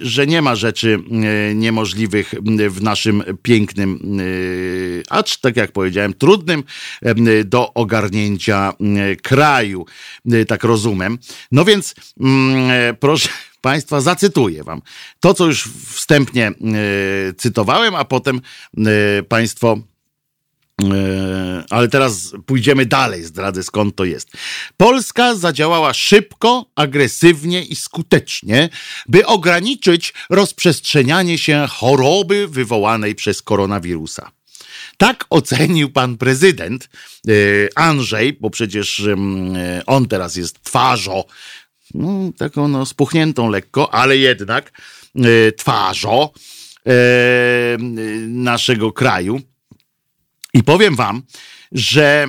że 0.01 0.27
nie 0.27 0.41
ma 0.41 0.55
rzeczy 0.55 0.99
niemożliwych 1.55 2.33
w 2.69 2.81
naszym 2.81 3.23
pięknym, 3.41 4.19
acz 5.09 5.37
tak 5.37 5.55
jak 5.55 5.71
powiedziałem, 5.71 6.13
trudnym 6.13 6.63
do 7.45 7.73
ogarnięcia 7.73 8.73
kraju, 9.23 9.85
tak 10.47 10.63
rozumiem. 10.63 11.17
No 11.51 11.65
więc 11.65 11.95
mm, 12.19 12.95
proszę 12.99 13.29
Państwa, 13.65 14.01
zacytuję 14.01 14.63
Wam 14.63 14.81
to, 15.19 15.33
co 15.33 15.45
już 15.45 15.69
wstępnie 15.93 16.47
e, 16.47 16.53
cytowałem, 17.37 17.95
a 17.95 18.05
potem 18.05 18.41
e, 18.77 19.23
Państwo. 19.23 19.77
E, 20.83 21.63
ale 21.69 21.87
teraz 21.87 22.33
pójdziemy 22.45 22.85
dalej, 22.85 23.23
zdradzę 23.23 23.63
skąd 23.63 23.95
to 23.95 24.05
jest. 24.05 24.31
Polska 24.77 25.35
zadziałała 25.35 25.93
szybko, 25.93 26.65
agresywnie 26.75 27.63
i 27.63 27.75
skutecznie, 27.75 28.69
by 29.07 29.25
ograniczyć 29.25 30.13
rozprzestrzenianie 30.29 31.37
się 31.37 31.67
choroby 31.69 32.47
wywołanej 32.47 33.15
przez 33.15 33.41
koronawirusa. 33.41 34.31
Tak 34.97 35.25
ocenił 35.29 35.89
pan 35.89 36.17
prezydent 36.17 36.89
Andrzej, 37.75 38.33
bo 38.33 38.49
przecież 38.49 39.03
on 39.85 40.07
teraz 40.07 40.35
jest 40.35 40.63
twarzą 40.63 41.23
no, 41.95 42.31
taką 42.37 42.67
no, 42.67 42.85
spuchniętą 42.85 43.49
lekko, 43.49 43.93
ale 43.93 44.17
jednak 44.17 44.71
e, 45.15 45.51
twarzą 45.51 46.29
e, 46.87 46.91
naszego 48.27 48.91
kraju. 48.91 49.41
I 50.53 50.63
powiem 50.63 50.95
wam, 50.95 51.23
że, 51.71 52.27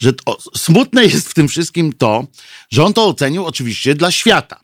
że 0.00 0.12
to, 0.12 0.38
smutne 0.56 1.04
jest 1.04 1.28
w 1.28 1.34
tym 1.34 1.48
wszystkim 1.48 1.92
to, 1.92 2.26
że 2.70 2.84
on 2.84 2.92
to 2.92 3.06
ocenił 3.06 3.46
oczywiście 3.46 3.94
dla 3.94 4.10
świata. 4.10 4.60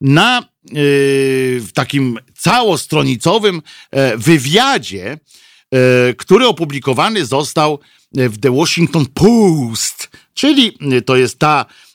Na 0.00 0.38
e, 0.38 0.44
w 1.60 1.68
takim 1.74 2.18
całostronicowym 2.38 3.62
wywiadzie, 4.16 5.18
który 6.16 6.46
opublikowany 6.46 7.26
został 7.26 7.78
w 8.12 8.38
The 8.40 8.56
Washington 8.56 9.06
Post, 9.06 10.10
czyli 10.34 10.78
to 11.06 11.16
jest 11.16 11.38
ta 11.38 11.66
Y, 11.66 11.93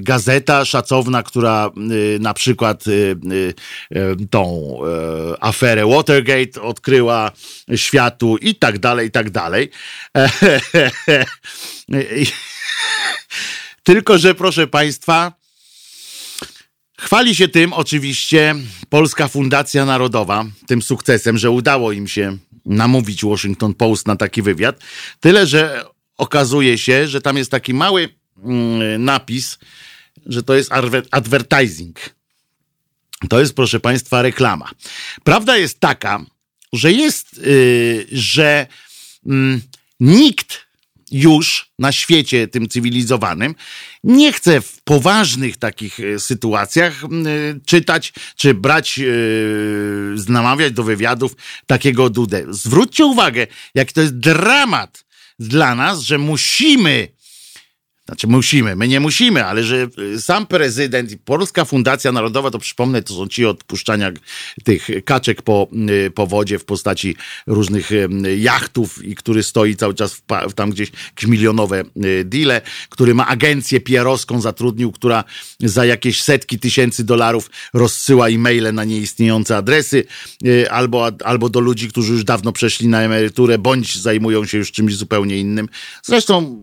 gazeta 0.00 0.64
szacowna, 0.64 1.22
która 1.22 1.70
y, 1.90 2.18
na 2.20 2.34
przykład 2.34 2.84
y, 2.86 3.16
tą 4.30 4.76
aferę 5.40 5.86
Watergate 5.86 6.62
odkryła 6.62 7.32
światu 7.76 8.36
i 8.36 8.54
tak 8.54 8.78
dalej, 8.78 9.08
i 9.08 9.10
tak 9.10 9.30
dalej. 9.30 9.70
Tylko, 13.82 14.18
że 14.18 14.34
proszę 14.34 14.66
Państwa, 14.66 15.32
Chwali 17.00 17.34
się 17.34 17.48
tym 17.48 17.72
oczywiście 17.72 18.54
Polska 18.88 19.28
Fundacja 19.28 19.84
Narodowa, 19.84 20.44
tym 20.66 20.82
sukcesem, 20.82 21.38
że 21.38 21.50
udało 21.50 21.92
im 21.92 22.08
się 22.08 22.36
namówić 22.66 23.24
Washington 23.24 23.74
Post 23.74 24.06
na 24.06 24.16
taki 24.16 24.42
wywiad. 24.42 24.80
Tyle, 25.20 25.46
że 25.46 25.84
okazuje 26.18 26.78
się, 26.78 27.08
że 27.08 27.20
tam 27.20 27.36
jest 27.36 27.50
taki 27.50 27.74
mały 27.74 28.08
napis, 28.98 29.58
że 30.26 30.42
to 30.42 30.54
jest 30.54 30.70
advertising. 31.10 32.16
To 33.28 33.40
jest, 33.40 33.54
proszę 33.54 33.80
Państwa, 33.80 34.22
reklama. 34.22 34.70
Prawda 35.24 35.56
jest 35.56 35.80
taka, 35.80 36.24
że 36.72 36.92
jest, 36.92 37.38
yy, 37.38 38.06
że 38.12 38.66
yy, 39.26 39.60
nikt 40.00 40.66
już 41.10 41.70
na 41.78 41.92
świecie 41.92 42.48
tym 42.48 42.68
cywilizowanym 42.68 43.54
nie 44.04 44.32
chce 44.32 44.60
w 44.60 44.82
poważnych 44.82 45.56
takich 45.56 46.00
y, 46.00 46.20
sytuacjach 46.20 47.02
yy, 47.02 47.60
czytać, 47.66 48.12
czy 48.36 48.54
brać, 48.54 49.00
namawiać 50.28 50.72
do 50.72 50.82
wywiadów 50.82 51.36
takiego 51.66 52.10
dudę. 52.10 52.44
Zwróćcie 52.50 53.04
uwagę, 53.04 53.46
jaki 53.74 53.94
to 53.94 54.00
jest 54.00 54.18
dramat 54.18 55.04
dla 55.38 55.74
nas, 55.74 56.00
że 56.00 56.18
musimy 56.18 57.08
znaczy 58.06 58.26
musimy, 58.26 58.76
my 58.76 58.88
nie 58.88 59.00
musimy, 59.00 59.44
ale 59.44 59.64
że 59.64 59.88
y, 59.98 60.20
sam 60.20 60.46
prezydent 60.46 61.12
i 61.12 61.18
Polska 61.18 61.64
Fundacja 61.64 62.12
Narodowa, 62.12 62.50
to 62.50 62.58
przypomnę, 62.58 63.02
to 63.02 63.14
są 63.14 63.28
ci 63.28 63.46
odpuszczania 63.46 64.12
tych 64.64 64.88
kaczek 65.04 65.42
po, 65.42 65.68
y, 66.06 66.10
po 66.10 66.26
wodzie 66.26 66.58
w 66.58 66.64
postaci 66.64 67.16
różnych 67.46 67.92
y, 67.92 68.08
jachtów 68.38 69.04
i 69.04 69.14
który 69.14 69.42
stoi 69.42 69.76
cały 69.76 69.94
czas 69.94 70.14
w, 70.48 70.52
tam 70.54 70.70
gdzieś 70.70 70.92
jakieś 71.06 71.30
milionowe 71.30 71.84
deale, 72.24 72.60
który 72.88 73.14
ma 73.14 73.26
agencję 73.26 73.80
PR-owską 73.80 74.40
zatrudnił, 74.40 74.92
która 74.92 75.24
za 75.60 75.84
jakieś 75.84 76.22
setki 76.22 76.58
tysięcy 76.58 77.04
dolarów 77.04 77.50
rozsyła 77.74 78.28
e-maile 78.28 78.72
na 78.72 78.84
nieistniejące 78.84 79.56
adresy 79.56 80.04
albo, 80.70 81.10
albo 81.24 81.48
do 81.48 81.60
ludzi, 81.60 81.88
którzy 81.88 82.12
już 82.12 82.24
dawno 82.24 82.52
przeszli 82.52 82.88
na 82.88 83.02
emeryturę, 83.02 83.58
bądź 83.58 83.98
zajmują 83.98 84.46
się 84.46 84.58
już 84.58 84.72
czymś 84.72 84.96
zupełnie 84.96 85.38
innym. 85.38 85.68
Zresztą 86.02 86.62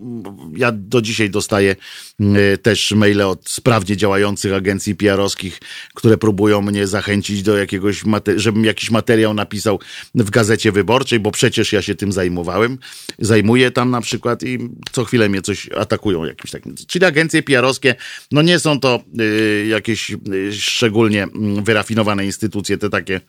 ja 0.56 0.72
do 0.72 1.02
dzisiaj 1.02 1.33
dostaję 1.34 1.76
mm, 2.20 2.58
też 2.58 2.92
maile 2.92 3.22
od 3.22 3.50
sprawnie 3.50 3.98
działających 3.98 4.54
agencji 4.54 4.96
PR-owskich, 4.96 5.60
które 5.94 6.18
próbują 6.18 6.62
mnie 6.62 6.88
zachęcić 6.88 7.44
do 7.44 7.58
jakiegoś, 7.58 8.04
żebym 8.36 8.66
jakiś 8.66 8.92
materiał 8.92 9.34
napisał 9.34 9.80
w 10.16 10.30
gazecie 10.30 10.72
wyborczej, 10.72 11.20
bo 11.20 11.32
przecież 11.32 11.74
ja 11.74 11.82
się 11.82 11.96
tym 11.96 12.12
zajmowałem. 12.12 12.78
Zajmuję 13.20 13.72
tam 13.72 13.92
na 13.92 14.02
przykład 14.02 14.44
i 14.44 14.60
co 14.92 15.06
chwilę 15.06 15.30
mnie 15.30 15.42
coś 15.42 15.70
atakują 15.70 16.26
jakimś 16.26 16.52
takim. 16.52 16.76
Czyli 16.88 17.06
agencje 17.06 17.44
PR-owskie, 17.44 17.96
no 18.32 18.42
nie 18.42 18.60
są 18.60 18.80
to 18.80 19.04
y, 19.20 19.66
jakieś 19.70 20.12
y, 20.12 20.54
szczególnie 20.54 21.24
mm, 21.24 21.64
wyrafinowane 21.64 22.26
instytucje, 22.26 22.78
te 22.78 22.90
takie 22.90 23.22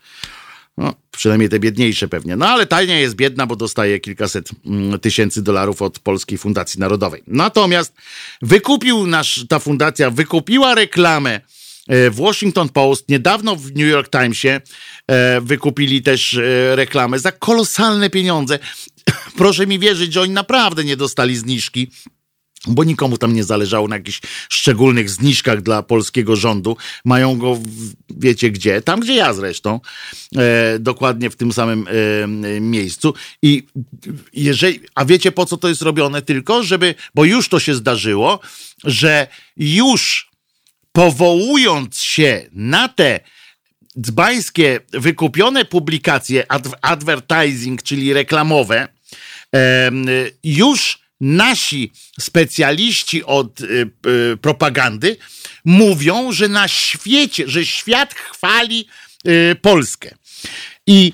no, 0.77 0.95
przynajmniej 1.11 1.49
te 1.49 1.61
biedniejsze 1.61 2.09
pewnie. 2.09 2.37
No 2.37 2.49
ale 2.49 2.67
Tania 2.67 3.01
jest 3.01 3.15
biedna, 3.15 3.47
bo 3.47 3.57
dostaje 3.57 4.01
kilkaset 4.01 4.51
mm, 4.67 5.01
tysięcy 5.01 5.43
dolarów 5.43 5.83
od 5.83 5.99
Polskiej 5.99 6.39
Fundacji 6.39 6.81
Narodowej. 6.81 7.23
Natomiast 7.27 7.95
wykupił 8.43 9.07
nasz, 9.07 9.47
ta 9.49 9.59
fundacja 9.59 10.11
wykupiła 10.11 10.75
reklamę 10.75 11.41
e, 11.89 12.11
w 12.11 12.17
Washington 12.17 12.69
Post, 12.69 13.09
niedawno 13.09 13.57
w 13.57 13.65
New 13.65 13.89
York 13.89 14.11
Timesie 14.11 14.61
e, 15.07 15.41
wykupili 15.41 16.03
też 16.03 16.35
e, 16.35 16.77
reklamę 16.77 17.19
za 17.19 17.33
kolosalne 17.33 18.11
pieniądze. 18.11 18.59
Proszę 19.39 19.67
mi 19.67 19.79
wierzyć, 19.79 20.13
że 20.13 20.21
oni 20.21 20.33
naprawdę 20.33 20.85
nie 20.85 20.97
dostali 20.97 21.37
zniżki 21.37 21.91
bo 22.66 22.85
nikomu 22.85 23.19
tam 23.19 23.32
nie 23.32 23.45
zależało 23.45 23.89
na 23.89 23.97
jakichś 23.97 24.20
szczególnych 24.49 25.11
zniżkach 25.11 25.62
dla 25.62 25.82
polskiego 25.82 26.36
rządu. 26.36 26.77
Mają 27.05 27.39
go, 27.39 27.59
wiecie 28.11 28.51
gdzie, 28.51 28.82
tam 28.82 29.01
gdzie 29.01 29.15
ja 29.15 29.35
zresztą, 29.35 29.81
e, 30.36 30.78
dokładnie 30.78 31.31
w 31.31 31.36
tym 31.36 31.53
samym 31.53 31.86
e, 31.89 32.61
miejscu. 32.61 33.15
I 33.43 33.62
jeżeli, 34.32 34.81
a 34.95 35.05
wiecie 35.05 35.32
po 35.32 35.47
co 35.47 35.57
to 35.57 35.69
jest 35.69 35.82
robione? 35.82 36.23
Tylko, 36.23 36.62
żeby, 36.62 36.95
bo 37.15 37.24
już 37.24 37.49
to 37.49 37.61
się 37.61 37.74
zdarzyło, 37.74 38.41
że 38.85 39.27
już 39.57 40.31
powołując 40.93 42.01
się 42.01 42.49
na 42.53 42.89
te 42.89 43.20
dzbańskie 44.01 44.81
wykupione 44.93 45.65
publikacje 45.65 46.47
advertising, 46.82 47.82
czyli 47.82 48.12
reklamowe, 48.12 48.89
e, 49.55 49.91
już 50.45 51.03
nasi 51.25 51.93
specjaliści 52.21 53.25
od 53.25 53.61
y, 53.61 53.91
y, 54.07 54.37
propagandy 54.37 55.17
mówią, 55.65 56.33
że 56.33 56.49
na 56.49 56.69
świecie, 56.69 57.45
że 57.47 57.67
świat 57.67 58.15
chwali 58.15 58.89
y, 59.29 59.57
Polskę. 59.63 60.15
I 60.87 61.13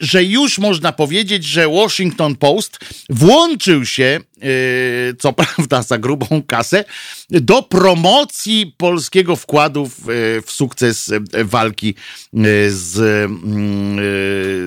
że 0.00 0.24
już 0.24 0.58
można 0.58 0.92
powiedzieć, 0.92 1.44
że 1.44 1.68
Washington 1.68 2.36
Post 2.36 2.78
włączył 3.10 3.86
się, 3.86 4.20
y, 4.44 5.16
co 5.18 5.32
prawda 5.42 5.82
za 5.82 5.98
grubą 5.98 6.42
kasę, 6.46 6.84
do 7.30 7.62
promocji 7.62 8.74
polskiego 8.76 9.36
wkładu 9.36 9.86
w, 9.86 10.08
y, 10.08 10.42
w 10.46 10.50
sukces 10.50 11.10
walki 11.44 11.94
z, 12.68 12.92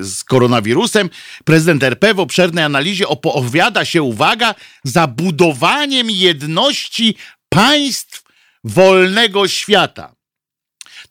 z 0.07 0.23
koronawirusem. 0.23 1.09
Prezydent 1.45 1.83
RP 1.83 2.13
w 2.13 2.19
obszernej 2.19 2.63
analizie 2.63 3.07
opowiada 3.07 3.85
się, 3.85 4.01
uwaga, 4.01 4.55
za 4.83 5.07
budowaniem 5.07 6.09
jedności 6.09 7.15
państw 7.49 8.23
wolnego 8.63 9.47
świata. 9.47 10.15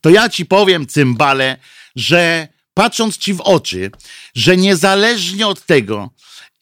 To 0.01 0.09
ja 0.09 0.29
ci 0.29 0.45
powiem, 0.45 0.87
cymbale, 0.87 1.57
że 1.95 2.47
patrząc 2.77 3.17
ci 3.17 3.33
w 3.33 3.41
oczy, 3.41 3.91
że 4.35 4.57
niezależnie 4.57 5.47
od 5.47 5.65
tego, 5.65 6.09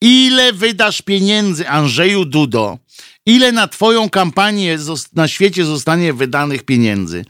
ile 0.01 0.53
wydasz 0.53 1.01
pieniędzy 1.01 1.69
Andrzeju 1.69 2.25
Dudo, 2.25 2.79
ile 3.25 3.51
na 3.51 3.67
twoją 3.67 4.09
kampanię 4.09 4.77
na 5.13 5.27
świecie 5.27 5.65
zostanie 5.65 6.13
wydanych 6.13 6.63
pieniędzy, 6.63 7.25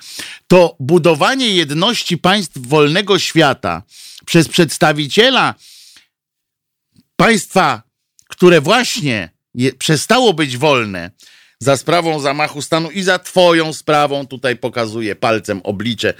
to 0.48 0.76
budowanie 0.80 1.49
jedności 1.49 2.18
państw 2.18 2.57
wolnego 2.57 3.20
świata 3.20 3.84
przez 4.26 4.48
przedstawiciela 4.48 5.56
państwa, 7.16 7.82
które 8.30 8.62
właśnie 8.62 9.30
przestało 9.78 10.34
być 10.34 10.57
wolne, 10.57 11.12
za 11.60 11.77
sprawą 11.77 12.19
zamachu 12.19 12.61
stanu 12.61 12.91
i 12.91 13.03
za 13.03 13.19
twoją 13.19 13.73
sprawą, 13.73 14.27
tutaj 14.27 14.56
pokazuje 14.56 15.15
palcem 15.15 15.61
oblicze, 15.64 16.14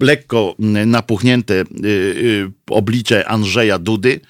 lekko 0.00 0.56
mm, 0.58 0.90
napuchnięte 0.90 1.54
y, 1.54 1.64
y, 1.86 2.52
oblicze 2.70 3.28
Andrzeja 3.28 3.78
Dudy, 3.78 4.20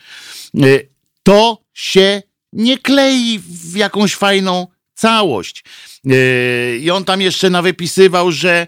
y, 0.65 0.89
to 1.23 1.59
się 1.75 2.23
nie 2.53 2.79
klei 2.79 3.39
w 3.39 3.77
jakąś 3.77 4.15
fajną 4.15 4.67
całość. 4.95 5.65
I 6.81 6.91
on 6.91 7.05
tam 7.05 7.21
jeszcze 7.21 7.51
nawypisywał, 7.51 8.33
że 8.33 8.67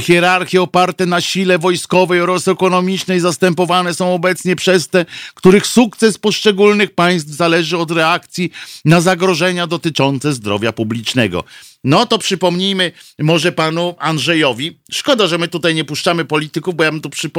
hierarchie 0.00 0.62
oparte 0.62 1.06
na 1.06 1.20
sile 1.20 1.58
wojskowej 1.58 2.20
oraz 2.20 2.48
ekonomicznej 2.48 3.20
zastępowane 3.20 3.94
są 3.94 4.14
obecnie 4.14 4.56
przez 4.56 4.88
te, 4.88 5.06
których 5.34 5.66
sukces 5.66 6.18
poszczególnych 6.18 6.94
państw 6.94 7.30
zależy 7.30 7.78
od 7.78 7.90
reakcji 7.90 8.50
na 8.84 9.00
zagrożenia 9.00 9.66
dotyczące 9.66 10.32
zdrowia 10.32 10.72
publicznego. 10.72 11.44
No 11.84 12.06
to 12.06 12.18
przypomnijmy 12.18 12.92
może 13.18 13.52
panu 13.52 13.94
Andrzejowi. 13.98 14.78
Szkoda, 14.92 15.26
że 15.26 15.38
my 15.38 15.48
tutaj 15.48 15.74
nie 15.74 15.84
puszczamy 15.84 16.24
polityków, 16.24 16.74
bo 16.74 16.84
ja 16.84 16.92
bym 16.92 17.00
tu 17.00 17.10
przy, 17.10 17.30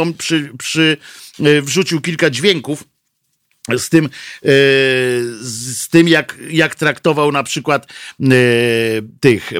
przy, 0.57 0.97
yy, 1.39 1.61
wrzucił 1.61 2.01
kilka 2.01 2.29
dźwięków 2.29 2.83
z 3.77 3.89
tym, 3.89 4.03
yy, 4.03 4.09
z 5.41 5.89
tym 5.89 6.07
jak, 6.07 6.37
jak 6.49 6.75
traktował 6.75 7.31
na 7.31 7.43
przykład 7.43 7.87
yy, 8.19 8.29
tych. 9.19 9.51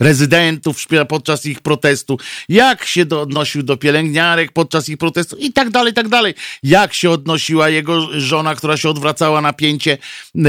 Rezydentów 0.00 0.86
podczas 1.08 1.46
ich 1.46 1.60
protestu, 1.60 2.18
jak 2.48 2.84
się 2.84 3.04
do, 3.04 3.20
odnosił 3.20 3.62
do 3.62 3.76
pielęgniarek 3.76 4.52
podczas 4.52 4.88
ich 4.88 4.98
protestu 4.98 5.36
i 5.36 5.52
tak 5.52 5.70
dalej, 5.70 5.92
tak 5.92 6.08
dalej. 6.08 6.34
Jak 6.62 6.94
się 6.94 7.10
odnosiła 7.10 7.68
jego 7.68 8.20
żona, 8.20 8.54
która 8.54 8.76
się 8.76 8.88
odwracała 8.88 9.40
na 9.40 9.52
pięcie, 9.52 9.98
e, 10.36 10.48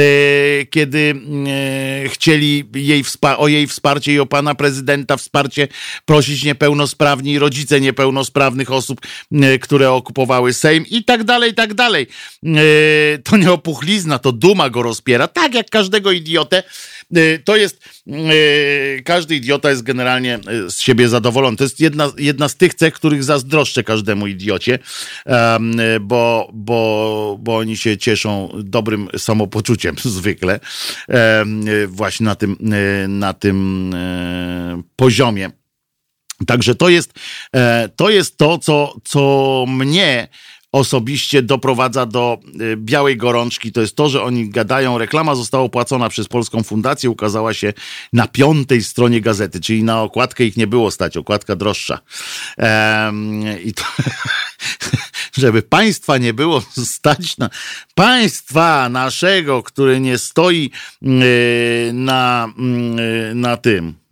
kiedy 0.66 1.16
e, 2.06 2.10
chcieli 2.10 2.64
jej 2.76 3.04
o 3.38 3.48
jej 3.48 3.68
wsparcie 3.68 4.14
i 4.14 4.20
o 4.20 4.26
pana 4.26 4.56
prezydenta 4.56 5.18
wsparcie 5.18 5.68
prosić 6.06 6.44
niepełnosprawni 6.44 7.40
rodzice 7.40 7.82
niepełnosprawnych 7.82 8.72
osób, 8.72 9.02
e, 9.32 9.60
które 9.60 9.92
okupowały 9.92 10.54
Sejm 10.54 10.86
i 10.90 11.04
tak 11.04 11.24
dalej, 11.24 11.52
i 11.52 11.56
tak 11.56 11.74
dalej. 11.74 12.08
To 13.24 13.38
nie 13.38 13.52
opuchlizna, 13.52 14.20
to 14.20 14.32
duma 14.32 14.70
go 14.70 14.84
rozpiera, 14.84 15.28
tak 15.28 15.54
jak 15.54 15.70
każdego 15.70 16.12
idiotę. 16.12 16.64
E, 17.16 17.40
to 17.40 17.56
jest, 17.56 17.90
e, 18.08 19.02
każdy 19.02 19.36
idiota 19.36 19.70
jest 19.70 19.84
generalnie 19.84 20.36
e, 20.36 20.72
z 20.72 20.80
siebie 20.80 21.10
zadowolony. 21.10 21.58
To 21.58 21.64
jest 21.64 21.80
jedna, 21.80 22.12
jedna 22.18 22.50
z 22.50 22.56
tych 22.56 22.74
cech, 22.74 22.94
których 22.94 23.24
zazdroszczę 23.24 23.84
każdemu 23.84 24.28
idiocie, 24.28 24.80
bo, 26.02 26.50
bo, 26.54 27.38
bo 27.40 27.58
oni 27.58 27.78
się 27.78 27.98
cieszą 27.98 28.52
dobrym 28.64 29.08
samopoczuciem 29.18 29.96
zwykle 30.18 30.60
właśnie 31.88 32.24
na 32.24 32.36
tym, 32.36 32.58
na 33.08 33.34
tym 33.34 33.92
poziomie. 34.96 35.52
Także 36.48 36.76
to 36.76 36.90
jest, 36.90 37.14
to 37.96 38.10
jest 38.10 38.38
to, 38.38 38.58
co, 38.58 38.96
co 39.04 39.66
mnie 39.68 40.28
osobiście 40.78 41.42
doprowadza 41.42 42.06
do 42.06 42.40
y, 42.62 42.78
białej 42.78 43.18
gorączki, 43.18 43.72
to 43.72 43.82
jest 43.82 43.96
to, 43.96 44.10
że 44.10 44.24
oni 44.24 44.50
gadają, 44.50 44.98
reklama 44.98 45.36
została 45.36 45.64
opłacona 45.64 46.10
przez 46.10 46.28
Polską 46.28 46.64
Fundację, 46.64 47.10
ukazała 47.10 47.54
się 47.54 47.74
na 48.14 48.28
piątej 48.28 48.84
stronie 48.84 49.22
gazety, 49.22 49.62
czyli 49.62 49.84
na 49.84 50.02
okładkę 50.02 50.46
ich 50.46 50.58
nie 50.58 50.68
było 50.68 50.92
stać, 50.92 51.18
okładka 51.18 51.56
droższa. 51.56 52.00
I 53.64 53.74
to, 53.74 53.84
żeby 55.42 55.62
państwa 55.62 56.18
nie 56.18 56.34
było 56.34 56.62
stać 56.86 57.38
na 57.38 57.50
państwa 57.96 58.90
naszego, 58.90 59.64
który 59.64 60.00
nie 60.00 60.18
stoi 60.18 60.72
yy, 61.02 61.12
na, 61.94 62.54
yy, 62.58 63.36
na 63.36 63.58
tym 63.58 64.07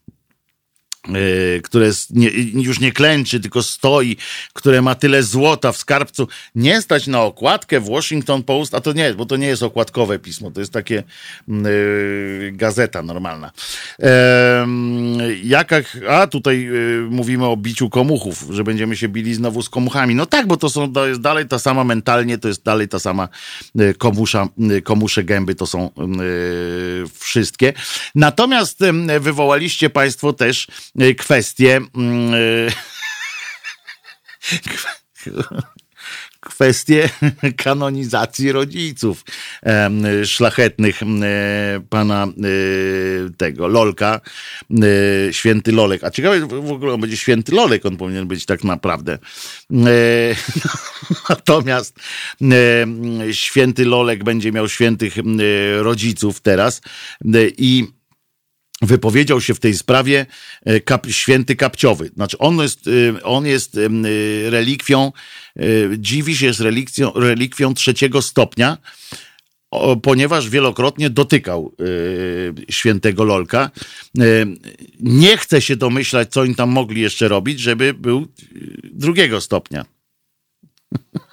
które 1.63 1.91
nie, 2.09 2.29
już 2.53 2.79
nie 2.79 2.91
klęczy, 2.91 3.39
tylko 3.39 3.63
stoi, 3.63 4.17
które 4.53 4.81
ma 4.81 4.95
tyle 4.95 5.23
złota 5.23 5.71
w 5.71 5.77
skarbcu, 5.77 6.27
nie 6.55 6.81
stać 6.81 7.07
na 7.07 7.21
okładkę 7.21 7.79
w 7.79 7.89
Washington 7.89 8.43
Post, 8.43 8.75
a 8.75 8.81
to 8.81 8.93
nie, 8.93 9.13
bo 9.13 9.25
to 9.25 9.37
nie 9.37 9.47
jest 9.47 9.63
okładkowe 9.63 10.19
pismo, 10.19 10.51
to 10.51 10.59
jest 10.59 10.73
takie 10.73 11.03
yy, 11.47 12.51
gazeta 12.53 13.03
normalna. 13.03 13.51
E, 13.99 14.67
jaka, 15.43 15.75
a 16.09 16.27
tutaj 16.27 16.61
yy, 16.61 17.07
mówimy 17.09 17.45
o 17.45 17.57
biciu 17.57 17.89
komuchów, 17.89 18.45
że 18.49 18.63
będziemy 18.63 18.97
się 18.97 19.07
bili 19.07 19.33
znowu 19.33 19.61
z 19.61 19.69
komuchami. 19.69 20.15
No 20.15 20.25
tak, 20.25 20.47
bo 20.47 20.57
to 20.57 20.69
są, 20.69 20.93
to 20.93 21.07
jest 21.07 21.21
dalej 21.21 21.47
ta 21.47 21.59
sama 21.59 21.83
mentalnie, 21.83 22.37
to 22.37 22.47
jest 22.47 22.63
dalej 22.63 22.87
ta 22.87 22.99
sama 22.99 23.29
komusza, 23.97 24.47
komusze 24.83 25.23
gęby, 25.23 25.55
to 25.55 25.65
są 25.65 25.89
yy, 25.97 27.05
wszystkie. 27.19 27.73
Natomiast 28.15 28.79
wywołaliście 29.19 29.89
Państwo 29.89 30.33
też 30.33 30.67
Y, 31.01 31.15
kwestie. 31.15 31.81
Mm, 31.95 32.33
y, 32.33 32.71
kwestie 36.39 37.09
kanonizacji 37.57 38.51
rodziców 38.51 39.23
szlachetnych 40.25 41.01
pana 41.89 42.27
y, 42.45 43.31
tego 43.37 43.67
Lolka, 43.67 44.21
święty 45.31 45.71
Lolek. 45.71 46.03
A 46.03 46.11
ciekawe 46.11 46.39
w 46.47 46.71
ogóle 46.71 46.93
on 46.93 47.01
będzie 47.01 47.17
święty 47.17 47.51
Lolek, 47.51 47.85
on 47.85 47.97
powinien 47.97 48.27
być 48.27 48.45
tak 48.45 48.63
naprawdę. 48.63 49.17
Natomiast 51.29 51.99
święty 53.31 53.85
Lolek 53.85 54.23
będzie 54.23 54.51
miał 54.51 54.69
świętych 54.69 55.15
rodziców 55.81 56.41
teraz 56.41 56.81
i 57.57 57.87
wypowiedział 58.85 59.41
się 59.41 59.53
w 59.53 59.59
tej 59.59 59.73
sprawie 59.73 60.25
e, 60.65 60.79
kap, 60.79 61.07
święty 61.09 61.55
kapciowy. 61.55 62.11
Znaczy 62.15 62.37
on 62.37 62.57
jest, 62.57 62.87
e, 62.87 63.23
on 63.23 63.45
jest 63.45 63.77
e, 63.77 63.89
relikwią, 64.49 65.11
dziwisz 65.97 66.41
jest 66.41 66.59
relikwią, 66.59 67.11
relikwią 67.15 67.73
trzeciego 67.73 68.21
stopnia, 68.21 68.77
ponieważ 70.01 70.49
wielokrotnie 70.49 71.09
dotykał 71.09 71.75
świętego 72.69 73.23
Lolka. 73.23 73.71
Nie 74.99 75.37
chce 75.37 75.61
się 75.61 75.75
domyślać, 75.75 76.31
co 76.31 76.41
oni 76.41 76.55
tam 76.55 76.69
mogli 76.69 77.01
jeszcze 77.01 77.27
robić, 77.27 77.59
żeby 77.59 77.93
był 77.93 78.27
drugiego 78.83 79.41
stopnia. 79.41 79.85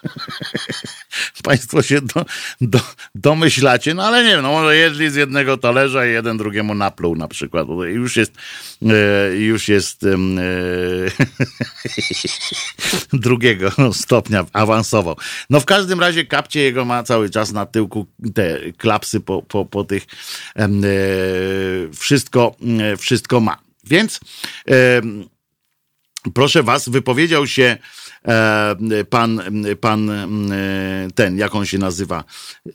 Państwo 1.42 1.82
się 1.82 2.00
do, 2.00 2.24
do, 2.60 2.80
domyślacie, 3.14 3.94
no 3.94 4.04
ale 4.04 4.24
nie 4.24 4.30
wiem, 4.30 4.42
no 4.42 4.52
może 4.52 4.76
jedli 4.76 5.10
z 5.10 5.14
jednego 5.14 5.58
talerza 5.58 6.06
i 6.06 6.10
jeden 6.10 6.36
drugiemu 6.36 6.74
napluł 6.74 7.16
na 7.16 7.28
przykład. 7.28 7.66
Już 7.86 8.16
jest, 8.16 8.32
e, 8.82 9.36
już 9.36 9.68
jest 9.68 10.04
e, 10.04 10.16
drugiego 13.18 13.72
stopnia 13.92 14.46
awansował. 14.52 15.16
No 15.50 15.60
w 15.60 15.64
każdym 15.64 16.00
razie 16.00 16.24
kapcie 16.24 16.60
jego 16.60 16.84
ma 16.84 17.02
cały 17.02 17.30
czas 17.30 17.52
na 17.52 17.66
tyłku 17.66 18.06
te 18.34 18.58
klapsy 18.78 19.20
po, 19.20 19.42
po, 19.42 19.64
po 19.64 19.84
tych 19.84 20.06
e, 20.56 20.68
wszystko, 21.94 22.56
wszystko 22.98 23.40
ma. 23.40 23.58
Więc 23.84 24.20
proszę 26.34 26.62
was, 26.62 26.88
wypowiedział 26.88 27.46
się 27.46 27.76
pan, 29.10 29.40
pan 29.80 30.10
e, 30.10 31.08
ten, 31.14 31.38
jak 31.38 31.54
on 31.54 31.66
się 31.66 31.78
nazywa, 31.78 32.24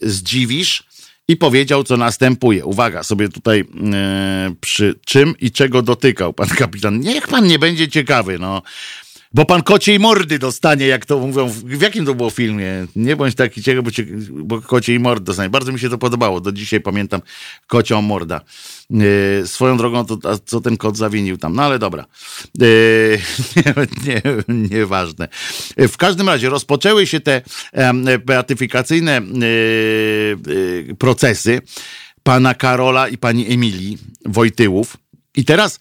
zdziwisz 0.02 0.84
i 1.28 1.38
powiedział, 1.38 1.84
co 1.84 1.98
następuje. 1.98 2.65
Uwaga, 2.65 3.03
sobie 3.03 3.30
tutaj 3.30 3.65
e, 3.94 4.56
przy 4.61 4.99
czym 5.06 5.34
i 5.40 5.52
czego 5.52 5.82
dotykał 5.82 6.34
pan 6.34 6.48
kapitan. 6.48 6.99
Niech 6.99 7.28
pan 7.28 7.48
nie 7.48 7.60
będzie 7.60 7.88
ciekawy, 7.88 8.40
no. 8.40 8.61
Bo 9.34 9.45
pan 9.45 9.64
kociej 9.64 9.99
mordy 9.99 10.40
dostanie, 10.40 10.88
jak 10.88 11.06
to 11.06 11.20
mówią. 11.20 11.49
W 11.49 11.82
jakim 11.82 12.06
to 12.06 12.16
było 12.16 12.30
filmie? 12.30 12.66
Nie 12.95 13.16
bądź 13.16 13.36
taki 13.36 13.64
ciekawy, 13.64 13.84
bo, 13.84 13.91
cię, 13.91 14.06
bo 14.32 14.62
kociej 14.62 14.99
mordy 14.99 15.26
dostanie. 15.26 15.49
Bardzo 15.49 15.72
mi 15.72 15.80
się 15.80 15.90
to 15.90 15.98
podobało. 15.98 16.41
Do 16.41 16.52
dzisiaj 16.52 16.82
pamiętam 16.82 17.22
kocią 17.68 18.02
morda. 18.02 18.41
Yy, 18.90 19.44
swoją 19.45 19.78
drogą, 19.78 20.06
to, 20.06 20.40
co 20.45 20.62
ten 20.62 20.78
kot 20.78 20.98
zawinił 20.98 21.38
tam. 21.38 21.56
No 21.56 21.64
ale 21.64 21.80
dobra. 21.80 22.06
Yy, 22.60 22.68
nie, 23.66 23.74
nie, 24.06 24.22
nieważne. 24.70 25.28
W 25.78 25.98
każdym 25.98 26.30
razie 26.30 26.49
rozpoczęły 26.49 27.08
się 27.08 27.20
te 27.20 27.41
yy, 27.74 28.20
beatyfikacyjne 28.20 29.22
yy, 29.34 30.95
procesy 30.95 31.62
pana 32.24 32.54
Karola 32.54 33.08
i 33.08 33.18
pani 33.18 33.54
Emilii 33.54 33.98
Wojtyłów. 34.26 34.98
I 35.36 35.45
teraz 35.45 35.80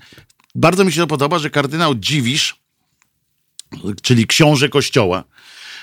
bardzo 0.54 0.84
mi 0.84 0.92
się 0.92 1.00
to 1.00 1.06
podoba, 1.06 1.38
że 1.38 1.50
kardynał 1.50 1.94
Dziwisz 1.94 2.65
czyli 4.02 4.26
książę 4.26 4.68
Kościoła, 4.68 5.24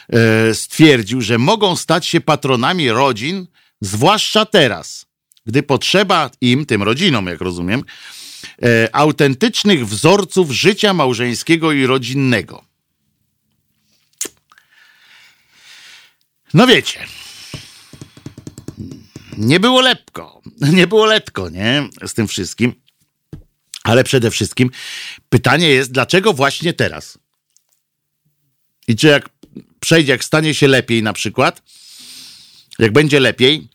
e, 0.10 0.56
stwierdził, 0.56 1.22
że 1.22 1.38
mogą 1.38 1.76
stać 1.76 2.08
się 2.08 2.22
patronami 2.22 2.90
rodzin, 2.90 3.48
zwłaszcza 3.82 4.46
teraz, 4.46 5.06
gdy 5.46 5.64
potrzeba 5.64 6.30
im, 6.42 6.66
tym 6.66 6.84
rodzinom, 6.84 7.28
jak 7.28 7.42
rozumiem, 7.42 7.84
e, 8.64 8.96
autentycznych 8.96 9.88
wzorców 9.88 10.52
życia 10.52 10.94
małżeńskiego 10.94 11.72
i 11.72 11.86
rodzinnego. 11.86 12.64
No 16.54 16.68
wiecie, 16.68 17.06
nie 19.38 19.60
było 19.60 19.82
lepko, 19.82 20.42
nie 20.78 20.88
było 20.88 21.06
letko, 21.06 21.50
nie, 21.50 21.90
z 22.08 22.14
tym 22.14 22.28
wszystkim. 22.28 22.84
Ale 23.84 24.04
przede 24.04 24.32
wszystkim 24.32 24.70
pytanie 25.30 25.70
jest, 25.70 25.92
dlaczego 25.92 26.34
właśnie 26.34 26.74
teraz? 26.74 27.18
I 28.88 28.96
czy 28.96 29.08
jak 29.08 29.30
przejdzie, 29.80 30.12
jak 30.12 30.24
stanie 30.24 30.54
się 30.54 30.68
lepiej 30.68 31.04
na 31.04 31.14
przykład, 31.14 31.62
jak 32.80 32.92
będzie 32.92 33.20
lepiej, 33.20 33.68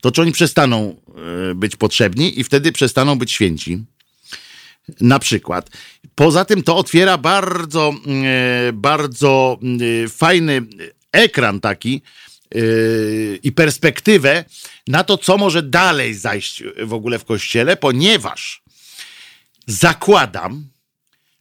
to 0.00 0.12
czy 0.12 0.22
oni 0.22 0.32
przestaną 0.32 0.96
e, 1.50 1.54
być 1.54 1.76
potrzebni 1.76 2.40
i 2.40 2.44
wtedy 2.44 2.72
przestaną 2.72 3.18
być 3.18 3.32
święci. 3.32 3.84
Na 5.00 5.18
przykład. 5.18 5.70
Poza 6.14 6.44
tym 6.44 6.62
to 6.62 6.76
otwiera 6.76 7.18
bardzo, 7.18 7.94
e, 8.24 8.72
bardzo 8.72 9.58
e, 10.04 10.08
fajny 10.08 10.62
ekran 11.12 11.60
taki 11.60 12.02
i 13.42 13.52
perspektywę 13.52 14.44
na 14.88 15.04
to, 15.04 15.18
co 15.18 15.38
może 15.38 15.62
dalej 15.62 16.14
zajść 16.14 16.62
w 16.82 16.92
ogóle 16.92 17.18
w 17.18 17.24
kościele, 17.24 17.76
ponieważ 17.76 18.62
zakładam, 19.66 20.68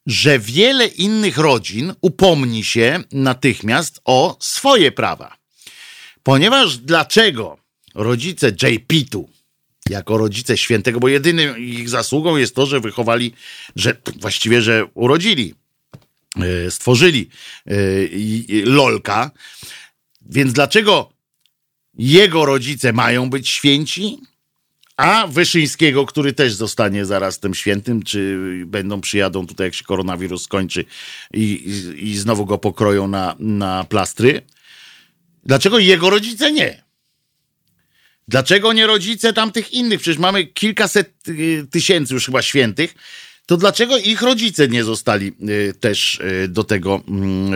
że 0.05 0.39
wiele 0.39 0.87
innych 0.87 1.37
rodzin 1.37 1.93
upomni 2.01 2.63
się 2.63 3.03
natychmiast 3.11 4.01
o 4.05 4.37
swoje 4.39 4.91
prawa. 4.91 5.37
Ponieważ 6.23 6.77
dlaczego 6.77 7.57
rodzice 7.95 8.47
JP-tu, 8.47 9.29
jako 9.89 10.17
rodzice 10.17 10.57
świętego, 10.57 10.99
bo 10.99 11.07
jedynym 11.07 11.57
ich 11.57 11.89
zasługą 11.89 12.37
jest 12.37 12.55
to, 12.55 12.65
że 12.65 12.79
wychowali, 12.79 13.33
że 13.75 13.95
właściwie, 14.19 14.61
że 14.61 14.85
urodzili, 14.93 15.53
e, 16.35 16.71
stworzyli 16.71 17.29
e, 17.65 17.73
lolka. 18.65 19.31
Więc 20.21 20.53
dlaczego 20.53 21.13
jego 21.97 22.45
rodzice 22.45 22.93
mają 22.93 23.29
być 23.29 23.49
święci, 23.49 24.17
a 24.97 25.27
Wyszyńskiego, 25.27 26.05
który 26.05 26.33
też 26.33 26.53
zostanie 26.53 27.05
zaraz 27.05 27.39
tym 27.39 27.53
świętym, 27.53 28.03
czy 28.03 28.39
będą 28.65 29.01
przyjadą 29.01 29.47
tutaj, 29.47 29.67
jak 29.67 29.75
się 29.75 29.83
koronawirus 29.83 30.43
skończy 30.43 30.85
i, 31.33 31.41
i, 31.43 32.09
i 32.09 32.17
znowu 32.17 32.45
go 32.45 32.57
pokroją 32.57 33.07
na, 33.07 33.35
na 33.39 33.83
plastry. 33.83 34.41
Dlaczego 35.45 35.79
jego 35.79 36.09
rodzice 36.09 36.51
nie? 36.51 36.83
Dlaczego 38.27 38.73
nie 38.73 38.87
rodzice 38.87 39.33
tamtych 39.33 39.73
innych? 39.73 40.01
Przecież 40.01 40.19
mamy 40.19 40.45
kilkaset 40.45 41.13
y, 41.27 41.67
tysięcy 41.71 42.13
już 42.13 42.25
chyba 42.25 42.41
świętych. 42.41 42.95
To 43.45 43.57
dlaczego 43.57 43.97
ich 43.97 44.21
rodzice 44.21 44.67
nie 44.67 44.83
zostali 44.83 45.33
y, 45.49 45.73
też 45.79 46.19
y, 46.19 46.47
do 46.47 46.63
tego 46.63 47.01
mm, 47.07 47.53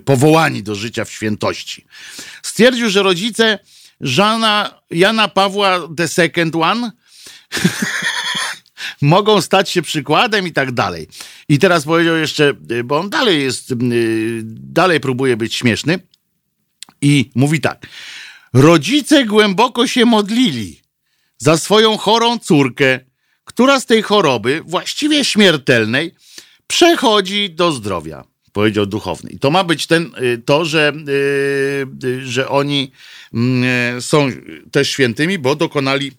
powołani 0.00 0.62
do 0.62 0.74
życia 0.74 1.04
w 1.04 1.12
świętości? 1.12 1.84
Stwierdził, 2.42 2.90
że 2.90 3.02
rodzice 3.02 3.58
Żana, 4.00 4.80
Jana 4.90 5.28
Pawła 5.28 5.88
II 5.98 6.50
One 6.52 6.92
mogą 9.02 9.40
stać 9.40 9.70
się 9.70 9.82
przykładem 9.82 10.46
i 10.46 10.52
tak 10.52 10.72
dalej. 10.72 11.08
I 11.48 11.58
teraz 11.58 11.84
powiedział 11.84 12.16
jeszcze, 12.16 12.54
bo 12.84 12.98
on 12.98 13.10
dalej 13.10 13.42
jest, 13.42 13.72
dalej 14.46 15.00
próbuje 15.00 15.36
być 15.36 15.54
śmieszny 15.54 15.98
i 17.02 17.30
mówi 17.34 17.60
tak. 17.60 17.86
Rodzice 18.52 19.24
głęboko 19.24 19.86
się 19.86 20.04
modlili 20.04 20.80
za 21.38 21.58
swoją 21.58 21.96
chorą 21.96 22.38
córkę, 22.38 23.00
która 23.44 23.80
z 23.80 23.86
tej 23.86 24.02
choroby, 24.02 24.62
właściwie 24.66 25.24
śmiertelnej, 25.24 26.14
przechodzi 26.66 27.50
do 27.50 27.72
zdrowia 27.72 28.24
powiedział 28.52 28.86
duchowny. 28.86 29.30
I 29.30 29.38
to 29.38 29.50
ma 29.50 29.64
być 29.64 29.86
ten, 29.86 30.10
y, 30.22 30.42
to, 30.44 30.64
że, 30.64 30.92
y, 32.04 32.26
że 32.26 32.48
oni 32.48 32.92
są 34.00 34.28
też 34.70 34.90
świętymi, 34.90 35.38
bo 35.38 35.56
dokonali 35.56 36.12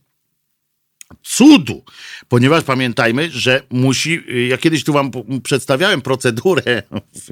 cudu, 1.24 1.84
ponieważ 2.28 2.64
pamiętajmy, 2.64 3.30
że 3.32 3.62
musi, 3.70 4.24
ja 4.50 4.58
kiedyś 4.58 4.84
tu 4.84 4.94
wam 4.94 5.12
przedstawiałem 5.44 6.02
procedurę, 6.02 6.84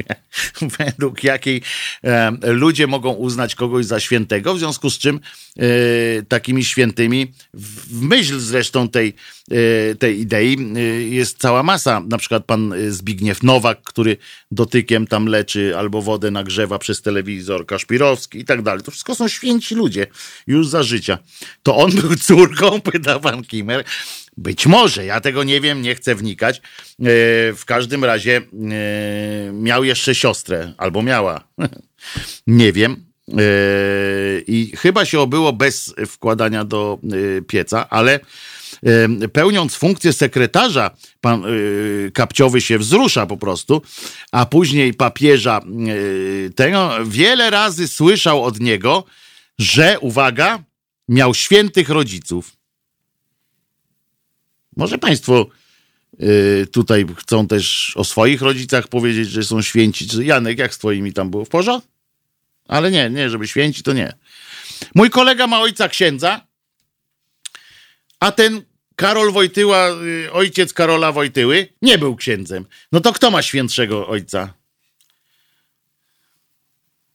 według 0.79 1.23
jakiej 1.23 1.61
e, 2.03 2.31
ludzie 2.41 2.87
mogą 2.87 3.13
uznać 3.13 3.55
kogoś 3.55 3.85
za 3.85 3.99
świętego, 3.99 4.53
w 4.53 4.59
związku 4.59 4.89
z 4.89 4.97
czym 4.97 5.19
e, 5.59 5.61
takimi 6.27 6.63
świętymi, 6.63 7.33
w 7.53 8.01
myśl 8.01 8.39
zresztą 8.39 8.89
tej, 8.89 9.13
e, 9.51 9.95
tej 9.95 10.19
idei, 10.19 10.57
e, 10.75 10.79
jest 11.01 11.37
cała 11.37 11.63
masa, 11.63 11.99
na 11.99 12.17
przykład 12.17 12.45
pan 12.45 12.73
Zbigniew 12.89 13.43
Nowak, 13.43 13.81
który 13.81 14.17
dotykiem 14.51 15.07
tam 15.07 15.25
leczy 15.25 15.77
albo 15.77 16.01
wodę 16.01 16.31
nagrzewa 16.31 16.79
przez 16.79 17.01
telewizor, 17.01 17.65
Kaszpirowski 17.65 18.39
i 18.39 18.45
tak 18.45 18.61
dalej. 18.61 18.83
To 18.83 18.91
wszystko 18.91 19.15
są 19.15 19.27
święci 19.27 19.75
ludzie, 19.75 20.07
już 20.47 20.67
za 20.67 20.83
życia. 20.83 21.17
To 21.63 21.75
on 21.75 21.91
był 21.91 22.15
córką, 22.15 22.81
pyta 22.91 23.19
pan 23.19 23.43
Kimmer, 23.43 23.83
być 24.37 24.67
może, 24.67 25.05
ja 25.05 25.21
tego 25.21 25.43
nie 25.43 25.61
wiem, 25.61 25.81
nie 25.81 25.95
chcę 25.95 26.15
wnikać. 26.15 26.57
E, 26.57 26.61
w 27.53 27.63
każdym 27.65 28.05
razie 28.05 28.37
e, 28.37 28.41
miał 29.53 29.83
jeszcze 29.83 30.15
siostrę, 30.15 30.73
albo 30.77 31.01
miała. 31.01 31.43
nie 32.47 32.73
wiem. 32.73 33.05
E, 33.27 33.43
I 34.47 34.71
chyba 34.77 35.05
się 35.05 35.19
obyło 35.19 35.53
bez 35.53 35.93
wkładania 36.07 36.65
do 36.65 36.99
pieca, 37.47 37.89
ale 37.89 38.19
pełniąc 39.33 39.75
funkcję 39.75 40.13
sekretarza, 40.13 40.91
pan 41.21 41.43
Kapciowy 42.13 42.61
się 42.61 42.77
wzrusza 42.77 43.25
po 43.25 43.37
prostu, 43.37 43.81
a 44.31 44.45
później 44.45 44.93
papieża 44.93 45.61
tego, 46.55 46.91
wiele 47.05 47.49
razy 47.49 47.87
słyszał 47.87 48.43
od 48.43 48.59
niego, 48.59 49.03
że, 49.59 49.99
uwaga, 49.99 50.63
miał 51.09 51.33
świętych 51.33 51.89
rodziców. 51.89 52.51
Może 54.77 54.97
Państwo 54.97 55.47
y, 56.23 56.67
tutaj 56.71 57.05
chcą 57.17 57.47
też 57.47 57.93
o 57.95 58.03
swoich 58.03 58.41
rodzicach 58.41 58.87
powiedzieć, 58.87 59.29
że 59.29 59.43
są 59.43 59.61
święci. 59.61 60.07
Janek, 60.21 60.57
jak 60.57 60.73
z 60.73 60.77
Twoimi 60.77 61.13
tam 61.13 61.29
było? 61.29 61.45
W 61.45 61.49
porządku? 61.49 61.89
Ale 62.67 62.91
nie, 62.91 63.09
nie, 63.09 63.29
żeby 63.29 63.47
święci 63.47 63.83
to 63.83 63.93
nie. 63.93 64.13
Mój 64.95 65.09
kolega 65.09 65.47
ma 65.47 65.61
ojca 65.61 65.89
księdza, 65.89 66.47
a 68.19 68.31
ten 68.31 68.61
Karol 68.95 69.31
Wojtyła, 69.31 69.89
y, 70.25 70.31
ojciec 70.31 70.73
Karola 70.73 71.11
Wojtyły, 71.11 71.67
nie 71.81 71.97
był 71.97 72.15
księdzem. 72.15 72.65
No 72.91 72.99
to 73.01 73.13
kto 73.13 73.31
ma 73.31 73.41
świętszego 73.41 74.07
ojca? 74.07 74.53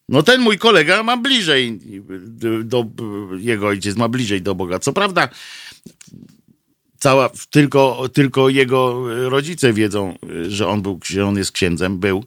No 0.09 0.23
ten 0.23 0.41
mój 0.41 0.59
kolega 0.59 1.03
ma 1.03 1.17
bliżej 1.17 1.81
do, 2.21 2.63
do, 2.63 2.87
jego 3.39 3.67
ojciec 3.67 3.97
ma 3.97 4.09
bliżej 4.09 4.43
do 4.43 4.55
Boga. 4.55 4.79
Co 4.79 4.93
prawda 4.93 5.29
cała, 6.99 7.31
tylko, 7.51 8.09
tylko 8.13 8.49
jego 8.49 9.05
rodzice 9.29 9.73
wiedzą, 9.73 10.19
że 10.49 10.69
on 10.69 10.83
był, 10.83 11.01
że 11.05 11.27
on 11.27 11.37
jest 11.37 11.53
księdzem, 11.53 11.99
był. 11.99 12.25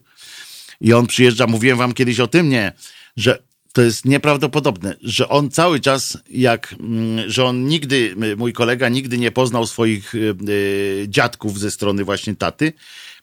I 0.82 0.94
on 0.94 1.08
przyjeżdża, 1.08 1.48
mówiłem 1.48 1.78
wam 1.78 1.94
kiedyś 1.94 2.20
o 2.20 2.28
tym, 2.28 2.50
nie, 2.50 2.74
że 3.18 3.44
to 3.78 3.82
jest 3.82 4.06
nieprawdopodobne, 4.06 4.96
że 5.02 5.30
on 5.30 5.52
cały 5.52 5.80
czas, 5.80 6.18
jak, 6.30 6.76
mm, 6.80 7.30
że 7.30 7.46
on 7.46 7.66
nigdy, 7.66 8.16
mój 8.38 8.54
kolega 8.54 8.90
nigdy 8.90 9.18
nie 9.18 9.32
poznał 9.32 9.68
swoich 9.68 10.16
y, 10.16 10.36
y, 10.50 11.06
dziadków 11.10 11.60
ze 11.60 11.72
strony 11.72 12.04
właśnie 12.04 12.36
taty, 12.36 12.74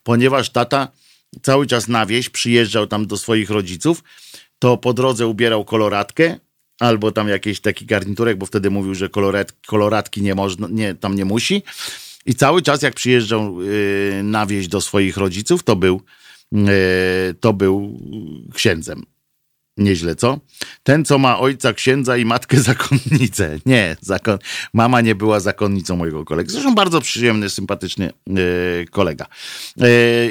ponieważ 0.03 0.49
tata 0.49 0.87
cały 1.41 1.67
czas 1.67 1.87
na 1.87 2.05
wieś 2.05 2.29
przyjeżdżał 2.29 2.87
tam 2.87 3.07
do 3.07 3.17
swoich 3.17 3.49
rodziców, 3.49 4.03
to 4.59 4.77
po 4.77 4.93
drodze 4.93 5.27
ubierał 5.27 5.65
koloratkę, 5.65 6.39
albo 6.79 7.11
tam 7.11 7.27
jakiś 7.27 7.59
taki 7.59 7.85
garniturek, 7.85 8.37
bo 8.37 8.45
wtedy 8.45 8.69
mówił, 8.69 8.95
że 8.95 9.09
koloret, 9.09 9.53
koloratki 9.67 10.21
nie 10.21 10.35
można, 10.35 10.67
nie, 10.71 10.95
tam 10.95 11.15
nie 11.15 11.25
musi. 11.25 11.63
I 12.25 12.35
cały 12.35 12.61
czas 12.61 12.81
jak 12.81 12.93
przyjeżdżał 12.93 13.61
yy, 13.61 14.23
na 14.23 14.45
wieś 14.45 14.67
do 14.67 14.81
swoich 14.81 15.17
rodziców, 15.17 15.63
to 15.63 15.75
był, 15.75 16.01
to 17.39 17.53
był 17.53 17.99
księdzem. 18.53 19.14
Nieźle, 19.77 20.15
co? 20.15 20.39
Ten, 20.83 21.05
co 21.05 21.17
ma 21.17 21.39
ojca 21.39 21.73
księdza 21.73 22.17
i 22.17 22.25
matkę 22.25 22.59
zakonnicę. 22.71 23.59
Nie, 23.65 23.97
zakon... 24.01 24.37
mama 24.73 25.01
nie 25.01 25.15
była 25.15 25.39
zakonnicą 25.39 25.95
mojego 25.95 26.25
kolegi. 26.25 26.51
Zresztą 26.51 26.75
bardzo 26.75 27.01
przyjemny, 27.01 27.49
sympatyczny 27.49 28.13
yy, 28.27 28.85
kolega. 28.91 29.25
Yy, 29.77 29.87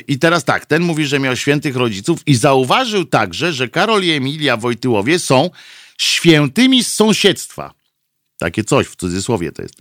I 0.08 0.18
teraz 0.18 0.44
tak, 0.44 0.66
ten 0.66 0.82
mówi, 0.82 1.06
że 1.06 1.18
miał 1.18 1.36
świętych 1.36 1.76
rodziców 1.76 2.20
i 2.26 2.34
zauważył 2.34 3.04
także, 3.04 3.52
że 3.52 3.68
Karol 3.68 4.04
i 4.04 4.10
Emilia 4.10 4.56
Wojtyłowie 4.56 5.18
są 5.18 5.50
świętymi 5.98 6.84
z 6.84 6.92
sąsiedztwa. 6.94 7.74
Takie 8.38 8.64
coś 8.64 8.86
w 8.86 8.96
cudzysłowie 8.96 9.52
to 9.52 9.62
jest. 9.62 9.74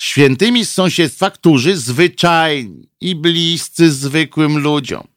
Świętymi 0.00 0.64
z 0.64 0.72
sąsiedztwa, 0.72 1.30
którzy 1.30 1.76
zwyczajni 1.76 2.88
i 3.00 3.14
bliscy 3.14 3.92
zwykłym 3.92 4.58
ludziom. 4.58 5.13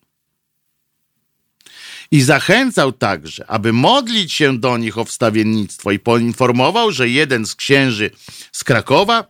I 2.12 2.22
zachęcał 2.22 2.92
także, 2.92 3.50
aby 3.50 3.74
modlić 3.74 4.34
się 4.34 4.58
do 4.58 4.78
nich 4.78 4.98
o 4.98 5.06
wstawiennictwo 5.06 5.92
i 5.92 6.00
poinformował, 6.00 6.92
że 6.92 7.10
jeden 7.10 7.46
z 7.46 7.56
księży 7.56 8.12
z 8.52 8.64
Krakowa 8.64 9.28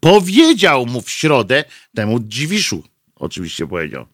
powiedział 0.00 0.86
mu 0.86 1.02
w 1.02 1.10
środę, 1.10 1.64
temu 1.94 2.20
Dziwiszu 2.20 2.84
oczywiście 3.16 3.66
powiedział, 3.66 4.06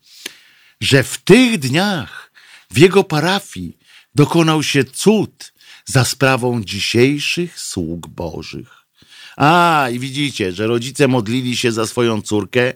że 0.80 1.02
w 1.02 1.18
tych 1.18 1.58
dniach 1.58 2.32
w 2.70 2.78
jego 2.78 3.04
parafii 3.04 3.78
dokonał 4.14 4.62
się 4.62 4.84
cud 4.84 5.52
za 5.84 6.04
sprawą 6.04 6.64
dzisiejszych 6.64 7.60
sług 7.60 8.08
Bożych. 8.08 8.78
A, 9.36 9.88
i 9.92 9.98
widzicie, 9.98 10.52
że 10.52 10.66
rodzice 10.66 11.08
modlili 11.08 11.56
się 11.56 11.72
za 11.72 11.86
swoją 11.86 12.22
córkę, 12.22 12.74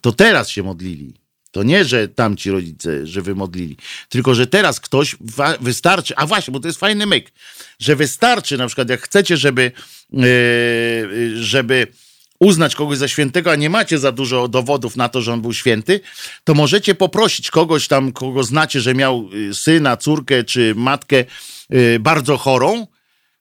to 0.00 0.12
teraz 0.12 0.48
się 0.48 0.62
modlili. 0.62 1.19
To 1.50 1.62
nie, 1.62 1.84
że 1.84 2.08
tamci 2.08 2.50
rodzice, 2.50 3.06
że 3.06 3.22
wymodlili, 3.22 3.76
tylko 4.08 4.34
że 4.34 4.46
teraz 4.46 4.80
ktoś 4.80 5.16
wystarczy, 5.60 6.16
a 6.16 6.26
właśnie, 6.26 6.52
bo 6.52 6.60
to 6.60 6.68
jest 6.68 6.80
fajny 6.80 7.06
myk, 7.06 7.32
że 7.78 7.96
wystarczy 7.96 8.58
na 8.58 8.66
przykład, 8.66 8.88
jak 8.88 9.00
chcecie, 9.00 9.36
żeby, 9.36 9.72
yy, 10.12 10.22
żeby 11.42 11.86
uznać 12.40 12.74
kogoś 12.74 12.98
za 12.98 13.08
świętego, 13.08 13.52
a 13.52 13.56
nie 13.56 13.70
macie 13.70 13.98
za 13.98 14.12
dużo 14.12 14.48
dowodów 14.48 14.96
na 14.96 15.08
to, 15.08 15.20
że 15.20 15.32
on 15.32 15.40
był 15.40 15.52
święty, 15.52 16.00
to 16.44 16.54
możecie 16.54 16.94
poprosić 16.94 17.50
kogoś 17.50 17.88
tam, 17.88 18.12
kogo 18.12 18.42
znacie, 18.42 18.80
że 18.80 18.94
miał 18.94 19.28
y, 19.34 19.54
syna, 19.54 19.96
córkę 19.96 20.44
czy 20.44 20.74
matkę 20.76 21.24
y, 21.74 21.98
bardzo 22.00 22.36
chorą, 22.36 22.86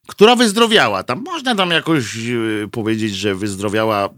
która 0.08 0.36
wyzdrowiała. 0.36 1.04
Tam 1.04 1.24
można 1.26 1.56
tam 1.56 1.72
jakoś 1.72 2.16
y, 2.16 2.68
powiedzieć, 2.72 3.16
że 3.16 3.36
wyzdrowiała 3.36 4.10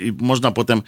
i 0.00 0.12
można 0.18 0.50
potem 0.50 0.82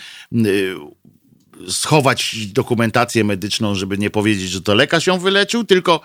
schować 1.68 2.36
dokumentację 2.46 3.24
medyczną, 3.24 3.74
żeby 3.74 3.98
nie 3.98 4.10
powiedzieć, 4.10 4.50
że 4.50 4.62
to 4.62 4.74
lekarz 4.74 5.06
ją 5.06 5.18
wyleczył, 5.18 5.64
tylko 5.64 6.00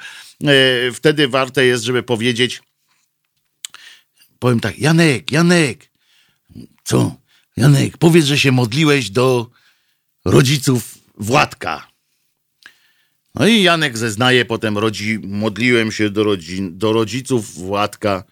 wtedy 0.93 1.27
warte 1.27 1.65
jest, 1.65 1.83
żeby 1.83 2.03
powiedzieć 2.03 2.61
powiem 4.43 4.59
tak, 4.59 4.79
Janek, 4.79 5.31
Janek, 5.31 5.89
co? 6.83 7.15
Janek, 7.57 7.97
powiedz, 7.97 8.25
że 8.25 8.39
się 8.39 8.51
modliłeś 8.51 9.09
do 9.09 9.49
rodziców 10.25 10.97
Władka. 11.17 11.87
No 13.35 13.47
i 13.47 13.61
Janek 13.61 13.97
zeznaje 13.97 14.45
potem, 14.45 14.77
rodzi, 14.77 15.19
modliłem 15.23 15.91
się 15.91 16.09
do, 16.09 16.23
rodzin, 16.23 16.77
do 16.77 16.93
rodziców 16.93 17.53
Władka 17.53 18.23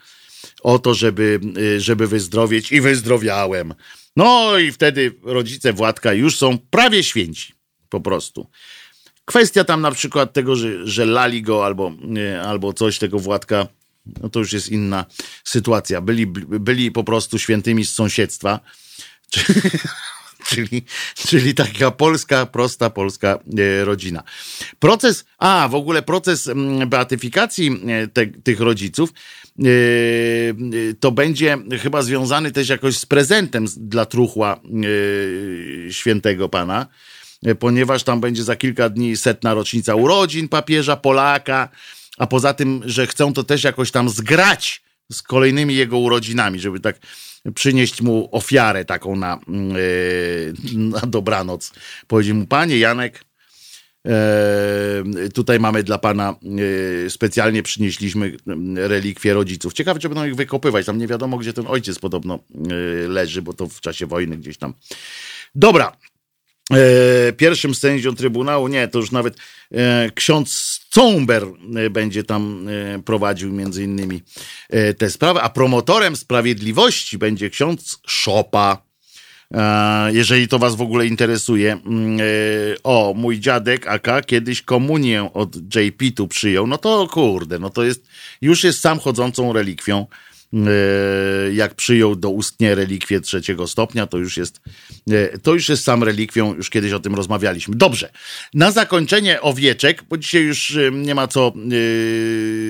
o 0.61 0.79
to, 0.79 0.93
żeby, 0.93 1.39
y, 1.57 1.81
żeby 1.81 2.07
wyzdrowieć 2.07 2.71
i 2.71 2.81
wyzdrowiałem. 2.81 3.73
No 4.15 4.57
i 4.57 4.71
wtedy 4.71 5.15
rodzice 5.23 5.73
Władka 5.73 6.13
już 6.13 6.37
są 6.37 6.57
prawie 6.69 7.03
święci, 7.03 7.53
po 7.89 8.01
prostu. 8.01 8.47
Kwestia 9.25 9.63
tam 9.63 9.81
na 9.81 9.91
przykład 9.91 10.33
tego, 10.33 10.55
że, 10.55 10.87
że 10.87 11.05
lali 11.05 11.41
go 11.41 11.65
albo, 11.65 11.91
albo 12.45 12.73
coś 12.73 12.99
tego 12.99 13.19
Władka, 13.19 13.67
no 14.21 14.29
to 14.29 14.39
już 14.39 14.53
jest 14.53 14.69
inna 14.69 15.05
sytuacja. 15.43 16.01
Byli, 16.01 16.27
byli 16.27 16.91
po 16.91 17.03
prostu 17.03 17.39
świętymi 17.39 17.85
z 17.85 17.93
sąsiedztwa 17.93 18.59
czyli, 20.49 20.83
czyli 21.15 21.53
taka 21.53 21.91
polska, 21.91 22.45
prosta 22.45 22.89
polska 22.89 23.39
e, 23.57 23.85
rodzina. 23.85 24.23
Proces, 24.79 25.25
a 25.37 25.67
w 25.71 25.75
ogóle 25.75 26.01
proces 26.01 26.47
mm, 26.47 26.89
beatyfikacji 26.89 27.81
e, 27.87 28.07
te, 28.07 28.27
tych 28.27 28.59
rodziców 28.59 29.13
to 30.99 31.11
będzie 31.11 31.57
chyba 31.81 32.01
związany 32.01 32.51
też 32.51 32.69
jakoś 32.69 32.97
z 32.97 33.05
prezentem 33.05 33.65
dla 33.77 34.05
truchła 34.05 34.59
świętego 35.91 36.49
pana, 36.49 36.87
ponieważ 37.59 38.03
tam 38.03 38.21
będzie 38.21 38.43
za 38.43 38.55
kilka 38.55 38.89
dni 38.89 39.17
setna 39.17 39.53
rocznica 39.53 39.95
urodzin 39.95 40.49
papieża 40.49 40.95
Polaka, 40.95 41.69
a 42.17 42.27
poza 42.27 42.53
tym, 42.53 42.81
że 42.85 43.07
chcą 43.07 43.33
to 43.33 43.43
też 43.43 43.63
jakoś 43.63 43.91
tam 43.91 44.09
zgrać 44.09 44.81
z 45.11 45.21
kolejnymi 45.21 45.75
jego 45.75 45.97
urodzinami, 45.97 46.59
żeby 46.59 46.79
tak 46.79 46.99
przynieść 47.55 48.01
mu 48.01 48.29
ofiarę 48.31 48.85
taką 48.85 49.15
na, 49.15 49.39
yy, 49.47 50.53
na 50.73 50.99
dobranoc. 50.99 51.73
Powiedział 52.07 52.35
mu, 52.35 52.47
panie 52.47 52.77
Janek, 52.77 53.25
tutaj 55.33 55.59
mamy 55.59 55.83
dla 55.83 55.97
pana, 55.97 56.35
e, 57.05 57.09
specjalnie 57.09 57.63
przynieśliśmy 57.63 58.37
relikwie 58.75 59.33
rodziców. 59.33 59.73
Ciekawe, 59.73 59.99
czy 59.99 60.09
będą 60.09 60.25
ich 60.25 60.35
wykopywać. 60.35 60.85
Tam 60.85 60.97
nie 60.97 61.07
wiadomo, 61.07 61.37
gdzie 61.37 61.53
ten 61.53 61.67
ojciec 61.67 61.99
podobno 61.99 62.39
e, 62.39 62.73
leży, 63.07 63.41
bo 63.41 63.53
to 63.53 63.67
w 63.67 63.81
czasie 63.81 64.05
wojny 64.05 64.37
gdzieś 64.37 64.57
tam. 64.57 64.73
Dobra. 65.55 65.97
Pierwszym 67.37 67.75
sędzią 67.75 68.15
Trybunału, 68.15 68.67
nie, 68.67 68.87
to 68.87 68.99
już 68.99 69.11
nawet 69.11 69.37
ksiądz 70.15 70.79
Cumber 70.89 71.43
będzie 71.91 72.23
tam 72.23 72.67
prowadził 73.05 73.51
między 73.53 73.83
innymi 73.83 74.21
tę 74.97 75.09
sprawę, 75.09 75.41
a 75.41 75.49
promotorem 75.49 76.15
sprawiedliwości 76.15 77.17
będzie 77.17 77.49
ksiądz 77.49 77.99
Szopa. 78.07 78.90
E, 79.53 80.13
jeżeli 80.13 80.47
to 80.47 80.59
was 80.59 80.75
w 80.75 80.81
ogóle 80.81 81.07
interesuje. 81.07 81.71
Mm, 81.73 82.19
e, 82.19 82.23
o, 82.83 83.13
mój 83.17 83.39
dziadek 83.39 83.87
AK 83.87 84.25
kiedyś 84.25 84.61
komunię 84.61 85.29
od 85.33 85.75
JP 85.75 86.11
tu 86.15 86.27
przyjął. 86.27 86.67
No 86.67 86.77
to 86.77 87.07
kurde, 87.07 87.59
no 87.59 87.69
to 87.69 87.83
jest, 87.83 88.07
już 88.41 88.63
jest 88.63 88.79
sam 88.79 88.99
chodzącą 88.99 89.53
relikwią. 89.53 90.05
E, 90.53 91.53
jak 91.53 91.75
przyjął 91.75 92.15
do 92.15 92.29
ustnie 92.29 92.75
relikwię 92.75 93.21
trzeciego 93.21 93.67
stopnia, 93.67 94.07
to 94.07 94.17
już 94.17 94.37
jest, 94.37 94.61
to 95.43 95.53
już 95.53 95.69
jest 95.69 95.83
sam 95.83 96.03
relikwią, 96.03 96.55
już 96.55 96.69
kiedyś 96.69 96.93
o 96.93 96.99
tym 96.99 97.15
rozmawialiśmy. 97.15 97.75
Dobrze, 97.75 98.11
na 98.53 98.71
zakończenie 98.71 99.41
owieczek, 99.41 100.03
bo 100.09 100.17
dzisiaj 100.17 100.41
już 100.41 100.77
nie 100.91 101.15
ma 101.15 101.27
co 101.27 101.53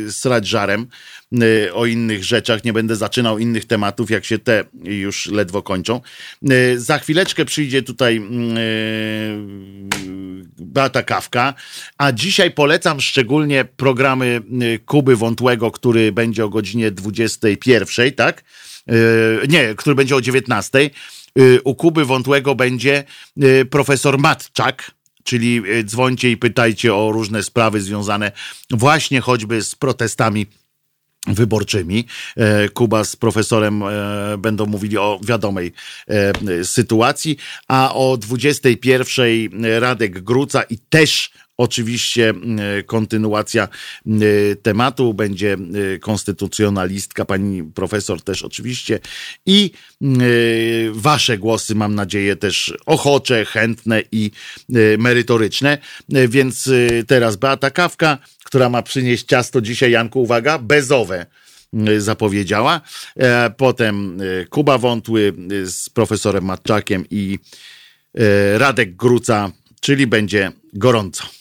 srać 0.10 0.48
żarem, 0.48 0.88
o 1.74 1.86
innych 1.86 2.24
rzeczach, 2.24 2.64
nie 2.64 2.74
będę 2.74 2.96
zaczynał 2.96 3.40
innych 3.40 3.66
tematów, 3.66 4.12
jak 4.12 4.26
się 4.26 4.40
te 4.40 4.64
już 4.84 5.28
ledwo 5.28 5.62
kończą. 5.62 6.02
Za 6.76 7.00
chwileczkę 7.00 7.46
przyjdzie 7.46 7.82
tutaj 7.84 8.18
y, 8.18 8.22
Beata 10.60 11.04
Kawka, 11.04 11.54
a 11.98 12.12
dzisiaj 12.12 12.52
polecam 12.52 13.02
szczególnie 13.02 13.66
programy 13.66 14.42
Kuby 14.86 15.16
Wątłego, 15.16 15.72
który 15.72 16.12
będzie 16.12 16.46
o 16.46 16.50
godzinie 16.50 16.92
21, 16.92 17.71
tak? 18.16 18.44
Nie, 19.50 19.76
który 19.76 19.96
będzie 19.96 20.16
o 20.16 20.22
19. 20.22 20.90
U 21.64 21.76
Kuby 21.76 22.06
Wątłego 22.06 22.56
będzie 22.56 23.04
profesor 23.70 24.20
Matczak, 24.20 24.92
czyli 25.24 25.62
dzwońcie 25.84 26.32
i 26.32 26.38
pytajcie 26.38 26.96
o 26.96 27.12
różne 27.12 27.44
sprawy 27.44 27.82
związane 27.82 28.32
właśnie 28.70 29.22
choćby 29.22 29.62
z 29.62 29.76
protestami 29.76 30.48
wyborczymi. 31.28 32.06
E, 32.38 32.70
Kuba 32.70 33.04
z 33.04 33.16
profesorem 33.16 33.84
e, 33.84 33.88
będą 34.38 34.66
mówili 34.66 34.98
o 34.98 35.20
wiadomej 35.24 35.74
e, 36.08 36.66
sytuacji, 36.66 37.38
a 37.68 37.94
o 37.94 38.18
21 38.18 39.66
Radek 39.80 40.22
Gruca 40.22 40.64
i 40.64 40.78
też 40.78 41.32
Oczywiście 41.62 42.34
kontynuacja 42.86 43.68
tematu 44.62 45.14
będzie 45.14 45.58
konstytucjonalistka, 46.02 47.26
pani 47.26 47.64
profesor 47.64 48.22
też 48.22 48.44
oczywiście 48.44 49.00
i 49.46 49.72
wasze 50.92 51.38
głosy 51.38 51.76
mam 51.76 51.96
nadzieję 51.96 52.36
też 52.36 52.74
ochocze, 52.86 53.46
chętne 53.46 54.04
i 54.12 54.32
merytoryczne. 54.98 55.78
Więc 56.10 56.70
teraz 57.08 57.36
Beata 57.36 57.72
Kawka, 57.72 58.18
która 58.44 58.70
ma 58.70 58.82
przynieść 58.82 59.26
ciasto 59.26 59.62
dzisiaj, 59.62 59.92
Janku, 59.92 60.22
uwaga, 60.22 60.60
bezowe 60.60 61.26
zapowiedziała. 61.98 62.82
E, 63.18 63.50
potem 63.58 64.18
Kuba 64.50 64.78
Wątły 64.78 65.34
z 65.66 65.90
profesorem 65.90 66.46
Matczakiem 66.46 67.06
i 67.10 67.40
Radek 68.58 68.96
Gruca, 68.96 69.52
czyli 69.82 70.08
będzie 70.08 70.52
gorąco. 70.74 71.41